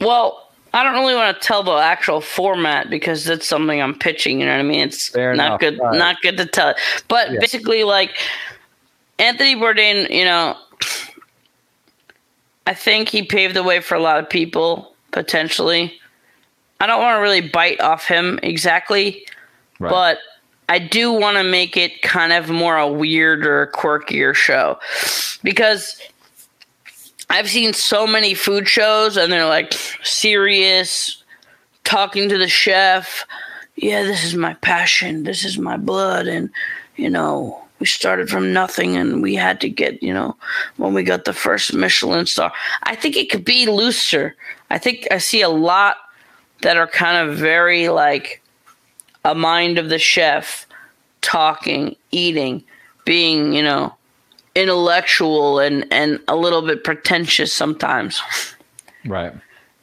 Well, 0.00 0.50
I 0.74 0.82
don't 0.82 0.94
really 0.94 1.14
want 1.14 1.40
to 1.40 1.46
tell 1.46 1.62
the 1.62 1.72
actual 1.72 2.20
format 2.20 2.90
because 2.90 3.24
that's 3.24 3.46
something 3.46 3.80
I'm 3.80 3.96
pitching. 3.96 4.40
You 4.40 4.46
know 4.46 4.52
what 4.52 4.60
I 4.60 4.64
mean? 4.64 4.80
It's 4.80 5.08
Fair 5.08 5.34
not 5.34 5.46
enough. 5.46 5.60
good, 5.60 5.78
right. 5.78 5.96
not 5.96 6.20
good 6.20 6.36
to 6.36 6.46
tell. 6.46 6.74
But 7.08 7.32
yeah. 7.32 7.40
basically, 7.40 7.84
like 7.84 8.16
Anthony 9.18 9.54
Bourdain, 9.54 10.10
you 10.10 10.24
know, 10.24 10.56
I 12.66 12.74
think 12.74 13.08
he 13.08 13.22
paved 13.22 13.54
the 13.54 13.62
way 13.62 13.80
for 13.80 13.94
a 13.94 14.00
lot 14.00 14.18
of 14.18 14.28
people 14.28 14.94
potentially. 15.12 16.00
I 16.80 16.86
don't 16.86 17.00
want 17.00 17.16
to 17.16 17.20
really 17.22 17.40
bite 17.40 17.80
off 17.80 18.06
him 18.06 18.40
exactly, 18.42 19.26
right. 19.78 19.90
but 19.90 20.18
I 20.68 20.78
do 20.78 21.12
want 21.12 21.36
to 21.36 21.44
make 21.44 21.76
it 21.76 22.02
kind 22.02 22.32
of 22.32 22.48
more 22.48 22.76
a 22.76 22.88
weirder, 22.88 23.70
quirkier 23.74 24.34
show 24.34 24.78
because 25.42 26.00
I've 27.30 27.48
seen 27.48 27.72
so 27.72 28.06
many 28.06 28.34
food 28.34 28.68
shows 28.68 29.16
and 29.16 29.32
they're 29.32 29.46
like 29.46 29.72
serious, 30.02 31.22
talking 31.84 32.28
to 32.28 32.38
the 32.38 32.48
chef. 32.48 33.26
Yeah, 33.76 34.02
this 34.04 34.24
is 34.24 34.34
my 34.34 34.54
passion. 34.54 35.24
This 35.24 35.44
is 35.44 35.58
my 35.58 35.76
blood. 35.76 36.26
And, 36.26 36.50
you 36.96 37.10
know, 37.10 37.62
we 37.84 37.88
started 37.88 38.30
from 38.30 38.50
nothing 38.50 38.96
and 38.96 39.22
we 39.22 39.34
had 39.34 39.60
to 39.60 39.68
get, 39.68 40.02
you 40.02 40.14
know, 40.14 40.34
when 40.78 40.94
we 40.94 41.02
got 41.02 41.26
the 41.26 41.34
first 41.34 41.74
Michelin 41.74 42.24
star. 42.24 42.50
I 42.84 42.94
think 42.94 43.14
it 43.14 43.28
could 43.30 43.44
be 43.44 43.66
looser. 43.66 44.34
I 44.70 44.78
think 44.78 45.06
I 45.10 45.18
see 45.18 45.42
a 45.42 45.50
lot 45.50 45.98
that 46.62 46.78
are 46.78 46.86
kind 46.86 47.28
of 47.28 47.36
very 47.36 47.90
like 47.90 48.40
a 49.22 49.34
mind 49.34 49.76
of 49.76 49.90
the 49.90 49.98
chef 49.98 50.66
talking, 51.20 51.94
eating, 52.10 52.64
being, 53.04 53.52
you 53.52 53.62
know, 53.62 53.94
intellectual 54.54 55.58
and 55.58 55.86
and 55.92 56.20
a 56.26 56.36
little 56.36 56.62
bit 56.62 56.84
pretentious 56.84 57.52
sometimes. 57.52 58.22
Right. 59.04 59.34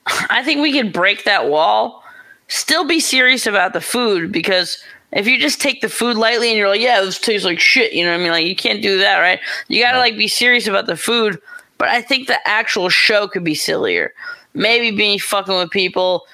I 0.07 0.43
think 0.43 0.61
we 0.61 0.73
could 0.73 0.91
break 0.91 1.25
that 1.25 1.49
wall, 1.49 2.03
still 2.47 2.83
be 2.83 2.99
serious 2.99 3.45
about 3.45 3.73
the 3.73 3.81
food 3.81 4.31
because 4.31 4.83
if 5.11 5.27
you 5.27 5.37
just 5.39 5.61
take 5.61 5.81
the 5.81 5.89
food 5.89 6.17
lightly 6.17 6.49
and 6.49 6.57
you're 6.57 6.69
like, 6.69 6.81
yeah, 6.81 7.01
this 7.01 7.19
tastes 7.19 7.45
like 7.45 7.59
shit, 7.59 7.93
you 7.93 8.03
know 8.03 8.11
what 8.11 8.19
I 8.19 8.23
mean? 8.23 8.31
Like 8.31 8.45
you 8.45 8.55
can't 8.55 8.81
do 8.81 8.97
that, 8.99 9.19
right? 9.19 9.39
You 9.67 9.83
got 9.83 9.91
to 9.91 9.99
like 9.99 10.17
be 10.17 10.27
serious 10.27 10.67
about 10.67 10.85
the 10.85 10.95
food, 10.95 11.39
but 11.77 11.89
I 11.89 12.01
think 12.01 12.27
the 12.27 12.47
actual 12.47 12.89
show 12.89 13.27
could 13.27 13.43
be 13.43 13.55
sillier. 13.55 14.13
Maybe 14.53 14.95
being 14.95 15.19
fucking 15.19 15.55
with 15.55 15.71
people, 15.71 16.25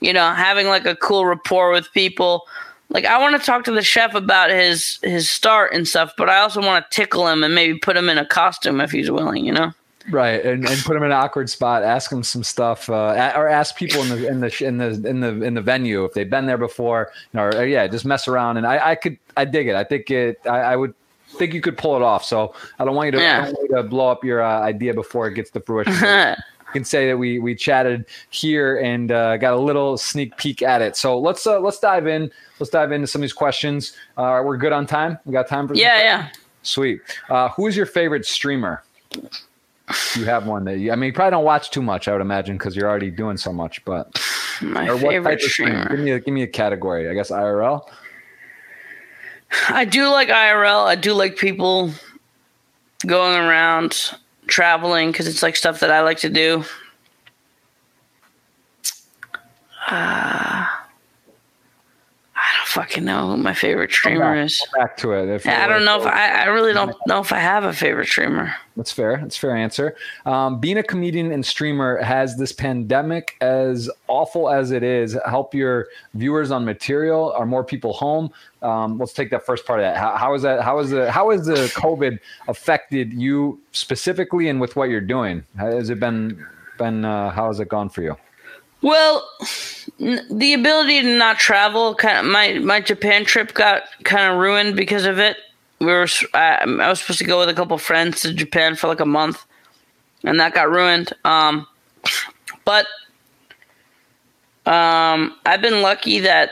you 0.00 0.12
know, 0.12 0.32
having 0.32 0.66
like 0.66 0.86
a 0.86 0.96
cool 0.96 1.26
rapport 1.26 1.70
with 1.70 1.92
people. 1.92 2.42
Like 2.90 3.04
I 3.04 3.18
want 3.18 3.38
to 3.38 3.44
talk 3.44 3.64
to 3.64 3.72
the 3.72 3.82
chef 3.82 4.14
about 4.14 4.50
his 4.50 4.98
his 5.02 5.30
start 5.30 5.72
and 5.72 5.86
stuff, 5.86 6.12
but 6.16 6.28
I 6.28 6.38
also 6.38 6.60
want 6.60 6.84
to 6.88 6.94
tickle 6.94 7.28
him 7.28 7.42
and 7.42 7.54
maybe 7.54 7.78
put 7.78 7.96
him 7.96 8.08
in 8.08 8.18
a 8.18 8.26
costume 8.26 8.80
if 8.80 8.90
he's 8.90 9.10
willing, 9.10 9.44
you 9.44 9.52
know. 9.52 9.72
Right, 10.10 10.44
and, 10.44 10.68
and 10.68 10.82
put 10.82 10.94
them 10.94 11.02
in 11.02 11.10
an 11.10 11.16
awkward 11.16 11.48
spot. 11.48 11.82
Ask 11.82 12.10
them 12.10 12.22
some 12.22 12.44
stuff, 12.44 12.90
uh, 12.90 13.32
or 13.34 13.48
ask 13.48 13.74
people 13.74 14.02
in 14.02 14.08
the 14.10 14.28
in 14.28 14.40
the 14.40 14.64
in 14.66 14.76
the 14.76 15.08
in 15.08 15.20
the 15.20 15.42
in 15.42 15.54
the 15.54 15.62
venue 15.62 16.04
if 16.04 16.12
they've 16.12 16.28
been 16.28 16.44
there 16.44 16.58
before. 16.58 17.10
Or, 17.34 17.56
or, 17.56 17.64
yeah, 17.64 17.86
just 17.86 18.04
mess 18.04 18.28
around. 18.28 18.58
And 18.58 18.66
I, 18.66 18.90
I 18.90 18.94
could, 18.96 19.18
I 19.36 19.46
dig 19.46 19.66
it. 19.66 19.74
I 19.74 19.84
think 19.84 20.10
it. 20.10 20.40
I, 20.44 20.58
I 20.60 20.76
would 20.76 20.94
think 21.34 21.54
you 21.54 21.62
could 21.62 21.78
pull 21.78 21.96
it 21.96 22.02
off. 22.02 22.24
So 22.24 22.54
I 22.78 22.84
don't 22.84 22.94
want 22.94 23.06
you 23.06 23.12
to, 23.12 23.18
yeah. 23.18 23.44
want 23.44 23.56
you 23.62 23.76
to 23.76 23.82
blow 23.82 24.08
up 24.08 24.24
your 24.24 24.42
uh, 24.42 24.60
idea 24.60 24.92
before 24.92 25.26
it 25.26 25.34
gets 25.34 25.50
to 25.50 25.60
fruition. 25.60 25.94
You 26.74 26.80
can 26.80 26.84
say 26.86 27.06
that 27.06 27.16
we 27.16 27.38
we 27.38 27.54
chatted 27.54 28.04
here 28.30 28.78
and 28.78 29.12
uh, 29.12 29.36
got 29.36 29.52
a 29.54 29.58
little 29.58 29.96
sneak 29.96 30.36
peek 30.38 30.60
at 30.60 30.82
it. 30.82 30.96
So 30.96 31.16
let's 31.16 31.46
uh, 31.46 31.60
let's 31.60 31.78
dive 31.78 32.08
in. 32.08 32.32
Let's 32.58 32.70
dive 32.70 32.90
into 32.90 33.06
some 33.06 33.20
of 33.20 33.22
these 33.22 33.32
questions. 33.32 33.96
Uh, 34.16 34.42
we're 34.44 34.56
good 34.56 34.72
on 34.72 34.84
time. 34.84 35.20
We 35.24 35.32
got 35.32 35.46
time 35.46 35.68
for 35.68 35.74
yeah, 35.74 35.98
yeah. 35.98 36.28
Sweet. 36.64 37.00
Uh, 37.30 37.50
who 37.50 37.68
is 37.68 37.76
your 37.76 37.86
favorite 37.86 38.26
streamer? 38.26 38.82
You 40.16 40.24
have 40.24 40.46
one 40.46 40.64
that 40.64 40.78
you, 40.78 40.92
I 40.92 40.96
mean, 40.96 41.08
you 41.08 41.12
probably 41.12 41.32
don't 41.32 41.44
watch 41.44 41.70
too 41.70 41.82
much, 41.82 42.08
I 42.08 42.12
would 42.12 42.22
imagine, 42.22 42.56
because 42.56 42.74
you're 42.74 42.88
already 42.88 43.10
doing 43.10 43.36
so 43.36 43.52
much. 43.52 43.84
But 43.84 44.18
my 44.62 44.96
favorite 44.98 45.40
streamer. 45.42 45.88
Give 45.88 46.00
me 46.00 46.10
a, 46.12 46.20
give 46.20 46.32
me 46.32 46.42
a 46.42 46.46
category. 46.46 47.08
I 47.08 47.14
guess 47.14 47.30
IRL. 47.30 47.82
I 49.68 49.84
do 49.84 50.08
like 50.08 50.28
IRL. 50.28 50.86
I 50.86 50.94
do 50.94 51.12
like 51.12 51.36
people 51.36 51.90
going 53.06 53.38
around 53.38 54.12
traveling 54.46 55.12
because 55.12 55.26
it's 55.26 55.42
like 55.42 55.56
stuff 55.56 55.80
that 55.80 55.90
I 55.90 56.00
like 56.00 56.18
to 56.18 56.30
do. 56.30 56.64
Uh, 59.86 60.66
I 62.44 62.56
don't 62.58 62.66
fucking 62.66 63.04
know 63.04 63.30
who 63.30 63.36
my 63.38 63.54
favorite 63.54 63.90
streamer 63.90 64.34
back, 64.34 64.44
is. 64.44 64.66
Back 64.76 64.98
to 64.98 65.12
it. 65.12 65.46
I 65.46 65.66
don't 65.66 65.86
know 65.86 65.98
if 65.98 66.06
I, 66.06 66.42
I 66.42 66.44
really 66.46 66.74
don't 66.74 66.94
know 67.06 67.20
if 67.20 67.32
I 67.32 67.38
have 67.38 67.64
a 67.64 67.72
favorite 67.72 68.06
streamer. 68.06 68.54
That's 68.76 68.92
fair. 68.92 69.16
That's 69.16 69.36
fair 69.36 69.56
answer. 69.56 69.96
Um, 70.26 70.60
being 70.60 70.76
a 70.76 70.82
comedian 70.82 71.32
and 71.32 71.46
streamer 71.46 72.02
has 72.02 72.36
this 72.36 72.52
pandemic, 72.52 73.36
as 73.40 73.88
awful 74.08 74.50
as 74.50 74.72
it 74.72 74.82
is, 74.82 75.16
help 75.24 75.54
your 75.54 75.88
viewers 76.12 76.50
on 76.50 76.66
material? 76.66 77.32
Are 77.32 77.46
more 77.46 77.64
people 77.64 77.94
home? 77.94 78.30
Um, 78.60 78.98
let's 78.98 79.14
take 79.14 79.30
that 79.30 79.46
first 79.46 79.64
part 79.64 79.80
of 79.80 79.84
that. 79.84 79.96
How, 79.96 80.14
how 80.16 80.34
is 80.34 80.42
that? 80.42 80.60
How 80.60 80.80
is 80.80 80.90
the 80.90 81.10
how 81.10 81.30
has 81.30 81.46
the 81.46 81.72
COVID 81.74 82.18
affected 82.48 83.14
you 83.14 83.58
specifically, 83.72 84.48
and 84.50 84.60
with 84.60 84.76
what 84.76 84.90
you're 84.90 85.00
doing? 85.00 85.44
Has 85.56 85.88
it 85.88 85.98
been 85.98 86.44
been? 86.76 87.06
Uh, 87.06 87.30
how 87.30 87.46
has 87.46 87.58
it 87.58 87.70
gone 87.70 87.88
for 87.88 88.02
you? 88.02 88.16
Well, 88.84 89.26
the 89.98 90.52
ability 90.52 91.00
to 91.00 91.16
not 91.16 91.38
travel, 91.38 91.94
kind 91.94 92.18
of 92.18 92.30
my 92.30 92.58
my 92.58 92.82
Japan 92.82 93.24
trip 93.24 93.54
got 93.54 93.84
kind 94.02 94.30
of 94.30 94.38
ruined 94.38 94.76
because 94.76 95.06
of 95.06 95.18
it. 95.18 95.38
We 95.78 95.86
were 95.86 96.06
I, 96.34 96.56
I, 96.56 96.88
was 96.90 97.00
supposed 97.00 97.20
to 97.20 97.24
go 97.24 97.38
with 97.38 97.48
a 97.48 97.54
couple 97.54 97.78
friends 97.78 98.20
to 98.20 98.34
Japan 98.34 98.76
for 98.76 98.88
like 98.88 99.00
a 99.00 99.06
month, 99.06 99.46
and 100.22 100.38
that 100.38 100.52
got 100.52 100.70
ruined. 100.70 101.14
Um, 101.24 101.66
but 102.66 102.86
um, 104.66 105.34
I've 105.46 105.62
been 105.62 105.80
lucky 105.80 106.20
that 106.20 106.50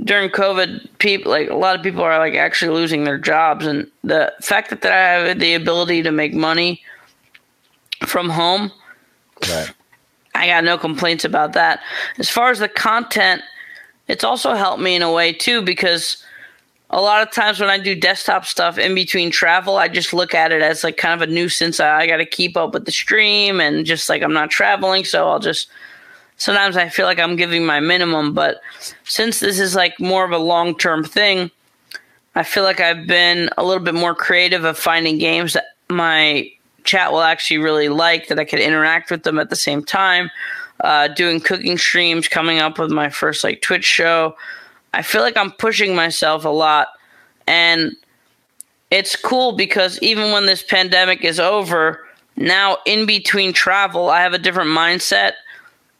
during 0.00 0.30
COVID, 0.30 0.96
people 0.98 1.32
like 1.32 1.50
a 1.50 1.56
lot 1.56 1.74
of 1.74 1.82
people 1.82 2.04
are 2.04 2.20
like 2.20 2.34
actually 2.34 2.72
losing 2.72 3.02
their 3.02 3.18
jobs, 3.18 3.66
and 3.66 3.90
the 4.04 4.32
fact 4.40 4.70
that, 4.70 4.82
that 4.82 4.92
I 4.92 5.26
have 5.26 5.40
the 5.40 5.54
ability 5.54 6.04
to 6.04 6.12
make 6.12 6.34
money 6.34 6.82
from 8.06 8.30
home. 8.30 8.70
Right 9.48 9.74
I 10.42 10.46
got 10.48 10.64
no 10.64 10.76
complaints 10.76 11.24
about 11.24 11.52
that. 11.52 11.78
As 12.18 12.28
far 12.28 12.50
as 12.50 12.58
the 12.58 12.68
content, 12.68 13.42
it's 14.08 14.24
also 14.24 14.54
helped 14.54 14.82
me 14.82 14.96
in 14.96 15.02
a 15.02 15.12
way 15.12 15.32
too 15.32 15.62
because 15.62 16.20
a 16.90 17.00
lot 17.00 17.22
of 17.22 17.32
times 17.32 17.60
when 17.60 17.70
I 17.70 17.78
do 17.78 17.94
desktop 17.94 18.44
stuff 18.44 18.76
in 18.76 18.92
between 18.92 19.30
travel, 19.30 19.76
I 19.76 19.86
just 19.86 20.12
look 20.12 20.34
at 20.34 20.50
it 20.50 20.60
as 20.60 20.82
like 20.82 20.96
kind 20.96 21.14
of 21.14 21.28
a 21.28 21.32
nuisance. 21.32 21.78
I, 21.78 22.00
I 22.00 22.06
got 22.08 22.16
to 22.16 22.26
keep 22.26 22.56
up 22.56 22.74
with 22.74 22.86
the 22.86 22.90
stream 22.90 23.60
and 23.60 23.86
just 23.86 24.08
like 24.08 24.20
I'm 24.20 24.32
not 24.32 24.50
traveling, 24.50 25.04
so 25.04 25.28
I'll 25.28 25.38
just 25.38 25.68
sometimes 26.38 26.76
I 26.76 26.88
feel 26.88 27.06
like 27.06 27.20
I'm 27.20 27.36
giving 27.36 27.64
my 27.64 27.78
minimum, 27.78 28.34
but 28.34 28.60
since 29.04 29.38
this 29.38 29.60
is 29.60 29.76
like 29.76 30.00
more 30.00 30.24
of 30.24 30.32
a 30.32 30.38
long 30.38 30.76
term 30.76 31.04
thing, 31.04 31.52
I 32.34 32.42
feel 32.42 32.64
like 32.64 32.80
I've 32.80 33.06
been 33.06 33.48
a 33.56 33.62
little 33.62 33.84
bit 33.84 33.94
more 33.94 34.16
creative 34.16 34.64
of 34.64 34.76
finding 34.76 35.18
games 35.18 35.52
that 35.52 35.76
my 35.88 36.50
chat 36.84 37.12
will 37.12 37.22
actually 37.22 37.58
really 37.58 37.88
like 37.88 38.28
that 38.28 38.38
I 38.38 38.44
could 38.44 38.60
interact 38.60 39.10
with 39.10 39.22
them 39.22 39.38
at 39.38 39.50
the 39.50 39.56
same 39.56 39.84
time. 39.84 40.30
Uh, 40.80 41.06
doing 41.08 41.40
cooking 41.40 41.78
streams, 41.78 42.26
coming 42.26 42.58
up 42.58 42.78
with 42.78 42.90
my 42.90 43.08
first 43.08 43.44
like 43.44 43.62
Twitch 43.62 43.84
show. 43.84 44.34
I 44.92 45.02
feel 45.02 45.22
like 45.22 45.36
I'm 45.36 45.52
pushing 45.52 45.94
myself 45.94 46.44
a 46.44 46.48
lot, 46.48 46.88
and 47.46 47.92
it's 48.90 49.14
cool 49.14 49.52
because 49.52 49.98
even 50.02 50.32
when 50.32 50.46
this 50.46 50.62
pandemic 50.62 51.24
is 51.24 51.38
over, 51.38 52.04
now 52.36 52.78
in 52.84 53.06
between 53.06 53.52
travel, 53.52 54.10
I 54.10 54.22
have 54.22 54.34
a 54.34 54.38
different 54.38 54.70
mindset 54.70 55.32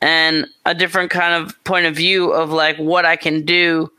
and 0.01 0.47
a 0.67 0.75
different 0.75 1.11
kind 1.11 1.33
of 1.33 1.63
point 1.65 1.87
of 1.87 1.95
view 1.95 2.33
of 2.33 2.51
like 2.51 2.77
what 2.77 3.07
I 3.07 3.17
can 3.17 3.45
do 3.45 3.91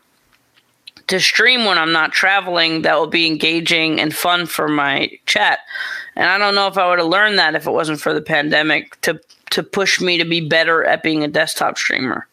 to 1.08 1.20
stream 1.20 1.66
when 1.66 1.78
I'm 1.78 1.92
not 1.92 2.12
traveling 2.12 2.84
that 2.84 2.98
will 2.98 3.08
be 3.08 3.28
engaging 3.28 4.00
and 4.00 4.16
fun 4.16 4.46
for 4.46 4.68
my 4.68 5.12
chat. 5.26 5.60
And 6.16 6.30
I 6.30 6.38
don't 6.38 6.56
know 6.56 6.68
if 6.68 6.78
I 6.78 6.88
would 6.90 7.00
have 7.00 7.08
learned 7.08 7.40
that 7.40 7.56
if 7.56 7.68
it 7.68 7.72
wasn't 7.72 8.00
for 8.00 8.14
the 8.14 8.22
pandemic 8.22 9.00
to 9.02 9.20
to 9.52 9.62
push 9.62 10.02
me 10.02 10.18
to 10.18 10.26
be 10.26 10.48
better 10.48 10.84
at 10.84 11.04
being 11.04 11.24
a 11.24 11.28
desktop 11.28 11.78
streamer. 11.78 12.28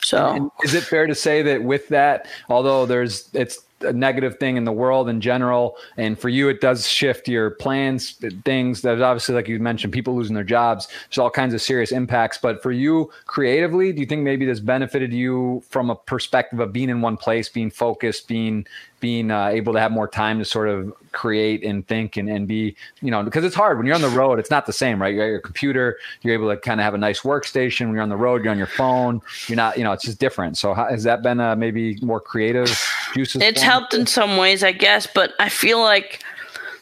So, 0.00 0.52
is 0.64 0.74
it 0.74 0.84
fair 0.84 1.06
to 1.06 1.14
say 1.14 1.42
that 1.42 1.62
with 1.62 1.88
that, 1.88 2.26
although 2.48 2.86
there's 2.86 3.28
it's 3.32 3.58
a 3.80 3.92
negative 3.92 4.38
thing 4.38 4.56
in 4.56 4.64
the 4.64 4.72
world 4.72 5.08
in 5.08 5.20
general, 5.20 5.76
and 5.96 6.18
for 6.18 6.28
you 6.28 6.48
it 6.48 6.60
does 6.60 6.86
shift 6.86 7.28
your 7.28 7.50
plans, 7.50 8.12
things. 8.44 8.82
There's 8.82 9.00
obviously, 9.00 9.34
like 9.34 9.48
you 9.48 9.58
mentioned, 9.58 9.92
people 9.92 10.14
losing 10.16 10.34
their 10.34 10.44
jobs. 10.44 10.88
There's 11.08 11.18
all 11.18 11.30
kinds 11.30 11.54
of 11.54 11.62
serious 11.62 11.92
impacts. 11.92 12.38
But 12.38 12.62
for 12.62 12.72
you 12.72 13.10
creatively, 13.26 13.92
do 13.92 14.00
you 14.00 14.06
think 14.06 14.22
maybe 14.22 14.44
this 14.44 14.60
benefited 14.60 15.12
you 15.12 15.62
from 15.68 15.90
a 15.90 15.94
perspective 15.96 16.60
of 16.60 16.72
being 16.72 16.88
in 16.88 17.00
one 17.00 17.16
place, 17.16 17.48
being 17.48 17.70
focused, 17.70 18.28
being 18.28 18.66
being 19.00 19.30
uh, 19.30 19.46
able 19.46 19.72
to 19.72 19.78
have 19.78 19.92
more 19.92 20.08
time 20.08 20.40
to 20.40 20.44
sort 20.44 20.68
of 20.68 20.92
create 21.12 21.62
and 21.62 21.86
think 21.86 22.16
and, 22.16 22.28
and 22.28 22.48
be, 22.48 22.74
you 23.00 23.12
know, 23.12 23.22
because 23.22 23.44
it's 23.44 23.54
hard 23.54 23.76
when 23.78 23.86
you're 23.86 23.94
on 23.94 24.02
the 24.02 24.08
road, 24.08 24.40
it's 24.40 24.50
not 24.50 24.66
the 24.66 24.72
same, 24.72 25.00
right? 25.00 25.14
You're 25.14 25.24
at 25.24 25.28
your 25.28 25.40
computer, 25.40 25.98
you're 26.22 26.34
able 26.34 26.48
to 26.48 26.56
kind 26.56 26.80
of 26.80 26.84
have 26.84 26.94
a 26.94 26.98
nice 26.98 27.20
workstation. 27.20 27.86
When 27.86 27.94
you're 27.94 28.02
on 28.02 28.08
the 28.08 28.16
road, 28.16 28.42
you're 28.42 28.50
on 28.50 28.58
your 28.58 28.66
phone, 28.66 29.22
you're 29.46 29.54
not, 29.54 29.78
you 29.78 29.84
know, 29.84 29.92
it's 29.92 30.04
just 30.04 30.18
different. 30.18 30.58
So 30.58 30.74
how, 30.74 30.88
has 30.88 31.04
that 31.04 31.22
been 31.22 31.38
maybe 31.58 31.98
more 32.02 32.20
creative 32.20 32.76
juices? 33.14 33.42
It's 33.42 33.62
helped 33.62 33.94
in 33.94 34.06
some 34.06 34.36
ways, 34.36 34.62
I 34.64 34.72
guess, 34.72 35.06
but 35.06 35.32
I 35.38 35.48
feel 35.48 35.80
like 35.80 36.22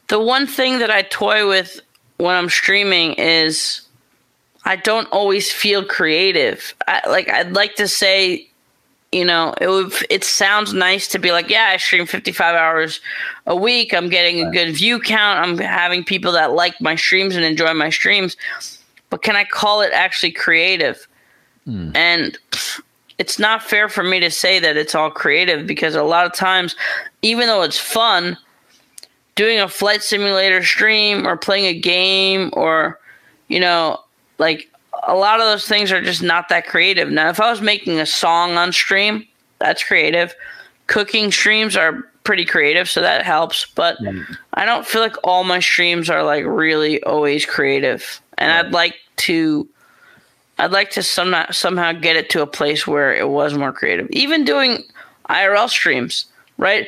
the 0.09 0.21
one 0.21 0.47
thing 0.47 0.79
that 0.79 0.91
I 0.91 1.03
toy 1.03 1.49
with 1.49 1.81
when 2.19 2.35
I'm 2.35 2.49
streaming 2.49 3.15
is 3.15 3.83
I 4.65 4.77
don't 4.77 5.07
always 5.13 5.53
feel 5.53 5.85
creative. 5.85 6.75
I, 6.87 7.09
like 7.09 7.29
I'd 7.29 7.53
like 7.53 7.77
to 7.77 7.89
say 7.89 8.49
you 9.13 9.25
know, 9.25 9.55
it 9.61 9.69
would, 9.69 9.93
it 10.11 10.25
sounds 10.25 10.75
nice 10.75 11.09
to 11.09 11.19
be 11.19 11.33
like, 11.33 11.49
yeah, 11.49 11.71
I 11.73 11.77
stream 11.77 12.07
55 12.07 12.55
hours 12.55 13.01
a 13.47 13.57
week. 13.57 13.95
I'm 13.95 14.09
getting 14.09 14.47
a 14.47 14.51
good 14.51 14.75
view 14.75 15.01
count. 15.01 15.41
I'm 15.41 15.59
having 15.59 16.05
people 16.05 16.33
that 16.33 16.53
like 16.53 16.81
my 16.81 16.97
streams 16.97 17.37
and 17.37 17.45
enjoy 17.45 17.73
my 17.73 17.89
streams. 17.89 18.37
But 19.09 19.23
can 19.23 19.37
I 19.37 19.45
call 19.45 19.81
it 19.81 19.93
actually 19.93 20.33
creative? 20.33 21.07
Mm. 21.67 21.97
And 21.97 22.39
it's 23.19 23.39
not 23.39 23.63
fair 23.63 23.89
for 23.89 24.03
me 24.03 24.21
to 24.21 24.31
say 24.31 24.59
that 24.59 24.77
it's 24.77 24.95
all 24.95 25.11
creative 25.11 25.67
because 25.67 25.95
a 25.95 26.03
lot 26.03 26.27
of 26.27 26.35
times, 26.35 26.77
even 27.23 27.47
though 27.47 27.63
it's 27.63 27.79
fun, 27.79 28.37
doing 29.35 29.61
a 29.61 29.69
flight 29.69 30.03
simulator 30.03 30.63
stream 30.63 31.27
or 31.27 31.37
playing 31.37 31.67
a 31.67 31.79
game 31.79 32.51
or, 32.53 32.99
you 33.49 33.61
know, 33.61 33.99
like 34.39 34.71
a 35.07 35.15
lot 35.15 35.41
of 35.41 35.47
those 35.47 35.67
things 35.67 35.93
are 35.93 36.03
just 36.03 36.23
not 36.23 36.49
that 36.49 36.67
creative. 36.67 37.11
Now, 37.11 37.29
if 37.29 37.41
I 37.41 37.51
was 37.51 37.61
making 37.61 38.01
a 38.01 38.07
song 38.07 38.57
on 38.57 38.73
stream, 38.73 39.27
that's 39.59 39.83
creative. 39.83 40.35
Cooking 40.87 41.31
streams 41.31 41.77
are 41.77 42.03
pretty 42.25 42.45
creative, 42.45 42.89
so 42.89 43.01
that 43.01 43.25
helps. 43.25 43.65
But 43.75 43.99
mm. 43.99 44.25
I 44.55 44.65
don't 44.67 44.87
feel 44.87 45.01
like 45.01 45.17
all 45.25 45.45
my 45.45 45.61
streams 45.61 46.11
are 46.11 46.23
like 46.23 46.45
really 46.45 47.03
always 47.05 47.47
creative, 47.47 48.21
and 48.37 48.53
I'd 48.53 48.73
like 48.73 48.97
to. 49.19 49.69
I'd 50.59 50.73
like 50.73 50.91
to 50.91 51.03
somehow 51.03 51.51
somehow 51.51 51.93
get 51.93 52.17
it 52.17 52.31
to 52.31 52.43
a 52.43 52.47
place 52.47 52.87
where 52.87 53.15
it 53.15 53.29
was 53.29 53.55
more 53.55 53.73
creative. 53.73 54.09
Even 54.11 54.45
doing 54.45 54.85
IRL 55.29 55.69
streams, 55.69 56.27
right? 56.57 56.87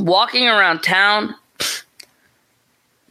Walking 0.00 0.46
around 0.46 0.82
town, 0.82 1.34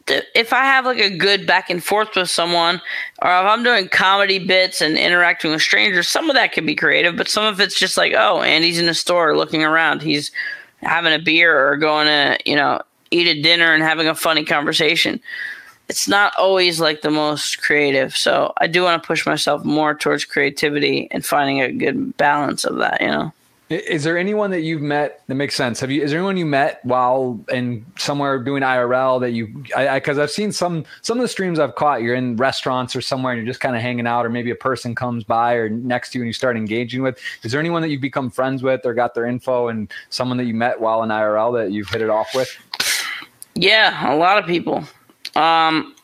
if 0.07 0.53
I 0.53 0.63
have 0.63 0.85
like 0.85 0.99
a 0.99 1.15
good 1.15 1.47
back 1.47 1.69
and 1.69 1.84
forth 1.84 2.15
with 2.15 2.30
someone, 2.30 2.81
or 3.22 3.30
if 3.30 3.45
I'm 3.45 3.63
doing 3.63 3.88
comedy 3.89 4.39
bits 4.39 4.81
and 4.81 4.97
interacting 4.97 5.51
with 5.51 5.61
strangers, 5.61 6.07
some 6.07 6.30
of 6.30 6.35
that 6.35 6.51
can 6.51 6.65
be 6.65 6.76
creative, 6.76 7.15
but 7.15 7.27
some 7.27 7.45
of 7.45 7.59
it's 7.59 7.80
just 7.80 7.97
like, 7.97 8.13
oh, 8.15 8.41
Andy's 8.41 8.80
in 8.80 8.89
a 8.89 8.93
store 8.93 9.38
looking 9.38 9.63
around. 9.63 10.01
He's 10.01 10.31
having 10.81 11.13
a 11.13 11.19
beer 11.19 11.68
or 11.68 11.77
going 11.77 12.07
to, 12.07 12.38
you 12.45 12.55
know, 12.55 12.81
eat 13.11 13.27
a 13.27 13.41
dinner 13.41 13.73
and 13.73 13.84
having 13.84 14.07
a 14.07 14.15
funny 14.15 14.43
conversation. 14.43 15.19
It's 15.91 16.07
not 16.07 16.31
always 16.38 16.80
like 16.80 17.01
the 17.01 17.11
most 17.11 17.61
creative. 17.61 18.15
So 18.15 18.53
I 18.61 18.68
do 18.68 18.81
want 18.81 19.03
to 19.03 19.05
push 19.05 19.26
myself 19.26 19.65
more 19.65 19.93
towards 19.93 20.23
creativity 20.23 21.09
and 21.11 21.26
finding 21.26 21.59
a 21.59 21.69
good 21.69 22.15
balance 22.15 22.63
of 22.63 22.77
that, 22.77 23.01
you 23.01 23.07
know. 23.07 23.34
Is 23.68 24.05
there 24.05 24.18
anyone 24.18 24.51
that 24.51 24.61
you've 24.61 24.81
met 24.81 25.22
that 25.27 25.35
makes 25.35 25.53
sense? 25.53 25.81
Have 25.81 25.91
you? 25.91 26.01
Is 26.01 26.11
there 26.11 26.19
anyone 26.19 26.38
you 26.38 26.45
met 26.45 26.80
while 26.85 27.38
in 27.51 27.85
somewhere 27.97 28.41
doing 28.41 28.63
IRL 28.63 29.19
that 29.19 29.31
you? 29.31 29.47
Because 29.47 30.18
I've 30.18 30.31
seen 30.31 30.53
some 30.53 30.85
some 31.01 31.18
of 31.18 31.23
the 31.23 31.27
streams 31.27 31.59
I've 31.59 31.76
caught. 31.76 32.01
You're 32.01 32.15
in 32.15 32.38
restaurants 32.38 32.95
or 32.95 33.01
somewhere, 33.01 33.34
and 33.34 33.39
you're 33.39 33.47
just 33.47 33.59
kind 33.59 33.76
of 33.76 33.81
hanging 33.81 34.07
out, 34.07 34.26
or 34.26 34.30
maybe 34.30 34.51
a 34.51 34.55
person 34.55 34.95
comes 34.95 35.26
by 35.26 35.55
or 35.55 35.68
next 35.68 36.11
to 36.11 36.19
you, 36.19 36.23
and 36.23 36.27
you 36.27 36.34
start 36.34 36.55
engaging 36.55 37.01
with. 37.01 37.19
Is 37.43 37.51
there 37.51 37.59
anyone 37.59 37.81
that 37.81 37.89
you've 37.89 38.01
become 38.01 38.30
friends 38.30 38.63
with, 38.63 38.85
or 38.85 38.93
got 38.93 39.13
their 39.13 39.26
info, 39.26 39.68
and 39.68 39.91
someone 40.09 40.38
that 40.38 40.45
you 40.45 40.53
met 40.53 40.80
while 40.80 41.03
in 41.03 41.09
IRL 41.09 41.53
that 41.57 41.73
you've 41.73 41.89
hit 41.89 42.01
it 42.01 42.09
off 42.09 42.34
with? 42.34 42.49
Yeah, 43.55 44.13
a 44.13 44.15
lot 44.15 44.38
of 44.38 44.45
people. 44.45 44.85
Um, 45.36 45.95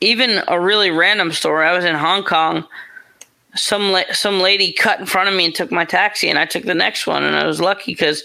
even 0.00 0.42
a 0.48 0.60
really 0.60 0.90
random 0.90 1.32
story. 1.32 1.66
I 1.66 1.74
was 1.74 1.84
in 1.84 1.94
Hong 1.94 2.24
Kong 2.24 2.66
some 3.54 3.92
la- 3.92 4.12
some 4.12 4.40
lady 4.40 4.72
cut 4.72 5.00
in 5.00 5.06
front 5.06 5.28
of 5.28 5.34
me 5.34 5.44
and 5.44 5.54
took 5.54 5.70
my 5.70 5.84
taxi, 5.84 6.28
and 6.28 6.38
I 6.38 6.44
took 6.44 6.64
the 6.64 6.74
next 6.74 7.06
one, 7.06 7.22
and 7.22 7.36
I 7.36 7.46
was 7.46 7.60
lucky 7.60 7.92
because 7.92 8.24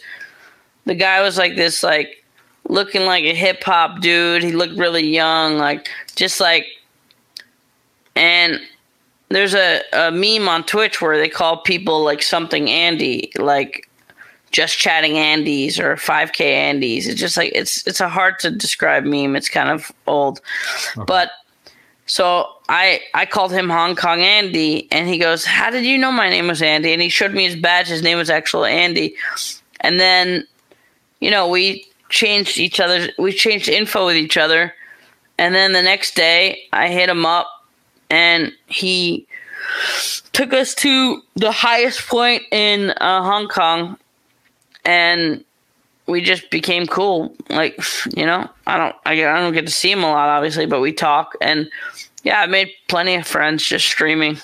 the 0.86 0.96
guy 0.96 1.22
was 1.22 1.38
like 1.38 1.56
this, 1.56 1.84
like 1.84 2.24
looking 2.68 3.06
like 3.06 3.24
a 3.24 3.34
hip 3.34 3.64
hop 3.64 4.02
dude. 4.02 4.44
He 4.44 4.52
looked 4.52 4.78
really 4.78 5.06
young, 5.06 5.58
like 5.58 5.90
just 6.16 6.40
like. 6.40 6.66
And 8.16 8.60
there's 9.30 9.54
a, 9.54 9.82
a 9.94 10.12
meme 10.12 10.50
on 10.50 10.66
Twitch 10.66 11.02
where 11.02 11.18
they 11.18 11.30
call 11.30 11.62
people 11.62 12.04
like 12.04 12.22
something 12.22 12.70
Andy, 12.70 13.32
like 13.38 13.89
just 14.52 14.78
chatting 14.78 15.18
Andes 15.18 15.80
or 15.80 15.96
5K 15.96 16.42
Andes. 16.42 17.08
It's 17.08 17.20
just 17.20 17.38
like 17.38 17.52
it's 17.54 17.86
it's 17.88 18.00
a 18.00 18.10
hard 18.10 18.40
to 18.40 18.52
describe 18.52 19.04
meme. 19.04 19.36
It's 19.36 19.50
kind 19.50 19.70
of 19.70 19.92
old, 20.08 20.42
okay. 20.98 21.06
but 21.06 21.32
so 22.06 22.48
I 22.68 23.02
I 23.14 23.26
called 23.26 23.52
him 23.52 23.70
Hong 23.70 23.96
Kong 23.96 24.22
Andy, 24.22 24.88
and 24.92 25.08
he 25.08 25.18
goes, 25.18 25.46
"How 25.46 25.70
did 25.70 25.86
you 25.86 25.98
know 25.98 26.12
my 26.12 26.30
name 26.30 26.48
was 26.48 26.62
Andy?" 26.62 26.92
And 26.92 27.02
he 27.02 27.10
showed 27.10 27.34
me 27.34 27.46
his 27.46 27.56
badge. 27.56 27.88
His 27.88 28.02
name 28.02 28.18
was 28.18 28.30
actually 28.30 28.72
Andy. 28.72 29.16
And 29.82 30.00
then, 30.00 30.46
you 31.20 31.32
know, 31.32 31.48
we 31.48 31.86
changed 32.10 32.58
each 32.58 32.80
other. 32.80 33.10
We 33.20 33.32
changed 33.32 33.70
info 33.70 34.08
with 34.08 34.16
each 34.16 34.38
other. 34.38 34.74
And 35.38 35.56
then 35.56 35.72
the 35.72 35.82
next 35.82 36.16
day, 36.16 36.64
I 36.74 36.90
hit 36.90 37.10
him 37.10 37.26
up, 37.26 37.48
and 38.10 38.52
he 38.66 39.28
took 40.34 40.52
us 40.52 40.74
to 40.76 41.22
the 41.36 41.52
highest 41.52 42.08
point 42.08 42.44
in 42.52 42.90
uh, 42.90 43.24
Hong 43.24 43.48
Kong, 43.48 43.98
and 44.86 45.44
we 46.08 46.22
just 46.22 46.50
became 46.50 46.88
cool. 46.88 47.36
Like, 47.50 47.80
you 48.16 48.26
know, 48.26 48.50
I 48.66 48.78
don't, 48.78 48.96
I, 49.06 49.14
I 49.14 49.40
don't 49.40 49.54
get 49.54 49.66
to 49.66 49.72
see 49.72 49.92
him 49.92 50.04
a 50.04 50.10
lot, 50.10 50.30
obviously, 50.30 50.66
but 50.66 50.82
we 50.82 50.92
talk, 50.92 51.36
and 51.42 51.70
yeah, 52.24 52.42
I 52.42 52.48
made 52.48 52.72
plenty 52.88 53.16
of 53.16 53.28
friends 53.28 53.64
just 53.64 53.86
streaming, 53.86 54.38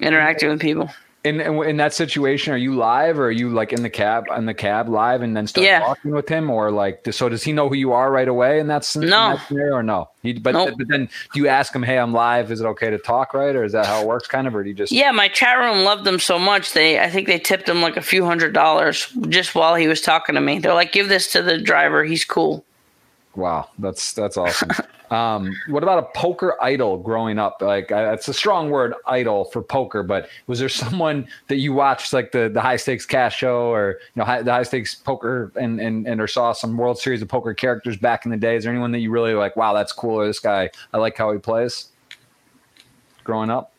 interacting 0.00 0.48
with 0.48 0.60
people. 0.60 0.90
In, 1.26 1.40
in 1.40 1.76
that 1.78 1.92
situation, 1.92 2.52
are 2.52 2.56
you 2.56 2.74
live 2.74 3.18
or 3.18 3.26
are 3.26 3.30
you 3.30 3.50
like 3.50 3.72
in 3.72 3.82
the 3.82 3.90
cab 3.90 4.26
in 4.36 4.46
the 4.46 4.54
cab 4.54 4.88
live 4.88 5.22
and 5.22 5.36
then 5.36 5.46
start 5.46 5.66
yeah. 5.66 5.80
talking 5.80 6.12
with 6.12 6.28
him 6.28 6.48
or 6.48 6.70
like 6.70 7.06
so 7.12 7.28
does 7.28 7.42
he 7.42 7.52
know 7.52 7.68
who 7.68 7.74
you 7.74 7.92
are 7.92 8.10
right 8.10 8.28
away 8.28 8.60
in 8.60 8.68
that, 8.68 8.88
no. 8.96 9.32
In 9.32 9.38
scenario 9.48 9.74
or 9.74 9.82
no? 9.82 10.08
He, 10.22 10.34
but 10.34 10.52
nope. 10.52 10.74
but 10.78 10.88
then 10.88 11.08
do 11.32 11.40
you 11.40 11.48
ask 11.48 11.74
him, 11.74 11.82
hey, 11.82 11.98
I'm 11.98 12.12
live. 12.12 12.50
Is 12.50 12.60
it 12.60 12.66
okay 12.66 12.90
to 12.90 12.98
talk 12.98 13.34
right 13.34 13.56
or 13.56 13.64
is 13.64 13.72
that 13.72 13.86
how 13.86 14.02
it 14.02 14.06
works 14.06 14.28
kind 14.28 14.46
of 14.46 14.54
or 14.54 14.62
do 14.62 14.68
you 14.68 14.74
just 14.74 14.92
Yeah, 14.92 15.10
my 15.10 15.28
chat 15.28 15.58
room 15.58 15.84
loved 15.84 16.06
him 16.06 16.18
so 16.18 16.38
much 16.38 16.72
they 16.72 17.00
I 17.00 17.10
think 17.10 17.26
they 17.26 17.38
tipped 17.38 17.68
him 17.68 17.82
like 17.82 17.96
a 17.96 18.02
few 18.02 18.24
hundred 18.24 18.52
dollars 18.52 19.08
just 19.28 19.54
while 19.54 19.74
he 19.74 19.88
was 19.88 20.00
talking 20.00 20.36
to 20.36 20.40
me. 20.40 20.60
They're 20.60 20.74
like, 20.74 20.92
give 20.92 21.08
this 21.08 21.32
to 21.32 21.42
the 21.42 21.58
driver. 21.58 22.04
He's 22.04 22.24
cool. 22.24 22.64
Wow, 23.36 23.68
that's 23.78 24.14
that's 24.14 24.36
awesome. 24.36 24.70
um, 25.10 25.54
what 25.68 25.82
about 25.82 25.98
a 25.98 26.18
poker 26.18 26.56
idol 26.62 26.96
growing 26.96 27.38
up? 27.38 27.60
Like, 27.60 27.90
it's 27.90 28.28
a 28.28 28.34
strong 28.34 28.70
word, 28.70 28.94
idol 29.06 29.44
for 29.44 29.62
poker. 29.62 30.02
But 30.02 30.28
was 30.46 30.58
there 30.58 30.68
someone 30.68 31.28
that 31.48 31.56
you 31.56 31.72
watched, 31.74 32.12
like 32.12 32.32
the 32.32 32.48
the 32.48 32.60
high 32.60 32.76
stakes 32.76 33.04
cash 33.04 33.36
show, 33.36 33.72
or 33.72 33.98
you 34.00 34.20
know, 34.20 34.24
high, 34.24 34.42
the 34.42 34.52
high 34.52 34.62
stakes 34.62 34.94
poker, 34.94 35.52
and 35.56 35.80
and 35.80 36.06
and 36.06 36.20
or 36.20 36.26
saw 36.26 36.52
some 36.52 36.76
World 36.76 36.98
Series 36.98 37.20
of 37.20 37.28
Poker 37.28 37.54
characters 37.54 37.96
back 37.96 38.24
in 38.24 38.30
the 38.30 38.36
day? 38.36 38.56
Is 38.56 38.64
there 38.64 38.72
anyone 38.72 38.92
that 38.92 39.00
you 39.00 39.10
really 39.10 39.34
like? 39.34 39.54
Wow, 39.54 39.74
that's 39.74 39.92
cool. 39.92 40.14
Or 40.16 40.26
this 40.26 40.40
guy, 40.40 40.70
I 40.92 40.98
like 40.98 41.16
how 41.16 41.30
he 41.32 41.38
plays. 41.38 41.88
Growing 43.22 43.50
up 43.50 43.72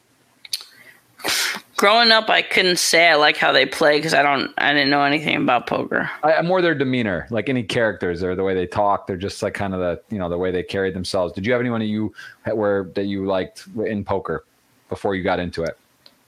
growing 1.77 2.11
up, 2.11 2.29
I 2.29 2.41
couldn't 2.41 2.79
say 2.79 3.07
I 3.07 3.15
like 3.15 3.37
how 3.37 3.51
they 3.51 3.65
play 3.65 3.97
because 3.97 4.13
I 4.13 4.23
don't, 4.23 4.51
I 4.57 4.73
didn't 4.73 4.89
know 4.89 5.03
anything 5.03 5.35
about 5.37 5.67
poker. 5.67 6.09
I, 6.23 6.41
more 6.41 6.61
their 6.61 6.75
demeanor, 6.75 7.27
like 7.29 7.47
any 7.49 7.63
characters 7.63 8.23
or 8.23 8.35
the 8.35 8.43
way 8.43 8.53
they 8.53 8.67
talk. 8.67 9.07
They're 9.07 9.15
just 9.15 9.41
like 9.41 9.53
kind 9.53 9.73
of 9.73 9.79
the, 9.79 10.01
you 10.13 10.19
know, 10.19 10.27
the 10.27 10.37
way 10.37 10.51
they 10.51 10.63
carry 10.63 10.91
themselves. 10.91 11.33
Did 11.33 11.45
you 11.45 11.53
have 11.53 11.61
anyone 11.61 11.79
that 11.79 11.85
you 11.85 12.13
were 12.53 12.91
that 12.95 13.05
you 13.05 13.25
liked 13.25 13.67
in 13.85 14.03
poker 14.03 14.43
before 14.89 15.15
you 15.15 15.23
got 15.23 15.39
into 15.39 15.63
it 15.63 15.77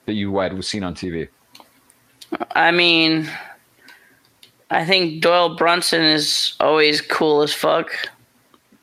that 0.05 0.13
you 0.13 0.37
had 0.37 0.63
seen 0.63 0.83
on 0.83 0.93
TV? 0.93 1.27
I 2.51 2.71
mean, 2.71 3.27
I 4.69 4.85
think 4.85 5.21
Doyle 5.21 5.55
Brunson 5.55 6.03
is 6.03 6.55
always 6.59 7.01
cool 7.01 7.41
as 7.41 7.53
fuck. 7.53 7.91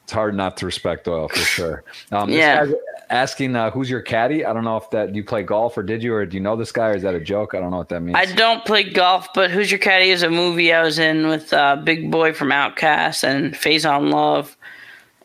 It's 0.02 0.12
hard 0.12 0.34
not 0.34 0.56
to 0.58 0.66
respect 0.66 1.04
Doyle 1.04 1.28
for 1.28 1.38
sure. 1.38 1.84
Um, 2.12 2.28
yeah 2.28 2.66
asking 3.10 3.54
uh, 3.54 3.70
who's 3.70 3.88
your 3.88 4.00
caddy. 4.00 4.44
I 4.44 4.52
don't 4.52 4.64
know 4.64 4.76
if 4.76 4.90
that 4.90 5.14
you 5.14 5.24
play 5.24 5.42
golf 5.42 5.76
or 5.76 5.82
did 5.82 6.02
you 6.02 6.14
or 6.14 6.26
do 6.26 6.36
you 6.36 6.42
know 6.42 6.56
this 6.56 6.72
guy 6.72 6.88
or 6.88 6.94
is 6.94 7.02
that 7.02 7.14
a 7.14 7.20
joke? 7.20 7.54
I 7.54 7.60
don't 7.60 7.70
know 7.70 7.78
what 7.78 7.88
that 7.90 8.00
means. 8.00 8.16
I 8.16 8.26
don't 8.26 8.64
play 8.64 8.82
golf, 8.84 9.28
but 9.34 9.50
Who's 9.50 9.70
Your 9.70 9.78
Caddy 9.78 10.10
is 10.10 10.22
a 10.22 10.30
movie 10.30 10.72
I 10.72 10.82
was 10.82 10.98
in 10.98 11.28
with 11.28 11.52
uh, 11.52 11.76
Big 11.76 12.10
Boy 12.10 12.32
from 12.32 12.48
OutKast 12.48 13.24
and 13.24 13.54
Faizon 13.54 14.12
Love, 14.12 14.56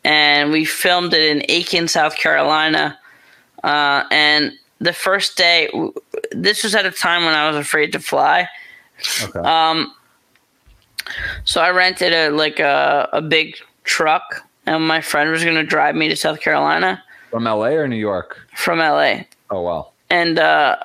and 0.04 0.52
we 0.52 0.64
filmed 0.64 1.14
it 1.14 1.22
in 1.24 1.44
Aiken, 1.48 1.88
South 1.88 2.16
Carolina. 2.16 2.98
Uh, 3.62 4.04
and 4.10 4.52
the 4.80 4.92
first 4.92 5.36
day, 5.36 5.70
this 6.32 6.64
was 6.64 6.74
at 6.74 6.86
a 6.86 6.90
time 6.90 7.24
when 7.24 7.34
I 7.34 7.48
was 7.48 7.56
afraid 7.56 7.92
to 7.92 8.00
fly. 8.00 8.48
Okay. 9.22 9.38
Um, 9.40 9.92
so 11.44 11.60
I 11.60 11.70
rented 11.70 12.12
a 12.12 12.30
like 12.30 12.60
a, 12.60 13.08
a 13.12 13.22
big 13.22 13.56
truck, 13.84 14.48
and 14.66 14.86
my 14.86 15.00
friend 15.00 15.30
was 15.30 15.42
going 15.42 15.56
to 15.56 15.64
drive 15.64 15.96
me 15.96 16.08
to 16.08 16.16
South 16.16 16.40
Carolina 16.40 17.02
from 17.32 17.44
LA 17.44 17.68
or 17.68 17.88
New 17.88 17.96
York? 17.96 18.46
From 18.54 18.78
LA. 18.78 19.22
Oh 19.50 19.62
wow. 19.62 19.88
And 20.10 20.38
uh, 20.38 20.76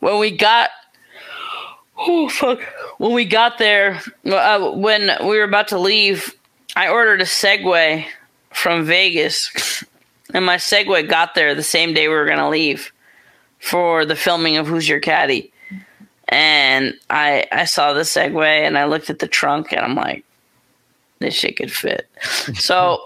when 0.00 0.18
we 0.18 0.36
got, 0.36 0.70
oh 1.96 2.28
fuck, 2.28 2.60
when 2.98 3.12
we 3.12 3.24
got 3.24 3.58
there, 3.58 4.00
uh, 4.26 4.72
when 4.72 5.12
we 5.20 5.38
were 5.38 5.44
about 5.44 5.68
to 5.68 5.78
leave, 5.78 6.34
I 6.74 6.88
ordered 6.88 7.20
a 7.20 7.26
Segway 7.26 8.04
from 8.50 8.84
Vegas, 8.84 9.84
and 10.34 10.44
my 10.44 10.56
Segway 10.56 11.08
got 11.08 11.36
there 11.36 11.54
the 11.54 11.62
same 11.62 11.94
day 11.94 12.08
we 12.08 12.14
were 12.14 12.26
gonna 12.26 12.50
leave 12.50 12.92
for 13.60 14.04
the 14.04 14.16
filming 14.16 14.56
of 14.56 14.66
Who's 14.66 14.88
Your 14.88 14.98
Caddy. 14.98 15.52
And 16.26 16.94
I 17.08 17.46
I 17.52 17.66
saw 17.66 17.92
the 17.92 18.00
Segway 18.00 18.66
and 18.66 18.76
I 18.76 18.86
looked 18.86 19.10
at 19.10 19.20
the 19.20 19.28
trunk 19.28 19.70
and 19.70 19.80
I'm 19.80 19.94
like, 19.94 20.24
this 21.20 21.34
shit 21.34 21.56
could 21.56 21.70
fit. 21.70 22.08
so 22.54 22.98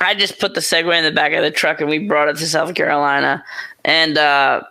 I 0.00 0.14
just 0.14 0.38
put 0.38 0.54
the 0.54 0.60
Segway 0.60 0.98
in 0.98 1.04
the 1.04 1.12
back 1.12 1.32
of 1.32 1.42
the 1.42 1.50
truck 1.50 1.80
and 1.80 1.88
we 1.88 1.98
brought 1.98 2.28
it 2.28 2.36
to 2.36 2.46
South 2.46 2.74
Carolina. 2.74 3.44
And 3.84 4.18
uh, 4.18 4.62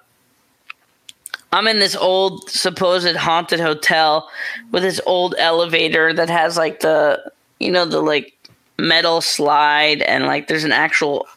I'm 1.52 1.68
in 1.68 1.80
this 1.80 1.95
old 1.95 2.49
supposed 2.49 3.15
haunted 3.15 3.60
hotel 3.60 4.30
with 4.72 4.84
this 4.84 5.02
old 5.06 5.36
elevator 5.38 6.14
that 6.14 6.30
has 6.30 6.57
like 6.57 6.81
the, 6.81 7.31
you 7.60 7.72
know, 7.72 7.86
the 7.86 8.02
like 8.02 8.34
metal 8.77 9.22
slide 9.22 10.02
and 10.03 10.26
like 10.26 10.48
there's 10.48 10.64
an 10.64 10.72
actual 10.72 11.27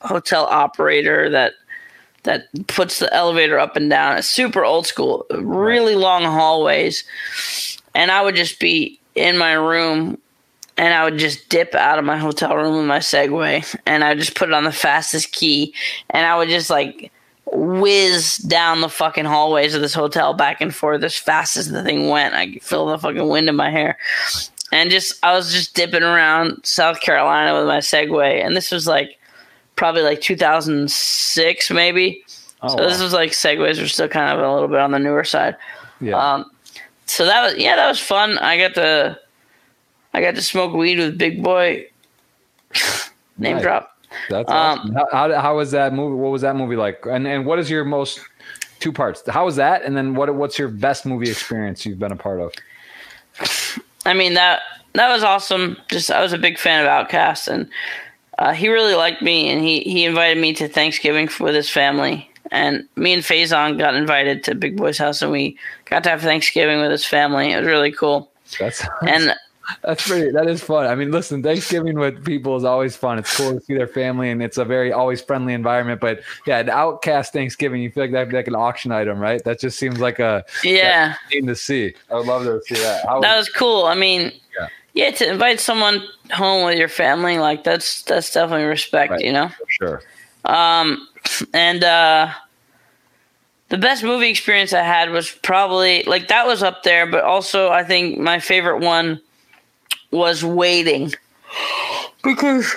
hotel 0.00 0.46
operator 0.46 1.28
that 1.30 1.54
that 2.24 2.48
puts 2.66 2.98
the 2.98 3.12
elevator 3.14 3.58
up 3.58 3.76
and 3.76 3.88
down. 3.88 4.16
It's 4.18 4.28
super 4.28 4.64
old 4.64 4.86
school, 4.86 5.24
really 5.30 5.94
long 5.94 6.24
hallways. 6.24 7.04
And 7.94 8.10
I 8.10 8.22
would 8.22 8.34
just 8.34 8.60
be 8.60 9.00
in 9.14 9.38
my 9.38 9.52
room 9.52 10.18
and 10.78 10.94
I 10.94 11.04
would 11.04 11.18
just 11.18 11.48
dip 11.48 11.74
out 11.74 11.98
of 11.98 12.04
my 12.04 12.16
hotel 12.16 12.56
room 12.56 12.76
with 12.76 12.86
my 12.86 13.00
Segway 13.00 13.76
and 13.84 14.04
I 14.04 14.10
would 14.10 14.20
just 14.20 14.36
put 14.36 14.48
it 14.48 14.54
on 14.54 14.64
the 14.64 14.72
fastest 14.72 15.32
key 15.32 15.74
and 16.10 16.24
I 16.24 16.38
would 16.38 16.48
just 16.48 16.70
like 16.70 17.12
whiz 17.52 18.36
down 18.36 18.80
the 18.80 18.88
fucking 18.88 19.24
hallways 19.24 19.74
of 19.74 19.80
this 19.80 19.94
hotel 19.94 20.34
back 20.34 20.60
and 20.60 20.74
forth 20.74 21.02
as 21.02 21.16
fast 21.16 21.56
as 21.56 21.70
the 21.70 21.82
thing 21.82 22.08
went. 22.08 22.34
I 22.34 22.52
could 22.52 22.62
feel 22.62 22.86
the 22.86 22.98
fucking 22.98 23.28
wind 23.28 23.48
in 23.48 23.56
my 23.56 23.70
hair. 23.70 23.98
And 24.70 24.90
just 24.90 25.18
I 25.24 25.32
was 25.32 25.52
just 25.52 25.74
dipping 25.74 26.02
around 26.02 26.60
South 26.64 27.00
Carolina 27.00 27.58
with 27.58 27.66
my 27.66 27.78
Segway 27.78 28.44
and 28.44 28.56
this 28.56 28.70
was 28.70 28.86
like 28.86 29.18
probably 29.74 30.02
like 30.02 30.20
2006 30.20 31.70
maybe. 31.72 32.22
Oh, 32.62 32.68
so 32.68 32.76
wow. 32.76 32.88
this 32.88 33.02
was 33.02 33.12
like 33.12 33.32
Segways 33.32 33.80
were 33.80 33.88
still 33.88 34.08
kind 34.08 34.32
of 34.32 34.38
a 34.44 34.52
little 34.52 34.68
bit 34.68 34.78
on 34.78 34.92
the 34.92 34.98
newer 35.00 35.24
side. 35.24 35.56
Yeah. 36.00 36.16
Um, 36.16 36.50
so 37.06 37.24
that 37.24 37.42
was 37.42 37.56
yeah, 37.56 37.74
that 37.74 37.88
was 37.88 37.98
fun. 37.98 38.38
I 38.38 38.58
got 38.58 38.74
to 38.74 39.18
I 40.18 40.20
got 40.20 40.34
to 40.34 40.42
smoke 40.42 40.74
weed 40.74 40.98
with 40.98 41.16
Big 41.16 41.44
Boy. 41.44 41.86
Name 43.38 43.54
nice. 43.54 43.62
drop. 43.62 43.96
That's 44.28 44.50
um, 44.50 44.56
awesome. 44.56 44.94
How, 45.12 45.40
how, 45.40 45.56
was 45.56 45.70
that 45.70 45.94
movie? 45.94 46.16
What 46.16 46.32
was 46.32 46.42
that 46.42 46.56
movie 46.56 46.74
like? 46.74 47.06
And 47.06 47.24
and 47.24 47.46
what 47.46 47.60
is 47.60 47.70
your 47.70 47.84
most 47.84 48.18
two 48.80 48.90
parts? 48.90 49.22
How 49.28 49.44
was 49.44 49.54
that? 49.56 49.84
And 49.84 49.96
then 49.96 50.16
what 50.16 50.34
what's 50.34 50.58
your 50.58 50.70
best 50.70 51.06
movie 51.06 51.30
experience 51.30 51.86
you've 51.86 52.00
been 52.00 52.10
a 52.10 52.16
part 52.16 52.40
of? 52.40 52.52
I 54.06 54.12
mean 54.12 54.34
that 54.34 54.62
that 54.94 55.08
was 55.08 55.22
awesome. 55.22 55.76
Just 55.88 56.10
I 56.10 56.20
was 56.20 56.32
a 56.32 56.38
big 56.38 56.58
fan 56.58 56.84
of 56.84 56.90
OutKast, 56.90 57.46
and 57.46 57.68
uh, 58.40 58.52
he 58.52 58.68
really 58.68 58.96
liked 58.96 59.22
me, 59.22 59.48
and 59.50 59.62
he 59.62 59.82
he 59.82 60.04
invited 60.04 60.42
me 60.42 60.52
to 60.54 60.66
Thanksgiving 60.66 61.28
with 61.38 61.54
his 61.54 61.70
family. 61.70 62.28
And 62.50 62.88
me 62.96 63.12
and 63.12 63.22
Faizon 63.22 63.78
got 63.78 63.94
invited 63.94 64.42
to 64.44 64.56
Big 64.56 64.78
Boy's 64.78 64.98
house, 64.98 65.22
and 65.22 65.30
we 65.30 65.56
got 65.84 66.02
to 66.02 66.10
have 66.10 66.22
Thanksgiving 66.22 66.80
with 66.80 66.90
his 66.90 67.04
family. 67.04 67.52
It 67.52 67.58
was 67.58 67.66
really 67.66 67.92
cool. 67.92 68.32
That's 68.58 68.84
and 69.02 69.36
that's 69.82 70.06
pretty. 70.06 70.30
That 70.30 70.48
is 70.48 70.62
fun. 70.62 70.86
I 70.86 70.94
mean, 70.94 71.10
listen, 71.10 71.42
Thanksgiving 71.42 71.98
with 71.98 72.24
people 72.24 72.56
is 72.56 72.64
always 72.64 72.96
fun. 72.96 73.18
It's 73.18 73.36
cool 73.36 73.52
to 73.52 73.60
see 73.60 73.74
their 73.74 73.86
family, 73.86 74.30
and 74.30 74.42
it's 74.42 74.58
a 74.58 74.64
very 74.64 74.92
always 74.92 75.20
friendly 75.20 75.52
environment. 75.52 76.00
But 76.00 76.20
yeah, 76.46 76.58
an 76.58 76.68
OutKast 76.68 77.28
Thanksgiving, 77.28 77.82
you 77.82 77.90
feel 77.90 78.04
like 78.04 78.12
that'd 78.12 78.30
be 78.30 78.36
like 78.36 78.48
an 78.48 78.54
auction 78.54 78.92
item, 78.92 79.18
right? 79.18 79.42
That 79.44 79.60
just 79.60 79.78
seems 79.78 80.00
like 80.00 80.18
a 80.18 80.44
yeah 80.64 81.14
thing 81.30 81.46
to 81.46 81.56
see. 81.56 81.94
I 82.10 82.14
would 82.14 82.26
love 82.26 82.44
to 82.44 82.60
see 82.62 82.80
that. 82.82 83.04
How 83.06 83.20
that 83.20 83.36
was, 83.36 83.48
was 83.48 83.54
cool. 83.54 83.84
I 83.84 83.94
mean, 83.94 84.32
yeah. 84.58 84.68
yeah, 84.94 85.10
to 85.10 85.30
invite 85.30 85.60
someone 85.60 86.02
home 86.32 86.64
with 86.64 86.78
your 86.78 86.88
family, 86.88 87.38
like 87.38 87.64
that's 87.64 88.02
that's 88.02 88.32
definitely 88.32 88.66
respect, 88.66 89.12
right. 89.12 89.20
you 89.20 89.32
know. 89.32 89.48
For 89.48 89.66
sure. 89.68 90.02
Um, 90.44 91.06
and 91.52 91.84
uh, 91.84 92.32
the 93.68 93.78
best 93.78 94.02
movie 94.02 94.30
experience 94.30 94.72
I 94.72 94.82
had 94.82 95.10
was 95.10 95.30
probably 95.30 96.04
like 96.04 96.28
that 96.28 96.46
was 96.46 96.62
up 96.62 96.84
there, 96.84 97.06
but 97.06 97.24
also 97.24 97.68
I 97.68 97.84
think 97.84 98.18
my 98.18 98.40
favorite 98.40 98.80
one 98.80 99.20
was 100.10 100.44
Waiting. 100.44 101.12
Because, 102.22 102.74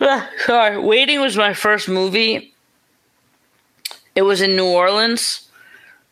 uh, 0.00 0.26
sorry, 0.44 0.78
Waiting 0.78 1.20
was 1.20 1.36
my 1.36 1.54
first 1.54 1.88
movie. 1.88 2.52
It 4.14 4.22
was 4.22 4.40
in 4.40 4.56
New 4.56 4.66
Orleans. 4.66 5.48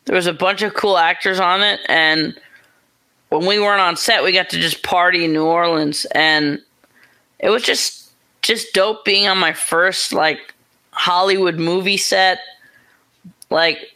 There 0.05 0.15
was 0.15 0.27
a 0.27 0.33
bunch 0.33 0.61
of 0.61 0.73
cool 0.73 0.97
actors 0.97 1.39
on 1.39 1.61
it, 1.63 1.79
and 1.87 2.39
when 3.29 3.45
we 3.45 3.59
weren't 3.59 3.81
on 3.81 3.97
set, 3.97 4.23
we 4.23 4.31
got 4.31 4.49
to 4.51 4.59
just 4.59 4.83
party 4.83 5.25
in 5.25 5.33
New 5.33 5.45
Orleans, 5.45 6.05
and 6.11 6.61
it 7.39 7.49
was 7.49 7.63
just 7.63 8.11
just 8.41 8.73
dope 8.73 9.03
being 9.03 9.27
on 9.27 9.39
my 9.39 9.53
first 9.53 10.13
like 10.13 10.53
Hollywood 10.91 11.57
movie 11.57 11.97
set. 11.97 12.39
Like 13.49 13.94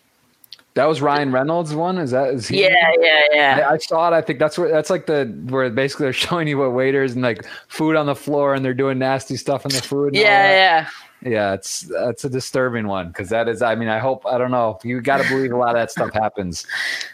that 0.80 0.88
was 0.88 1.02
Ryan 1.02 1.34
Reynolds 1.34 1.76
one. 1.76 1.98
Is 1.98 2.12
that 2.12 2.34
is 2.34 2.48
he? 2.48 2.64
Yeah, 2.64 2.74
yeah, 3.02 3.22
yeah. 3.34 3.68
I, 3.70 3.74
I, 3.74 3.78
saw 3.78 4.08
it. 4.08 4.14
I 4.16 4.22
think 4.22 4.40
that's 4.40 4.58
where 4.58 4.70
that's 4.70 4.90
like 4.90 5.08
the 5.08 5.26
where 5.50 5.70
basically 5.70 6.06
they're 6.06 6.14
showing 6.28 6.48
you 6.48 6.58
what 6.58 6.72
waiters 6.72 7.14
and 7.14 7.22
like 7.22 7.46
food 7.68 7.98
on 7.98 8.06
the 8.06 8.16
floor 8.16 8.54
and 8.54 8.64
they're 8.64 8.74
doing 8.74 8.98
nasty 8.98 9.36
stuff 9.36 9.66
in 9.66 9.72
the 9.72 9.82
food. 9.82 10.16
Yeah, 10.16 10.22
yeah. 10.24 10.90
Yeah, 11.22 11.54
it's 11.54 11.82
that's 11.82 12.24
a 12.24 12.30
disturbing 12.30 12.88
one 12.88 13.10
because 13.10 13.28
that 13.28 13.50
is. 13.50 13.62
I 13.62 13.76
mean, 13.76 13.90
I 13.90 14.00
hope 14.00 14.26
I 14.26 14.38
don't 14.38 14.52
know. 14.52 14.80
You 14.86 15.02
got 15.02 15.22
to 15.22 15.28
believe 15.28 15.52
a 15.52 15.58
lot 15.58 15.70
of 15.70 15.76
that 15.76 15.92
stuff 15.92 16.14
happens, 16.14 16.66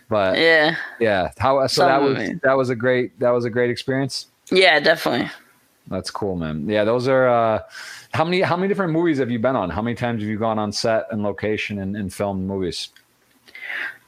but 0.09 0.37
yeah, 0.37 0.75
yeah. 0.99 1.31
How 1.39 1.65
so? 1.65 1.81
Some 1.81 1.87
that 1.87 2.01
was 2.03 2.29
that 2.43 2.53
was 2.55 2.69
a 2.69 2.75
great 2.75 3.19
that 3.19 3.31
was 3.31 3.45
a 3.45 3.49
great 3.49 3.71
experience. 3.71 4.27
Yeah, 4.51 4.79
definitely. 4.79 5.31
That's 5.87 6.11
cool, 6.11 6.35
man. 6.35 6.69
Yeah, 6.69 6.83
those 6.83 7.07
are. 7.07 7.27
uh 7.27 7.63
How 8.13 8.25
many 8.25 8.41
how 8.41 8.55
many 8.55 8.67
different 8.67 8.93
movies 8.93 9.17
have 9.17 9.31
you 9.31 9.39
been 9.39 9.55
on? 9.55 9.71
How 9.71 9.81
many 9.81 9.95
times 9.95 10.21
have 10.21 10.29
you 10.29 10.37
gone 10.37 10.59
on 10.59 10.71
set 10.71 11.07
and 11.09 11.23
location 11.23 11.79
and, 11.79 11.95
and 11.97 12.13
filmed 12.13 12.45
movies? 12.47 12.89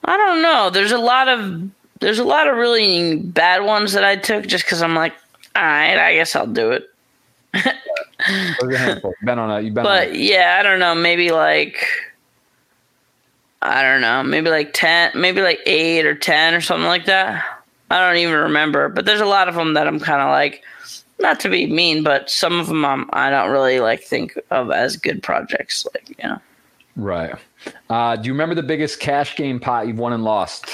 I 0.08 0.16
don't 0.18 0.42
know. 0.42 0.70
There's 0.70 0.94
a 0.94 0.98
lot 0.98 1.28
of 1.28 1.70
there's 2.00 2.20
a 2.20 2.24
lot 2.24 2.48
of 2.48 2.58
really 2.58 3.18
bad 3.18 3.64
ones 3.64 3.94
that 3.94 4.04
I 4.04 4.16
took 4.16 4.48
just 4.48 4.64
because 4.64 4.82
I'm 4.82 4.96
like, 4.96 5.14
all 5.56 5.64
right, 5.64 5.98
I 5.98 6.14
guess 6.16 6.36
I'll 6.36 6.48
do 6.48 6.72
it. 6.72 6.90
been 9.24 9.40
on 9.40 9.52
a, 9.52 9.62
you've 9.62 9.74
been 9.74 9.84
but 9.84 10.16
yeah, 10.16 10.58
I 10.60 10.64
don't 10.64 10.80
know. 10.80 10.96
Maybe 10.96 11.32
like 11.32 11.86
I 13.62 13.82
don't 13.82 14.02
know. 14.02 14.24
Maybe 14.24 14.50
like 14.50 14.72
ten, 14.74 15.12
maybe 15.16 15.42
like 15.42 15.60
eight 15.66 16.06
or 16.06 16.16
ten 16.16 16.54
or 16.54 16.62
something 16.62 16.88
like 16.88 17.06
that. 17.06 17.44
I 17.90 18.00
don't 18.00 18.18
even 18.18 18.36
remember. 18.36 18.90
But 18.90 19.06
there's 19.06 19.22
a 19.22 19.26
lot 19.26 19.50
of 19.50 19.56
them 19.56 19.74
that 19.74 19.88
I'm 19.88 20.00
kind 20.00 20.22
of 20.22 20.30
like, 20.30 20.64
not 21.20 21.40
to 21.42 21.50
be 21.50 21.66
mean, 21.66 22.04
but 22.04 22.30
some 22.30 22.60
of 22.60 22.68
them 22.68 22.86
I'm, 22.86 23.10
I 23.12 23.30
don't 23.30 23.50
really 23.50 23.80
like 23.80 24.02
think 24.04 24.38
of 24.52 24.72
as 24.72 24.96
good 24.96 25.24
projects. 25.24 25.86
Like 25.94 26.10
you 26.10 26.30
know. 26.30 26.40
Right. 26.98 27.36
Uh, 27.92 28.16
do 28.16 28.26
you 28.26 28.34
remember 28.34 28.56
the 28.56 28.64
biggest 28.64 29.00
cash 29.00 29.36
game 29.36 29.60
pot 29.60 29.88
you've 29.88 30.00
won 30.00 30.14
and 30.14 30.24
lost? 30.24 30.66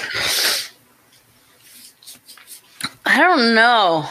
I 3.04 3.18
don't 3.18 3.54
know. 3.54 4.08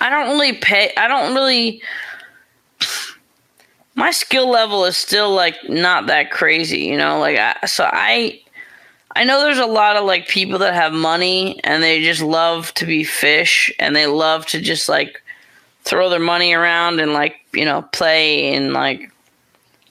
I 0.00 0.10
don't 0.10 0.28
really 0.28 0.52
pay. 0.52 0.92
I 0.96 1.08
don't 1.08 1.34
really. 1.34 1.82
My 3.94 4.10
skill 4.10 4.50
level 4.50 4.84
is 4.84 4.98
still 4.98 5.30
like 5.32 5.56
not 5.66 6.08
that 6.08 6.30
crazy, 6.30 6.80
you 6.80 6.98
know. 6.98 7.18
Like 7.18 7.38
I, 7.38 7.66
so, 7.66 7.88
I 7.90 8.38
I 9.16 9.24
know 9.24 9.40
there's 9.40 9.58
a 9.58 9.64
lot 9.64 9.96
of 9.96 10.04
like 10.04 10.28
people 10.28 10.58
that 10.58 10.74
have 10.74 10.92
money 10.92 11.58
and 11.64 11.82
they 11.82 12.02
just 12.02 12.20
love 12.20 12.74
to 12.74 12.84
be 12.84 13.02
fish 13.02 13.72
and 13.78 13.96
they 13.96 14.06
love 14.06 14.44
to 14.48 14.60
just 14.60 14.90
like 14.90 15.22
throw 15.84 16.10
their 16.10 16.20
money 16.20 16.52
around 16.52 17.00
and 17.00 17.14
like 17.14 17.36
you 17.54 17.64
know 17.64 17.80
play 17.92 18.52
in 18.52 18.74
like 18.74 19.10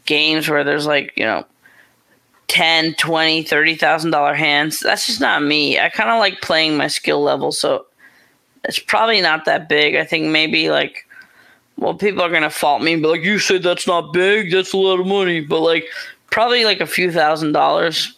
games 0.05 0.47
where 0.47 0.63
there's 0.63 0.85
like 0.85 1.11
you 1.15 1.25
know 1.25 1.43
10 2.47 2.95
20 2.95 3.43
30000 3.43 4.11
dollar 4.11 4.33
hands. 4.33 4.79
That's 4.79 5.07
just 5.07 5.21
not 5.21 5.43
me. 5.43 5.79
I 5.79 5.89
kind 5.89 6.09
of 6.09 6.19
like 6.19 6.41
playing 6.41 6.77
my 6.77 6.87
skill 6.87 7.21
level 7.21 7.51
so 7.51 7.85
it's 8.63 8.79
probably 8.79 9.21
not 9.21 9.45
that 9.45 9.69
big. 9.69 9.95
I 9.95 10.05
think 10.05 10.27
maybe 10.27 10.69
like 10.69 11.07
well 11.77 11.93
people 11.93 12.21
are 12.21 12.29
gonna 12.29 12.49
fault 12.49 12.81
me 12.81 12.95
but 12.95 13.09
like 13.09 13.23
you 13.23 13.39
said 13.39 13.63
that's 13.63 13.87
not 13.87 14.13
big 14.13 14.51
that's 14.51 14.73
a 14.73 14.77
lot 14.77 14.99
of 14.99 15.05
money 15.05 15.41
but 15.41 15.59
like 15.59 15.85
probably 16.31 16.63
like 16.63 16.81
a 16.81 16.87
few 16.87 17.11
thousand 17.11 17.51
dollars. 17.51 18.15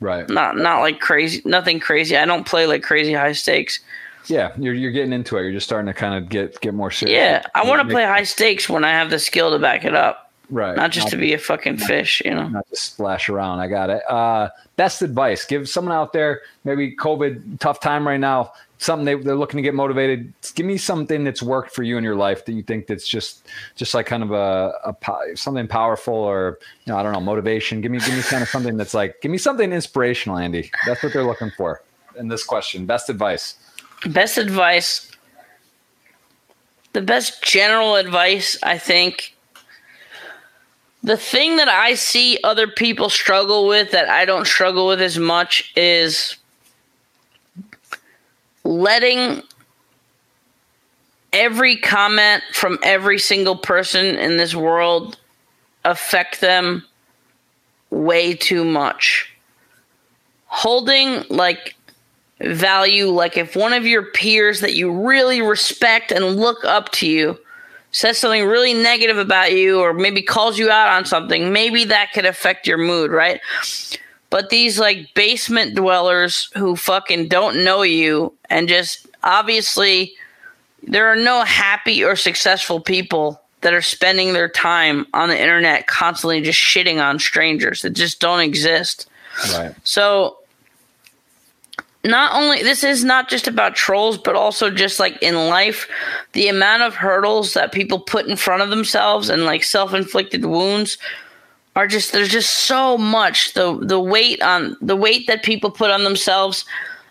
Right. 0.00 0.28
Not 0.28 0.56
not 0.56 0.80
like 0.80 1.00
crazy 1.00 1.42
nothing 1.44 1.80
crazy. 1.80 2.16
I 2.16 2.24
don't 2.24 2.46
play 2.46 2.66
like 2.66 2.82
crazy 2.82 3.14
high 3.14 3.32
stakes. 3.32 3.80
Yeah 4.26 4.52
you're, 4.58 4.74
you're 4.74 4.92
getting 4.92 5.12
into 5.12 5.36
it. 5.36 5.42
You're 5.42 5.52
just 5.52 5.66
starting 5.66 5.86
to 5.86 5.94
kind 5.94 6.14
of 6.14 6.28
get 6.28 6.60
get 6.60 6.74
more 6.74 6.90
serious. 6.90 7.16
Yeah 7.16 7.42
i 7.54 7.66
want 7.66 7.86
to 7.86 7.92
play 7.92 8.04
high 8.04 8.24
stakes 8.24 8.68
when 8.68 8.84
i 8.84 8.90
have 8.90 9.10
the 9.10 9.18
skill 9.18 9.50
to 9.50 9.58
back 9.58 9.84
it 9.84 9.94
up 9.94 10.25
Right. 10.48 10.76
Not 10.76 10.92
just 10.92 11.06
not 11.06 11.10
to 11.10 11.16
be 11.16 11.32
a 11.32 11.38
fucking 11.38 11.78
fish, 11.78 12.22
you 12.24 12.32
know. 12.32 12.48
Not 12.48 12.68
to 12.68 12.76
splash 12.76 13.28
around. 13.28 13.58
I 13.58 13.66
got 13.66 13.90
it. 13.90 14.08
Uh, 14.08 14.50
best 14.76 15.02
advice. 15.02 15.44
Give 15.44 15.68
someone 15.68 15.94
out 15.94 16.12
there, 16.12 16.42
maybe 16.64 16.94
COVID, 16.94 17.58
tough 17.58 17.80
time 17.80 18.06
right 18.06 18.20
now, 18.20 18.52
something 18.78 19.04
they, 19.04 19.14
they're 19.14 19.34
looking 19.34 19.58
to 19.58 19.62
get 19.62 19.74
motivated. 19.74 20.32
Give 20.54 20.64
me 20.64 20.76
something 20.76 21.24
that's 21.24 21.42
worked 21.42 21.72
for 21.72 21.82
you 21.82 21.98
in 21.98 22.04
your 22.04 22.14
life 22.14 22.44
that 22.44 22.52
you 22.52 22.62
think 22.62 22.86
that's 22.86 23.08
just 23.08 23.48
just 23.74 23.92
like 23.92 24.06
kind 24.06 24.22
of 24.22 24.30
a, 24.30 24.72
a 24.84 25.36
something 25.36 25.66
powerful 25.66 26.14
or 26.14 26.58
you 26.84 26.92
know, 26.92 26.98
I 26.98 27.02
don't 27.02 27.12
know, 27.12 27.20
motivation. 27.20 27.80
Give 27.80 27.90
me 27.90 27.98
give 27.98 28.14
me 28.14 28.22
kind 28.22 28.42
of 28.42 28.48
something 28.48 28.76
that's 28.76 28.94
like 28.94 29.20
give 29.20 29.32
me 29.32 29.38
something 29.38 29.72
inspirational, 29.72 30.38
Andy. 30.38 30.70
That's 30.86 31.02
what 31.02 31.12
they're 31.12 31.24
looking 31.24 31.50
for 31.56 31.82
in 32.16 32.28
this 32.28 32.44
question. 32.44 32.86
Best 32.86 33.10
advice. 33.10 33.56
Best 34.06 34.38
advice. 34.38 35.10
The 36.92 37.02
best 37.02 37.42
general 37.42 37.96
advice, 37.96 38.56
I 38.62 38.78
think, 38.78 39.35
the 41.06 41.16
thing 41.16 41.54
that 41.54 41.68
I 41.68 41.94
see 41.94 42.36
other 42.42 42.66
people 42.66 43.08
struggle 43.08 43.68
with 43.68 43.92
that 43.92 44.08
I 44.08 44.24
don't 44.24 44.44
struggle 44.44 44.88
with 44.88 45.00
as 45.00 45.20
much 45.20 45.72
is 45.76 46.34
letting 48.64 49.44
every 51.32 51.76
comment 51.76 52.42
from 52.52 52.80
every 52.82 53.20
single 53.20 53.56
person 53.56 54.04
in 54.04 54.36
this 54.36 54.56
world 54.56 55.16
affect 55.84 56.40
them 56.40 56.82
way 57.90 58.34
too 58.34 58.64
much. 58.64 59.32
Holding 60.46 61.22
like 61.28 61.76
value, 62.40 63.06
like 63.10 63.36
if 63.36 63.54
one 63.54 63.72
of 63.72 63.86
your 63.86 64.06
peers 64.06 64.58
that 64.58 64.74
you 64.74 64.90
really 64.90 65.40
respect 65.40 66.10
and 66.10 66.34
look 66.34 66.64
up 66.64 66.90
to 66.94 67.06
you 67.06 67.38
says 67.96 68.18
something 68.18 68.44
really 68.44 68.74
negative 68.74 69.16
about 69.16 69.52
you 69.52 69.80
or 69.80 69.94
maybe 69.94 70.20
calls 70.20 70.58
you 70.58 70.70
out 70.70 70.88
on 70.88 71.06
something, 71.06 71.50
maybe 71.50 71.82
that 71.86 72.12
could 72.12 72.26
affect 72.26 72.66
your 72.66 72.76
mood, 72.76 73.10
right? 73.10 73.40
But 74.28 74.50
these 74.50 74.78
like 74.78 75.14
basement 75.14 75.74
dwellers 75.74 76.50
who 76.58 76.76
fucking 76.76 77.28
don't 77.28 77.64
know 77.64 77.80
you 77.80 78.34
and 78.50 78.68
just 78.68 79.06
obviously 79.22 80.12
there 80.82 81.06
are 81.06 81.16
no 81.16 81.42
happy 81.44 82.04
or 82.04 82.16
successful 82.16 82.80
people 82.80 83.40
that 83.62 83.72
are 83.72 83.80
spending 83.80 84.34
their 84.34 84.50
time 84.50 85.06
on 85.14 85.30
the 85.30 85.40
internet 85.40 85.86
constantly 85.86 86.42
just 86.42 86.60
shitting 86.60 87.02
on 87.02 87.18
strangers 87.18 87.80
that 87.80 87.94
just 87.94 88.20
don't 88.20 88.40
exist. 88.40 89.08
Right. 89.54 89.74
So 89.84 90.36
not 92.06 92.32
only 92.34 92.62
this 92.62 92.84
is 92.84 93.04
not 93.04 93.28
just 93.28 93.46
about 93.46 93.74
trolls 93.74 94.16
but 94.16 94.36
also 94.36 94.70
just 94.70 95.00
like 95.00 95.20
in 95.22 95.34
life 95.48 95.88
the 96.32 96.48
amount 96.48 96.82
of 96.82 96.94
hurdles 96.94 97.54
that 97.54 97.72
people 97.72 97.98
put 97.98 98.26
in 98.26 98.36
front 98.36 98.62
of 98.62 98.70
themselves 98.70 99.28
and 99.28 99.44
like 99.44 99.62
self-inflicted 99.62 100.44
wounds 100.44 100.98
are 101.76 101.86
just 101.86 102.12
there's 102.12 102.30
just 102.30 102.52
so 102.66 102.98
much. 102.98 103.52
The 103.52 103.78
the 103.80 104.00
weight 104.00 104.42
on 104.42 104.76
the 104.80 104.96
weight 104.96 105.26
that 105.28 105.44
people 105.44 105.70
put 105.70 105.90
on 105.90 106.02
themselves 106.04 106.64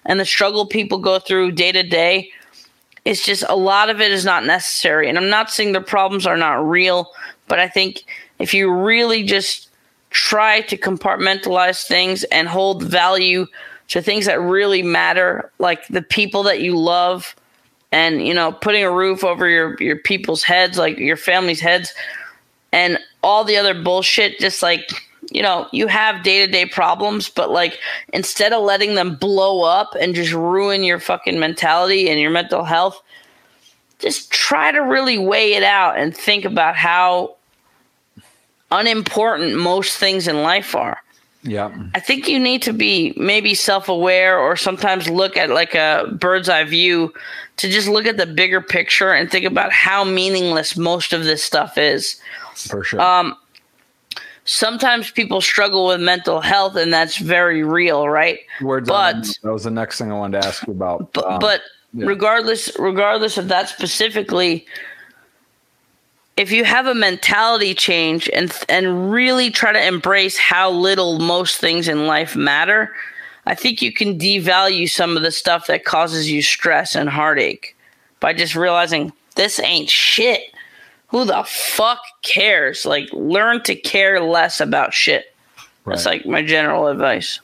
and 0.06 0.20
the 0.20 0.26
struggle 0.26 0.66
people 0.66 0.98
go 0.98 1.20
through 1.20 1.52
day 1.52 1.72
to 1.72 1.84
day 1.84 2.32
it's 3.06 3.24
just 3.24 3.44
a 3.48 3.56
lot 3.56 3.92
of 3.92 4.02
it 4.02 4.12
is 4.12 4.26
not 4.26 4.46
necessary. 4.46 5.08
And 5.08 5.18
i'm 5.18 5.30
not 5.30 5.52
saying 5.52 5.72
the 5.72 5.82
problems 5.82 6.26
are 6.26 6.36
not 6.36 6.68
real 6.68 7.12
but 7.48 7.60
i 7.60 7.70
think 7.70 8.04
if 8.40 8.54
you 8.54 8.74
really 8.74 9.24
just 9.24 9.70
try 10.10 10.62
to 10.62 10.78
compartmentalize 10.78 11.86
things 11.86 12.24
and 12.26 12.48
hold 12.48 12.82
value 12.82 13.46
to 13.90 14.02
things 14.02 14.26
that 14.26 14.42
really 14.42 14.82
matter, 14.82 15.52
like 15.60 15.88
the 15.88 16.02
people 16.02 16.44
that 16.44 16.62
you 16.62 16.78
love, 16.78 17.36
and 17.92 18.26
you 18.26 18.34
know, 18.34 18.52
putting 18.52 18.84
a 18.84 18.92
roof 18.92 19.24
over 19.24 19.48
your 19.48 19.78
your 19.82 19.98
people's 19.98 20.44
heads, 20.44 20.78
like 20.78 20.98
your 20.98 21.18
family's 21.18 21.62
heads, 21.62 21.94
and 22.72 23.00
all 23.24 23.44
the 23.44 23.58
other 23.58 23.74
bullshit. 23.74 24.40
Just 24.40 24.62
like 24.62 24.90
you 25.32 25.42
know, 25.42 25.68
you 25.72 25.88
have 25.88 26.24
day 26.24 26.46
to 26.46 26.52
day 26.52 26.66
problems, 26.66 27.30
but 27.30 27.52
like 27.52 27.80
instead 28.14 28.54
of 28.54 28.64
letting 28.64 28.96
them 28.96 29.16
blow 29.16 29.64
up 29.64 29.96
and 30.00 30.16
just 30.16 30.34
ruin 30.34 30.84
your 30.84 31.00
fucking 31.00 31.40
mentality 31.40 32.10
and 32.10 32.20
your 32.20 32.32
mental 32.32 32.64
health, 32.64 33.02
just 34.00 34.32
try 34.32 34.72
to 34.72 34.80
really 34.80 35.18
weigh 35.18 35.54
it 35.54 35.64
out 35.64 35.98
and 35.98 36.16
think 36.16 36.46
about 36.46 36.76
how 36.76 37.36
unimportant 38.72 39.56
most 39.56 39.98
things 39.98 40.28
in 40.28 40.44
life 40.44 40.76
are. 40.76 41.02
Yeah. 41.46 41.72
I 41.94 42.00
think 42.00 42.28
you 42.28 42.40
need 42.40 42.64
to 42.64 42.74
be 42.74 43.14
maybe 43.16 43.54
self 43.54 43.88
aware 43.88 44.38
or 44.40 44.56
sometimes 44.56 45.08
look 45.08 45.38
at 45.38 45.50
like 45.50 45.76
a 45.76 46.06
bird's 46.20 46.50
eye 46.50 46.64
view 46.64 47.14
to 47.58 47.70
just 47.70 47.88
look 47.88 48.06
at 48.06 48.18
the 48.18 48.26
bigger 48.26 48.62
picture 48.62 49.12
and 49.14 49.30
think 49.30 49.46
about 49.46 49.72
how 49.72 50.04
meaningless 50.04 50.76
most 50.76 51.14
of 51.14 51.24
this 51.24 51.44
stuff 51.44 51.78
is. 51.78 52.20
For 52.56 52.84
sure. 52.84 53.00
Um, 53.00 53.36
sometimes 54.46 55.12
people 55.12 55.40
struggle 55.40 55.88
with 55.88 56.02
mental 56.02 56.42
health 56.42 56.76
and 56.76 56.92
that's 56.92 57.18
very 57.18 57.64
real, 57.64 58.10
right? 58.10 58.40
Words 58.62 58.90
but 58.90 59.28
that 59.44 59.54
was 59.54 59.66
the 59.66 59.72
next 59.72 60.00
thing 60.00 60.12
I 60.12 60.16
wanted 60.16 60.42
to 60.42 60.48
ask 60.48 60.66
you 60.66 60.74
about. 60.74 61.14
but, 61.14 61.26
Um, 61.26 61.40
but 61.40 61.62
yeah. 61.94 62.06
regardless 62.08 62.72
regardless 62.80 63.38
of 63.38 63.50
that 63.50 63.70
specifically 63.70 64.66
if 66.38 66.52
you 66.52 66.66
have 66.66 66.86
a 66.86 66.96
mentality 66.96 67.74
change 67.74 68.30
and 68.34 68.56
and 68.70 69.12
really 69.12 69.50
try 69.50 69.72
to 69.72 69.88
embrace 69.88 70.38
how 70.38 70.70
little 70.70 71.20
most 71.20 71.58
things 71.58 71.88
in 71.88 72.08
life 72.08 72.36
matter 72.36 72.94
i 73.46 73.56
think 73.56 73.82
you 73.82 73.92
can 73.92 74.20
devalue 74.20 74.90
some 74.90 75.16
of 75.16 75.24
the 75.24 75.32
stuff 75.32 75.68
that 75.68 75.86
causes 75.86 76.30
you 76.30 76.42
stress 76.42 76.96
and 76.96 77.10
heartache 77.10 77.76
by 78.20 78.34
just 78.34 78.56
realizing 78.56 79.12
this 79.36 79.60
ain't 79.60 79.90
shit. 79.90 80.42
Who 81.10 81.26
the 81.26 81.44
fuck 81.46 82.00
cares? 82.24 82.86
Like 82.86 83.08
learn 83.14 83.62
to 83.64 83.76
care 83.76 84.20
less 84.20 84.60
about 84.60 84.94
shit. 84.94 85.34
That's 85.86 86.06
like 86.06 86.26
my 86.26 86.42
general 86.42 86.88
advice. 86.88 87.40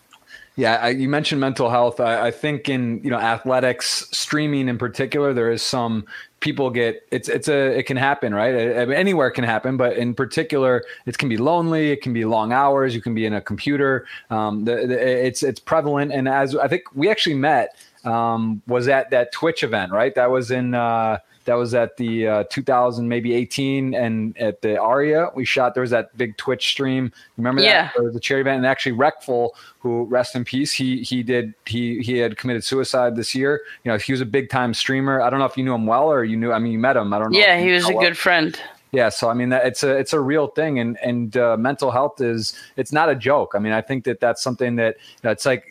Yeah, 0.56 0.78
I, 0.82 0.90
you 0.90 1.08
mentioned 1.08 1.40
mental 1.40 1.70
health. 1.70 2.00
I, 2.00 2.28
I 2.28 2.32
think 2.32 2.68
in 2.68 3.02
you 3.04 3.12
know 3.12 3.20
athletics, 3.20 4.08
streaming 4.12 4.68
in 4.68 4.78
particular, 4.78 5.34
there 5.34 5.52
is 5.52 5.62
some 5.62 6.06
people 6.42 6.70
get 6.70 7.08
it's 7.12 7.30
it's 7.30 7.48
a 7.48 7.78
it 7.78 7.84
can 7.84 7.96
happen 7.96 8.34
right 8.34 8.54
I 8.80 8.86
mean, 8.86 8.98
anywhere 8.98 9.32
can 9.32 9.44
happen, 9.44 9.78
but 9.78 9.96
in 9.96 10.14
particular, 10.14 10.84
it 11.06 11.18
can 11.18 11.30
be 11.30 11.38
lonely. 11.38 11.92
It 11.92 12.02
can 12.02 12.14
be 12.14 12.26
long 12.26 12.52
hours. 12.52 12.94
You 12.94 13.02
can 13.02 13.14
be 13.14 13.26
in 13.26 13.34
a 13.34 13.42
computer. 13.42 14.06
Um, 14.30 14.66
the, 14.66 14.88
the, 14.88 15.26
it's 15.26 15.44
it's 15.44 15.60
prevalent, 15.60 16.12
and 16.12 16.28
as 16.28 16.56
I 16.56 16.68
think 16.68 16.84
we 16.94 17.10
actually 17.10 17.36
met 17.36 17.78
um, 18.04 18.62
was 18.68 18.88
at 18.88 19.12
that 19.12 19.32
Twitch 19.32 19.64
event, 19.64 19.92
right? 19.92 20.14
That 20.16 20.32
was 20.32 20.52
in. 20.52 20.74
Uh, 20.74 21.20
that 21.46 21.56
was 21.56 21.74
at 21.74 21.98
the 21.98 22.28
uh, 22.28 22.44
2000 22.50 23.08
maybe 23.08 23.34
18 23.34 23.94
and 23.94 24.38
at 24.38 24.62
the 24.62 24.78
aria 24.80 25.30
we 25.36 25.44
shot 25.46 25.74
there 25.74 25.82
was 25.82 25.90
that 25.92 26.16
big 26.18 26.36
twitch 26.38 26.68
stream 26.68 27.12
remember 27.38 27.62
that 27.62 27.68
Yeah. 27.68 27.90
there 27.96 28.04
was 28.04 28.16
a 28.16 28.20
charity 28.20 28.42
event 28.50 28.58
and 28.58 28.66
actually 28.68 28.92
Reckful, 28.96 29.50
who 29.80 30.04
rest 30.06 30.36
in 30.36 30.44
peace, 30.46 30.72
he 30.72 31.02
he 31.02 31.24
did 31.24 31.54
he 31.66 32.00
he 32.02 32.18
had 32.18 32.38
committed 32.38 32.64
suicide 32.64 33.16
this 33.16 33.34
year. 33.34 33.62
You 33.84 33.92
know, 33.92 33.98
he 33.98 34.12
was 34.12 34.22
a 34.22 34.26
big 34.26 34.50
time 34.50 34.74
streamer. 34.74 35.22
I 35.22 35.30
don't 35.30 35.40
know 35.40 35.46
if 35.46 35.58
you 35.58 35.64
knew 35.64 35.74
him 35.74 35.88
well 35.88 36.12
or 36.12 36.24
you 36.24 36.38
knew. 36.38 36.52
I 36.52 36.60
mean, 36.60 36.72
you 36.72 36.80
met 36.80 36.96
him. 36.98 37.14
I 37.14 37.20
don't 37.20 37.32
know. 37.32 37.40
yeah 37.40 37.60
he 37.60 37.72
was 37.72 37.86
a 37.90 37.94
well. 37.94 38.02
good 38.04 38.18
friend 38.18 38.60
Yeah, 38.92 39.10
so 39.10 39.30
I 39.30 39.34
mean, 39.34 39.50
that 39.50 39.66
it's 39.66 39.84
a 39.84 39.96
it's 39.98 40.14
a 40.14 40.20
real 40.20 40.48
thing, 40.48 40.78
and 40.80 40.98
and 41.02 41.36
uh, 41.38 41.56
mental 41.58 41.92
health 41.92 42.20
is 42.22 42.54
it's 42.76 42.92
not 42.92 43.10
a 43.10 43.16
joke. 43.16 43.54
I 43.56 43.60
mean, 43.60 43.72
I 43.74 43.82
think 43.82 44.04
that 44.04 44.20
that's 44.20 44.42
something 44.44 44.76
that 44.76 44.98
you 45.00 45.20
know, 45.24 45.32
it's 45.32 45.46
like 45.46 45.64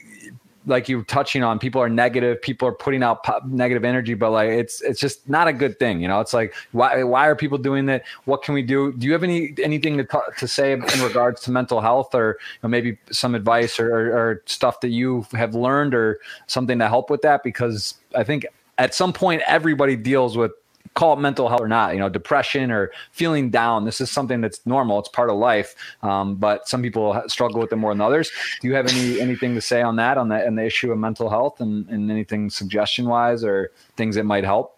like 0.66 0.88
you're 0.88 1.04
touching 1.04 1.42
on. 1.42 1.58
People 1.58 1.80
are 1.80 1.88
negative. 1.88 2.40
People 2.42 2.68
are 2.68 2.72
putting 2.72 3.02
out 3.02 3.24
po- 3.24 3.40
negative 3.46 3.84
energy, 3.84 4.14
but 4.14 4.30
like 4.30 4.50
it's 4.50 4.82
it's 4.82 5.00
just 5.00 5.28
not 5.28 5.48
a 5.48 5.52
good 5.52 5.78
thing. 5.78 6.00
You 6.00 6.08
know, 6.08 6.20
it's 6.20 6.34
like 6.34 6.54
why 6.72 7.02
why 7.02 7.26
are 7.26 7.34
people 7.34 7.58
doing 7.58 7.86
that? 7.86 8.04
What 8.24 8.42
can 8.42 8.54
we 8.54 8.62
do? 8.62 8.92
Do 8.92 9.06
you 9.06 9.12
have 9.12 9.24
any 9.24 9.54
anything 9.62 9.96
to 9.96 10.04
ta- 10.04 10.30
to 10.38 10.48
say 10.48 10.72
in 10.72 10.80
regards 11.02 11.40
to 11.42 11.50
mental 11.50 11.80
health, 11.80 12.14
or 12.14 12.38
you 12.40 12.58
know, 12.62 12.68
maybe 12.68 12.98
some 13.10 13.34
advice 13.34 13.80
or, 13.80 13.90
or, 13.90 14.16
or 14.16 14.42
stuff 14.46 14.80
that 14.80 14.90
you 14.90 15.26
have 15.32 15.54
learned, 15.54 15.94
or 15.94 16.20
something 16.46 16.78
to 16.78 16.88
help 16.88 17.10
with 17.10 17.22
that? 17.22 17.42
Because 17.42 17.94
I 18.14 18.24
think 18.24 18.46
at 18.78 18.94
some 18.94 19.12
point 19.12 19.42
everybody 19.46 19.96
deals 19.96 20.36
with 20.36 20.52
call 20.94 21.12
it 21.14 21.20
mental 21.20 21.48
health 21.48 21.60
or 21.60 21.68
not, 21.68 21.94
you 21.94 22.00
know, 22.00 22.08
depression 22.08 22.70
or 22.70 22.90
feeling 23.12 23.50
down. 23.50 23.84
This 23.84 24.00
is 24.00 24.10
something 24.10 24.40
that's 24.40 24.64
normal. 24.66 24.98
It's 24.98 25.08
part 25.08 25.30
of 25.30 25.36
life. 25.36 25.74
Um, 26.02 26.34
but 26.36 26.68
some 26.68 26.82
people 26.82 27.22
struggle 27.28 27.60
with 27.60 27.72
it 27.72 27.76
more 27.76 27.92
than 27.92 28.00
others. 28.00 28.30
Do 28.60 28.68
you 28.68 28.74
have 28.74 28.86
any 28.88 29.20
anything 29.20 29.54
to 29.54 29.60
say 29.60 29.82
on 29.82 29.96
that, 29.96 30.18
on 30.18 30.28
the, 30.28 30.46
on 30.46 30.56
the 30.56 30.64
issue 30.64 30.90
of 30.92 30.98
mental 30.98 31.30
health 31.30 31.60
and, 31.60 31.88
and 31.88 32.10
anything 32.10 32.50
suggestion 32.50 33.06
wise 33.06 33.44
or 33.44 33.70
things 33.96 34.16
that 34.16 34.24
might 34.24 34.44
help? 34.44 34.76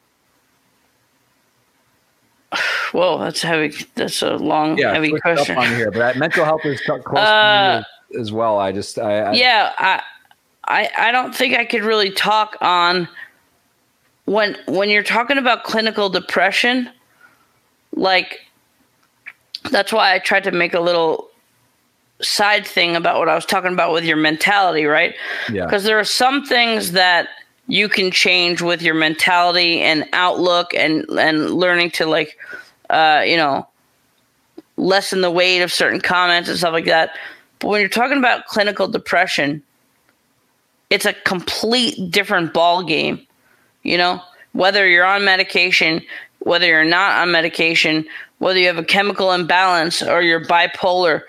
Well, 2.94 3.16
that's 3.16 3.40
heavy 3.40 3.74
that's 3.94 4.20
a 4.20 4.36
long 4.36 4.76
heavy 4.76 5.18
question 5.18 5.56
on 5.56 5.66
here, 5.68 5.90
but 5.90 6.18
mental 6.18 6.44
health 6.44 6.60
is 6.66 6.78
close 6.82 7.01
Uh, 7.06 7.82
as, 8.10 8.20
as 8.20 8.32
well. 8.32 8.59
I 8.59 8.70
just, 8.70 8.98
I, 8.98 9.20
I 9.20 9.32
yeah 9.32 9.72
I, 9.78 10.02
I 10.64 10.90
i 10.98 11.10
don't 11.10 11.34
think 11.34 11.56
i 11.56 11.64
could 11.64 11.84
really 11.84 12.10
talk 12.10 12.59
on 12.60 13.09
when 14.24 14.56
when 14.66 14.88
you're 14.88 15.02
talking 15.02 15.38
about 15.38 15.64
clinical 15.64 16.08
depression 16.08 16.88
like 17.94 18.40
that's 19.70 19.92
why 19.92 20.14
i 20.14 20.18
tried 20.18 20.44
to 20.44 20.52
make 20.52 20.74
a 20.74 20.80
little 20.80 21.28
side 22.20 22.66
thing 22.66 22.94
about 22.94 23.18
what 23.18 23.28
i 23.28 23.34
was 23.34 23.44
talking 23.44 23.72
about 23.72 23.92
with 23.92 24.04
your 24.04 24.16
mentality 24.16 24.84
right? 24.84 25.14
Yeah, 25.50 25.64
because 25.64 25.84
there 25.84 25.98
are 25.98 26.04
some 26.04 26.44
things 26.44 26.92
that 26.92 27.28
you 27.68 27.88
can 27.88 28.10
change 28.10 28.60
with 28.60 28.82
your 28.82 28.94
mentality 28.94 29.80
and 29.80 30.08
outlook 30.12 30.74
and 30.74 31.04
and 31.10 31.50
learning 31.50 31.90
to 31.92 32.06
like 32.06 32.38
uh 32.90 33.22
you 33.24 33.36
know 33.36 33.66
lessen 34.76 35.20
the 35.20 35.30
weight 35.30 35.62
of 35.62 35.72
certain 35.72 36.00
comments 36.00 36.48
and 36.48 36.58
stuff 36.58 36.72
like 36.72 36.86
that. 36.86 37.16
But 37.58 37.68
when 37.68 37.80
you're 37.80 37.88
talking 37.88 38.18
about 38.18 38.46
clinical 38.46 38.88
depression 38.88 39.62
it's 40.90 41.06
a 41.06 41.14
complete 41.14 42.10
different 42.10 42.52
ball 42.52 42.82
game 42.82 43.26
you 43.82 43.96
know 43.96 44.20
whether 44.52 44.86
you're 44.88 45.04
on 45.04 45.24
medication 45.24 46.02
whether 46.40 46.66
you're 46.66 46.84
not 46.84 47.20
on 47.20 47.30
medication 47.30 48.06
whether 48.38 48.59
you 48.59 48.66
have 48.66 48.78
a 48.78 48.84
chemical 48.84 49.32
imbalance 49.32 50.02
or 50.02 50.22
you're 50.22 50.44
bipolar 50.44 51.22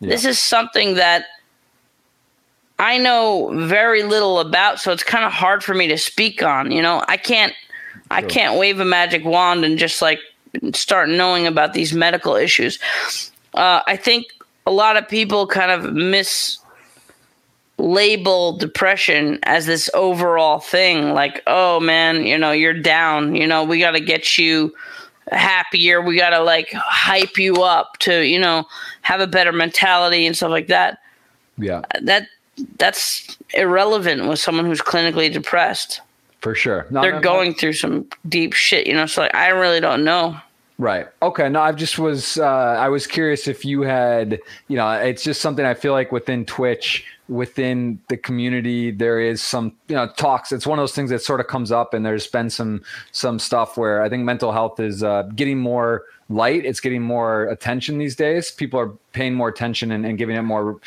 this 0.00 0.24
is 0.24 0.38
something 0.38 0.94
that 0.94 1.24
I 2.78 2.98
know 2.98 3.50
very 3.52 4.04
little 4.04 4.38
about, 4.38 4.78
so 4.78 4.92
it's 4.92 5.02
kind 5.02 5.24
of 5.24 5.32
hard 5.32 5.64
for 5.64 5.74
me 5.74 5.88
to 5.88 5.98
speak 5.98 6.42
on. 6.42 6.70
You 6.70 6.80
know, 6.80 7.04
I 7.08 7.16
can't, 7.16 7.52
I 8.10 8.22
can't 8.22 8.58
wave 8.58 8.78
a 8.78 8.84
magic 8.84 9.24
wand 9.24 9.64
and 9.64 9.78
just 9.78 10.00
like 10.00 10.20
start 10.72 11.08
knowing 11.08 11.46
about 11.46 11.72
these 11.72 11.92
medical 11.92 12.36
issues. 12.36 12.78
Uh, 13.52 13.80
I 13.86 13.96
think 13.96 14.26
a 14.64 14.70
lot 14.70 14.96
of 14.96 15.08
people 15.08 15.46
kind 15.46 15.72
of 15.72 15.92
mislabel 17.78 18.58
depression 18.58 19.38
as 19.44 19.66
this 19.66 19.88
overall 19.94 20.58
thing, 20.58 21.12
like, 21.12 21.42
oh 21.46 21.80
man, 21.80 22.24
you 22.24 22.36
know, 22.36 22.52
you're 22.52 22.74
down. 22.74 23.34
You 23.34 23.46
know, 23.46 23.64
we 23.64 23.78
got 23.78 23.92
to 23.92 24.00
get 24.00 24.36
you 24.38 24.74
happier. 25.30 26.00
We 26.02 26.16
got 26.16 26.30
to 26.30 26.40
like 26.40 26.72
hype 26.72 27.38
you 27.38 27.62
up 27.62 27.98
to, 28.00 28.26
you 28.26 28.38
know, 28.38 28.64
have 29.02 29.20
a 29.20 29.26
better 29.26 29.52
mentality 29.52 30.26
and 30.26 30.36
stuff 30.36 30.50
like 30.50 30.66
that 30.68 30.98
yeah, 31.58 31.82
that 32.02 32.28
that's 32.78 33.36
irrelevant 33.54 34.28
with 34.28 34.38
someone 34.38 34.64
who's 34.64 34.80
clinically 34.80 35.32
depressed. 35.32 36.00
for 36.40 36.54
sure. 36.54 36.86
No, 36.90 37.00
They're 37.02 37.12
no, 37.12 37.18
no. 37.18 37.22
going 37.22 37.54
through 37.54 37.74
some 37.74 38.06
deep 38.28 38.52
shit, 38.52 38.86
you 38.86 38.94
know. 38.94 39.06
So 39.06 39.22
like, 39.22 39.34
I 39.34 39.48
really 39.48 39.80
don't 39.80 40.04
know. 40.04 40.36
Right. 40.78 41.08
Okay. 41.22 41.48
No, 41.48 41.60
I 41.60 41.72
just 41.72 41.98
was 41.98 42.38
uh, 42.38 42.44
I 42.46 42.88
was 42.88 43.06
curious 43.06 43.48
if 43.48 43.64
you 43.64 43.82
had 43.82 44.38
you 44.68 44.76
know 44.76 44.88
it's 44.90 45.24
just 45.24 45.40
something 45.40 45.64
I 45.64 45.74
feel 45.74 45.92
like 45.92 46.12
within 46.12 46.44
Twitch 46.44 47.04
within 47.28 48.00
the 48.08 48.16
community 48.16 48.90
there 48.90 49.20
is 49.20 49.42
some 49.42 49.74
you 49.88 49.94
know 49.94 50.08
talks. 50.16 50.52
It's 50.52 50.66
one 50.66 50.78
of 50.78 50.82
those 50.82 50.94
things 50.94 51.10
that 51.10 51.22
sort 51.22 51.40
of 51.40 51.46
comes 51.46 51.70
up 51.70 51.94
and 51.94 52.04
there's 52.04 52.26
been 52.26 52.50
some 52.50 52.82
some 53.12 53.38
stuff 53.38 53.76
where 53.76 54.02
i 54.02 54.08
think 54.08 54.24
mental 54.24 54.52
health 54.52 54.80
is 54.80 55.02
uh, 55.02 55.22
getting 55.34 55.58
more 55.58 56.04
light. 56.30 56.64
It's 56.64 56.80
getting 56.80 57.02
more 57.02 57.44
attention 57.44 57.98
these 57.98 58.16
days. 58.16 58.50
People 58.50 58.78
are 58.80 58.88
paying 59.12 59.34
more 59.34 59.48
attention 59.48 59.92
and, 59.92 60.04
and 60.04 60.18
giving 60.18 60.36
it 60.36 60.42
more 60.42 60.80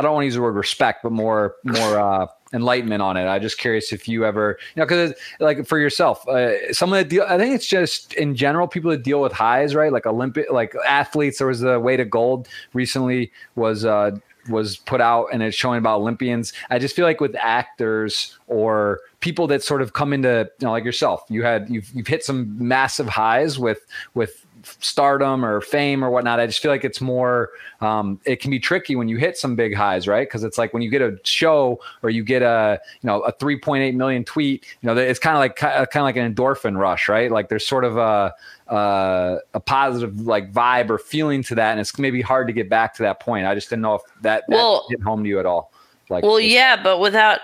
i 0.00 0.02
don't 0.02 0.14
want 0.14 0.22
to 0.22 0.26
use 0.26 0.34
the 0.34 0.40
word 0.40 0.54
respect 0.54 1.02
but 1.02 1.12
more 1.12 1.56
more 1.64 2.00
uh, 2.00 2.26
enlightenment 2.52 3.02
on 3.02 3.16
it. 3.16 3.26
I'm 3.26 3.42
just 3.42 3.58
curious 3.58 3.92
if 3.92 4.08
you 4.08 4.24
ever 4.24 4.58
you 4.74 4.80
know 4.80 4.86
because 4.86 5.14
like 5.40 5.66
for 5.66 5.78
yourself 5.78 6.26
uh, 6.26 6.72
some 6.72 6.92
of 6.92 6.98
the 6.98 7.04
deal 7.04 7.24
i 7.28 7.36
think 7.36 7.54
it's 7.54 7.66
just 7.66 8.14
in 8.14 8.34
general 8.34 8.66
people 8.66 8.90
that 8.90 9.02
deal 9.02 9.20
with 9.20 9.32
highs 9.32 9.74
right? 9.74 9.92
Like 9.92 10.06
olympic 10.06 10.50
like 10.50 10.74
athletes 10.86 11.38
there 11.38 11.46
was 11.46 11.62
a 11.62 11.78
Weight 11.78 12.00
of 12.00 12.10
Gold 12.10 12.48
recently 12.72 13.30
was 13.56 13.84
uh 13.84 14.12
was 14.50 14.76
put 14.76 15.00
out 15.00 15.28
and 15.32 15.42
it's 15.42 15.56
showing 15.56 15.78
about 15.78 16.00
Olympians. 16.00 16.52
I 16.68 16.78
just 16.78 16.94
feel 16.94 17.06
like 17.06 17.20
with 17.20 17.34
actors 17.36 18.36
or 18.46 19.00
people 19.20 19.46
that 19.48 19.62
sort 19.62 19.82
of 19.82 19.92
come 19.92 20.12
into, 20.12 20.50
you 20.58 20.66
know, 20.66 20.72
like 20.72 20.84
yourself, 20.84 21.24
you 21.28 21.42
had 21.42 21.68
you've 21.70 21.90
you've 21.94 22.06
hit 22.06 22.24
some 22.24 22.56
massive 22.58 23.08
highs 23.08 23.58
with 23.58 23.86
with 24.14 24.44
stardom 24.80 25.44
or 25.44 25.60
fame 25.60 26.04
or 26.04 26.10
whatnot. 26.10 26.40
I 26.40 26.46
just 26.46 26.60
feel 26.60 26.70
like 26.70 26.84
it's 26.84 27.00
more, 27.00 27.50
um, 27.80 28.20
it 28.24 28.40
can 28.40 28.50
be 28.50 28.58
tricky 28.58 28.96
when 28.96 29.08
you 29.08 29.16
hit 29.16 29.36
some 29.36 29.56
big 29.56 29.74
highs, 29.74 30.06
right? 30.06 30.26
Because 30.26 30.44
it's 30.44 30.58
like 30.58 30.72
when 30.72 30.82
you 30.82 30.90
get 30.90 31.02
a 31.02 31.18
show 31.24 31.80
or 32.02 32.10
you 32.10 32.22
get 32.22 32.42
a, 32.42 32.80
you 33.00 33.06
know, 33.06 33.20
a 33.22 33.32
3.8 33.32 33.94
million 33.94 34.24
tweet, 34.24 34.64
you 34.80 34.86
know, 34.86 34.96
it's 34.96 35.18
kind 35.18 35.36
of 35.36 35.40
like 35.40 35.56
kind 35.56 35.84
of 35.84 36.02
like 36.02 36.16
an 36.16 36.34
endorphin 36.34 36.76
rush, 36.78 37.08
right? 37.08 37.30
Like 37.30 37.48
there's 37.48 37.66
sort 37.66 37.84
of 37.84 37.96
a 37.96 38.34
uh, 38.70 39.38
a 39.52 39.60
positive 39.60 40.20
like 40.20 40.52
vibe 40.52 40.90
or 40.90 40.98
feeling 40.98 41.42
to 41.44 41.54
that, 41.56 41.72
and 41.72 41.80
it's 41.80 41.98
maybe 41.98 42.22
hard 42.22 42.46
to 42.46 42.52
get 42.52 42.68
back 42.68 42.94
to 42.94 43.02
that 43.02 43.20
point. 43.20 43.46
I 43.46 43.54
just 43.54 43.68
didn't 43.68 43.82
know 43.82 43.96
if 43.96 44.02
that, 44.22 44.44
that 44.48 44.56
well, 44.56 44.86
hit 44.88 45.02
home 45.02 45.24
to 45.24 45.28
you 45.28 45.40
at 45.40 45.46
all. 45.46 45.72
Like, 46.08 46.24
well, 46.24 46.40
yeah, 46.40 46.80
but 46.80 47.00
without 47.00 47.40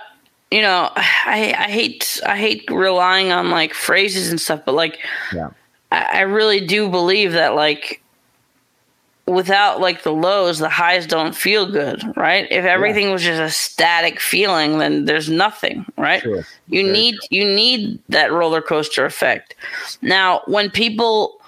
you 0.51 0.62
know, 0.62 0.90
I 0.97 1.55
I 1.59 1.70
hate 1.70 2.20
I 2.24 2.36
hate 2.39 2.65
relying 2.70 3.32
on 3.32 3.51
like 3.51 3.74
phrases 3.74 4.31
and 4.31 4.40
stuff, 4.40 4.62
but 4.65 4.74
like, 4.74 4.98
yeah, 5.35 5.51
I, 5.90 6.05
I 6.12 6.20
really 6.20 6.65
do 6.65 6.89
believe 6.89 7.32
that 7.32 7.55
like 7.55 8.03
without 9.27 9.81
like 9.81 10.03
the 10.03 10.12
lows, 10.12 10.59
the 10.59 10.69
highs 10.69 11.07
don't 11.07 11.35
feel 11.35 11.70
good, 11.70 12.03
right? 12.16 12.47
If 12.51 12.65
everything 12.65 13.07
yeah. 13.07 13.12
was 13.12 13.23
just 13.23 13.40
a 13.40 13.51
static 13.51 14.20
feeling, 14.20 14.78
then 14.78 15.05
there's 15.05 15.28
nothing, 15.28 15.85
right? 15.98 16.23
Sure. 16.23 16.44
You 16.69 16.82
Very 16.85 16.93
need 16.93 17.15
true. 17.15 17.28
you 17.31 17.44
need 17.44 17.98
that 18.09 18.32
roller 18.32 18.62
coaster 18.62 19.05
effect. 19.05 19.55
Now, 20.01 20.43
when 20.47 20.70
people 20.70 21.40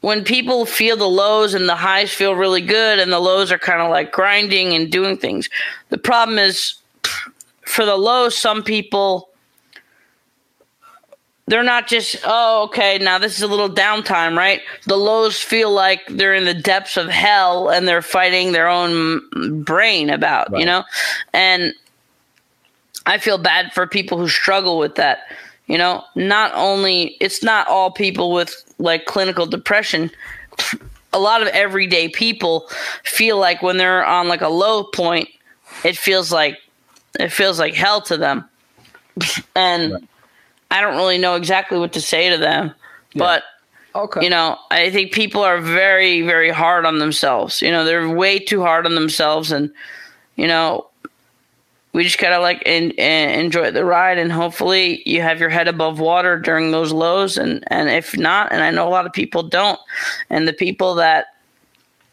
when 0.00 0.24
people 0.24 0.66
feel 0.66 0.96
the 0.96 1.08
lows 1.08 1.54
and 1.54 1.68
the 1.68 1.76
highs 1.76 2.12
feel 2.12 2.34
really 2.34 2.60
good 2.60 2.98
and 2.98 3.12
the 3.12 3.20
lows 3.20 3.50
are 3.50 3.58
kind 3.58 3.80
of 3.80 3.90
like 3.90 4.12
grinding 4.12 4.74
and 4.74 4.90
doing 4.90 5.16
things, 5.16 5.48
the 5.88 5.98
problem 5.98 6.38
is 6.38 6.74
for 7.64 7.84
the 7.84 7.96
lows, 7.96 8.36
some 8.36 8.62
people 8.62 9.30
they're 11.46 11.62
not 11.62 11.86
just 11.86 12.16
oh 12.24 12.64
okay 12.64 12.98
now 12.98 13.18
this 13.18 13.36
is 13.36 13.42
a 13.42 13.46
little 13.46 13.68
downtime 13.68 14.36
right? 14.36 14.62
The 14.86 14.96
lows 14.96 15.40
feel 15.40 15.70
like 15.70 16.00
they're 16.08 16.34
in 16.34 16.44
the 16.44 16.54
depths 16.54 16.96
of 16.96 17.08
hell 17.08 17.68
and 17.68 17.86
they're 17.86 18.02
fighting 18.02 18.52
their 18.52 18.68
own 18.68 19.62
brain 19.62 20.10
about 20.10 20.52
right. 20.52 20.60
you 20.60 20.66
know? 20.66 20.84
And 21.32 21.74
i 23.06 23.18
feel 23.18 23.36
bad 23.36 23.70
for 23.72 23.86
people 23.86 24.16
who 24.16 24.28
struggle 24.28 24.78
with 24.78 24.94
that 24.94 25.26
you 25.66 25.78
know? 25.78 26.04
Not 26.14 26.52
only 26.54 27.16
it's 27.20 27.42
not 27.42 27.68
all 27.68 27.90
people 27.90 28.32
with 28.32 28.54
like 28.78 29.06
clinical 29.06 29.46
depression. 29.46 30.10
A 31.12 31.18
lot 31.18 31.42
of 31.42 31.48
everyday 31.48 32.08
people 32.08 32.68
feel 33.02 33.38
like 33.38 33.62
when 33.62 33.76
they're 33.76 34.04
on 34.04 34.28
like 34.28 34.40
a 34.40 34.48
low 34.48 34.84
point 34.84 35.28
it 35.84 35.96
feels 35.96 36.32
like 36.32 36.58
it 37.18 37.30
feels 37.30 37.58
like 37.58 37.74
hell 37.74 38.00
to 38.02 38.16
them. 38.16 38.48
And 39.54 39.92
right 39.92 40.08
I 40.74 40.80
don't 40.80 40.96
really 40.96 41.18
know 41.18 41.36
exactly 41.36 41.78
what 41.78 41.92
to 41.92 42.00
say 42.00 42.30
to 42.30 42.36
them, 42.36 42.74
yeah. 43.12 43.18
but 43.20 43.44
okay. 43.94 44.24
you 44.24 44.28
know, 44.28 44.58
I 44.72 44.90
think 44.90 45.12
people 45.12 45.40
are 45.40 45.60
very, 45.60 46.22
very 46.22 46.50
hard 46.50 46.84
on 46.84 46.98
themselves. 46.98 47.62
You 47.62 47.70
know, 47.70 47.84
they're 47.84 48.08
way 48.08 48.40
too 48.40 48.60
hard 48.60 48.84
on 48.84 48.96
themselves, 48.96 49.52
and 49.52 49.72
you 50.34 50.48
know, 50.48 50.88
we 51.92 52.02
just 52.02 52.18
gotta 52.18 52.40
like 52.40 52.60
in, 52.66 52.90
in, 52.90 53.30
enjoy 53.38 53.70
the 53.70 53.84
ride, 53.84 54.18
and 54.18 54.32
hopefully 54.32 55.00
you 55.08 55.22
have 55.22 55.38
your 55.38 55.48
head 55.48 55.68
above 55.68 56.00
water 56.00 56.40
during 56.40 56.72
those 56.72 56.90
lows, 56.90 57.38
and 57.38 57.62
and 57.68 57.88
if 57.88 58.18
not, 58.18 58.50
and 58.50 58.60
I 58.60 58.72
know 58.72 58.88
a 58.88 58.90
lot 58.90 59.06
of 59.06 59.12
people 59.12 59.44
don't, 59.44 59.78
and 60.28 60.48
the 60.48 60.52
people 60.52 60.96
that 60.96 61.26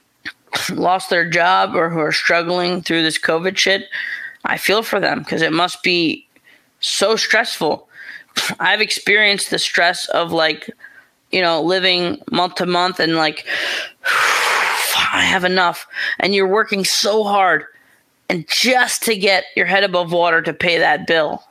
lost 0.72 1.10
their 1.10 1.28
job 1.28 1.76
or 1.76 1.90
who 1.90 1.98
are 1.98 2.12
struggling 2.12 2.84
through 2.84 3.02
this 3.02 3.18
COVID 3.18 3.58
shit, 3.58 3.86
I 4.46 4.58
feel 4.58 4.84
for 4.84 5.00
them 5.00 5.18
because 5.18 5.42
it 5.42 5.52
must 5.52 5.82
be 5.82 6.28
so 6.80 7.16
stressful 7.16 7.88
I've 8.60 8.82
experienced 8.82 9.50
the 9.50 9.60
stress 9.60 10.08
of 10.10 10.32
like, 10.32 10.70
you 11.32 11.42
know, 11.42 11.62
living 11.62 12.22
month 12.32 12.56
to 12.56 12.66
month 12.66 13.00
and 13.00 13.16
like, 13.16 13.46
I 15.14 15.24
have 15.24 15.44
enough. 15.44 15.88
And 16.20 16.34
you're 16.34 16.48
working 16.48 16.86
so 16.86 17.24
hard 17.24 17.66
and 18.30 18.48
just 18.48 19.04
to 19.04 19.18
get 19.18 19.46
your 19.56 19.66
head 19.66 19.84
above 19.84 20.12
water 20.12 20.42
to 20.42 20.54
pay 20.54 20.78
that 20.78 21.06
bill. 21.06 21.44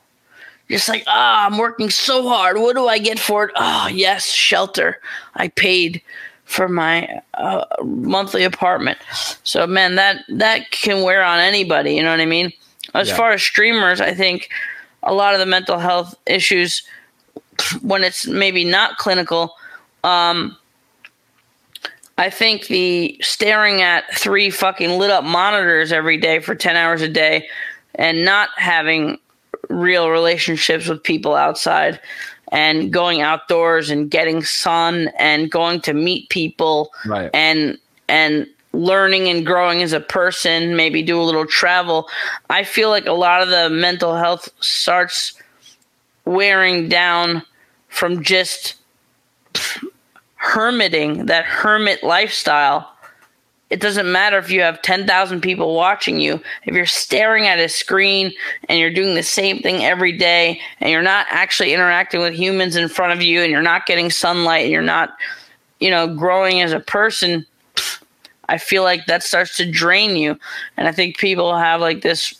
Just 0.71 0.89
like, 0.89 1.05
ah, 1.09 1.43
oh, 1.43 1.47
I'm 1.47 1.59
working 1.59 1.91
so 1.91 2.29
hard. 2.29 2.59
What 2.59 2.77
do 2.77 2.87
I 2.87 2.99
get 2.99 3.19
for 3.19 3.45
it? 3.45 3.53
Oh, 3.57 3.89
yes, 3.93 4.31
shelter. 4.31 5.01
I 5.35 5.49
paid 5.49 6.01
for 6.45 6.69
my 6.69 7.21
uh, 7.35 7.65
monthly 7.85 8.45
apartment. 8.45 8.99
So, 9.45 9.67
man, 9.67 9.97
that 9.97 10.25
that 10.29 10.71
can 10.71 11.03
wear 11.03 11.23
on 11.23 11.39
anybody. 11.39 11.95
You 11.95 12.03
know 12.03 12.11
what 12.11 12.21
I 12.21 12.27
mean? 12.27 12.53
As 12.95 13.09
yeah. 13.09 13.17
far 13.17 13.33
as 13.33 13.43
streamers, 13.43 14.01
I 14.01 14.15
think 14.15 14.49
a 15.03 15.15
lot 15.15 15.35
of 15.35 15.41
the 15.41 15.47
mental 15.47 15.79
health 15.79 16.15
issues 16.27 16.83
when 17.83 18.05
it's 18.05 18.27
maybe 18.27 18.65
not 18.65 18.99
clinical. 18.99 19.55
Um, 20.05 20.57
I 22.19 22.31
think 22.31 22.67
the 22.67 23.19
staring 23.23 23.81
at 23.81 24.05
three 24.15 24.51
fucking 24.51 24.99
lit 24.99 25.11
up 25.11 25.25
monitors 25.25 25.93
every 25.93 26.19
day 26.19 26.41
for 26.41 26.55
10 26.55 26.77
hours 26.77 27.01
a 27.03 27.09
day 27.09 27.49
and 27.95 28.25
not 28.25 28.51
having 28.57 29.19
real 29.69 30.11
relationships 30.11 30.87
with 30.87 31.03
people 31.03 31.35
outside 31.35 32.01
and 32.53 32.93
going 32.93 33.23
outdoors 33.23 33.91
and 33.91 34.11
getting 34.11 34.43
sun 34.43 35.11
and 35.19 35.51
going 35.51 35.81
to 35.81 35.95
meet 35.95 36.29
people 36.29 36.91
right. 37.07 37.31
and 37.33 37.79
and 38.09 38.47
learning 38.73 39.29
and 39.29 39.45
growing 39.45 39.83
as 39.83 39.93
a 39.93 40.01
person, 40.01 40.77
maybe 40.77 41.03
do 41.03 41.21
a 41.21 41.25
little 41.25 41.47
travel, 41.47 42.09
I 42.49 42.65
feel 42.65 42.89
like 42.89 43.07
a 43.07 43.13
lot 43.13 43.43
of 43.43 43.49
the 43.49 43.69
mental 43.69 44.17
health 44.17 44.49
starts 44.61 45.35
wearing 46.25 46.89
down 46.89 47.43
from 47.89 48.23
just 48.23 48.77
hermiting, 50.37 51.27
that 51.27 51.45
hermit 51.45 52.03
lifestyle. 52.03 52.91
It 53.69 53.81
doesn't 53.81 54.11
matter 54.11 54.39
if 54.39 54.51
you 54.51 54.63
have 54.63 54.83
10,000 54.83 55.41
people 55.41 55.75
watching 55.77 56.21
you. 56.21 56.41
If 56.65 56.75
you're 56.75 56.87
staring 56.87 57.47
at 57.47 57.61
a 57.61 57.69
screen 57.69 58.33
and 58.69 58.81
you're 58.81 58.93
doing 58.93 59.15
the 59.15 59.23
same 59.23 59.61
thing 59.61 59.85
every 59.85 60.17
day 60.17 60.61
and 60.81 60.91
you're 60.91 61.03
not 61.03 61.27
actually 61.31 61.73
interacting 61.73 62.21
with 62.21 62.35
humans 62.35 62.75
in 62.75 62.89
front 62.89 63.13
of 63.13 63.23
you 63.23 63.43
and 63.43 63.51
you're 63.51 63.63
not 63.63 63.87
getting 63.87 64.11
sunlight 64.11 64.65
and 64.65 64.73
you're 64.73 64.83
not, 64.83 65.11
you 65.79 65.91
know, 65.91 66.13
growing 66.17 66.61
as 66.61 66.73
a 66.73 66.81
person, 66.81 67.47
I 68.51 68.59
feel 68.59 68.83
like 68.83 69.07
that 69.07 69.23
starts 69.23 69.57
to 69.59 69.71
drain 69.71 70.17
you. 70.17 70.37
And 70.77 70.89
I 70.89 70.93
think 70.93 71.19
people 71.19 71.57
have 71.57 71.81
like 71.81 72.03
this 72.03 72.35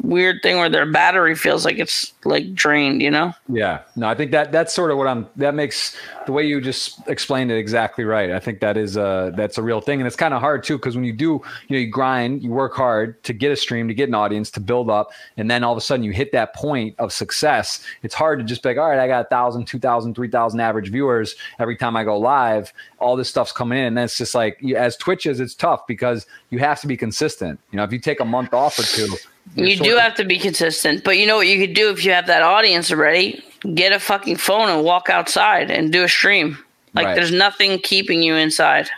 weird 0.00 0.42
thing 0.42 0.56
where 0.56 0.68
their 0.68 0.90
battery 0.90 1.34
feels 1.34 1.64
like 1.64 1.78
it's 1.78 2.12
like 2.24 2.54
drained, 2.54 3.02
you 3.02 3.10
know? 3.10 3.32
Yeah. 3.48 3.82
No, 3.96 4.08
I 4.08 4.14
think 4.14 4.30
that 4.32 4.52
that's 4.52 4.72
sort 4.72 4.90
of 4.90 4.98
what 4.98 5.06
I'm 5.06 5.26
that 5.36 5.54
makes 5.54 5.96
the 6.26 6.32
way 6.32 6.46
you 6.46 6.60
just 6.60 7.06
explained 7.08 7.50
it 7.50 7.58
exactly 7.58 8.04
right. 8.04 8.30
I 8.30 8.38
think 8.38 8.60
that 8.60 8.76
is 8.76 8.96
a 8.96 9.32
that's 9.36 9.58
a 9.58 9.62
real 9.62 9.80
thing. 9.80 10.00
And 10.00 10.06
it's 10.06 10.16
kind 10.16 10.34
of 10.34 10.40
hard 10.40 10.64
too, 10.64 10.78
because 10.78 10.96
when 10.96 11.04
you 11.04 11.12
do, 11.12 11.42
you 11.68 11.76
know, 11.76 11.78
you 11.78 11.86
grind, 11.88 12.42
you 12.42 12.50
work 12.50 12.74
hard 12.74 13.22
to 13.24 13.32
get 13.32 13.52
a 13.52 13.56
stream, 13.56 13.88
to 13.88 13.94
get 13.94 14.08
an 14.08 14.14
audience, 14.14 14.50
to 14.52 14.60
build 14.60 14.90
up, 14.90 15.10
and 15.36 15.50
then 15.50 15.62
all 15.62 15.72
of 15.72 15.78
a 15.78 15.82
sudden 15.82 16.04
you 16.04 16.12
hit 16.12 16.32
that 16.32 16.54
point 16.54 16.94
of 16.98 17.12
success. 17.12 17.84
It's 18.02 18.14
hard 18.14 18.38
to 18.38 18.44
just 18.44 18.62
be 18.62 18.70
like, 18.70 18.78
all 18.78 18.88
right, 18.88 18.98
I 18.98 19.06
got 19.06 19.26
a 19.26 19.28
thousand, 19.28 19.66
two 19.66 19.78
thousand, 19.78 20.14
three 20.14 20.28
thousand 20.28 20.60
average 20.60 20.90
viewers 20.90 21.34
every 21.58 21.76
time 21.76 21.96
I 21.96 22.04
go 22.04 22.18
live. 22.18 22.72
All 22.98 23.16
this 23.16 23.28
stuff's 23.28 23.52
coming 23.52 23.78
in. 23.78 23.84
And 23.84 23.98
it's 23.98 24.16
just 24.16 24.34
like 24.34 24.62
as 24.74 24.96
Twitches, 24.96 25.40
it's 25.40 25.54
tough 25.54 25.86
because 25.86 26.26
you 26.50 26.58
have 26.60 26.80
to 26.80 26.86
be 26.86 26.96
consistent. 26.96 27.60
You 27.70 27.76
know, 27.76 27.84
if 27.84 27.92
you 27.92 27.98
take 27.98 28.20
a 28.20 28.24
month 28.24 28.54
off 28.54 28.78
or 28.78 28.82
two, 28.82 29.14
you 29.54 29.76
do 29.76 29.96
have 29.96 30.14
to 30.16 30.24
be 30.24 30.38
consistent, 30.38 31.04
but 31.04 31.18
you 31.18 31.26
know 31.26 31.36
what 31.36 31.46
you 31.46 31.64
could 31.64 31.74
do 31.74 31.90
if 31.90 32.04
you 32.04 32.12
have 32.12 32.26
that 32.26 32.42
audience 32.42 32.90
already? 32.90 33.42
Get 33.74 33.92
a 33.92 34.00
fucking 34.00 34.36
phone 34.36 34.68
and 34.68 34.84
walk 34.84 35.08
outside 35.08 35.70
and 35.70 35.92
do 35.92 36.04
a 36.04 36.08
stream. 36.08 36.58
Like 36.94 37.06
right. 37.06 37.14
there's 37.14 37.32
nothing 37.32 37.78
keeping 37.80 38.22
you 38.22 38.34
inside. 38.34 38.88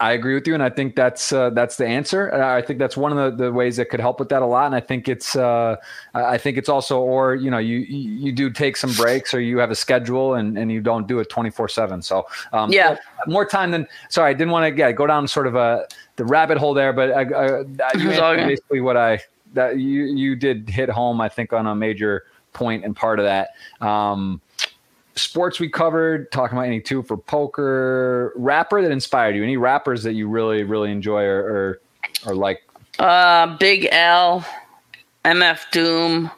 I 0.00 0.12
agree 0.12 0.34
with 0.34 0.48
you, 0.48 0.54
and 0.54 0.62
I 0.62 0.70
think 0.70 0.96
that's 0.96 1.32
uh, 1.32 1.50
that's 1.50 1.76
the 1.76 1.86
answer. 1.86 2.32
Uh, 2.32 2.56
I 2.56 2.60
think 2.62 2.80
that's 2.80 2.96
one 2.96 3.16
of 3.16 3.36
the, 3.36 3.44
the 3.44 3.52
ways 3.52 3.76
that 3.76 3.88
could 3.88 4.00
help 4.00 4.18
with 4.18 4.28
that 4.30 4.42
a 4.42 4.46
lot. 4.46 4.66
And 4.66 4.74
I 4.74 4.80
think 4.80 5.08
it's 5.08 5.36
uh, 5.36 5.76
I 6.12 6.38
think 6.38 6.58
it's 6.58 6.68
also, 6.68 7.00
or 7.00 7.36
you 7.36 7.52
know, 7.52 7.58
you 7.58 7.78
you 7.78 8.32
do 8.32 8.50
take 8.50 8.76
some 8.76 8.92
breaks, 8.94 9.32
or 9.32 9.40
you 9.40 9.58
have 9.58 9.70
a 9.70 9.76
schedule, 9.76 10.34
and, 10.34 10.58
and 10.58 10.72
you 10.72 10.80
don't 10.80 11.06
do 11.06 11.20
it 11.20 11.28
twenty 11.28 11.50
four 11.50 11.68
seven. 11.68 12.02
So 12.02 12.26
um, 12.52 12.72
yeah, 12.72 12.96
more 13.28 13.46
time 13.46 13.70
than. 13.70 13.86
Sorry, 14.08 14.30
I 14.30 14.34
didn't 14.34 14.50
want 14.50 14.74
to 14.74 14.76
yeah, 14.76 14.90
go 14.90 15.06
down 15.06 15.28
sort 15.28 15.46
of 15.46 15.54
a 15.54 15.86
the 16.16 16.24
rabbit 16.24 16.58
hole 16.58 16.74
there, 16.74 16.92
but 16.92 17.12
I, 17.32 17.60
I, 17.60 18.36
basically 18.46 18.80
what 18.80 18.96
I 18.96 19.20
that 19.54 19.78
you 19.78 20.04
you 20.04 20.36
did 20.36 20.68
hit 20.68 20.88
home. 20.88 21.20
I 21.20 21.28
think 21.28 21.52
on 21.52 21.66
a 21.66 21.74
major 21.74 22.24
point 22.52 22.84
and 22.84 22.94
part 22.94 23.18
of 23.18 23.24
that. 23.24 23.50
Um, 23.80 24.40
sports 25.14 25.60
we 25.60 25.68
covered, 25.68 26.30
talking 26.32 26.56
about 26.56 26.66
any 26.66 26.80
two 26.80 27.02
for 27.02 27.16
poker, 27.16 28.32
rapper 28.36 28.82
that 28.82 28.90
inspired 28.90 29.36
you. 29.36 29.42
Any 29.42 29.56
rappers 29.56 30.02
that 30.02 30.14
you 30.14 30.28
really, 30.28 30.62
really 30.62 30.90
enjoy 30.90 31.24
or 31.24 31.40
or, 31.40 31.80
or 32.26 32.34
like? 32.34 32.62
Uh, 32.98 33.56
Big 33.56 33.88
L, 33.90 34.44
MF 35.24 35.70
Doom, 35.70 36.30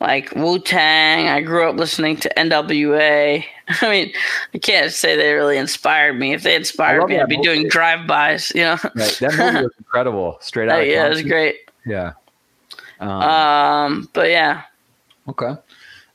like 0.00 0.32
Wu 0.36 0.58
Tang. 0.58 1.28
I 1.28 1.40
grew 1.40 1.68
up 1.68 1.76
listening 1.76 2.16
to 2.18 2.32
NWA. 2.36 3.44
I 3.68 3.90
mean, 3.90 4.12
I 4.54 4.58
can't 4.58 4.92
say 4.92 5.16
they 5.16 5.32
really 5.32 5.56
inspired 5.56 6.18
me. 6.18 6.34
If 6.34 6.42
they 6.42 6.54
inspired 6.54 7.08
me, 7.08 7.18
I'd 7.18 7.28
be 7.28 7.36
movie. 7.36 7.48
doing 7.48 7.68
drive 7.68 8.06
bys. 8.06 8.52
You 8.54 8.62
know, 8.62 8.78
right. 8.94 9.18
that 9.20 9.34
movie 9.36 9.64
was 9.64 9.74
incredible. 9.78 10.38
Straight 10.40 10.68
out. 10.68 10.86
yeah, 10.86 11.06
it 11.06 11.10
was 11.10 11.22
great. 11.22 11.56
Yeah. 11.86 12.12
Um, 13.00 13.10
um, 13.10 14.08
but 14.12 14.30
yeah. 14.30 14.62
Okay. 15.28 15.54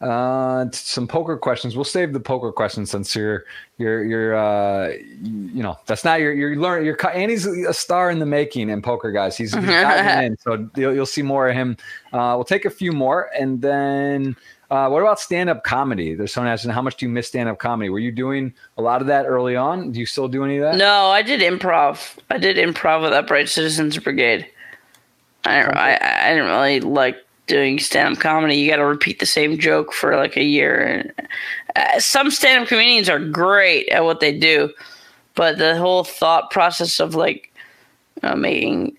Uh, 0.01 0.65
some 0.71 1.07
poker 1.07 1.37
questions. 1.37 1.75
We'll 1.75 1.83
save 1.83 2.11
the 2.11 2.19
poker 2.19 2.51
questions 2.51 2.89
since 2.89 3.15
you're 3.15 3.45
you're 3.77 4.03
you're 4.03 4.35
uh, 4.35 4.93
you 5.21 5.61
know 5.61 5.77
that's 5.85 6.03
not 6.03 6.19
your 6.19 6.33
you're 6.33 6.55
learning. 6.55 6.87
You're 6.87 6.97
Andy's 7.15 7.45
a 7.45 7.73
star 7.73 8.09
in 8.09 8.17
the 8.17 8.25
making 8.25 8.71
in 8.71 8.81
poker, 8.81 9.11
guys. 9.11 9.37
He's, 9.37 9.53
he's 9.53 9.63
in, 9.69 10.37
so 10.39 10.67
you'll, 10.75 10.95
you'll, 10.95 11.05
see 11.05 11.21
more 11.21 11.49
of 11.49 11.55
him. 11.55 11.77
Uh, 12.13 12.33
we'll 12.35 12.43
take 12.43 12.65
a 12.65 12.71
few 12.71 12.91
more, 12.91 13.29
and 13.39 13.61
then 13.61 14.35
uh, 14.71 14.89
what 14.89 15.03
about 15.03 15.19
stand 15.19 15.51
up 15.51 15.63
comedy? 15.63 16.15
There's 16.15 16.33
someone 16.33 16.51
asking 16.51 16.71
how 16.71 16.81
much 16.81 16.95
do 16.95 17.05
you 17.05 17.11
miss 17.11 17.27
stand 17.27 17.47
up 17.47 17.59
comedy? 17.59 17.89
Were 17.89 17.99
you 17.99 18.11
doing 18.11 18.55
a 18.79 18.81
lot 18.81 19.01
of 19.01 19.07
that 19.07 19.27
early 19.27 19.55
on? 19.55 19.91
Do 19.91 19.99
you 19.99 20.07
still 20.07 20.27
do 20.27 20.43
any 20.43 20.57
of 20.57 20.63
that? 20.63 20.77
No, 20.77 21.07
I 21.07 21.21
did 21.21 21.41
improv. 21.41 22.17
I 22.31 22.39
did 22.39 22.57
improv 22.57 23.03
with 23.03 23.13
Upright 23.13 23.49
Citizens 23.49 23.99
Brigade. 23.99 24.47
I 25.43 25.61
I, 25.61 26.27
I 26.27 26.33
didn't 26.33 26.49
really 26.49 26.79
like 26.81 27.17
doing 27.47 27.79
stand 27.79 28.15
up 28.15 28.21
comedy, 28.21 28.55
you 28.55 28.69
got 28.69 28.77
to 28.77 28.85
repeat 28.85 29.19
the 29.19 29.25
same 29.25 29.59
joke 29.59 29.91
for 29.91 30.15
like 30.15 30.37
a 30.37 30.43
year. 30.43 31.13
Uh, 31.75 31.99
some 31.99 32.31
stand 32.31 32.63
up 32.63 32.69
comedians 32.69 33.09
are 33.09 33.19
great 33.19 33.89
at 33.89 34.05
what 34.05 34.21
they 34.21 34.37
do, 34.37 34.71
but 35.35 35.57
the 35.57 35.77
whole 35.77 36.03
thought 36.05 36.49
process 36.49 36.99
of 36.99 37.13
like 37.13 37.53
uh, 38.23 38.35
making 38.35 38.95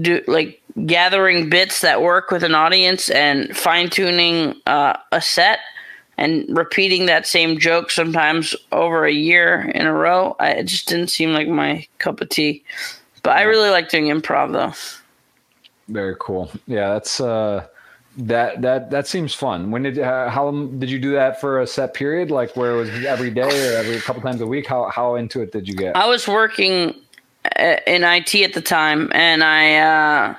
do 0.00 0.22
like 0.26 0.60
gathering 0.84 1.48
bits 1.48 1.80
that 1.80 2.02
work 2.02 2.30
with 2.30 2.42
an 2.42 2.54
audience 2.54 3.08
and 3.08 3.56
fine 3.56 3.88
tuning 3.88 4.54
uh, 4.66 4.96
a 5.12 5.20
set 5.20 5.60
and 6.18 6.44
repeating 6.48 7.06
that 7.06 7.26
same 7.26 7.58
joke 7.58 7.90
sometimes 7.90 8.54
over 8.72 9.04
a 9.04 9.12
year 9.12 9.70
in 9.74 9.86
a 9.86 9.92
row, 9.92 10.34
I, 10.38 10.50
it 10.52 10.64
just 10.64 10.88
didn't 10.88 11.08
seem 11.08 11.32
like 11.32 11.48
my 11.48 11.86
cup 11.98 12.20
of 12.20 12.28
tea. 12.28 12.64
But 13.22 13.36
I 13.36 13.42
really 13.42 13.70
like 13.70 13.88
doing 13.88 14.06
improv 14.06 14.52
though. 14.52 14.72
Very 15.88 16.16
cool. 16.18 16.50
Yeah, 16.66 16.94
that's 16.94 17.20
uh 17.20 17.66
that 18.16 18.62
that 18.62 18.90
that 18.90 19.06
seems 19.06 19.34
fun. 19.34 19.70
When 19.70 19.82
did 19.82 19.98
uh, 19.98 20.30
how 20.30 20.50
did 20.50 20.90
you 20.90 20.98
do 20.98 21.12
that 21.12 21.40
for 21.40 21.60
a 21.60 21.66
set 21.66 21.94
period? 21.94 22.30
Like 22.30 22.56
where 22.56 22.72
it 22.72 22.76
was 22.76 23.04
every 23.04 23.30
day 23.30 23.74
or 23.74 23.76
every 23.76 23.98
couple 24.00 24.22
times 24.22 24.40
a 24.40 24.46
week? 24.46 24.66
How 24.66 24.88
how 24.88 25.16
into 25.16 25.42
it 25.42 25.52
did 25.52 25.68
you 25.68 25.74
get? 25.74 25.96
I 25.96 26.06
was 26.06 26.26
working 26.26 26.94
uh, 27.58 27.76
in 27.86 28.04
IT 28.04 28.34
at 28.34 28.54
the 28.54 28.62
time, 28.62 29.10
and 29.14 29.44
I 29.44 29.76
uh, 29.76 30.34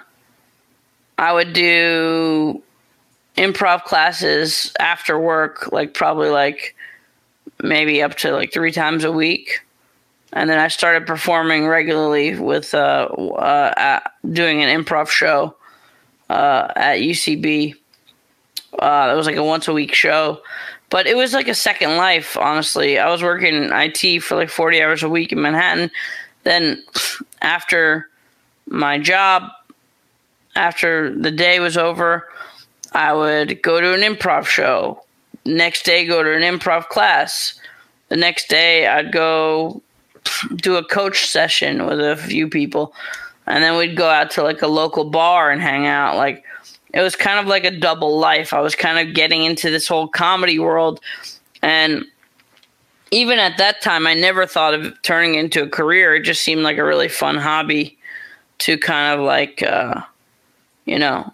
I 1.18 1.34
would 1.34 1.54
do 1.54 2.62
improv 3.38 3.84
classes 3.84 4.74
after 4.80 5.20
work, 5.20 5.72
like 5.72 5.94
probably 5.94 6.30
like 6.30 6.76
maybe 7.62 8.02
up 8.02 8.16
to 8.16 8.32
like 8.32 8.52
three 8.52 8.72
times 8.72 9.04
a 9.04 9.12
week 9.12 9.62
and 10.34 10.50
then 10.50 10.60
I 10.60 10.68
started 10.68 11.08
performing 11.08 11.68
regularly 11.68 12.38
with 12.38 12.74
uh, 12.74 13.08
uh, 13.08 14.00
doing 14.30 14.62
an 14.62 14.84
improv 14.84 15.10
show 15.10 15.56
uh, 16.30 16.68
at 16.76 17.00
UCB. 17.00 17.76
Uh, 18.78 19.10
it 19.12 19.16
was 19.16 19.26
like 19.26 19.38
a 19.38 19.44
once 19.44 19.68
a 19.68 19.74
week 19.74 19.94
show, 19.94 20.42
but 20.90 21.08
it 21.08 21.16
was 21.16 21.34
like 21.34 21.48
a 21.48 21.56
second 21.56 21.98
life. 21.98 22.38
Honestly, 22.38 23.00
I 23.00 23.10
was 23.10 23.24
working 23.24 23.70
IT 23.72 24.22
for 24.22 24.36
like 24.36 24.50
forty 24.50 24.82
hours 24.82 25.04
a 25.04 25.10
week 25.10 25.32
in 25.32 25.42
Manhattan. 25.42 25.90
Then 26.44 26.84
after 27.42 28.10
my 28.68 29.00
job, 29.00 29.50
after 30.56 31.16
the 31.16 31.32
day 31.32 31.60
was 31.60 31.78
over, 31.78 32.28
I 32.92 33.14
would 33.14 33.62
go 33.62 33.80
to 33.80 33.94
an 33.94 34.02
improv 34.02 34.46
show. 34.46 35.04
Next 35.46 35.84
day, 35.84 36.06
go 36.06 36.22
to 36.22 36.34
an 36.36 36.42
improv 36.42 36.90
class. 36.90 37.60
The 38.10 38.18
next 38.18 38.50
day, 38.50 38.88
I'd 38.88 39.12
go 39.14 39.82
do 40.56 40.76
a 40.76 40.84
coach 40.84 41.26
session 41.26 41.86
with 41.86 42.00
a 42.00 42.16
few 42.16 42.48
people, 42.48 42.94
and 43.46 43.64
then 43.64 43.78
we'd 43.78 43.98
go 43.98 44.10
out 44.10 44.32
to 44.32 44.44
like 44.44 44.62
a 44.62 44.68
local 44.68 45.06
bar 45.06 45.52
and 45.52 45.62
hang 45.62 45.86
out. 45.86 46.18
Like 46.18 46.44
it 46.94 47.02
was 47.02 47.16
kind 47.16 47.40
of 47.40 47.48
like 47.48 47.64
a 47.64 47.72
double 47.72 48.20
life. 48.20 48.54
I 48.54 48.62
was 48.62 48.76
kind 48.76 49.08
of 49.08 49.16
getting 49.16 49.44
into 49.44 49.70
this 49.70 49.88
whole 49.88 50.08
comedy 50.08 50.60
world, 50.60 51.00
and 51.62 52.06
even 53.12 53.40
at 53.40 53.58
that 53.58 53.82
time, 53.82 54.06
I 54.06 54.14
never 54.14 54.46
thought 54.46 54.74
of 54.74 55.02
turning 55.02 55.36
into 55.36 55.64
a 55.64 55.70
career. 55.70 56.16
It 56.16 56.24
just 56.24 56.42
seemed 56.42 56.64
like 56.64 56.78
a 56.78 56.84
really 56.84 57.08
fun 57.08 57.38
hobby 57.38 57.98
to 58.60 58.78
kind 58.78 59.18
of 59.18 59.26
like, 59.26 59.64
uh, 59.64 60.02
you 60.86 61.00
know, 61.00 61.32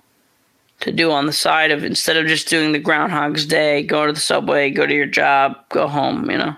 to 0.81 0.91
do 0.91 1.11
on 1.11 1.25
the 1.25 1.33
side 1.33 1.71
of 1.71 1.83
instead 1.83 2.17
of 2.17 2.27
just 2.27 2.47
doing 2.47 2.73
the 2.73 2.79
Groundhog's 2.79 3.45
Day, 3.45 3.83
go 3.83 4.05
to 4.05 4.13
the 4.13 4.19
subway, 4.19 4.69
go 4.69 4.85
to 4.85 4.93
your 4.93 5.05
job, 5.05 5.57
go 5.69 5.87
home, 5.87 6.29
you 6.29 6.37
know. 6.37 6.55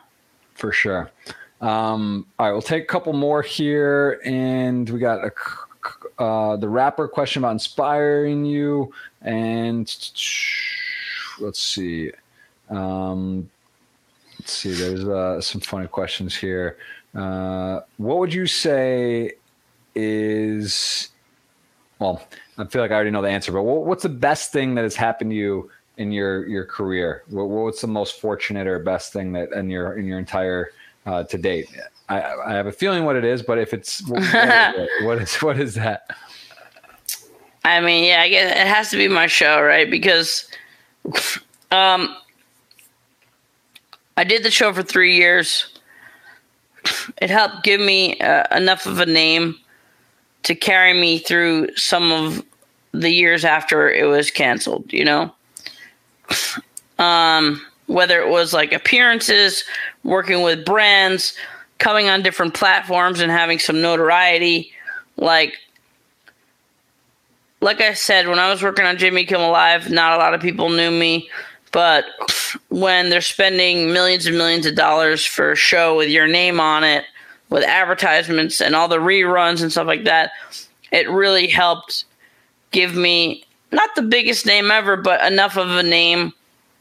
For 0.56 0.72
sure. 0.72 1.12
Um, 1.62 2.26
all 2.38 2.48
right, 2.48 2.52
we'll 2.52 2.62
take 2.62 2.84
a 2.84 2.88
couple 2.88 3.14
more 3.14 3.42
here, 3.42 4.20
and 4.26 4.90
we 4.90 5.00
got 5.00 5.26
a, 5.26 5.32
uh, 6.22 6.58
the 6.58 6.68
rapper 6.68 7.08
question 7.08 7.42
about 7.42 7.52
inspiring 7.52 8.46
you, 8.46 8.94
and 9.22 9.88
let's 11.40 11.60
see. 11.60 12.12
Um, 12.70 13.50
let's 14.40 14.52
see. 14.52 14.74
There's 14.74 15.06
uh, 15.06 15.42
some 15.42 15.62
funny 15.62 15.88
questions 15.88 16.36
here. 16.36 16.78
Uh, 17.14 17.82
what 17.98 18.20
would 18.20 18.34
you 18.34 18.46
say 18.46 19.32
is 19.96 21.10
well? 22.00 22.22
I 22.58 22.66
feel 22.66 22.82
like 22.82 22.92
I 22.92 22.96
already 22.96 23.12
know 23.12 23.22
the 23.22 23.30
answer, 23.30 23.52
but 23.52 23.64
what's 23.64 24.04
the 24.04 24.10
best 24.10 24.52
thing 24.52 24.76
that 24.76 24.84
has 24.84 24.96
happened 24.96 25.32
to 25.32 25.36
you 25.36 25.72
in 25.98 26.12
your 26.12 26.46
your 26.48 26.66
career? 26.66 27.24
what's 27.30 27.82
the 27.82 27.88
most 27.88 28.20
fortunate 28.20 28.68
or 28.68 28.80
best 28.80 29.14
thing 29.14 29.32
that 29.34 29.52
in 29.54 29.70
your 29.70 29.98
in 29.98 30.06
your 30.06 30.20
entire 30.20 30.72
uh, 31.06 31.24
to 31.24 31.38
date. 31.38 31.70
I, 32.10 32.22
I, 32.22 32.54
have 32.54 32.68
a 32.68 32.72
feeling 32.72 33.06
what 33.06 33.16
it 33.16 33.26
is, 33.26 33.42
but 33.42 33.58
if 33.58 33.74
it's 33.74 34.08
what 34.08 34.22
is, 34.22 34.34
what 35.04 35.22
is 35.22 35.36
what 35.36 35.60
is 35.60 35.74
that? 35.76 36.16
I 37.64 37.82
mean, 37.82 38.06
yeah, 38.06 38.22
I 38.22 38.30
guess 38.30 38.52
it 38.52 38.68
has 38.68 38.92
to 38.92 38.98
be 38.98 39.08
my 39.08 39.26
show, 39.28 39.62
right? 39.62 39.90
Because 39.90 40.48
um, 41.72 42.16
I 44.18 44.24
did 44.24 44.44
the 44.44 44.52
show 44.52 44.72
for 44.72 44.84
three 44.84 45.16
years. 45.16 45.74
It 47.20 47.32
helped 47.32 47.64
give 47.64 47.82
me 47.82 48.20
uh, 48.20 48.56
enough 48.56 48.86
of 48.86 49.00
a 49.00 49.06
name 49.06 49.56
to 50.44 50.54
carry 50.54 50.94
me 50.94 51.18
through 51.18 51.76
some 51.76 52.12
of 52.12 52.46
the 52.92 53.10
years 53.10 53.44
after 53.44 53.90
it 53.90 54.06
was 54.06 54.30
canceled. 54.30 54.94
You 54.94 55.06
know, 55.06 55.36
um, 57.00 57.62
whether 57.88 58.22
it 58.22 58.30
was 58.30 58.54
like 58.54 58.74
appearances, 58.74 59.64
working 60.04 60.42
with 60.42 60.66
brands, 60.66 61.36
coming 61.78 62.10
on 62.10 62.24
different 62.24 62.54
platforms 62.54 63.20
and 63.20 63.32
having 63.32 63.60
some 63.60 63.82
notoriety. 63.82 64.72
Like, 65.18 65.58
like 67.62 67.82
I 67.82 67.94
said, 67.94 68.28
when 68.28 68.40
I 68.40 68.50
was 68.50 68.62
working 68.62 68.86
on 68.86 68.98
Jimmy 68.98 69.26
Kimmel 69.26 69.52
Live, 69.52 69.90
not 69.90 70.14
a 70.14 70.18
lot 70.18 70.34
of 70.34 70.42
people 70.42 70.70
knew 70.70 70.92
me. 70.92 71.30
But 71.72 72.06
when 72.70 73.10
they're 73.10 73.22
spending 73.22 73.92
millions 73.92 74.26
and 74.26 74.38
millions 74.38 74.66
of 74.66 74.76
dollars 74.76 75.26
for 75.26 75.52
a 75.52 75.56
show 75.58 75.98
with 75.98 76.10
your 76.10 76.28
name 76.28 76.60
on 76.60 76.84
it, 76.84 77.04
with 77.50 77.64
advertisements 77.64 78.62
and 78.62 78.76
all 78.76 78.88
the 78.88 78.98
reruns 78.98 79.62
and 79.62 79.72
stuff 79.72 79.88
like 79.88 80.06
that, 80.06 80.32
it 80.92 81.10
really 81.10 81.48
helped 81.48 82.06
give 82.72 82.96
me 82.96 83.44
not 83.72 83.90
the 83.96 84.02
biggest 84.02 84.46
name 84.46 84.72
ever, 84.72 84.96
but 84.96 85.22
enough 85.32 85.58
of 85.58 85.70
a 85.70 85.84
name 85.84 86.34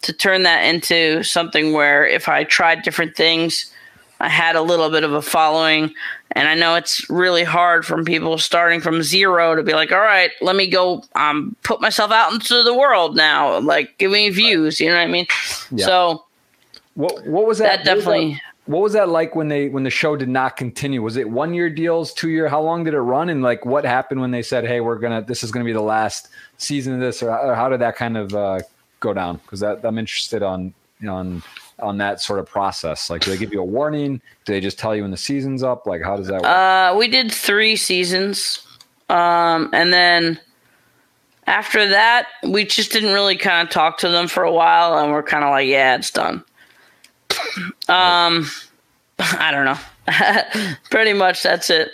to 0.05 0.13
turn 0.13 0.43
that 0.45 0.63
into 0.63 1.23
something 1.23 1.73
where 1.73 2.07
if 2.07 2.29
I 2.29 2.45
tried 2.45 2.83
different 2.83 3.17
things, 3.17 3.73
I 4.21 4.29
had 4.29 4.57
a 4.57 4.63
little 4.63 4.91
bit 4.91 5.03
of 5.03 5.13
a 5.13 5.23
following. 5.23 5.93
And 6.33 6.49
I 6.49 6.55
know 6.55 6.75
it's 6.75 7.09
really 7.09 7.45
hard 7.45 7.87
from 7.87 8.05
people 8.05 8.39
starting 8.39 8.81
from 8.81 9.03
zero 9.03 9.55
to 9.55 9.63
be 9.63 9.73
like, 9.73 9.93
all 9.93 10.01
right, 10.01 10.31
let 10.41 10.57
me 10.57 10.69
go 10.69 11.03
um, 11.15 11.57
put 11.63 11.81
myself 11.81 12.11
out 12.11 12.33
into 12.33 12.63
the 12.63 12.75
world 12.75 13.17
now. 13.17 13.61
Like, 13.61 13.97
give 13.99 14.11
me 14.11 14.31
views. 14.31 14.81
You 14.81 14.89
know 14.89 14.97
what 14.97 15.03
I 15.03 15.07
mean? 15.07 15.27
Yeah. 15.71 15.87
So, 15.87 16.25
what 16.95 17.27
what 17.27 17.47
was 17.47 17.59
that? 17.59 17.85
That 17.85 17.97
definitely. 17.97 18.41
what 18.67 18.83
was 18.83 18.93
that 18.93 19.09
like 19.09 19.35
when 19.35 19.49
they 19.49 19.69
when 19.69 19.85
the 19.85 19.91
show 19.91 20.17
did 20.17 20.29
not 20.29 20.57
continue? 20.57 21.03
Was 21.03 21.17
it 21.17 21.29
one 21.29 21.55
year 21.55 21.71
deals, 21.71 22.13
two 22.13 22.31
year? 22.31 22.49
How 22.49 22.63
long 22.63 22.85
did 22.85 22.95
it 22.95 23.01
run? 23.01 23.29
And 23.29 23.43
like, 23.43 23.65
what 23.65 23.85
happened 23.85 24.21
when 24.21 24.31
they 24.31 24.43
said, 24.43 24.65
"Hey, 24.65 24.81
we're 24.81 24.99
gonna 24.99 25.23
this 25.23 25.43
is 25.43 25.51
gonna 25.51 25.65
be 25.65 25.73
the 25.73 25.81
last 25.81 26.29
season 26.59 26.95
of 26.95 27.01
this," 27.01 27.23
or, 27.23 27.31
or 27.31 27.55
how 27.55 27.69
did 27.69 27.81
that 27.81 27.97
kind 27.97 28.17
of 28.17 28.35
uh, 28.35 28.61
go 29.05 29.15
down? 29.15 29.37
Because 29.37 29.63
I'm 29.63 29.99
interested 29.99 30.43
on 30.43 30.75
on 31.07 31.43
on 31.79 31.99
that 31.99 32.21
sort 32.21 32.39
of 32.39 32.47
process. 32.47 33.11
Like, 33.11 33.23
do 33.23 33.31
they 33.31 33.37
give 33.37 33.53
you 33.53 33.61
a 33.61 33.65
warning? 33.65 34.21
Do 34.45 34.53
they 34.53 34.61
just 34.61 34.79
tell 34.79 34.97
you 34.97 35.03
when 35.03 35.11
the 35.11 35.17
season's 35.17 35.63
up? 35.63 35.87
Like, 35.87 36.03
how 36.03 36.17
does 36.17 36.27
that 36.29 36.43
work? 36.43 36.47
Uh, 36.47 36.97
we 36.99 37.09
did 37.09 37.31
three 37.31 37.77
seasons, 37.77 38.67
um, 39.09 39.71
and 39.73 39.93
then 39.93 40.41
after 41.47 41.87
that, 41.89 42.29
we 42.43 42.65
just 42.65 42.91
didn't 42.91 43.13
really 43.13 43.37
kind 43.37 43.67
of 43.67 43.73
talk 43.73 43.99
to 43.99 44.09
them 44.09 44.27
for 44.27 44.43
a 44.43 44.53
while, 44.53 44.99
and 44.99 45.13
we're 45.13 45.23
kind 45.23 45.45
of 45.45 45.51
like, 45.51 45.69
"Yeah, 45.69 45.97
it's 45.97 46.11
done." 46.11 46.45
Um, 47.89 48.49
I 49.19 49.51
don't 49.53 49.65
know. 49.65 50.75
Pretty 50.91 51.13
much 51.13 51.43
that's 51.43 51.71
it. 51.71 51.91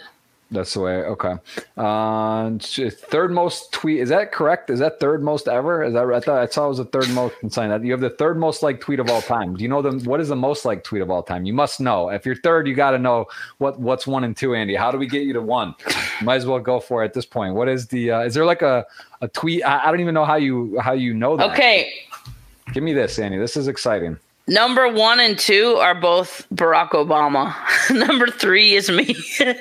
That's 0.53 0.75
the 0.75 0.81
way. 0.81 0.95
Okay. 0.95 1.35
Uh, 1.77 2.59
third 2.59 3.31
most 3.31 3.73
tweet. 3.73 4.01
Is 4.01 4.09
that 4.09 4.33
correct? 4.33 4.69
Is 4.69 4.81
that 4.81 4.99
third 4.99 5.23
most 5.23 5.47
ever? 5.47 5.85
Is 5.85 5.93
that? 5.93 6.05
I 6.13 6.19
thought 6.19 6.39
I 6.43 6.47
saw 6.47 6.67
it 6.67 6.69
was 6.71 6.79
the 6.79 6.87
third 6.87 7.09
most 7.11 7.37
insane. 7.43 7.71
That 7.71 7.85
you 7.85 7.93
have 7.93 8.01
the 8.01 8.11
third 8.11 8.37
most 8.37 8.63
like 8.63 8.81
tweet 8.81 8.99
of 8.99 9.09
all 9.09 9.23
time. 9.23 9.55
Do 9.55 9.63
you 9.63 9.69
know 9.69 9.81
them? 9.81 10.03
What 10.05 10.21
is 10.21 10.29
the 10.29 10.37
most 10.37 10.65
like 10.65 10.83
tweet 10.83 11.03
of 11.03 11.11
all 11.11 11.23
time? 11.23 11.45
You 11.45 11.53
must 11.53 11.81
know. 11.81 12.09
If 12.09 12.27
you're 12.27 12.35
third, 12.35 12.67
you 12.67 12.75
got 12.75 12.91
to 12.91 12.99
know 12.99 13.27
what 13.59 13.79
what's 13.79 14.09
one 14.09 14.25
and 14.25 14.37
two. 14.37 14.57
Andy, 14.57 14.75
how 14.75 14.91
do 14.91 14.99
we 14.99 15.07
get 15.07 15.23
you 15.23 15.33
to 15.35 15.43
one? 15.43 15.75
Might 16.21 16.37
as 16.37 16.47
well 16.47 16.59
go 16.59 16.81
for 16.81 17.03
it 17.03 17.07
at 17.07 17.15
this 17.15 17.27
point. 17.27 17.55
What 17.55 17.69
is 17.69 17.87
the? 17.87 18.11
Uh, 18.11 18.21
is 18.23 18.35
there 18.35 18.45
like 18.45 18.63
a 18.63 18.85
a 19.21 19.29
tweet? 19.29 19.65
I, 19.65 19.87
I 19.87 19.91
don't 19.93 20.01
even 20.01 20.15
know 20.15 20.25
how 20.25 20.37
you 20.37 20.81
how 20.81 20.93
you 20.93 21.15
know 21.15 21.37
that. 21.37 21.53
Okay. 21.53 21.93
Give 22.73 22.83
me 22.83 22.93
this, 22.93 23.21
Andy. 23.21 23.39
This 23.39 23.57
is 23.57 23.69
exciting. 23.69 24.19
Number 24.49 24.89
one 24.89 25.21
and 25.21 25.39
two 25.39 25.77
are 25.77 25.95
both 25.95 26.45
Barack 26.53 26.91
Obama. 26.91 27.55
Number 28.09 28.27
three 28.27 28.75
is 28.75 28.91
me. 28.91 29.15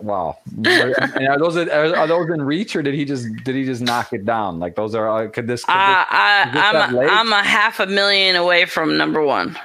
wow. 0.00 0.38
are 0.66 1.38
those 1.38 1.56
are, 1.56 1.96
are, 1.96 2.06
those 2.06 2.30
in 2.30 2.42
reach 2.42 2.76
or 2.76 2.82
did 2.82 2.94
he 2.94 3.04
just 3.04 3.26
did 3.44 3.54
he 3.54 3.64
just 3.64 3.82
knock 3.82 4.12
it 4.12 4.24
down? 4.24 4.58
Like 4.58 4.74
those 4.76 4.94
are 4.94 5.08
uh, 5.08 5.28
could 5.28 5.46
this? 5.46 5.64
Could 5.64 5.72
uh, 5.72 5.74
I, 6.08 6.50
I'm 6.54 6.94
a, 6.94 7.00
I'm 7.00 7.32
a 7.32 7.42
half 7.42 7.80
a 7.80 7.86
million 7.86 8.36
away 8.36 8.64
from 8.64 8.96
number 8.96 9.22
one. 9.22 9.58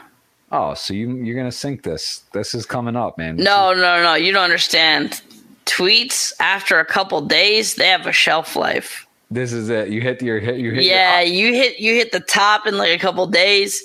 Oh, 0.51 0.73
so 0.73 0.93
you 0.93 1.15
you're 1.17 1.35
gonna 1.35 1.51
sink 1.51 1.83
this? 1.83 2.23
This 2.31 2.55
is 2.55 2.65
coming 2.65 2.95
up, 2.95 3.17
man. 3.17 3.37
This 3.37 3.45
no, 3.45 3.71
is- 3.71 3.77
no, 3.77 4.01
no. 4.01 4.15
You 4.15 4.31
don't 4.31 4.43
understand. 4.43 5.21
Tweets 5.65 6.31
after 6.39 6.79
a 6.79 6.85
couple 6.85 7.19
days, 7.21 7.75
they 7.75 7.87
have 7.87 8.05
a 8.05 8.11
shelf 8.11 8.55
life. 8.55 9.07
This 9.31 9.51
is 9.51 9.69
it. 9.69 9.89
You 9.89 9.99
hit 9.99 10.21
your 10.21 10.39
hit. 10.39 10.57
You 10.57 10.71
hit. 10.71 10.83
Yeah, 10.83 11.21
you 11.21 11.53
hit 11.53 11.79
you 11.79 11.95
hit 11.95 12.11
the 12.11 12.19
top 12.19 12.67
in 12.67 12.77
like 12.77 12.91
a 12.91 12.99
couple 12.99 13.25
days 13.27 13.83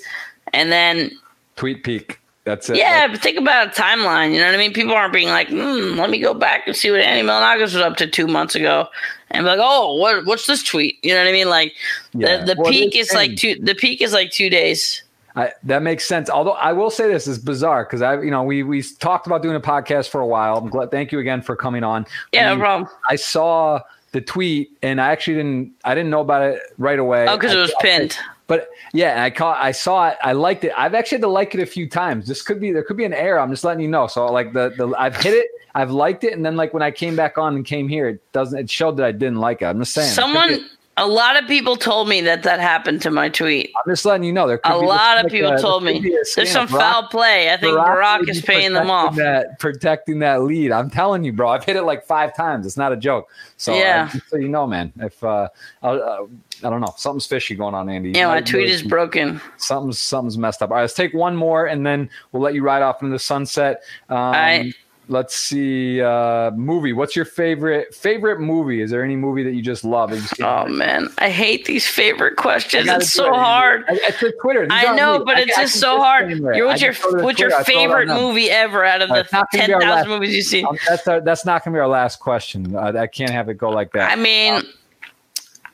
and 0.53 0.71
then 0.71 1.11
tweet 1.55 1.83
peak. 1.83 2.20
That's 2.43 2.69
it. 2.69 2.77
Yeah, 2.77 3.07
but 3.07 3.21
think 3.21 3.37
about 3.37 3.67
a 3.67 3.69
timeline. 3.69 4.33
You 4.33 4.39
know 4.39 4.47
what 4.47 4.55
I 4.55 4.57
mean? 4.57 4.73
People 4.73 4.93
aren't 4.93 5.13
being 5.13 5.29
like, 5.29 5.49
hmm, 5.49 5.99
let 5.99 6.09
me 6.09 6.19
go 6.19 6.33
back 6.33 6.65
and 6.65 6.75
see 6.75 6.89
what 6.89 6.99
Andy 6.99 7.27
Milonakis 7.27 7.61
was 7.61 7.75
up 7.75 7.97
to 7.97 8.07
two 8.07 8.25
months 8.25 8.55
ago, 8.55 8.87
and 9.29 9.43
be 9.43 9.47
like, 9.47 9.59
oh, 9.61 9.95
what 9.95 10.25
what's 10.25 10.47
this 10.47 10.63
tweet? 10.63 10.97
You 11.03 11.13
know 11.13 11.19
what 11.19 11.29
I 11.29 11.33
mean? 11.33 11.49
Like 11.49 11.73
yeah. 12.13 12.37
the, 12.37 12.55
the 12.55 12.61
well, 12.61 12.71
peak 12.71 12.95
is 12.95 13.13
like 13.13 13.35
two. 13.35 13.55
The 13.61 13.75
peak 13.75 14.01
is 14.01 14.11
like 14.11 14.31
two 14.31 14.49
days. 14.49 15.03
I, 15.35 15.53
that 15.63 15.81
makes 15.81 16.05
sense. 16.05 16.29
Although 16.29 16.53
I 16.53 16.73
will 16.73 16.89
say 16.89 17.07
this 17.07 17.27
is 17.27 17.39
bizarre 17.39 17.85
because 17.85 18.01
I, 18.01 18.19
you 18.21 18.31
know, 18.31 18.43
we 18.43 18.63
we 18.63 18.81
talked 18.81 19.27
about 19.27 19.41
doing 19.41 19.55
a 19.55 19.61
podcast 19.61 20.09
for 20.09 20.19
a 20.19 20.27
while. 20.27 20.57
I'm 20.57 20.69
glad. 20.69 20.91
Thank 20.91 21.11
you 21.11 21.19
again 21.19 21.41
for 21.41 21.55
coming 21.55 21.83
on. 21.83 22.05
Yeah, 22.33 22.53
no 22.53 22.59
problem. 22.59 22.89
I 23.09 23.15
saw 23.15 23.81
the 24.11 24.21
tweet 24.21 24.77
and 24.81 24.99
I 24.99 25.11
actually 25.11 25.35
didn't. 25.35 25.73
I 25.85 25.95
didn't 25.95 26.09
know 26.09 26.21
about 26.21 26.41
it 26.41 26.61
right 26.77 26.99
away. 26.99 27.27
Oh, 27.27 27.37
because 27.37 27.53
it 27.53 27.59
was 27.59 27.73
pinned. 27.81 28.17
But 28.51 28.67
yeah, 28.91 29.23
I 29.23 29.29
caught, 29.29 29.63
I 29.63 29.71
saw 29.71 30.09
it, 30.09 30.17
I 30.21 30.33
liked 30.33 30.65
it. 30.65 30.73
I've 30.75 30.93
actually 30.93 31.19
had 31.19 31.21
to 31.21 31.29
like 31.29 31.55
it 31.55 31.61
a 31.61 31.65
few 31.65 31.87
times. 31.87 32.27
This 32.27 32.41
could 32.41 32.59
be 32.59 32.73
there 32.73 32.83
could 32.83 32.97
be 32.97 33.05
an 33.05 33.13
error. 33.13 33.39
I'm 33.39 33.49
just 33.49 33.63
letting 33.63 33.81
you 33.81 33.87
know. 33.87 34.07
So 34.07 34.25
like 34.25 34.51
the 34.51 34.73
the 34.77 34.93
I've 34.99 35.15
hit 35.15 35.33
it, 35.33 35.47
I've 35.73 35.91
liked 35.91 36.25
it, 36.25 36.33
and 36.33 36.45
then 36.45 36.57
like 36.57 36.73
when 36.73 36.83
I 36.83 36.91
came 36.91 37.15
back 37.15 37.37
on 37.37 37.55
and 37.55 37.65
came 37.65 37.87
here, 37.87 38.09
it 38.09 38.31
doesn't. 38.33 38.59
It 38.59 38.69
showed 38.69 38.97
that 38.97 39.05
I 39.05 39.13
didn't 39.13 39.37
like 39.37 39.61
it. 39.61 39.67
I'm 39.67 39.79
just 39.79 39.93
saying. 39.93 40.11
Someone. 40.11 40.69
A 40.97 41.07
lot 41.07 41.41
of 41.41 41.47
people 41.47 41.77
told 41.77 42.09
me 42.09 42.19
that 42.19 42.43
that 42.43 42.59
happened 42.59 43.01
to 43.03 43.09
my 43.09 43.29
tweet. 43.29 43.71
I'm 43.77 43.89
just 43.89 44.03
letting 44.03 44.25
you 44.25 44.33
know. 44.33 44.45
There 44.45 44.59
a 44.65 44.77
lot 44.77 45.17
of 45.17 45.23
like 45.23 45.31
people 45.31 45.53
a, 45.53 45.57
told 45.57 45.85
me 45.85 46.01
there's 46.01 46.51
some 46.51 46.67
Barack, 46.67 46.77
foul 46.77 47.07
play. 47.07 47.53
I 47.53 47.55
think 47.55 47.77
Barack, 47.77 48.19
Barack 48.19 48.29
is 48.29 48.41
paying 48.41 48.73
them 48.73 48.91
off. 48.91 49.15
That, 49.15 49.57
protecting 49.59 50.19
that 50.19 50.43
lead. 50.43 50.73
I'm 50.73 50.89
telling 50.89 51.23
you, 51.23 51.31
bro. 51.31 51.47
I've 51.47 51.63
hit 51.63 51.77
it 51.77 51.83
like 51.83 52.05
five 52.05 52.35
times. 52.35 52.65
It's 52.65 52.75
not 52.75 52.91
a 52.91 52.97
joke. 52.97 53.29
So 53.55 53.73
yeah, 53.73 54.09
uh, 54.13 54.19
so 54.27 54.35
you 54.35 54.49
know, 54.49 54.67
man. 54.67 54.91
If 54.99 55.23
uh, 55.23 55.47
uh, 55.81 56.25
I 56.63 56.69
don't 56.69 56.81
know. 56.81 56.93
Something's 56.97 57.25
fishy 57.25 57.55
going 57.55 57.73
on, 57.73 57.89
Andy. 57.89 58.11
Yeah, 58.11 58.27
my 58.27 58.41
tweet 58.41 58.69
is 58.69 58.83
broken. 58.83 59.41
Something's 59.57 59.99
something's 59.99 60.37
messed 60.37 60.61
up. 60.61 60.69
All 60.69 60.75
right, 60.75 60.81
let's 60.81 60.93
take 60.93 61.13
one 61.13 61.35
more, 61.35 61.65
and 61.65 61.85
then 61.85 62.09
we'll 62.31 62.43
let 62.43 62.53
you 62.53 62.63
ride 62.63 62.81
off 62.83 63.01
into 63.01 63.13
the 63.13 63.19
sunset. 63.19 63.83
Um, 64.09 64.17
I, 64.17 64.73
let's 65.07 65.35
see. 65.35 66.01
Uh, 66.01 66.51
movie. 66.51 66.93
What's 66.93 67.15
your 67.15 67.25
favorite 67.25 67.93
favorite 67.95 68.39
movie? 68.39 68.81
Is 68.81 68.91
there 68.91 69.03
any 69.03 69.15
movie 69.15 69.43
that 69.43 69.53
you 69.53 69.61
just 69.61 69.83
love? 69.83 70.11
You 70.11 70.45
oh 70.45 70.67
man, 70.67 71.09
I 71.17 71.29
hate 71.29 71.65
these 71.65 71.87
favorite 71.87 72.35
questions. 72.37 72.87
It's 72.87 73.11
so 73.11 73.33
hard. 73.33 73.83
I, 73.89 73.99
I 74.07 74.11
took 74.11 74.39
Twitter. 74.41 74.61
These 74.61 74.71
I 74.71 74.95
know, 74.95 75.23
but 75.25 75.37
I, 75.37 75.41
it's 75.41 75.55
just 75.55 75.79
so 75.79 75.97
hard. 75.97 76.29
You're, 76.29 76.67
what's 76.67 76.81
your 76.81 76.93
what's 77.23 77.39
your 77.39 77.63
favorite 77.63 78.07
movie 78.07 78.49
ever 78.49 78.85
out 78.85 79.01
of 79.01 79.09
the 79.09 79.25
ten 79.53 79.79
thousand 79.79 80.09
movies 80.09 80.35
you 80.35 80.43
see? 80.43 80.63
Um, 80.63 80.77
that's 80.87 81.07
our, 81.07 81.21
that's 81.21 81.45
not 81.45 81.65
going 81.65 81.73
to 81.73 81.77
be 81.77 81.81
our 81.81 81.87
last 81.87 82.19
question. 82.19 82.75
Uh, 82.75 82.93
I 82.97 83.07
can't 83.07 83.31
have 83.31 83.49
it 83.49 83.55
go 83.55 83.69
like 83.69 83.91
that. 83.93 84.11
I 84.11 84.15
mean. 84.15 84.53
Um, 84.53 84.63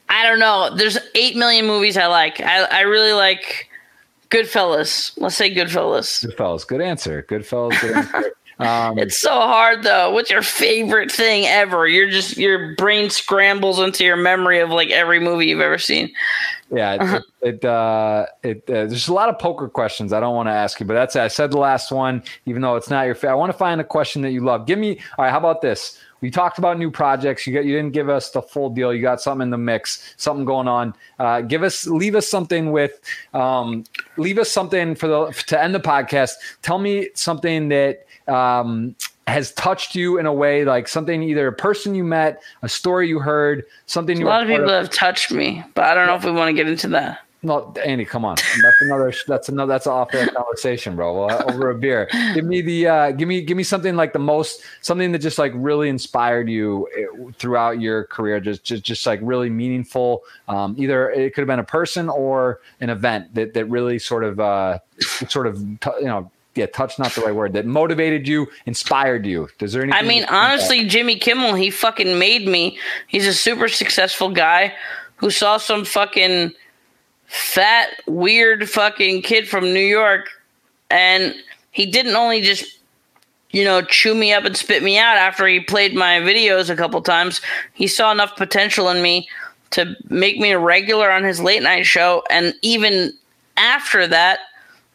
I 0.10 0.24
don't 0.24 0.40
know. 0.40 0.76
There's 0.76 0.98
eight 1.16 1.36
million 1.36 1.68
movies 1.68 1.98
I 1.98 2.08
like. 2.08 2.40
I, 2.42 2.64
I 2.64 2.82
really 2.82 3.14
like 3.14 3.70
Goodfellas. 4.30 5.14
Let's 5.18 5.36
say 5.36 5.54
Goodfellas. 5.54 6.26
Goodfellas. 6.26 6.68
Good 6.68 6.82
answer. 6.82 7.24
Goodfellas. 7.24 7.80
Good 7.82 7.96
answer. 7.98 8.32
Um, 8.60 8.98
it's 8.98 9.20
so 9.22 9.30
hard 9.30 9.84
though. 9.84 10.12
What's 10.12 10.32
your 10.32 10.42
favorite 10.42 11.12
thing 11.12 11.46
ever? 11.46 11.88
You're 11.88 12.10
just 12.10 12.38
your 12.38 12.76
brain 12.76 13.12
scrambles 13.12 13.80
into 13.80 14.04
your 14.04 14.18
memory 14.18 14.60
of 14.60 14.72
like 14.72 14.90
every 14.90 15.20
movie 15.20 15.46
you've 15.46 15.62
ever 15.62 15.78
seen. 15.78 16.12
Yeah, 16.72 16.96
it, 16.96 17.02
uh-huh. 17.02 17.22
it, 17.44 17.66
uh, 17.66 18.26
it 18.42 18.64
uh, 18.68 18.88
there's 18.88 19.10
a 19.10 19.14
lot 19.14 19.30
of 19.30 19.38
poker 19.38 19.70
questions 19.70 20.12
I 20.12 20.20
don't 20.20 20.36
want 20.36 20.48
to 20.48 20.54
ask 20.54 20.80
you, 20.80 20.88
but 20.88 20.96
that's 20.96 21.16
I 21.16 21.28
said 21.28 21.52
the 21.52 21.60
last 21.60 21.92
one, 21.92 22.24
even 22.46 22.64
though 22.64 22.76
it's 22.76 22.90
not 22.90 23.06
your 23.06 23.14
favorite. 23.14 23.34
I 23.34 23.36
want 23.36 23.52
to 23.52 23.58
find 23.58 23.80
a 23.80 23.84
question 23.84 24.24
that 24.24 24.32
you 24.32 24.42
love. 24.42 24.66
Give 24.66 24.80
me 24.80 25.00
all 25.20 25.26
right. 25.26 25.32
How 25.32 25.38
about 25.38 25.62
this? 25.62 26.02
We 26.22 26.32
talked 26.32 26.58
about 26.58 26.78
new 26.78 26.90
projects. 26.90 27.46
You 27.46 27.54
got 27.54 27.66
you 27.66 27.76
didn't 27.76 27.94
give 27.94 28.10
us 28.10 28.32
the 28.32 28.42
full 28.42 28.70
deal. 28.70 28.94
You 28.94 29.02
got 29.02 29.22
something 29.22 29.44
in 29.44 29.50
the 29.50 29.58
mix, 29.58 30.14
something 30.18 30.46
going 30.46 30.68
on. 30.68 30.94
Uh, 31.20 31.42
give 31.42 31.64
us 31.64 31.88
leave 31.88 32.16
us 32.16 32.28
something 32.28 32.72
with 32.72 33.00
um, 33.34 33.84
leave 34.18 34.38
us 34.38 34.50
something 34.50 34.96
for 34.96 35.08
the 35.08 35.32
to 35.48 35.62
end 35.62 35.76
the 35.76 35.80
podcast. 35.80 36.32
Tell 36.62 36.80
me 36.80 37.10
something 37.14 37.70
that 37.70 38.06
um, 38.28 38.96
has 39.28 39.52
touched 39.54 39.94
you 39.94 40.18
in 40.18 40.26
a 40.26 40.34
way, 40.34 40.66
like 40.66 40.88
something 40.88 41.22
either 41.22 41.48
a 41.48 41.54
person 41.54 41.94
you 41.94 42.04
met, 42.04 42.42
a 42.62 42.70
story 42.70 43.08
you 43.08 43.20
heard, 43.20 43.66
something. 43.86 44.18
You 44.18 44.26
a 44.26 44.30
lot 44.30 44.44
of 44.44 44.48
people 44.48 44.70
of. 44.70 44.86
have 44.86 44.90
touched 44.90 45.32
me, 45.32 45.64
but 45.74 45.84
I 45.84 45.94
don't 45.94 46.08
know 46.08 46.16
if 46.16 46.24
we 46.24 46.32
want 46.32 46.50
to 46.50 46.54
get 46.54 46.68
into 46.68 46.88
that. 46.90 47.20
No, 47.44 47.72
Andy, 47.86 48.04
come 48.04 48.26
on. 48.26 48.36
That's 48.36 48.82
another. 48.82 49.14
That's 49.28 49.50
another. 49.50 49.72
That's 49.72 49.86
an 49.86 49.92
off 49.92 50.14
air 50.14 50.28
conversation, 50.28 50.96
bro. 50.96 51.30
over 51.30 51.70
a 51.70 51.76
beer. 51.76 52.10
Give 52.34 52.44
me 52.44 52.62
the. 52.62 52.88
Uh, 52.88 53.12
give 53.12 53.28
me. 53.28 53.42
Give 53.42 53.56
me 53.56 53.64
something 53.64 53.96
like 53.96 54.12
the 54.12 54.20
most. 54.20 54.64
Something 54.82 55.12
that 55.12 55.20
just 55.20 55.38
like 55.38 55.52
really 55.56 55.88
inspired 55.88 56.50
you 56.50 56.88
eh, 56.98 57.32
throughout 57.38 57.80
your 57.80 58.06
career. 58.06 58.40
Just, 58.40 58.64
just, 58.64 58.84
just 58.84 59.06
like 59.06 59.20
really 59.22 59.52
meaningful. 59.52 60.24
Um, 60.48 60.76
either 60.80 61.12
it 61.12 61.36
could 61.36 61.42
have 61.42 61.48
been 61.48 61.60
a 61.60 61.64
person 61.64 62.10
or 62.10 62.62
an 62.82 62.90
event 62.90 63.36
that 63.36 63.54
that 63.54 63.66
really 63.66 64.00
sort 64.00 64.24
of, 64.24 64.40
uh, 64.40 64.80
sort 65.28 65.46
of, 65.46 65.62
you 65.62 66.06
know, 66.06 66.32
yeah, 66.56 66.66
touch 66.66 66.98
not 66.98 67.12
the 67.12 67.22
right 67.22 67.36
word. 67.36 67.54
That 67.54 67.68
motivated 67.68 68.28
you, 68.28 68.48
inspired 68.66 69.28
you. 69.28 69.48
Does 69.60 69.74
there 69.74 69.84
any? 69.84 69.94
I 69.94 70.02
mean, 70.02 70.26
honestly, 70.26 70.86
Jimmy 70.86 71.18
Kimmel, 71.18 71.54
he 71.54 71.70
fucking 71.70 72.18
made 72.18 72.48
me. 72.48 72.80
He's 73.08 73.28
a 73.28 73.34
super 73.34 73.68
successful 73.68 74.30
guy 74.30 74.74
who 75.18 75.30
saw 75.30 75.58
some 75.58 75.86
fucking 75.86 76.54
fat, 77.28 77.90
weird 78.08 78.70
fucking 78.70 79.22
kid 79.22 79.48
from 79.48 79.74
New 79.74 79.80
York. 79.80 80.30
And 80.90 81.36
he 81.72 81.86
didn't 81.86 82.16
only 82.16 82.42
just, 82.42 82.80
you 83.52 83.64
know, 83.64 83.82
chew 83.82 84.16
me 84.16 84.34
up 84.34 84.46
and 84.46 84.58
spit 84.58 84.84
me 84.84 84.98
out 84.98 85.18
after 85.18 85.46
he 85.48 85.60
played 85.60 85.94
my 85.94 86.20
videos 86.20 86.70
a 86.70 86.76
couple 86.76 87.02
times. 87.02 87.42
He 87.74 87.88
saw 87.88 88.12
enough 88.12 88.36
potential 88.36 88.90
in 88.90 89.02
me 89.02 89.28
to 89.72 89.96
make 90.10 90.40
me 90.40 90.52
a 90.52 90.60
regular 90.60 91.12
on 91.12 91.24
his 91.24 91.40
late 91.42 91.62
night 91.62 91.86
show. 91.86 92.24
And 92.30 92.54
even 92.62 93.14
after 93.58 94.08
that, 94.08 94.40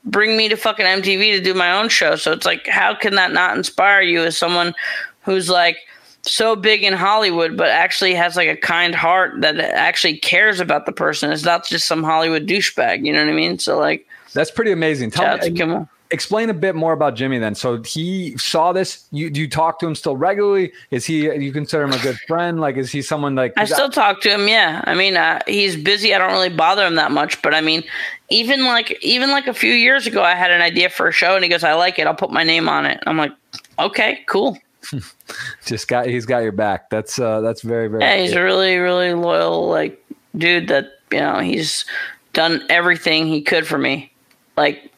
bring 0.05 0.37
me 0.37 0.49
to 0.49 0.57
fucking 0.57 0.87
MTV 0.87 1.37
to 1.37 1.41
do 1.41 1.55
my 1.55 1.73
own 1.73 1.89
show. 1.89 2.17
So 2.17 2.33
it's 2.33 2.47
like, 2.47 2.67
how 2.67 2.95
can 2.95 3.15
that 3.17 3.33
not 3.33 3.57
inspire 3.57 4.01
you 4.01 4.25
as 4.25 4.37
someone 4.37 4.75
who's 5.23 5.49
like, 5.49 5.77
so 6.23 6.57
big 6.57 6.83
in 6.83 6.93
Hollywood, 6.93 7.57
but 7.57 7.69
actually 7.69 8.15
has 8.15 8.37
like 8.37 8.49
a 8.49 8.57
kind 8.57 8.95
heart 8.95 9.41
that 9.41 9.59
actually 9.59 10.19
cares 10.19 10.61
about 10.61 10.87
the 10.87 10.93
person. 10.93 11.33
It's 11.33 11.45
not 11.45 11.67
just 11.67 11.87
some 11.87 12.03
Hollywood 12.03 12.47
douchebag. 12.47 13.05
You 13.05 13.13
know 13.13 13.25
what 13.25 13.31
I 13.31 13.37
mean? 13.37 13.59
So 13.59 13.79
like, 13.79 14.07
that's 14.33 14.51
pretty 14.51 14.73
amazing. 14.73 15.11
Tell 15.11 15.39
me, 15.39 15.87
explain 16.13 16.51
a 16.51 16.55
bit 16.55 16.75
more 16.75 16.93
about 16.93 17.17
Jimmy 17.17 17.39
then. 17.39 17.55
So 17.55 17.83
he 17.83 18.37
saw 18.37 18.73
this. 18.73 19.07
You 19.11 19.31
do 19.31 19.41
you 19.41 19.49
talk 19.49 19.81
to 19.81 19.87
him 19.87 19.95
still 19.95 20.17
regularly? 20.17 20.73
Is 20.91 21.05
he 21.05 21.35
you 21.35 21.53
consider 21.53 21.83
him 21.83 21.93
a 21.93 21.99
good 21.99 22.19
friend? 22.29 22.61
Like 22.61 22.77
is 22.77 22.93
he 22.93 23.03
someone 23.03 23.35
like 23.35 23.55
I 23.57 23.65
still 23.65 23.91
talk 23.91 24.21
to 24.23 24.31
him. 24.31 24.47
Yeah, 24.47 24.83
I 24.85 24.95
mean 24.95 25.17
uh, 25.17 25.41
he's 25.47 25.77
busy. 25.77 26.15
I 26.15 26.19
don't 26.19 26.33
really 26.33 26.55
bother 26.55 26.87
him 26.87 26.95
that 26.97 27.11
much. 27.11 27.43
But 27.43 27.55
I 27.55 27.61
mean, 27.61 27.83
even 28.29 28.65
like 28.65 28.97
even 29.03 29.31
like 29.31 29.47
a 29.49 29.55
few 29.55 29.73
years 29.73 30.07
ago, 30.07 30.23
I 30.23 30.35
had 30.35 30.51
an 30.51 30.63
idea 30.63 30.89
for 30.91 31.09
a 31.09 31.13
show, 31.13 31.35
and 31.35 31.43
he 31.43 31.51
goes, 31.51 31.65
"I 31.65 31.75
like 31.75 31.99
it. 31.99 32.07
I'll 32.07 32.15
put 32.15 32.31
my 32.31 32.45
name 32.45 32.69
on 32.69 32.87
it." 32.87 33.03
I'm 33.07 33.17
like, 33.17 33.33
"Okay, 33.79 34.21
cool." 34.27 34.57
Just 35.65 35.89
got 35.89 36.07
he's 36.07 36.27
got 36.27 36.43
your 36.43 36.53
back. 36.53 36.91
That's 36.91 37.19
uh 37.19 37.41
that's 37.41 37.63
very 37.63 37.89
very. 37.89 38.03
Yeah, 38.03 38.17
he's 38.17 38.33
a 38.33 38.43
really 38.43 38.77
really 38.77 39.15
loyal 39.15 39.69
like 39.69 40.05
dude. 40.37 40.69
That 40.69 40.99
you 41.11 41.21
know 41.21 41.39
he's 41.39 41.85
done 42.33 42.65
everything 42.69 43.27
he 43.27 43.43
could 43.43 43.67
for 43.67 43.79
me. 43.79 44.13
Like 44.57 44.93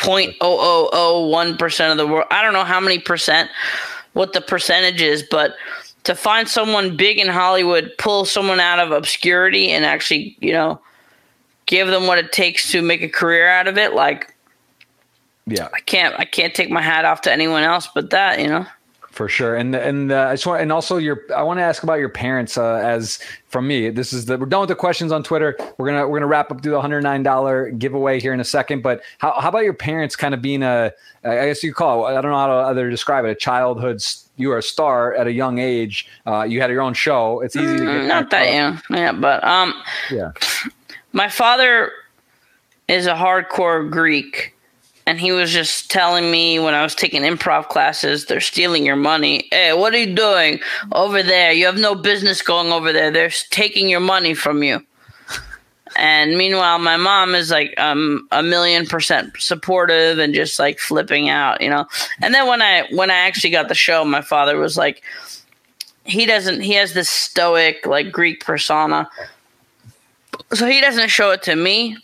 0.0001% 0.00 1.90
of 1.90 1.96
the 1.98 2.06
world. 2.06 2.26
I 2.30 2.42
don't 2.42 2.52
know 2.52 2.64
how 2.64 2.80
many 2.80 2.98
percent, 2.98 3.50
what 4.14 4.32
the 4.32 4.40
percentage 4.40 5.02
is, 5.02 5.22
but 5.22 5.56
to 6.04 6.14
find 6.14 6.48
someone 6.48 6.96
big 6.96 7.18
in 7.18 7.28
Hollywood, 7.28 7.92
pull 7.98 8.24
someone 8.24 8.60
out 8.60 8.78
of 8.78 8.92
obscurity 8.92 9.70
and 9.70 9.84
actually, 9.84 10.36
you 10.40 10.52
know, 10.52 10.80
give 11.66 11.88
them 11.88 12.06
what 12.06 12.18
it 12.18 12.32
takes 12.32 12.70
to 12.72 12.80
make 12.80 13.02
a 13.02 13.08
career 13.08 13.48
out 13.48 13.68
of 13.68 13.76
it, 13.76 13.92
like 13.92 14.34
yeah. 15.50 15.68
I 15.72 15.80
can't 15.80 16.14
I 16.18 16.24
can't 16.24 16.54
take 16.54 16.70
my 16.70 16.82
hat 16.82 17.04
off 17.04 17.20
to 17.22 17.32
anyone 17.32 17.62
else 17.62 17.88
but 17.94 18.10
that, 18.10 18.40
you 18.40 18.48
know 18.48 18.66
for 19.10 19.28
sure. 19.28 19.56
And 19.56 19.74
and 19.74 20.12
uh, 20.12 20.28
I 20.28 20.34
just 20.34 20.46
want 20.46 20.62
and 20.62 20.70
also 20.70 20.96
your 20.96 21.22
I 21.34 21.42
want 21.42 21.58
to 21.58 21.62
ask 21.62 21.82
about 21.82 21.94
your 21.94 22.08
parents. 22.08 22.56
Uh, 22.56 22.76
as 22.76 23.18
from 23.48 23.66
me, 23.66 23.90
this 23.90 24.12
is 24.12 24.26
the 24.26 24.38
we're 24.38 24.46
done 24.46 24.60
with 24.60 24.68
the 24.68 24.76
questions 24.76 25.10
on 25.10 25.22
Twitter. 25.22 25.56
We're 25.78 25.86
gonna 25.86 26.08
we're 26.08 26.18
gonna 26.18 26.28
wrap 26.28 26.50
up 26.50 26.60
do 26.62 26.70
the 26.70 26.80
hundred 26.80 27.02
nine 27.02 27.22
dollar 27.22 27.70
giveaway 27.70 28.20
here 28.20 28.32
in 28.32 28.40
a 28.40 28.44
second. 28.44 28.82
But 28.82 29.02
how 29.18 29.38
how 29.40 29.48
about 29.48 29.64
your 29.64 29.74
parents 29.74 30.14
kind 30.14 30.32
of 30.32 30.40
being 30.40 30.62
a 30.62 30.92
I 31.24 31.46
guess 31.46 31.62
you 31.62 31.74
call 31.74 32.06
it, 32.06 32.12
I 32.12 32.20
don't 32.20 32.30
know 32.30 32.38
how 32.38 32.46
to 32.46 32.52
other 32.52 32.88
describe 32.88 33.24
it 33.24 33.30
a 33.30 33.34
childhood. 33.34 34.00
You 34.36 34.48
were 34.48 34.58
a 34.58 34.62
star 34.62 35.12
at 35.14 35.26
a 35.26 35.32
young 35.32 35.58
age. 35.58 36.08
Uh, 36.24 36.44
you 36.44 36.60
had 36.60 36.70
your 36.70 36.80
own 36.80 36.94
show. 36.94 37.40
It's 37.40 37.56
easy 37.56 37.66
mm, 37.66 37.78
to 37.78 37.84
get 37.84 38.06
not 38.06 38.30
that 38.30 38.54
young, 38.54 38.80
yeah, 38.90 39.12
but 39.12 39.42
um, 39.44 39.74
yeah. 40.10 40.32
My 41.12 41.28
father 41.28 41.90
is 42.86 43.06
a 43.06 43.14
hardcore 43.14 43.90
Greek 43.90 44.54
and 45.10 45.18
he 45.18 45.32
was 45.32 45.50
just 45.50 45.90
telling 45.90 46.30
me 46.30 46.60
when 46.60 46.72
I 46.72 46.84
was 46.84 46.94
taking 46.94 47.22
improv 47.22 47.66
classes, 47.66 48.26
they're 48.26 48.40
stealing 48.40 48.86
your 48.86 48.94
money. 48.94 49.48
Hey, 49.50 49.72
what 49.72 49.92
are 49.92 49.98
you 49.98 50.14
doing 50.14 50.60
over 50.92 51.20
there? 51.20 51.50
You 51.50 51.66
have 51.66 51.78
no 51.78 51.96
business 51.96 52.42
going 52.42 52.70
over 52.70 52.92
there. 52.92 53.10
They're 53.10 53.32
taking 53.50 53.88
your 53.88 53.98
money 53.98 54.34
from 54.34 54.62
you. 54.62 54.86
And 55.96 56.38
meanwhile, 56.38 56.78
my 56.78 56.96
mom 56.96 57.34
is 57.34 57.50
like 57.50 57.74
um, 57.76 58.28
a 58.30 58.40
million 58.40 58.86
percent 58.86 59.32
supportive 59.40 60.20
and 60.20 60.32
just 60.32 60.60
like 60.60 60.78
flipping 60.78 61.28
out, 61.28 61.60
you 61.60 61.70
know. 61.70 61.86
And 62.22 62.32
then 62.32 62.46
when 62.46 62.62
I 62.62 62.86
when 62.92 63.10
I 63.10 63.16
actually 63.16 63.50
got 63.50 63.66
the 63.66 63.74
show, 63.74 64.04
my 64.04 64.22
father 64.22 64.58
was 64.58 64.76
like, 64.76 65.02
he 66.04 66.24
doesn't. 66.24 66.60
He 66.60 66.74
has 66.74 66.94
this 66.94 67.10
stoic 67.10 67.84
like 67.84 68.12
Greek 68.12 68.44
persona, 68.44 69.10
so 70.54 70.68
he 70.68 70.80
doesn't 70.80 71.08
show 71.08 71.32
it 71.32 71.42
to 71.42 71.56
me 71.56 71.96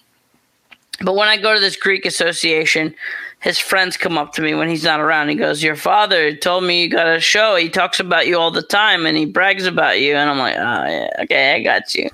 but 1.02 1.14
when 1.14 1.28
I 1.28 1.36
go 1.36 1.54
to 1.54 1.60
this 1.60 1.76
Greek 1.76 2.06
association, 2.06 2.94
his 3.40 3.58
friends 3.58 3.96
come 3.96 4.18
up 4.18 4.32
to 4.32 4.42
me 4.42 4.54
when 4.54 4.68
he's 4.68 4.84
not 4.84 5.00
around. 5.00 5.28
He 5.28 5.34
goes, 5.34 5.62
Your 5.62 5.76
father 5.76 6.34
told 6.34 6.64
me 6.64 6.82
you 6.82 6.90
got 6.90 7.06
a 7.06 7.20
show. 7.20 7.56
He 7.56 7.68
talks 7.68 8.00
about 8.00 8.26
you 8.26 8.38
all 8.38 8.50
the 8.50 8.62
time 8.62 9.06
and 9.06 9.16
he 9.16 9.26
brags 9.26 9.66
about 9.66 10.00
you. 10.00 10.16
And 10.16 10.30
I'm 10.30 10.38
like, 10.38 10.56
Oh, 10.56 10.88
yeah, 10.88 11.10
okay, 11.20 11.54
I 11.54 11.62
got 11.62 11.94
you. 11.94 12.10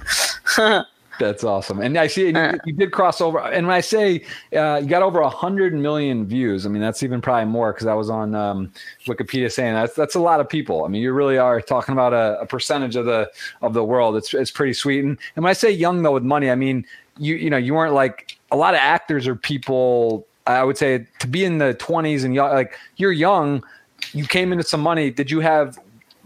That's 1.18 1.44
awesome. 1.44 1.80
And 1.80 1.96
I 1.96 2.06
see 2.06 2.30
you, 2.30 2.58
you, 2.64 2.72
did 2.72 2.90
cross 2.90 3.20
over. 3.20 3.38
And 3.38 3.66
when 3.66 3.76
I 3.76 3.80
say 3.80 4.24
uh, 4.56 4.80
you 4.82 4.88
got 4.88 5.02
over 5.02 5.20
a 5.20 5.28
hundred 5.28 5.72
million 5.74 6.26
views, 6.26 6.66
I 6.66 6.68
mean 6.68 6.82
that's 6.82 7.02
even 7.02 7.20
probably 7.20 7.44
more 7.44 7.72
because 7.72 7.86
I 7.86 7.94
was 7.94 8.10
on 8.10 8.34
um, 8.34 8.72
Wikipedia 9.06 9.52
saying 9.52 9.74
that's 9.74 9.94
that's 9.94 10.14
a 10.14 10.20
lot 10.20 10.40
of 10.40 10.48
people. 10.48 10.84
I 10.84 10.88
mean, 10.88 11.02
you 11.02 11.12
really 11.12 11.38
are 11.38 11.60
talking 11.60 11.92
about 11.92 12.12
a, 12.12 12.40
a, 12.40 12.46
percentage 12.46 12.96
of 12.96 13.06
the 13.06 13.30
of 13.60 13.72
the 13.74 13.84
world. 13.84 14.16
It's 14.16 14.34
it's 14.34 14.50
pretty 14.50 14.72
sweet. 14.72 15.04
And, 15.04 15.18
and 15.36 15.44
when 15.44 15.50
I 15.50 15.54
say 15.54 15.70
young 15.70 16.02
though 16.02 16.12
with 16.12 16.24
money, 16.24 16.50
I 16.50 16.56
mean 16.56 16.84
you 17.22 17.36
you 17.36 17.50
know 17.50 17.56
you 17.56 17.74
weren't 17.74 17.94
like 17.94 18.36
a 18.50 18.56
lot 18.56 18.74
of 18.74 18.80
actors 18.80 19.26
or 19.26 19.36
people. 19.36 20.26
I 20.46 20.64
would 20.64 20.76
say 20.76 21.06
to 21.20 21.28
be 21.28 21.44
in 21.44 21.58
the 21.58 21.74
twenties 21.74 22.24
and 22.24 22.34
like 22.34 22.76
you're 22.96 23.12
young, 23.12 23.64
you 24.12 24.26
came 24.26 24.52
into 24.52 24.64
some 24.64 24.80
money. 24.80 25.10
Did 25.10 25.30
you 25.30 25.40
have? 25.40 25.78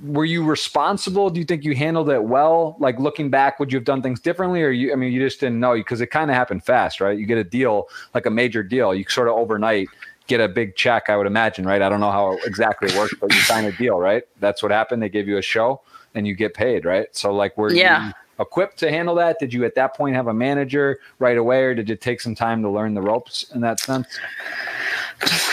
Were 0.05 0.25
you 0.27 0.45
responsible? 0.45 1.31
Do 1.31 1.41
you 1.41 1.47
think 1.47 1.65
you 1.65 1.75
handled 1.75 2.11
it 2.11 2.23
well? 2.23 2.77
Like 2.79 2.99
looking 2.99 3.31
back, 3.31 3.59
would 3.59 3.73
you 3.73 3.79
have 3.79 3.85
done 3.85 4.03
things 4.03 4.21
differently, 4.21 4.63
or 4.63 4.71
you? 4.71 4.93
I 4.93 4.97
mean, 4.97 5.13
you 5.13 5.21
just 5.21 5.41
didn't 5.41 5.61
know 5.61 5.75
because 5.75 6.01
it 6.01 6.09
kind 6.09 6.31
of 6.31 6.35
happened 6.35 6.65
fast, 6.65 7.01
right? 7.01 7.19
You 7.19 7.27
get 7.27 7.39
a 7.39 7.45
deal, 7.45 7.89
like 8.15 8.27
a 8.27 8.31
major 8.31 8.63
deal, 8.63 8.95
you 8.95 9.05
sort 9.09 9.29
of 9.29 9.35
overnight 9.35 9.89
get 10.27 10.41
a 10.41 10.49
big 10.49 10.77
check. 10.77 11.09
I 11.09 11.17
would 11.17 11.27
imagine, 11.27 11.67
right? 11.67 11.81
I 11.81 11.89
don't 11.89 12.01
know 12.01 12.11
how 12.11 12.37
exactly 12.45 12.89
it 12.89 12.97
works, 12.97 13.15
but 13.21 13.33
you 13.33 13.41
sign 13.41 13.65
a 13.65 13.73
deal, 13.73 13.99
right? 13.99 14.25
That's 14.41 14.63
what 14.63 14.73
happened. 14.73 15.03
They 15.03 15.09
gave 15.09 15.29
you 15.29 15.39
a 15.39 15.43
show 15.43 15.81
and 16.15 16.27
you 16.27 16.35
get 16.35 16.53
paid, 16.53 16.85
right? 16.85 17.07
So 17.13 17.33
like, 17.33 17.57
were 17.57 17.73
yeah. 17.73 18.09
you 18.09 18.13
equipped 18.39 18.79
to 18.79 18.91
handle 18.91 19.15
that? 19.17 19.39
Did 19.39 19.53
you 19.53 19.65
at 19.65 19.75
that 19.75 19.97
point 19.97 20.15
have 20.17 20.27
a 20.27 20.35
manager 20.35 20.99
right 21.19 21.37
away, 21.37 21.63
or 21.63 21.75
did 21.75 21.91
it 21.91 22.01
take 22.01 22.21
some 22.21 22.35
time 22.35 22.63
to 22.63 22.71
learn 22.71 22.95
the 22.95 23.03
ropes 23.03 23.45
in 23.55 23.61
that 23.63 23.81
sense? 23.81 24.07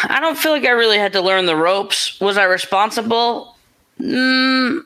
I 0.03 0.19
don't 0.19 0.37
feel 0.37 0.51
like 0.51 0.65
I 0.65 0.71
really 0.71 0.97
had 0.97 1.13
to 1.13 1.21
learn 1.21 1.45
the 1.45 1.55
ropes. 1.55 2.19
Was 2.19 2.37
I 2.37 2.43
responsible? 2.43 3.55
Mm, 3.99 4.81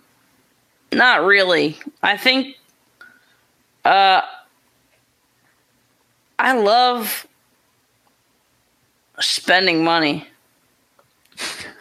not 0.91 1.25
really. 1.25 1.77
I 2.03 2.17
think 2.17 2.57
uh, 3.85 4.21
I 6.37 6.53
love 6.53 7.25
spending 9.19 9.83
money. 9.83 10.27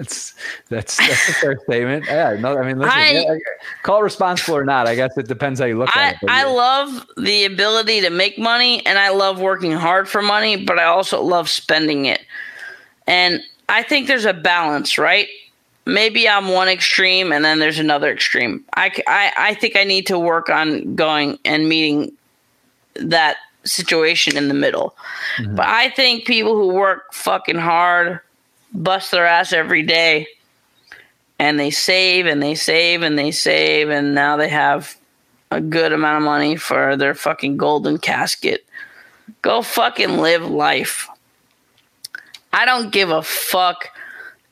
That's 0.00 0.34
that's 0.70 0.96
that's 0.96 1.28
a 1.28 1.32
fair 1.34 1.60
statement. 1.64 2.06
Yeah, 2.06 2.34
no, 2.40 2.56
I 2.56 2.66
mean, 2.66 2.78
listen, 2.78 2.98
I, 2.98 3.10
yeah, 3.10 3.34
call 3.82 4.00
it 4.00 4.04
responsible 4.04 4.56
or 4.56 4.64
not. 4.64 4.86
I 4.86 4.94
guess 4.94 5.14
it 5.18 5.28
depends 5.28 5.60
how 5.60 5.66
you 5.66 5.76
look 5.76 5.94
I, 5.94 6.08
at 6.08 6.22
it. 6.22 6.30
I 6.30 6.44
love 6.44 7.06
the 7.18 7.44
ability 7.44 8.00
to 8.00 8.08
make 8.08 8.38
money, 8.38 8.84
and 8.86 8.98
I 8.98 9.10
love 9.10 9.42
working 9.42 9.72
hard 9.72 10.08
for 10.08 10.22
money, 10.22 10.64
but 10.64 10.78
I 10.78 10.84
also 10.84 11.20
love 11.20 11.50
spending 11.50 12.06
it. 12.06 12.22
And 13.06 13.42
I 13.68 13.82
think 13.82 14.06
there's 14.06 14.24
a 14.24 14.32
balance, 14.32 14.96
right? 14.96 15.28
Maybe 15.84 16.26
I'm 16.26 16.48
one 16.48 16.68
extreme, 16.68 17.30
and 17.30 17.44
then 17.44 17.58
there's 17.58 17.78
another 17.78 18.10
extreme. 18.10 18.64
I, 18.76 18.90
I, 19.06 19.32
I 19.36 19.54
think 19.54 19.76
I 19.76 19.84
need 19.84 20.06
to 20.06 20.18
work 20.18 20.48
on 20.48 20.94
going 20.94 21.38
and 21.44 21.68
meeting 21.68 22.10
that 22.94 23.36
situation 23.64 24.38
in 24.38 24.48
the 24.48 24.54
middle. 24.54 24.96
Mm-hmm. 25.36 25.56
But 25.56 25.66
I 25.66 25.90
think 25.90 26.24
people 26.24 26.54
who 26.54 26.68
work 26.68 27.12
fucking 27.12 27.58
hard 27.58 28.20
bust 28.72 29.10
their 29.10 29.26
ass 29.26 29.52
every 29.52 29.82
day 29.82 30.26
and 31.38 31.58
they 31.58 31.70
save 31.70 32.26
and 32.26 32.42
they 32.42 32.54
save 32.54 33.02
and 33.02 33.18
they 33.18 33.30
save 33.30 33.88
and 33.88 34.14
now 34.14 34.36
they 34.36 34.48
have 34.48 34.96
a 35.50 35.60
good 35.60 35.92
amount 35.92 36.18
of 36.18 36.22
money 36.22 36.56
for 36.56 36.96
their 36.96 37.14
fucking 37.14 37.56
golden 37.56 37.98
casket. 37.98 38.64
Go 39.42 39.62
fucking 39.62 40.18
live 40.18 40.48
life. 40.48 41.08
I 42.52 42.64
don't 42.64 42.92
give 42.92 43.10
a 43.10 43.22
fuck 43.22 43.88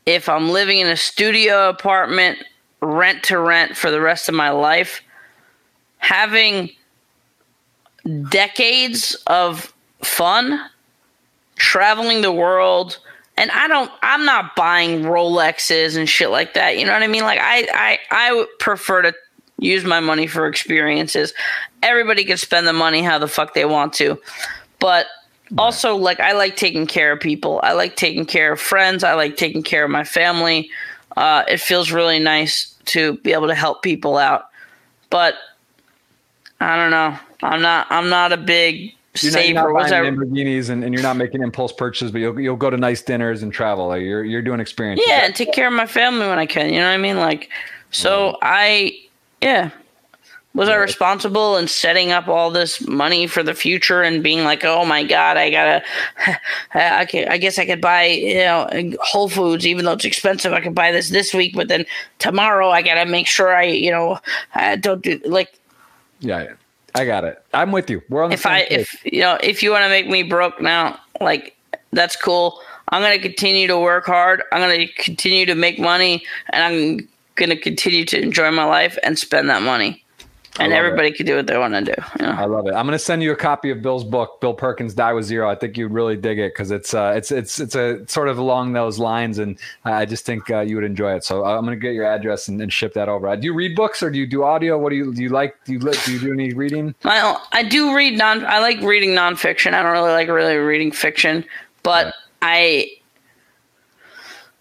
if 0.06 0.28
I'm 0.28 0.50
living 0.50 0.78
in 0.78 0.88
a 0.88 0.96
studio 0.96 1.68
apartment 1.68 2.38
rent 2.80 3.24
to 3.24 3.38
rent 3.38 3.76
for 3.76 3.90
the 3.90 4.00
rest 4.00 4.28
of 4.28 4.34
my 4.34 4.50
life. 4.50 5.02
Having 5.98 6.70
decades 8.30 9.14
of 9.26 9.72
fun, 10.02 10.58
traveling 11.56 12.22
the 12.22 12.32
world, 12.32 12.98
and 13.38 13.50
I 13.52 13.68
don't 13.68 13.90
I'm 14.02 14.24
not 14.24 14.56
buying 14.56 15.02
Rolexes 15.02 15.96
and 15.96 16.08
shit 16.08 16.30
like 16.30 16.54
that. 16.54 16.76
You 16.76 16.84
know 16.84 16.92
what 16.92 17.02
I 17.02 17.06
mean? 17.06 17.22
Like 17.22 17.38
I 17.40 17.68
I 17.72 17.98
I 18.10 18.46
prefer 18.58 19.02
to 19.02 19.14
use 19.58 19.84
my 19.84 20.00
money 20.00 20.26
for 20.26 20.46
experiences. 20.46 21.32
Everybody 21.82 22.24
can 22.24 22.36
spend 22.36 22.66
the 22.66 22.72
money 22.72 23.00
how 23.02 23.18
the 23.18 23.28
fuck 23.28 23.54
they 23.54 23.64
want 23.64 23.92
to. 23.94 24.20
But 24.80 25.06
also 25.56 25.94
like 25.96 26.18
I 26.20 26.32
like 26.32 26.56
taking 26.56 26.86
care 26.86 27.12
of 27.12 27.20
people. 27.20 27.60
I 27.62 27.72
like 27.72 27.96
taking 27.96 28.26
care 28.26 28.52
of 28.52 28.60
friends. 28.60 29.04
I 29.04 29.14
like 29.14 29.36
taking 29.36 29.62
care 29.62 29.84
of 29.84 29.90
my 29.90 30.04
family. 30.04 30.70
Uh, 31.16 31.44
it 31.48 31.58
feels 31.58 31.92
really 31.92 32.18
nice 32.18 32.74
to 32.86 33.18
be 33.18 33.32
able 33.32 33.46
to 33.48 33.54
help 33.54 33.82
people 33.82 34.18
out. 34.18 34.46
But 35.10 35.34
I 36.60 36.76
don't 36.76 36.90
know. 36.90 37.16
I'm 37.42 37.62
not 37.62 37.86
I'm 37.90 38.08
not 38.08 38.32
a 38.32 38.36
big 38.36 38.94
you're 39.14 39.32
not, 39.32 39.44
you're 39.46 39.54
not 39.54 39.90
buying 39.90 40.16
Lamborghinis 40.16 40.70
and, 40.70 40.84
and 40.84 40.94
you're 40.94 41.02
not 41.02 41.16
making 41.16 41.42
impulse 41.42 41.72
purchases, 41.72 42.12
but 42.12 42.18
you'll 42.18 42.38
you'll 42.38 42.56
go 42.56 42.70
to 42.70 42.76
nice 42.76 43.02
dinners 43.02 43.42
and 43.42 43.52
travel. 43.52 43.88
Like 43.88 44.02
you're 44.02 44.24
you're 44.24 44.42
doing 44.42 44.60
experiences. 44.60 45.06
Yeah, 45.08 45.24
and 45.24 45.34
take 45.34 45.52
care 45.52 45.66
of 45.66 45.72
my 45.72 45.86
family 45.86 46.26
when 46.28 46.38
I 46.38 46.46
can. 46.46 46.72
You 46.72 46.80
know 46.80 46.86
what 46.86 46.94
I 46.94 46.98
mean? 46.98 47.16
Like, 47.16 47.50
so 47.90 48.32
mm. 48.32 48.38
I, 48.42 48.98
yeah. 49.40 49.70
Was 50.54 50.68
yeah. 50.68 50.74
I 50.74 50.78
responsible 50.78 51.56
in 51.56 51.68
setting 51.68 52.10
up 52.10 52.26
all 52.26 52.50
this 52.50 52.86
money 52.86 53.26
for 53.26 53.42
the 53.42 53.54
future 53.54 54.02
and 54.02 54.22
being 54.22 54.44
like, 54.44 54.64
oh 54.64 54.84
my 54.84 55.04
god, 55.04 55.36
I 55.36 55.50
gotta, 55.50 55.84
I, 56.74 57.04
can, 57.04 57.28
I 57.28 57.38
guess 57.38 57.58
I 57.58 57.66
could 57.66 57.80
buy 57.80 58.06
you 58.06 58.34
know 58.36 58.68
Whole 59.00 59.28
Foods 59.28 59.66
even 59.66 59.84
though 59.84 59.92
it's 59.92 60.04
expensive. 60.04 60.52
I 60.52 60.60
could 60.60 60.74
buy 60.74 60.90
this 60.90 61.10
this 61.10 61.34
week, 61.34 61.54
but 61.54 61.68
then 61.68 61.84
tomorrow 62.18 62.70
I 62.70 62.82
gotta 62.82 63.08
make 63.08 63.26
sure 63.26 63.54
I 63.54 63.64
you 63.64 63.90
know 63.90 64.18
I 64.54 64.76
don't 64.76 65.02
do 65.02 65.20
like. 65.24 65.52
Yeah. 66.20 66.54
I 66.98 67.04
got 67.04 67.24
it. 67.24 67.42
I'm 67.54 67.72
with 67.72 67.88
you. 67.90 68.02
We're 68.08 68.24
on 68.24 68.30
the 68.30 68.34
if 68.34 68.46
I 68.46 68.64
page. 68.64 68.72
if 68.72 69.04
you 69.04 69.20
know 69.20 69.38
if 69.42 69.62
you 69.62 69.70
want 69.70 69.84
to 69.84 69.88
make 69.88 70.08
me 70.08 70.22
broke 70.22 70.60
now, 70.60 70.98
like 71.20 71.56
That's 71.92 72.16
cool. 72.16 72.60
I'm 72.90 73.02
going 73.02 73.20
to 73.20 73.22
continue 73.22 73.66
to 73.66 73.78
work 73.78 74.06
hard. 74.06 74.42
I'm 74.52 74.60
going 74.60 74.86
to 74.86 74.92
continue 74.94 75.46
to 75.46 75.54
make 75.54 75.78
money, 75.78 76.24
and 76.50 76.62
I'm 76.62 77.08
going 77.34 77.50
to 77.50 77.56
continue 77.56 78.04
to 78.06 78.20
enjoy 78.20 78.50
my 78.50 78.64
life 78.64 78.98
and 79.02 79.18
spend 79.18 79.50
that 79.50 79.62
money 79.62 80.04
and 80.58 80.72
everybody 80.72 81.08
it. 81.08 81.16
can 81.16 81.26
do 81.26 81.36
what 81.36 81.46
they 81.46 81.56
want 81.56 81.74
to 81.74 81.80
do. 81.80 81.94
You 82.20 82.26
know? 82.26 82.32
I 82.32 82.44
love 82.46 82.66
it. 82.66 82.74
I'm 82.74 82.86
going 82.86 82.98
to 82.98 83.04
send 83.04 83.22
you 83.22 83.32
a 83.32 83.36
copy 83.36 83.70
of 83.70 83.82
Bill's 83.82 84.04
book, 84.04 84.40
Bill 84.40 84.54
Perkins 84.54 84.94
Die 84.94 85.12
with 85.12 85.24
Zero. 85.24 85.48
I 85.48 85.54
think 85.54 85.76
you'd 85.76 85.92
really 85.92 86.16
dig 86.16 86.38
it 86.38 86.52
because 86.52 86.70
it's 86.70 86.94
uh, 86.94 87.12
it's 87.16 87.30
it's 87.30 87.60
it's 87.60 87.74
a 87.74 88.06
sort 88.08 88.28
of 88.28 88.38
along 88.38 88.72
those 88.72 88.98
lines, 88.98 89.38
and 89.38 89.58
I 89.84 90.04
just 90.04 90.24
think 90.26 90.50
uh, 90.50 90.60
you 90.60 90.76
would 90.76 90.84
enjoy 90.84 91.14
it. 91.14 91.24
So 91.24 91.44
uh, 91.44 91.56
I'm 91.56 91.64
going 91.64 91.78
to 91.78 91.80
get 91.80 91.94
your 91.94 92.04
address 92.04 92.48
and, 92.48 92.60
and, 92.60 92.72
ship 92.72 92.94
that 92.94 93.08
over. 93.08 93.34
Do 93.36 93.44
you 93.44 93.54
read 93.54 93.74
books 93.74 94.02
or 94.02 94.10
do 94.10 94.18
you 94.18 94.26
do 94.26 94.44
audio? 94.44 94.78
What 94.78 94.90
do 94.90 94.96
you 94.96 95.14
do? 95.14 95.22
You 95.22 95.28
like 95.30 95.56
do 95.64 95.72
you 95.72 95.78
do 95.78 96.12
you 96.12 96.18
do 96.20 96.32
any 96.32 96.52
reading? 96.52 96.94
I 97.04 97.38
I 97.52 97.62
do 97.62 97.94
read 97.94 98.18
non. 98.18 98.44
I 98.44 98.58
like 98.60 98.80
reading 98.80 99.10
nonfiction. 99.10 99.74
I 99.74 99.82
don't 99.82 99.92
really 99.92 100.12
like 100.12 100.28
really 100.28 100.56
reading 100.56 100.92
fiction, 100.92 101.44
but 101.82 102.06
right. 102.06 102.14
I 102.42 102.97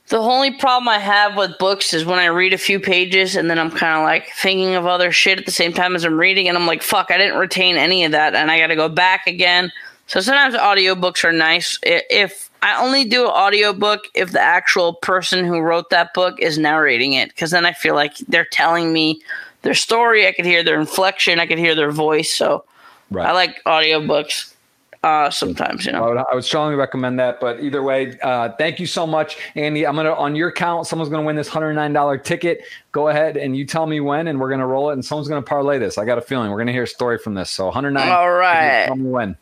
the 0.10 0.18
only 0.18 0.52
problem 0.52 0.88
I 0.88 1.00
have 1.00 1.36
with 1.36 1.58
books 1.58 1.94
is 1.94 2.06
when 2.06 2.20
I 2.20 2.28
read 2.28 2.54
a 2.54 2.58
few 2.58 2.80
pages 2.80 3.36
and 3.36 3.50
then 3.50 3.60
I'm 3.60 3.72
kind 3.72 3.98
of 3.98 4.04
like 4.04 4.30
thinking 4.38 4.76
of 4.76 4.86
other 4.86 5.12
shit 5.12 5.38
at 5.38 5.46
the 5.46 5.52
same 5.52 5.74
time 5.74 5.96
as 5.96 6.06
I'm 6.06 6.18
reading, 6.18 6.48
and 6.48 6.58
I'm 6.58 6.66
like, 6.66 6.82
fuck, 6.82 7.12
I 7.12 7.18
didn't 7.18 7.38
retain 7.38 7.76
any 7.76 8.06
of 8.06 8.14
that, 8.14 8.34
and 8.34 8.50
I 8.50 8.60
got 8.60 8.68
to 8.68 8.76
go 8.76 8.90
back 8.90 9.28
again. 9.28 9.72
So 10.08 10.22
sometimes 10.22 10.56
audiobooks 10.56 11.26
are 11.26 11.34
nice. 11.34 11.78
If 11.84 12.50
I 12.62 12.82
only 12.82 13.04
do 13.04 13.26
an 13.26 13.32
audiobook 13.32 14.06
if 14.14 14.32
the 14.32 14.40
actual 14.40 14.94
person 14.94 15.44
who 15.44 15.60
wrote 15.60 15.90
that 15.90 16.14
book 16.14 16.40
is 16.40 16.58
narrating 16.58 17.12
it, 17.14 17.30
because 17.30 17.52
then 17.52 17.66
I 17.66 17.74
feel 17.74 17.94
like 17.94 18.16
they're 18.30 18.48
telling 18.50 18.94
me 18.94 19.22
their 19.64 19.74
story. 19.74 20.26
I 20.26 20.32
could 20.32 20.46
hear 20.46 20.64
their 20.64 20.80
inflection, 20.80 21.42
I 21.42 21.46
could 21.46 21.60
hear 21.60 21.76
their 21.76 21.92
voice. 21.92 22.34
So 22.34 22.64
right. 23.12 23.28
I 23.28 23.34
like 23.34 23.62
audiobooks 23.66 24.54
uh, 25.04 25.30
sometimes, 25.30 25.86
you 25.86 25.92
know. 25.92 26.04
I 26.04 26.10
would, 26.10 26.18
I 26.18 26.36
would, 26.36 26.44
strongly 26.44 26.76
recommend 26.76 27.20
that. 27.20 27.40
But 27.40 27.62
either 27.62 27.84
way, 27.84 28.18
uh, 28.22 28.50
thank 28.58 28.80
you 28.80 28.86
so 28.86 29.06
much, 29.06 29.38
Andy. 29.56 29.86
I'm 29.86 29.96
gonna 29.96 30.14
on 30.14 30.36
your 30.36 30.52
count. 30.52 30.88
Someone's 30.88 31.10
gonna 31.10 31.26
win 31.26 31.36
this 31.36 31.48
hundred 31.48 31.74
nine 31.74 31.94
dollar 31.94 32.18
ticket. 32.18 32.62
Go 32.92 33.10
ahead 33.10 33.38
and 33.38 33.56
you 33.56 33.66
tell 33.66 33.86
me 33.86 34.00
when, 34.00 34.28
and 34.28 34.40
we're 34.40 34.50
gonna 34.50 34.68
roll 34.68 34.90
it. 34.90 34.94
And 34.94 35.06
someone's 35.06 35.28
gonna 35.28 35.42
parlay 35.42 35.78
this. 35.78 35.98
I 35.98 36.06
got 36.06 36.18
a 36.18 36.22
feeling 36.22 36.52
we're 36.52 36.58
gonna 36.58 36.72
hear 36.72 36.84
a 36.84 36.88
story 36.88 37.18
from 37.18 37.36
this. 37.36 37.50
So 37.50 37.66
109. 37.66 38.10
All 38.10 38.32
right. 38.32 38.86
Tell 38.88 38.96
me 38.96 39.10
when. 39.10 39.38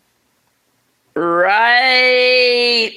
Right 1.15 2.91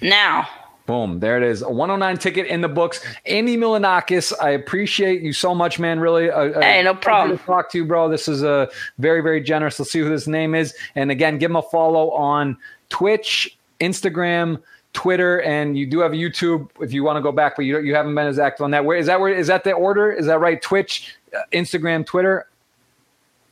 now. 0.00 0.48
Boom. 0.88 1.20
There 1.20 1.36
it 1.36 1.42
is. 1.42 1.60
A 1.60 1.68
109 1.68 2.16
ticket 2.16 2.46
in 2.46 2.62
the 2.62 2.68
books. 2.68 3.04
Andy 3.26 3.58
Milonakis, 3.58 4.32
I 4.40 4.48
appreciate 4.52 5.20
you 5.20 5.34
so 5.34 5.54
much, 5.54 5.78
man. 5.78 6.00
Really. 6.00 6.30
Uh, 6.30 6.58
hey, 6.62 6.82
no 6.82 6.94
problem. 6.94 7.36
To 7.36 7.44
talk 7.44 7.70
to 7.72 7.78
you, 7.78 7.84
bro. 7.84 8.08
This 8.08 8.26
is 8.26 8.42
a 8.42 8.50
uh, 8.50 8.66
very, 8.96 9.20
very 9.20 9.42
generous. 9.42 9.78
Let's 9.78 9.92
see 9.92 9.98
who 9.98 10.08
this 10.08 10.26
name 10.26 10.54
is. 10.54 10.74
And 10.94 11.10
again, 11.10 11.36
give 11.36 11.50
him 11.50 11.56
a 11.56 11.62
follow 11.62 12.10
on 12.12 12.56
Twitch, 12.88 13.58
Instagram, 13.80 14.62
Twitter, 14.94 15.42
and 15.42 15.76
you 15.76 15.84
do 15.84 15.98
have 15.98 16.12
YouTube 16.12 16.70
if 16.80 16.90
you 16.90 17.04
want 17.04 17.18
to 17.18 17.22
go 17.22 17.32
back, 17.32 17.56
but 17.56 17.66
you 17.66 17.80
you 17.80 17.94
haven't 17.94 18.14
been 18.14 18.26
as 18.26 18.38
active 18.38 18.64
on 18.64 18.70
that. 18.70 18.86
Where 18.86 18.96
is 18.96 19.08
that? 19.08 19.20
Where 19.20 19.30
is 19.30 19.48
that 19.48 19.64
the 19.64 19.72
order? 19.72 20.10
Is 20.10 20.24
that 20.24 20.40
right? 20.40 20.60
Twitch, 20.62 21.14
uh, 21.36 21.42
Instagram, 21.52 22.06
Twitter. 22.06 22.48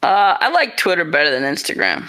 Uh, 0.02 0.38
I 0.40 0.48
like 0.48 0.78
Twitter 0.78 1.04
better 1.04 1.30
than 1.30 1.42
Instagram. 1.42 2.08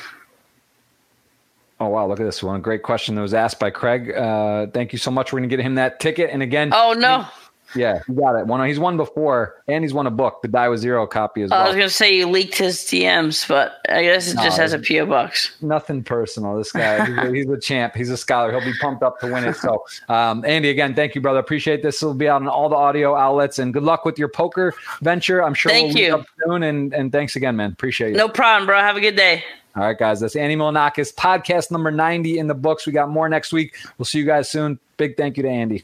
Oh 1.80 1.90
wow! 1.90 2.08
Look 2.08 2.20
at 2.20 2.24
this 2.24 2.42
one. 2.42 2.62
Great 2.62 2.82
question 2.82 3.16
that 3.16 3.22
was 3.22 3.34
asked 3.34 3.60
by 3.60 3.70
Craig. 3.70 4.12
Uh, 4.12 4.68
thank 4.68 4.94
you 4.94 5.00
so 5.00 5.12
much. 5.12 5.32
We're 5.32 5.40
gonna 5.40 5.48
get 5.48 5.60
him 5.60 5.76
that 5.76 6.00
ticket. 6.00 6.32
And 6.32 6.42
again, 6.42 6.72
oh 6.74 6.94
no, 6.94 7.28
yeah, 7.76 8.02
he 8.08 8.14
got 8.14 8.36
it. 8.36 8.48
One, 8.48 8.66
he's 8.68 8.80
won 8.80 8.98
before, 8.98 9.62
and 9.68 9.84
he's 9.84 9.94
won 9.94 10.08
a 10.08 10.12
book, 10.12 10.42
the 10.42 10.48
Die 10.48 10.70
with 10.70 10.80
Zero 10.80 11.06
copy 11.06 11.42
as 11.42 11.50
well. 11.50 11.62
I 11.62 11.68
was 11.68 11.76
gonna 11.76 11.90
say 11.90 12.16
you 12.16 12.28
leaked 12.28 12.58
his 12.58 12.78
DMs, 12.80 13.48
but 13.48 13.74
I 13.90 14.04
guess 14.04 14.32
it 14.32 14.36
no, 14.36 14.44
just 14.44 14.58
has 14.58 14.74
a 14.74 14.80
PO 14.80 15.06
box. 15.06 15.56
Nothing 15.62 16.04
personal. 16.04 16.58
This 16.58 16.72
guy, 16.72 17.06
he's, 17.06 17.18
a, 17.18 17.34
he's, 17.34 17.50
a, 17.50 17.60
champ. 17.60 17.96
He's 17.96 18.10
a 18.10 18.18
scholar. 18.18 18.52
He'll 18.52 18.72
be 18.72 18.78
pumped 18.80 19.04
up 19.04 19.20
to 19.20 19.32
win 19.32 19.44
it. 19.44 19.56
So, 19.58 19.84
um, 20.08 20.46
Andy, 20.46 20.70
again, 20.70 20.96
thank 20.96 21.14
you, 21.14 21.22
brother. 21.22 21.40
Appreciate 21.40 21.84
this. 21.84 22.02
It'll 22.02 22.14
be 22.14 22.30
out 22.30 22.42
on 22.42 22.48
all 22.48 22.70
the 22.70 22.76
audio 22.76 23.16
outlets, 23.16 23.60
and 23.60 23.74
good 23.74 23.84
luck 23.84 24.06
with 24.06 24.18
your 24.18 24.30
poker 24.30 24.74
venture. 25.02 25.44
I'm 25.44 25.54
sure. 25.54 25.72
Thank 25.72 25.94
we'll 25.96 26.04
you. 26.04 26.26
soon, 26.46 26.64
and 26.64 26.94
and 26.94 27.12
thanks 27.12 27.36
again, 27.36 27.56
man. 27.58 27.72
Appreciate 27.72 28.14
it. 28.14 28.18
No 28.18 28.30
problem, 28.30 28.66
bro. 28.66 28.80
Have 28.80 28.98
a 28.98 29.02
good 29.02 29.16
day. 29.16 29.44
All 29.78 29.84
right, 29.84 29.98
guys. 29.98 30.20
That's 30.22 30.36
Andy 30.36 30.56
Milonakis, 30.56 31.14
podcast 31.14 31.70
number 31.70 31.92
90 31.92 32.40
in 32.40 32.48
the 32.48 32.56
books. 32.56 32.88
We 32.88 32.94
got 32.94 33.10
more 33.10 33.30
next 33.30 33.54
week. 33.54 33.76
We'll 33.98 34.08
see 34.08 34.18
you 34.18 34.26
guys 34.26 34.50
soon. 34.50 34.80
Big 34.98 35.16
thank 35.16 35.38
you 35.38 35.44
to 35.44 35.50
Andy. 35.50 35.84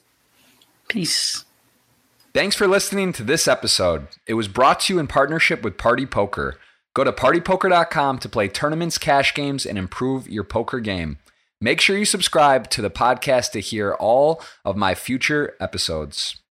Peace. 0.88 1.45
Thanks 2.34 2.56
for 2.56 2.68
listening 2.68 3.14
to 3.14 3.24
this 3.24 3.48
episode. 3.48 4.07
It 4.26 4.34
was 4.34 4.48
brought 4.48 4.80
to 4.82 4.94
you 4.95 4.99
in 4.99 5.06
partnership 5.06 5.61
with 5.61 5.78
Party 5.78 6.07
Poker. 6.07 6.57
Go 6.95 7.03
to 7.03 7.11
partypoker.com 7.11 8.18
to 8.18 8.30
play 8.30 8.48
tournaments, 8.48 8.98
cash 8.98 9.36
games, 9.36 9.64
and 9.64 9.78
improve 9.78 10.28
your 10.28 10.44
poker 10.44 10.80
game. 10.80 11.20
Make 11.61 11.80
sure 11.80 11.95
you 11.95 12.06
subscribe 12.06 12.72
to 12.72 12.82
the 12.82 12.90
podcast 12.90 13.52
to 13.52 13.60
hear 13.60 13.94
all 13.94 14.41
of 14.65 14.76
my 14.76 14.95
future 14.95 15.56
episodes. 15.60 16.40